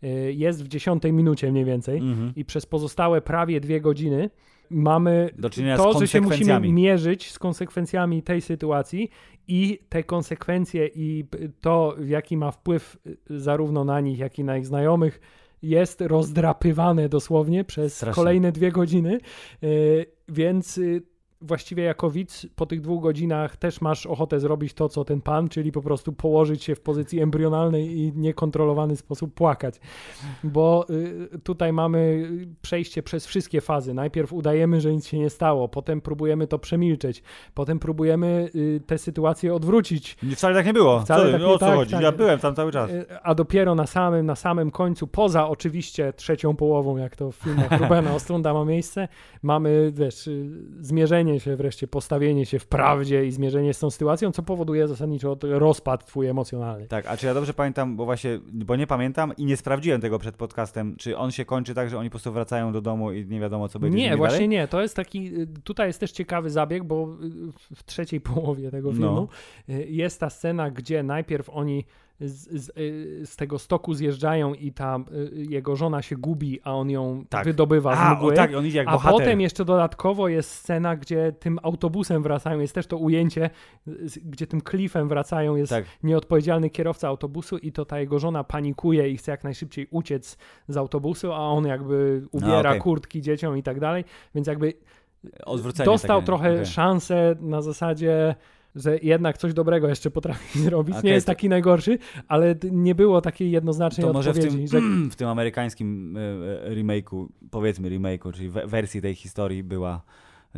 y, 0.04 0.32
jest 0.32 0.64
w 0.64 0.68
dziesiątej 0.68 1.12
minucie 1.12 1.52
mniej 1.52 1.64
więcej 1.64 1.98
Mhm. 1.98 2.32
i 2.36 2.44
przez 2.44 2.66
pozostałe 2.66 3.20
prawie 3.20 3.60
dwie 3.60 3.80
godziny 3.80 4.30
mamy 4.70 5.30
to, 5.76 5.98
że 6.00 6.06
się 6.06 6.20
musimy 6.20 6.44
mierzyć 6.72 7.30
z 7.32 7.38
konsekwencjami 7.38 8.22
tej 8.22 8.40
sytuacji 8.40 9.10
i 9.48 9.78
te 9.88 10.04
konsekwencje 10.04 10.88
i 10.94 11.24
to, 11.60 11.96
jaki 12.06 12.36
ma 12.36 12.50
wpływ 12.50 12.96
y, 13.30 13.40
zarówno 13.40 13.84
na 13.84 14.00
nich, 14.00 14.18
jak 14.18 14.38
i 14.38 14.44
na 14.44 14.56
ich 14.58 14.66
znajomych, 14.66 15.20
jest 15.62 16.00
rozdrapywane 16.00 17.08
dosłownie 17.08 17.64
przez 17.64 17.96
Strasznie. 17.96 18.14
kolejne 18.14 18.52
dwie 18.52 18.72
godziny. 18.72 19.18
Y, 19.62 20.06
Więc 20.28 20.80
właściwie 21.40 21.82
jako 21.82 22.10
widz 22.10 22.46
po 22.56 22.66
tych 22.66 22.80
dwóch 22.80 23.02
godzinach 23.02 23.56
też 23.56 23.80
masz 23.80 24.06
ochotę 24.06 24.40
zrobić 24.40 24.74
to, 24.74 24.88
co 24.88 25.04
ten 25.04 25.20
pan, 25.20 25.48
czyli 25.48 25.72
po 25.72 25.82
prostu 25.82 26.12
położyć 26.12 26.64
się 26.64 26.74
w 26.74 26.80
pozycji 26.80 27.20
embrionalnej 27.20 27.98
i 27.98 28.12
niekontrolowany 28.16 28.96
sposób 28.96 29.34
płakać. 29.34 29.80
Bo 30.44 30.86
y, 30.90 31.38
tutaj 31.44 31.72
mamy 31.72 32.30
przejście 32.62 33.02
przez 33.02 33.26
wszystkie 33.26 33.60
fazy. 33.60 33.94
Najpierw 33.94 34.32
udajemy, 34.32 34.80
że 34.80 34.92
nic 34.92 35.06
się 35.06 35.18
nie 35.18 35.30
stało, 35.30 35.68
potem 35.68 36.00
próbujemy 36.00 36.46
to 36.46 36.58
przemilczeć, 36.58 37.22
potem 37.54 37.78
próbujemy 37.78 38.50
y, 38.54 38.80
tę 38.86 38.98
sytuację 38.98 39.54
odwrócić, 39.54 40.16
Wcale 40.34 40.54
tak 40.54 40.66
nie 40.66 40.72
było. 40.72 41.00
Wcale 41.00 41.24
co, 41.26 41.32
tak 41.32 41.40
nie- 41.40 41.46
o 41.46 41.52
co 41.52 41.66
tak, 41.66 41.74
chodzi? 41.74 41.92
tak. 41.92 42.02
Ja 42.02 42.12
byłem 42.12 42.38
tam 42.38 42.54
cały 42.54 42.72
czas. 42.72 42.90
y, 42.90 43.06
a 43.22 43.34
dopiero 43.34 43.74
na 43.74 43.86
samym, 43.86 44.26
na 44.26 44.34
samym 44.36 44.70
końcu, 44.70 45.06
poza 45.06 45.48
oczywiście 45.48 46.12
trzecią 46.12 46.56
połową, 46.56 46.96
jak 46.96 47.16
to 47.16 47.32
w 47.32 47.36
filmach 47.36 47.70
Rubena 47.80 48.14
Ostrunda 48.14 48.54
ma 48.54 48.64
miejsce, 48.64 49.08
mamy, 49.42 49.92
wiesz, 49.94 50.26
y, 50.26 50.50
zmierzenie 51.28 51.40
się 51.40 51.56
wreszcie, 51.56 51.88
postawienie 51.88 52.46
się 52.46 52.58
w 52.58 52.66
prawdzie 52.66 53.26
i 53.26 53.30
zmierzenie 53.30 53.74
z 53.74 53.78
tą 53.78 53.90
sytuacją, 53.90 54.32
co 54.32 54.42
powoduje 54.42 54.88
zasadniczo 54.88 55.36
rozpad 55.42 56.06
twój 56.06 56.26
emocjonalny. 56.26 56.86
Tak, 56.86 57.06
a 57.06 57.16
czy 57.16 57.26
ja 57.26 57.34
dobrze 57.34 57.54
pamiętam, 57.54 57.96
bo 57.96 58.04
właśnie, 58.04 58.40
bo 58.52 58.76
nie 58.76 58.86
pamiętam 58.86 59.32
i 59.36 59.44
nie 59.44 59.56
sprawdziłem 59.56 60.00
tego 60.00 60.18
przed 60.18 60.36
podcastem, 60.36 60.96
czy 60.96 61.16
on 61.16 61.30
się 61.30 61.44
kończy 61.44 61.74
tak, 61.74 61.90
że 61.90 61.98
oni 61.98 62.08
po 62.08 62.12
prostu 62.12 62.32
wracają 62.32 62.72
do 62.72 62.80
domu 62.80 63.12
i 63.12 63.26
nie 63.26 63.40
wiadomo, 63.40 63.68
co 63.68 63.78
będzie 63.78 63.98
Nie, 63.98 64.16
właśnie 64.16 64.34
dalej? 64.36 64.48
nie. 64.48 64.68
To 64.68 64.82
jest 64.82 64.96
taki. 64.96 65.38
y, 65.40 65.46
Tutaj 65.64 65.86
jest 65.86 66.00
też 66.00 66.12
ciekawy 66.12 66.50
zabieg, 66.50 66.84
bo 66.84 67.02
y, 67.04 67.74
w 67.74 67.84
trzeciej 67.84 68.20
połowie 68.20 68.70
tego 68.70 68.92
filmu 68.92 69.28
y, 69.68 69.86
jest 69.88 70.20
ta 70.20 70.30
scena, 70.30 70.70
gdzie 70.70 71.02
najpierw 71.02 71.50
oni 71.50 71.84
z, 72.20 72.62
z, 72.64 72.68
y, 72.78 73.26
z 73.26 73.36
tego 73.36 73.58
stoku 73.58 73.94
zjeżdżają 73.94 74.54
i 74.54 74.72
ta 74.72 74.98
y, 75.12 75.46
jego 75.50 75.76
żona 75.76 76.02
się 76.02 76.16
gubi, 76.16 76.60
a 76.64 76.74
on 76.74 76.90
ją 76.90 77.24
Tak. 77.28 77.44
wydobywa 77.44 77.96
z 77.96 77.98
A, 77.98 78.14
mgły. 78.14 78.32
o, 78.32 78.36
tak, 78.36 78.54
on 78.54 78.66
idzie 78.66 78.78
jak 78.78 78.88
A 78.88 78.92
bohater. 78.92 79.18
potem 79.18 79.40
jeszcze 79.40 79.64
dodatkowo 79.64 80.28
jest 80.28 80.50
scena, 80.50 80.96
gdzie 80.96 81.32
tym 81.40 81.58
autobusem 81.62 82.22
wracają, 82.22 82.60
jest 82.60 82.74
też 82.74 82.86
to 82.86 82.96
ujęcie, 82.96 83.50
z- 83.86 84.18
gdzie 84.18 84.46
tym 84.46 84.60
klifem 84.60 85.08
wracają, 85.08 85.56
jest 85.56 85.70
Tak. 85.70 85.84
nieodpowiedzialny 86.02 86.70
kierowca 86.70 87.08
autobusu 87.08 87.58
i 87.58 87.72
to 87.72 87.84
ta 87.84 88.00
jego 88.00 88.18
żona 88.18 88.44
panikuje 88.44 89.10
i 89.10 89.16
chce 89.16 89.30
jak 89.30 89.44
najszybciej 89.44 89.86
uciec 89.90 90.38
z 90.68 90.76
autobusu, 90.76 91.32
a 91.32 91.38
on 91.38 91.66
jakby 91.66 92.22
ubiera 92.32 92.70
okej. 92.70 92.80
kurtki 92.80 93.22
dzieciom 93.22 93.56
i 93.56 93.62
tak 93.62 93.80
dalej, 93.80 94.04
więc 94.34 94.46
jakby 94.46 94.72
Odwrócenie 95.44 95.84
dostał 95.84 96.16
takie, 96.18 96.26
trochę 96.26 96.52
okej. 96.52 96.66
szansę 96.66 97.36
na 97.40 97.62
zasadzie 97.62 98.34
że 98.82 98.98
jednak 99.02 99.38
coś 99.38 99.54
dobrego 99.54 99.88
jeszcze 99.88 100.10
potrafi 100.10 100.58
zrobić. 100.68 100.94
Okej, 100.96 101.04
nie 101.08 101.14
jest 101.14 101.26
to- 101.26 101.32
taki 101.32 101.48
najgorszy, 101.48 101.98
ale 102.28 102.54
nie 102.72 102.94
było 102.94 103.20
takiej 103.20 103.50
jednoznacznej 103.50 104.06
To 104.06 104.12
może 104.12 104.32
w 104.32 104.36
odpowiedzi. 104.36 104.56
tym, 104.58 104.66
że 104.68 104.80
w 105.12 105.16
tym 105.16 105.28
amerykańskim 105.28 106.16
e, 106.16 106.20
e, 106.66 106.74
remake'u, 106.74 107.26
powiedzmy 107.50 107.90
remake'u, 107.90 108.32
czyli 108.32 108.48
we- 108.48 108.66
wersji 108.66 109.02
tej 109.02 109.14
historii 109.14 109.62
była, 109.62 110.02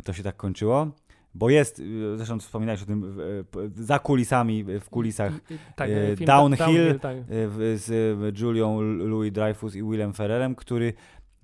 to 0.04 0.12
się 0.12 0.22
tak 0.22 0.36
kończyło. 0.36 0.86
Bo 1.34 1.50
jest, 1.50 1.80
e, 1.80 2.16
zresztą 2.16 2.38
wspominałeś 2.38 2.82
o 2.82 2.86
tym, 2.86 3.02
w- 3.06 3.70
za 3.76 3.98
kulisami, 3.98 4.64
w 4.80 4.88
kulisach 4.90 5.32
tak, 5.76 5.90
film 6.16 6.26
Downhill, 6.26 6.98
tak. 7.00 7.16
w- 7.28 7.74
z 7.76 8.40
Julią 8.40 8.80
Louis 8.80 9.32
Dreyfus 9.32 9.74
i 9.76 9.82
Willem 9.82 10.12
Ferrellem, 10.12 10.54
który 10.54 10.92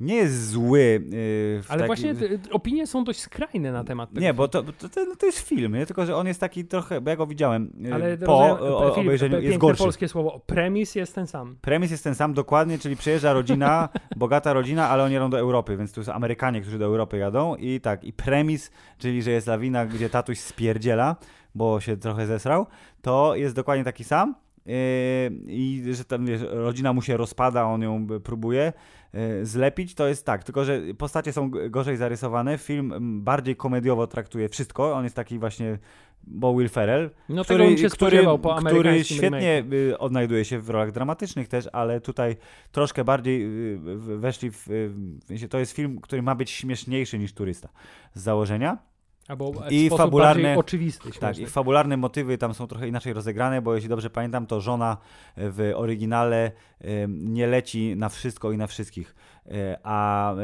nie 0.01 0.15
jest 0.15 0.51
zły. 0.51 1.05
Yy, 1.11 1.63
Ale 1.69 1.79
taki... 1.79 1.87
właśnie 1.87 2.15
te, 2.15 2.53
opinie 2.53 2.87
są 2.87 3.05
dość 3.05 3.21
skrajne 3.21 3.73
na 3.73 3.85
temat 3.85 4.09
tego. 4.09 4.21
Nie, 4.21 4.35
bo 4.35 4.49
to, 4.49 4.63
to, 4.63 4.89
to, 4.89 5.17
to 5.19 5.27
jest 5.27 5.39
film, 5.39 5.75
nie? 5.75 5.87
tylko 5.87 6.07
że 6.07 6.17
on 6.17 6.27
jest 6.27 6.41
taki 6.41 6.65
trochę, 6.65 7.01
bo 7.01 7.11
ja 7.11 7.17
go 7.17 7.27
widziałem 7.27 7.73
yy, 7.79 7.95
Ale 7.95 8.19
po 8.19 8.57
rozumiem, 8.57 8.75
o, 8.75 8.91
Filip, 8.91 9.07
obejrzeniu, 9.07 9.41
jest 9.41 9.59
gorszy. 9.59 9.83
polskie 9.83 10.09
słowo. 10.09 10.41
Premis 10.47 10.95
jest 10.95 11.15
ten 11.15 11.27
sam. 11.27 11.57
Premis 11.61 11.91
jest 11.91 12.05
ten 12.05 12.15
sam 12.15 12.35
dokładnie, 12.35 12.79
czyli 12.79 12.97
przyjeżdża 12.97 13.33
rodzina, 13.33 13.89
bogata 14.17 14.53
rodzina, 14.53 14.89
ale 14.89 15.05
oni 15.05 15.15
jadą 15.15 15.31
do 15.31 15.39
Europy, 15.39 15.77
więc 15.77 15.93
tu 15.93 16.05
są 16.05 16.13
Amerykanie, 16.13 16.61
którzy 16.61 16.79
do 16.79 16.85
Europy 16.85 17.19
jadą 17.19 17.57
i 17.57 17.81
tak, 17.81 18.05
i 18.05 18.13
premis, 18.13 18.71
czyli 18.99 19.23
że 19.23 19.31
jest 19.31 19.47
lawina, 19.47 19.87
gdzie 19.87 20.11
tatuś 20.11 20.39
spierdziela, 20.39 21.17
bo 21.55 21.81
się 21.81 21.97
trochę 21.97 22.27
zesrał, 22.27 22.67
to 23.03 23.37
jest 23.37 23.55
dokładnie 23.55 23.85
taki 23.85 24.05
sam. 24.05 24.35
I 25.47 25.83
że 25.93 26.05
tam 26.05 26.27
wiesz, 26.27 26.41
rodzina 26.51 26.93
mu 26.93 27.03
się 27.03 27.17
rozpada, 27.17 27.65
on 27.65 27.83
ją 27.83 28.07
próbuje 28.25 28.73
zlepić, 29.43 29.95
to 29.95 30.09
jest 30.09 30.27
tak, 30.27 30.45
tylko 30.45 30.65
że 30.65 30.81
postacie 30.99 31.33
są 31.33 31.51
gorzej 31.71 31.97
zarysowane, 31.97 32.59
film 32.59 32.93
mm, 32.93 33.23
bardziej 33.23 33.57
komediowo 33.57 34.07
traktuje 34.07 34.49
wszystko, 34.49 34.93
on 34.93 35.05
jest 35.05 35.17
taki 35.17 35.39
właśnie, 35.39 35.79
bo 36.25 36.55
Will 36.59 36.69
Ferrell, 36.69 37.11
No 37.29 37.45
który, 37.45 37.77
który, 37.91 38.27
który 38.67 39.05
świetnie 39.05 39.65
remake'u. 39.65 39.73
y, 39.93 39.99
odnajduje 39.99 40.45
się 40.45 40.61
w 40.61 40.71
rolach 40.71 40.93
dramatycznych 40.93 41.49
też, 41.49 41.69
ale 41.73 42.01
tutaj 42.01 42.37
troszkę 42.73 43.05
bardziej 43.05 43.43
y, 43.75 43.79
weszli 44.19 44.51
w, 44.51 44.69
y, 45.31 45.49
to 45.49 45.59
jest 45.59 45.73
film, 45.73 46.01
który 46.01 46.23
ma 46.23 46.35
być 46.35 46.51
śmieszniejszy 46.51 47.19
niż 47.19 47.33
turysta 47.33 47.69
z 48.15 48.23
założenia. 48.23 48.79
Albo 49.29 49.53
I 49.71 49.91
fabularne- 49.91 50.59
oczywisty. 50.59 51.11
Tak, 51.21 51.39
i 51.39 51.47
fabularne 51.47 51.97
motywy 51.97 52.39
tam 52.39 52.55
są 52.55 52.67
trochę 52.67 52.89
inaczej 52.89 53.13
rozegrane, 53.13 53.63
bo 53.63 53.75
jeśli 53.75 53.89
dobrze 53.89 54.11
pamiętam, 54.11 54.47
to 54.47 54.61
żona 54.61 54.97
w 55.37 55.73
oryginale 55.75 56.53
nie 57.09 57.47
leci 57.47 57.97
na 57.97 58.09
wszystko 58.09 58.53
i 58.53 58.57
na 58.57 58.67
wszystkich, 58.67 59.15
a 59.83 60.35
y, 60.35 60.37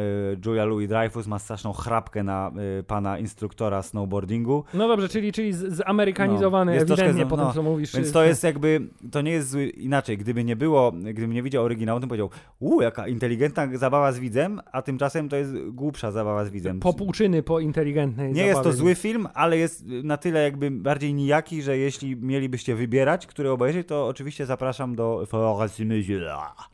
Julia 0.47 0.65
Louis-Dreyfus 0.65 1.27
ma 1.27 1.39
straszną 1.39 1.73
chrapkę 1.73 2.23
na 2.23 2.51
y, 2.81 2.83
pana 2.83 3.19
instruktora 3.19 3.83
snowboardingu, 3.83 4.65
No 4.75 4.89
dobrze, 4.89 5.09
czyli, 5.09 5.33
czyli 5.33 5.53
z- 5.53 5.59
zamerykanizowany 5.73 6.71
No, 6.73 6.75
jest 6.75 6.91
ewidentnie 6.91 7.25
z- 7.25 7.29
po 7.29 7.37
tym, 7.37 7.45
no, 7.47 7.53
co 7.53 7.63
mówisz. 7.63 7.97
Więc 7.97 8.13
to 8.13 8.25
jest 8.25 8.45
jakby, 8.45 8.81
to 9.11 9.21
nie 9.21 9.31
jest 9.31 9.51
zły, 9.51 9.67
inaczej, 9.69 10.19
gdyby 10.19 10.45
nie 10.45 10.57
było, 10.57 10.93
gdybym 10.93 11.33
nie 11.33 11.43
widział 11.43 11.65
oryginału, 11.65 12.01
to 12.01 12.07
powiedział, 12.07 12.31
uuu, 12.61 12.83
jaka 12.83 13.09
inteligentna 13.09 13.69
zabawa 13.79 14.13
z 14.13 14.19
widzem, 14.19 14.61
a 14.73 14.83
tymczasem 14.83 15.29
to 15.29 15.37
jest 15.37 15.53
głupsza 15.71 16.11
zabawa 16.11 16.45
z 16.45 16.51
widzem. 16.51 16.81
Popłuczyny 16.81 17.43
po 17.43 17.61
inteligentnej 17.61 18.33
Nie 18.33 18.47
jest 18.47 18.63
to 18.63 18.73
zły 18.73 18.95
film, 18.95 19.29
ale 19.35 19.59
jest 19.59 19.85
na 20.05 20.17
tyle 20.17 20.43
jakby 20.43 20.71
bardziej 20.71 21.15
nijaki, 21.15 21.63
że 21.63 21.79
jeśli 21.79 22.17
mielibyście 22.17 22.75
wybierać, 22.75 23.27
który 23.27 23.51
obejrzeć, 23.51 23.89
to 23.89 24.07
oczywiście 24.07 24.47
zapraszam 24.47 24.95
do. 24.95 25.27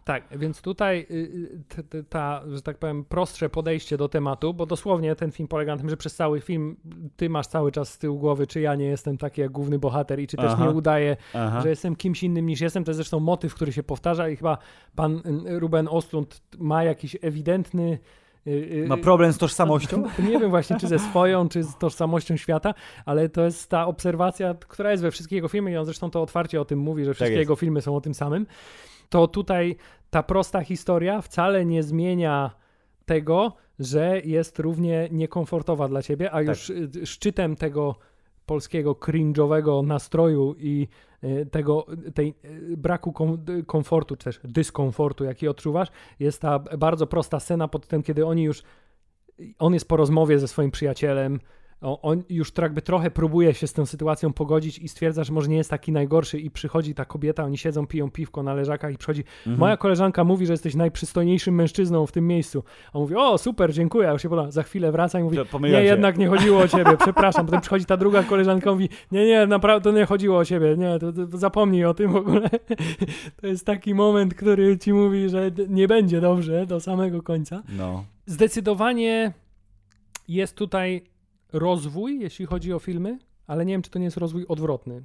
Tak, 0.05 0.23
więc 0.39 0.63
tutaj 0.63 1.07
y, 1.11 1.15
y, 1.15 1.63
t- 1.69 1.83
t- 1.83 2.03
ta, 2.19 2.43
że 2.49 2.63
tak 2.63 2.79
powiem, 2.79 3.05
prostsze 3.05 3.49
podejście 3.49 3.97
do 3.97 4.09
tematu, 4.09 4.55
bo 4.55 4.67
dosłownie 4.67 5.17
ten 5.17 5.33
film 5.33 5.49
polega 5.49 5.73
na 5.73 5.79
tym, 5.79 5.91
że 5.91 5.97
przez 5.97 6.15
cały 6.15 6.41
film 6.41 6.77
ty 7.17 7.31
masz 7.31 7.47
cały 7.47 7.73
czas 7.73 7.93
z 7.93 7.99
tyłu 7.99 8.19
głowy, 8.19 8.47
czy 8.47 8.61
ja 8.61 8.75
nie 8.75 8.85
jestem 8.85 9.19
taki 9.19 9.41
jak 9.41 9.51
główny 9.51 9.79
bohater 9.79 10.21
i 10.21 10.27
czy 10.27 10.37
też 10.37 10.51
Aha. 10.53 10.65
nie 10.65 10.71
udaję, 10.71 11.17
Aha. 11.35 11.61
że 11.61 11.69
jestem 11.69 11.97
kimś 11.97 12.23
innym 12.23 12.47
niż 12.47 12.61
jestem. 12.61 12.85
To 12.85 12.91
jest 12.91 12.97
zresztą 12.97 13.21
motyw, 13.21 13.55
który 13.55 13.73
się 13.73 13.83
powtarza 13.83 14.29
i 14.29 14.37
chyba 14.37 14.59
pan 14.95 15.17
y, 15.17 15.59
Ruben 15.59 15.89
Ostlund 15.91 16.43
ma 16.59 16.85
jakiś 16.85 17.17
ewidentny 17.23 17.99
y, 18.47 18.51
y, 18.51 18.87
Ma 18.89 18.97
problem 18.97 19.33
z 19.33 19.39
tożsamością? 19.39 20.03
Nie 20.29 20.39
wiem 20.39 20.51
właśnie, 20.51 20.77
czy 20.81 20.87
ze 20.87 20.99
swoją, 20.99 21.49
czy 21.49 21.63
z 21.63 21.77
tożsamością 21.77 22.37
świata, 22.37 22.75
ale 23.07 23.29
to 23.29 23.45
jest 23.45 23.71
ta 23.71 23.87
obserwacja, 23.87 24.55
która 24.55 24.91
jest 24.91 25.03
we 25.03 25.11
wszystkich 25.11 25.37
jego 25.37 25.49
filmach 25.49 25.73
i 25.73 25.77
on 25.77 25.85
zresztą 25.85 26.11
to 26.11 26.23
otwarcie 26.23 26.61
o 26.61 26.65
tym 26.65 26.79
mówi, 26.79 27.05
że 27.05 27.15
wszystkie 27.15 27.35
Tak 27.35 27.41
jego 27.41 27.57
filmy 27.57 27.83
są 27.83 27.97
o 27.97 28.01
tym 28.01 28.15
samym. 28.15 28.47
To 29.09 29.29
tutaj 29.29 29.77
ta 30.11 30.23
prosta 30.23 30.61
historia 30.61 31.23
wcale 31.23 31.65
nie 31.65 31.83
zmienia 31.83 32.51
tego, 33.07 33.53
że 33.79 34.21
jest 34.25 34.59
równie 34.59 35.09
niekomfortowa 35.13 35.89
dla 35.89 36.03
ciebie, 36.03 36.33
a 36.33 36.43
już 36.43 36.71
y, 36.71 37.07
szczytem 37.07 37.57
tego 37.57 37.97
polskiego 38.47 38.93
cringe'owego 38.93 39.87
nastroju 39.87 40.55
i 40.59 40.89
y, 41.25 41.47
tego 41.47 41.87
tej 42.15 42.35
y, 42.45 42.77
braku 42.77 43.13
kom, 43.13 43.45
y, 43.49 43.65
komfortu, 43.65 44.17
czy 44.17 44.25
też 44.25 44.41
dyskomfortu, 44.45 45.25
jaki 45.25 45.49
odczuwasz, 45.49 45.89
jest 46.21 46.41
ta 46.43 46.59
bardzo 46.59 47.07
prosta 47.07 47.41
scena 47.41 47.69
pod 47.69 47.87
tym, 47.87 48.03
kiedy 48.03 48.27
oni 48.27 48.43
już 48.43 48.63
on 49.59 49.75
jest 49.75 49.89
po 49.89 49.97
rozmowie 49.97 50.39
ze 50.39 50.49
swoim 50.49 50.71
przyjacielem, 50.71 51.41
on 51.81 52.23
już 52.29 52.53
jakby 52.59 52.83
trochę 52.83 53.11
próbuje 53.11 53.55
się 53.55 53.67
z 53.67 53.73
tą 53.73 53.87
sytuacją 53.87 54.33
pogodzić 54.33 54.79
i 54.79 54.89
stwierdza, 54.89 55.25
że 55.25 55.33
może 55.33 55.49
nie 55.49 55.57
jest 55.57 55.71
taki 55.71 55.93
najgorszy 55.93 56.39
i 56.41 56.51
przychodzi 56.51 56.95
ta 56.95 57.05
kobieta, 57.05 57.45
oni 57.45 57.59
siedzą, 57.59 57.87
piją 57.87 58.11
piwko 58.11 58.43
na 58.43 58.55
leżakach 58.55 58.95
i 58.95 58.99
przychodzi, 58.99 59.25
Mhm. 59.39 59.59
moja 59.59 59.77
koleżanka 59.77 60.25
mówi, 60.25 60.47
że 60.47 60.53
jesteś 60.53 60.75
najprzystojniejszym 60.75 61.55
mężczyzną 61.55 62.07
w 62.07 62.13
tym 62.13 62.27
miejscu. 62.27 62.65
On 62.93 63.03
mówi, 63.03 63.15
o 63.15 63.39
super, 63.39 63.73
dziękuję, 63.73 64.09
a 64.09 64.13
już 64.13 64.23
się 64.23 64.29
podoba. 64.29 64.51
Za 64.51 64.63
chwilę 64.63 64.93
wraca 64.93 65.21
i 65.21 65.23
mówi, 65.23 65.39
nie, 65.61 65.69
się. 65.71 65.83
jednak 65.83 66.19
nie 66.19 66.29
chodziło 66.29 66.61
o 66.61 66.69
ciebie, 66.69 66.97
przepraszam. 67.01 67.47
Potem 67.47 67.61
przychodzi 67.61 67.85
ta 67.85 67.97
druga 67.97 68.23
koleżanka 68.23 68.71
i 68.71 68.73
mówi, 68.73 68.89
nie, 69.13 69.27
nie, 69.27 69.47
naprawdę 69.47 69.91
to 69.91 69.97
nie 69.99 70.05
chodziło 70.07 70.39
o 70.39 70.45
ciebie, 70.45 70.77
nie, 70.77 70.99
to, 70.99 71.13
to 71.13 71.39
zapomnij 71.39 71.85
o 71.85 71.95
tym 71.95 72.13
w 72.13 72.17
ogóle. 72.17 72.51
To 73.41 73.47
jest 73.47 73.67
taki 73.67 73.95
moment, 73.95 74.35
który 74.35 74.79
ci 74.79 74.93
mówi, 74.93 75.29
że 75.29 75.51
nie 75.69 75.89
będzie 75.89 76.21
dobrze 76.21 76.67
do 76.67 76.81
samego 76.81 77.23
końca. 77.23 77.63
No. 77.69 78.05
Zdecydowanie 78.27 79.33
jest 80.29 80.55
tutaj 80.57 81.03
rozwój, 81.53 82.21
jeśli 82.21 82.47
chodzi 82.47 82.73
o 82.73 82.79
filmy, 82.79 83.19
ale 83.47 83.65
nie 83.67 83.75
wiem, 83.75 83.83
czy 83.83 83.91
to 83.91 83.99
nie 83.99 84.05
jest 84.05 84.17
rozwój 84.17 84.45
odwrotny. 84.49 85.03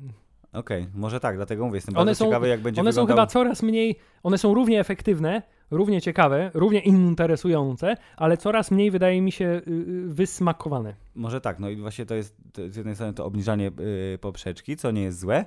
Okej, 0.53 0.87
może 0.95 1.19
tak, 1.19 1.35
dlatego 1.35 1.65
mówię, 1.65 1.77
jestem 1.77 1.97
One 1.97 2.05
bardzo 2.05 2.19
są- 2.19 2.25
ciekawy, 2.25 2.47
jak 2.47 2.61
będzie 2.61 2.81
One 2.81 2.93
są 2.93 3.01
wyglądał... 3.01 3.15
chyba 3.25 3.27
coraz 3.27 3.63
mniej, 3.63 3.95
one 4.23 4.37
są 4.37 4.53
równie 4.53 4.79
efektywne, 4.79 5.41
równie 5.71 6.01
ciekawe, 6.01 6.51
równie 6.53 6.79
interesujące, 6.79 7.97
ale 8.17 8.37
coraz 8.37 8.71
mniej 8.71 8.91
wydaje 8.91 9.21
mi 9.21 9.31
się 9.31 9.45
y, 9.45 9.71
y, 9.71 10.03
wysmakowane. 10.07 10.95
Może 11.15 11.41
tak, 11.41 11.59
no 11.59 11.69
i 11.69 11.75
właśnie 11.75 12.05
to 12.05 12.15
jest 12.15 12.35
z 12.69 12.75
jednej 12.75 12.95
strony 12.95 13.13
to 13.13 13.25
obniżanie 13.25 13.71
y, 14.13 14.17
poprzeczki, 14.21 14.77
co 14.77 14.91
nie 14.91 15.01
jest 15.01 15.19
złe, 15.19 15.45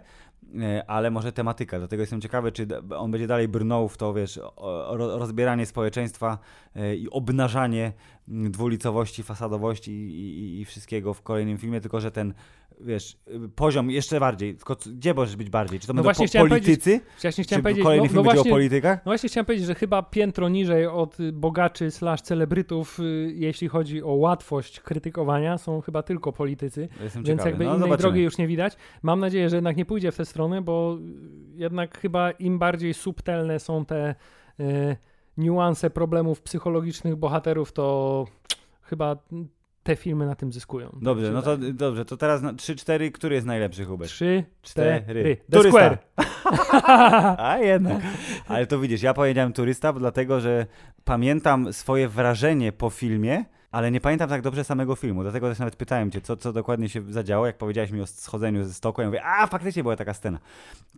ale 0.86 1.10
może 1.10 1.32
tematyka. 1.32 1.78
Dlatego 1.78 2.02
jestem 2.02 2.20
ciekawy, 2.20 2.52
czy 2.52 2.66
on 2.98 3.10
będzie 3.10 3.26
dalej 3.26 3.48
brnął 3.48 3.88
w 3.88 3.96
to, 3.96 4.14
wiesz, 4.14 4.40
rozbieranie 4.98 5.66
społeczeństwa 5.66 6.38
y, 6.76 6.96
i 6.96 7.10
obnażanie 7.10 7.92
mm, 8.28 8.50
dwulicowości, 8.52 9.22
fasadowości 9.22 9.92
i, 9.92 10.38
i, 10.38 10.60
i 10.60 10.64
wszystkiego 10.64 11.14
w 11.14 11.22
kolejnym 11.22 11.58
filmie, 11.58 11.80
tylko 11.80 12.00
że 12.00 12.10
ten, 12.10 12.34
wiesz, 12.80 13.16
y, 13.44 13.48
poziom 13.48 13.90
jeszcze 13.90 14.20
bardziej, 14.20 14.54
tylko 14.54 14.76
gdzie 14.86 15.14
możesz 15.14 15.36
być 15.36 15.50
bardziej? 15.50 15.80
Czy 15.80 15.86
to 15.86 15.92
No 15.92 16.02
będą 16.02 16.14
właśnie 16.14 16.40
po, 16.40 16.48
politycy? 16.48 17.00
Właśnie 17.22 17.44
Czy 17.44 17.48
chciałem 17.48 17.62
powiedzieć, 17.62 17.84
kolejny 17.84 18.02
no, 18.02 18.08
film 18.08 18.16
no 18.16 18.22
będzie 18.22 18.34
właśnie, 18.36 18.52
o 18.52 18.54
politykach? 18.54 18.98
no 18.98 19.10
właśnie 19.10 19.28
chciałem 19.28 19.46
powiedzieć, 19.46 19.66
że 19.66 19.74
chyba 19.74 20.02
piętro 20.02 20.48
niżej 20.48 20.86
od 20.86 21.16
bogaczy 21.32 21.90
slash 21.90 22.22
celebrytów, 22.22 23.00
y, 23.00 23.32
jeśli 23.34 23.68
chodzi 23.68 24.02
o 24.02 24.12
łatwość 24.12 24.80
krytykowania, 24.80 25.58
są 25.58 25.80
chyba 25.80 26.02
tylko 26.02 26.32
politycy. 26.32 26.88
Jestem 27.02 27.22
Więc 27.22 27.26
ciekawy. 27.26 27.48
jakby 27.50 27.64
no, 27.64 27.70
innej 27.70 27.80
zobaczymy. 27.80 28.02
drogi 28.08 28.22
już 28.22 28.38
nie 28.38 28.46
widać. 28.46 28.76
Mam 29.02 29.20
nadzieję, 29.20 29.50
że 29.50 29.56
jednak 29.56 29.76
nie 29.76 29.84
pójdzie 29.84 30.12
w 30.12 30.16
tę 30.16 30.24
stronę, 30.36 30.62
bo 30.62 30.98
jednak 31.54 31.98
chyba 31.98 32.30
im 32.30 32.58
bardziej 32.58 32.94
subtelne 32.94 33.60
są 33.60 33.84
te 33.84 34.14
y, 34.60 34.96
niuanse 35.36 35.90
problemów 35.90 36.42
psychologicznych 36.42 37.16
bohaterów, 37.16 37.72
to 37.72 38.24
chyba 38.82 39.16
te 39.82 39.96
filmy 39.96 40.26
na 40.26 40.34
tym 40.34 40.52
zyskują. 40.52 40.90
Tak 40.90 41.00
Dobrze, 41.02 41.26
się 41.26 41.32
no 41.32 41.42
to 41.42 41.56
dobrze, 41.56 42.04
to 42.04 42.16
teraz 42.16 42.42
na 42.42 42.52
3-4, 42.52 43.12
który 43.12 43.34
jest 43.34 43.46
najlepszy, 43.46 43.84
Hubert? 43.84 44.10
Trzy, 44.10 44.44
cztery. 44.62 45.02
cztery. 45.02 45.36
The 45.36 45.56
Turysta. 45.56 45.70
Square. 45.70 45.98
A 47.48 47.58
jednak. 47.58 48.02
Ale 48.48 48.66
to 48.66 48.78
widzisz, 48.78 49.02
ja 49.02 49.14
powiedziałem 49.14 49.52
turysta, 49.52 49.92
dlatego, 49.92 50.40
że 50.40 50.66
pamiętam 51.04 51.72
swoje 51.72 52.08
wrażenie 52.08 52.72
po 52.72 52.90
filmie, 52.90 53.44
ale 53.76 53.90
nie 53.90 54.00
pamiętam 54.00 54.28
tak 54.28 54.42
dobrze 54.42 54.64
samego 54.64 54.96
filmu. 54.96 55.22
Dlatego 55.22 55.48
też 55.48 55.58
nawet 55.58 55.76
pytałem 55.76 56.10
cię, 56.10 56.20
co, 56.20 56.36
co 56.36 56.52
dokładnie 56.52 56.88
się 56.88 57.12
zadziało. 57.12 57.46
Jak 57.46 57.58
powiedziałeś 57.58 57.90
mi 57.90 58.00
o 58.00 58.06
schodzeniu 58.06 58.64
ze 58.64 58.74
stoku, 58.74 59.00
ja 59.00 59.06
mówię, 59.06 59.24
a 59.24 59.46
faktycznie 59.46 59.82
była 59.82 59.96
taka 59.96 60.14
scena. 60.14 60.38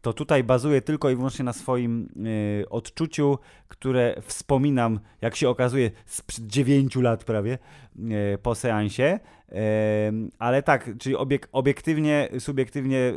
To 0.03 0.13
tutaj 0.13 0.45
bazuję 0.45 0.83
tylko 0.83 1.11
i 1.11 1.17
wyłącznie 1.17 1.45
na 1.45 1.53
swoim 1.53 2.09
y, 2.27 2.69
odczuciu, 2.71 3.39
które 3.69 4.15
wspominam, 4.23 5.01
jak 5.21 5.37
się 5.37 5.49
okazuje, 5.49 5.91
sprzed 6.07 6.47
9 6.47 6.97
lat 6.97 7.25
prawie 7.25 7.59
po 8.43 8.55
seansie. 8.55 9.19
Em, 9.49 10.31
ale 10.39 10.63
tak, 10.63 10.91
czyli 10.99 11.17
obiek, 11.17 11.49
obiektywnie, 11.53 12.29
subiektywnie 12.39 12.97
y, 12.99 13.15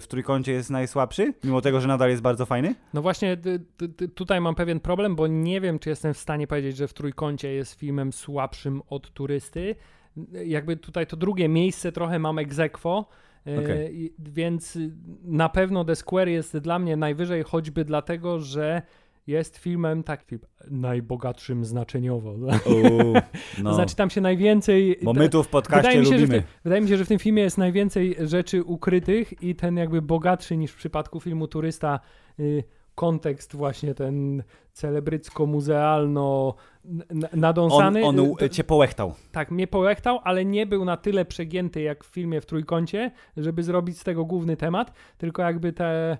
w 0.00 0.06
trójkącie 0.08 0.52
jest 0.52 0.70
najsłabszy, 0.70 1.34
mimo 1.44 1.60
tego, 1.60 1.80
że 1.80 1.88
nadal 1.88 2.10
jest 2.10 2.22
bardzo 2.22 2.46
fajny. 2.46 2.74
No 2.94 3.02
właśnie 3.02 3.36
tutaj 4.14 4.40
mam 4.40 4.54
pewien 4.54 4.80
problem, 4.80 5.16
bo 5.16 5.26
nie 5.26 5.60
wiem, 5.60 5.78
czy 5.78 5.88
jestem 5.90 6.14
w 6.14 6.18
stanie 6.18 6.46
powiedzieć, 6.46 6.76
że 6.76 6.88
w 6.88 6.94
Trójkącie 6.94 7.52
jest 7.52 7.74
filmem 7.74 8.12
słabszym 8.12 8.82
od 8.88 9.12
Turysty. 9.12 9.74
Jakby 10.44 10.76
tutaj 10.76 11.06
to 11.06 11.16
drugie 11.16 11.48
miejsce 11.48 11.92
trochę 11.92 12.18
mam 12.18 12.38
e, 13.46 13.58
Okej. 13.60 14.00
i- 14.02 14.12
więc 14.18 14.78
na 15.22 15.48
pewno 15.48 15.84
The 15.84 15.96
Square 15.96 16.28
jest 16.28 16.58
dla 16.58 16.78
mnie 16.78 16.96
najwyżej, 16.96 17.42
choćby 17.42 17.84
dlatego, 17.84 18.38
że 18.40 18.82
jest 19.30 19.58
filmem 19.58 20.02
tak 20.02 20.22
film, 20.22 20.40
najbogatszym 20.70 21.64
znaczeniowo. 21.64 22.30
Uuu, 22.66 23.14
no. 23.62 23.70
To 23.70 23.74
znaczy 23.74 23.96
tam 23.96 24.10
się 24.10 24.20
najwięcej... 24.20 24.98
Bo 25.02 25.12
my 25.12 25.28
tu 25.28 25.42
w 25.42 25.48
podcaście 25.48 25.82
Wydaje 25.88 26.00
mi, 26.00 26.06
się, 26.06 26.12
lubimy. 26.12 26.34
tym, 26.34 26.42
wydaje 26.64 26.82
mi 26.82 26.88
się, 26.88 26.96
że 26.96 27.04
w 27.04 27.08
tym 27.08 27.18
filmie 27.18 27.42
jest 27.42 27.58
najwięcej 27.58 28.16
rzeczy 28.20 28.62
ukrytych 28.64 29.42
i 29.42 29.54
ten 29.54 29.76
jakby 29.76 30.02
bogatszy 30.02 30.56
niż 30.56 30.70
w 30.72 30.76
przypadku 30.76 31.20
filmu 31.20 31.48
Turysta 31.48 32.00
y, 32.40 32.64
kontekst 32.94 33.56
właśnie 33.56 33.94
ten 33.94 34.42
celebrycko-muzealno 34.72 36.54
nadąsany. 37.32 38.04
On, 38.04 38.20
on 38.20 38.34
To- 38.36 38.48
cię 38.48 38.64
połechtał. 38.64 39.14
tak, 39.32 39.50
mnie 39.50 39.66
połechtał, 39.66 40.18
ale 40.24 40.44
nie 40.44 40.66
był 40.66 40.84
na 40.84 40.96
tyle 40.96 41.24
przegięty 41.24 41.82
jak 41.82 42.04
w 42.04 42.06
filmie 42.06 42.40
w 42.40 42.46
Trójkącie, 42.46 43.10
żeby 43.36 43.62
zrobić 43.62 43.98
z 43.98 44.04
tego 44.04 44.24
główny 44.24 44.56
temat, 44.56 44.92
tylko 45.18 45.42
jakby 45.42 45.72
te 45.72 46.12
y, 46.12 46.16
y, 46.16 46.16
y, 46.16 46.18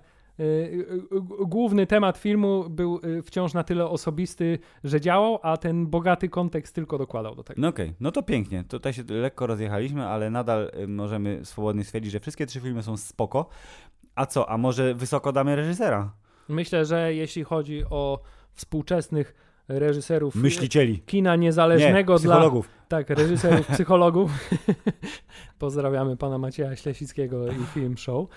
główny 1.39 1.87
temat 1.87 2.17
filmu 2.17 2.69
był 2.69 2.99
y, 3.05 3.21
wciąż 3.21 3.53
na 3.53 3.63
tyle 3.63 3.85
osobisty, 3.85 4.59
że 4.83 5.01
działał, 5.01 5.39
a 5.43 5.57
ten 5.57 5.87
bogaty 5.87 6.29
kontekst 6.29 6.75
tylko 6.75 6.97
dokładał 6.97 7.35
do 7.35 7.43
tego. 7.43 7.61
No 7.61 7.67
okej, 7.67 7.93
no 7.99 8.11
to 8.11 8.23
pięknie. 8.23 8.63
Tutaj 8.63 8.93
się 8.93 9.03
lekko 9.09 9.47
rozjechaliśmy, 9.47 10.07
ale 10.07 10.29
nadal 10.29 10.71
y, 10.79 10.87
możemy 10.87 11.45
swobodnie 11.45 11.83
stwierdzić, 11.83 12.11
że 12.11 12.19
wszystkie 12.19 12.45
trzy 12.45 12.59
filmy 12.59 12.83
są 12.83 12.97
spoko. 12.97 13.49
A 14.15 14.25
co, 14.25 14.49
a 14.49 14.57
może 14.57 14.95
wysoko 14.95 15.31
damy 15.31 15.55
reżysera? 15.55 16.13
Myślę, 16.49 16.85
że 16.85 17.13
jeśli 17.13 17.43
chodzi 17.43 17.83
o 17.89 18.19
współczesnych 18.53 19.50
reżyserów 19.67 20.35
Myślicieli. 20.35 20.99
kina 20.99 21.35
Nie, 21.35 21.41
niezależnego 21.41 22.19
dla 22.19 22.35
psychologów. 22.35 22.69
tak, 22.87 23.09
reżyserów, 23.09 23.67
psychologów. 23.73 24.31
Pozdrawiamy 25.59 26.17
pana 26.17 26.37
Macieja 26.37 26.75
Ślesickiego 26.75 27.47
i 27.51 27.65
Film 27.73 27.97
Show. 27.97 28.27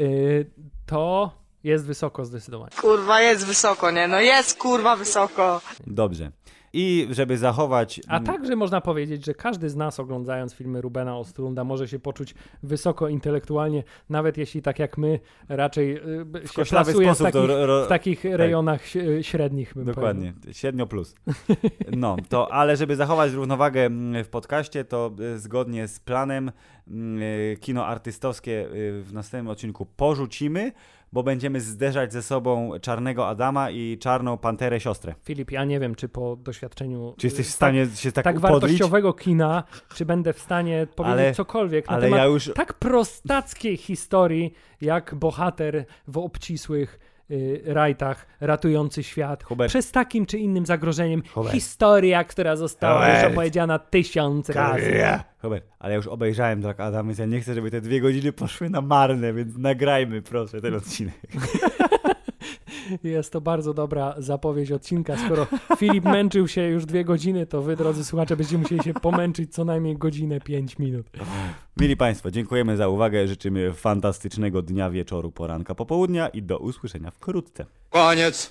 Y, 0.00 0.50
To 0.86 1.30
jest 1.64 1.86
wysoko 1.86 2.24
zdecydowanie. 2.24 2.70
Kurwa, 2.80 3.20
jest 3.20 3.46
wysoko, 3.46 3.90
nie? 3.90 4.08
No 4.08 4.20
jest 4.20 4.58
kurwa 4.58 4.96
wysoko. 4.96 5.60
Dobrze. 5.86 6.30
I 6.72 7.08
żeby 7.10 7.38
zachować... 7.38 8.00
A 8.08 8.20
także 8.20 8.56
można 8.56 8.80
powiedzieć, 8.80 9.24
że 9.24 9.34
każdy 9.34 9.70
z 9.70 9.76
nas 9.76 10.00
oglądając 10.00 10.54
filmy 10.54 10.80
Rubena 10.80 11.18
Ostrunda 11.18 11.64
może 11.64 11.88
się 11.88 11.98
poczuć 11.98 12.34
wysoko 12.62 13.08
intelektualnie, 13.08 13.84
nawet 14.10 14.36
jeśli 14.38 14.62
tak 14.62 14.78
jak 14.78 14.98
my 14.98 15.20
raczej 15.48 15.96
y, 16.20 16.24
b- 16.24 16.40
się 16.48 16.64
plasuje 16.64 17.14
w 17.14 17.18
takich, 17.18 17.34
ro- 17.34 17.66
ro- 17.66 17.84
w 17.84 17.88
takich 17.88 18.24
rejonach 18.24 18.82
ś- 18.82 19.26
średnich. 19.26 19.74
Bym 19.74 19.84
Dokładnie, 19.84 20.32
średnio 20.52 20.86
plus. 20.86 21.14
No, 21.96 22.16
to 22.28 22.52
ale 22.52 22.76
żeby 22.76 22.96
zachować 22.96 23.32
równowagę 23.32 23.90
w 24.24 24.28
podcaście, 24.30 24.84
to 24.84 25.10
y, 25.34 25.38
zgodnie 25.38 25.88
z 25.88 26.00
planem 26.00 26.50
y, 26.88 27.56
kino 27.60 27.86
artystowskie 27.86 28.66
y, 28.72 29.02
w 29.02 29.12
następnym 29.12 29.48
odcinku 29.48 29.86
porzucimy, 29.86 30.72
bo 31.12 31.22
będziemy 31.22 31.60
zderzać 31.60 32.12
ze 32.12 32.22
sobą 32.22 32.70
Czarnego 32.82 33.28
Adama 33.28 33.70
i 33.70 33.98
Czarną 33.98 34.38
Panterę 34.38 34.80
Siostrę. 34.80 35.14
Filip, 35.24 35.50
ja 35.50 35.64
nie 35.64 35.80
wiem, 35.80 35.94
czy 35.94 36.08
po 36.08 36.36
doświadczeniu 36.36 37.14
Czy 37.18 37.26
jesteś 37.26 37.46
y, 37.46 37.50
w 37.50 37.52
stanie 37.52 37.86
się 37.94 38.12
tak, 38.12 38.24
tak 38.24 38.36
upodlić? 38.38 38.60
wartościowego 38.60 39.12
kina, 39.12 39.64
czy 39.94 40.04
będę 40.06 40.32
w 40.32 40.40
stanie 40.40 40.86
powiedzieć 40.96 41.18
Ale- 41.20 41.34
cokolwiek 41.34 41.88
na 41.88 41.92
Ale 41.94 42.02
temat 42.02 42.18
ja 42.18 42.24
już... 42.24 42.50
tak 42.54 42.74
prostackiej 42.74 43.76
historii, 43.76 44.54
jak 44.80 45.14
bohater 45.14 45.84
w 46.08 46.18
obcisłych 46.18 46.98
y, 47.30 47.62
rajtach 47.66 48.26
ratujący 48.40 49.02
świat 49.02 49.44
Hubert. 49.44 49.68
przez 49.70 49.92
takim 49.92 50.26
czy 50.26 50.38
innym 50.38 50.66
zagrożeniem. 50.66 51.22
Hubert. 51.34 51.54
Historia, 51.54 52.24
która 52.24 52.56
została 52.56 53.08
już 53.08 53.16
Hubert. 53.16 53.32
opowiedziana 53.32 53.78
tysiąc 53.78 54.48
razy. 54.50 55.02
Hubert, 55.42 55.66
ale 55.78 55.92
ja 55.92 55.96
już 55.96 56.06
obejrzałem 56.06 56.60
Black 56.60 56.80
Adam, 56.80 57.06
więc 57.06 57.18
ja 57.18 57.26
nie 57.26 57.40
chcę, 57.40 57.54
żeby 57.54 57.70
te 57.70 57.80
dwie 57.80 58.00
godziny 58.00 58.32
poszły 58.32 58.70
na 58.70 58.80
marne, 58.80 59.32
więc 59.32 59.56
nagrajmy 59.58 60.22
proszę 60.22 60.60
ten 60.60 60.74
odcinek. 60.74 61.14
Jest 63.02 63.32
to 63.32 63.40
bardzo 63.40 63.74
dobra 63.74 64.14
zapowiedź 64.18 64.72
odcinka. 64.72 65.16
Skoro 65.16 65.46
Filip 65.78 66.04
męczył 66.04 66.48
się 66.48 66.62
już 66.62 66.86
dwie 66.86 67.04
godziny, 67.04 67.46
to 67.46 67.62
wy, 67.62 67.76
drodzy 67.76 68.04
słuchacze, 68.04 68.36
będziecie 68.36 68.58
musieli 68.58 68.82
się 68.82 68.94
pomęczyć 68.94 69.54
co 69.54 69.64
najmniej 69.64 69.96
godzinę, 69.96 70.40
pięć 70.40 70.78
minut. 70.78 71.06
Mili 71.76 71.96
Państwo, 71.96 72.30
dziękujemy 72.30 72.76
za 72.76 72.88
uwagę, 72.88 73.28
życzymy 73.28 73.72
fantastycznego 73.72 74.62
dnia, 74.62 74.90
wieczoru, 74.90 75.32
poranka, 75.32 75.74
popołudnia 75.74 76.28
i 76.28 76.42
do 76.42 76.58
usłyszenia 76.58 77.10
wkrótce. 77.10 77.66
Koniec. 77.90 78.46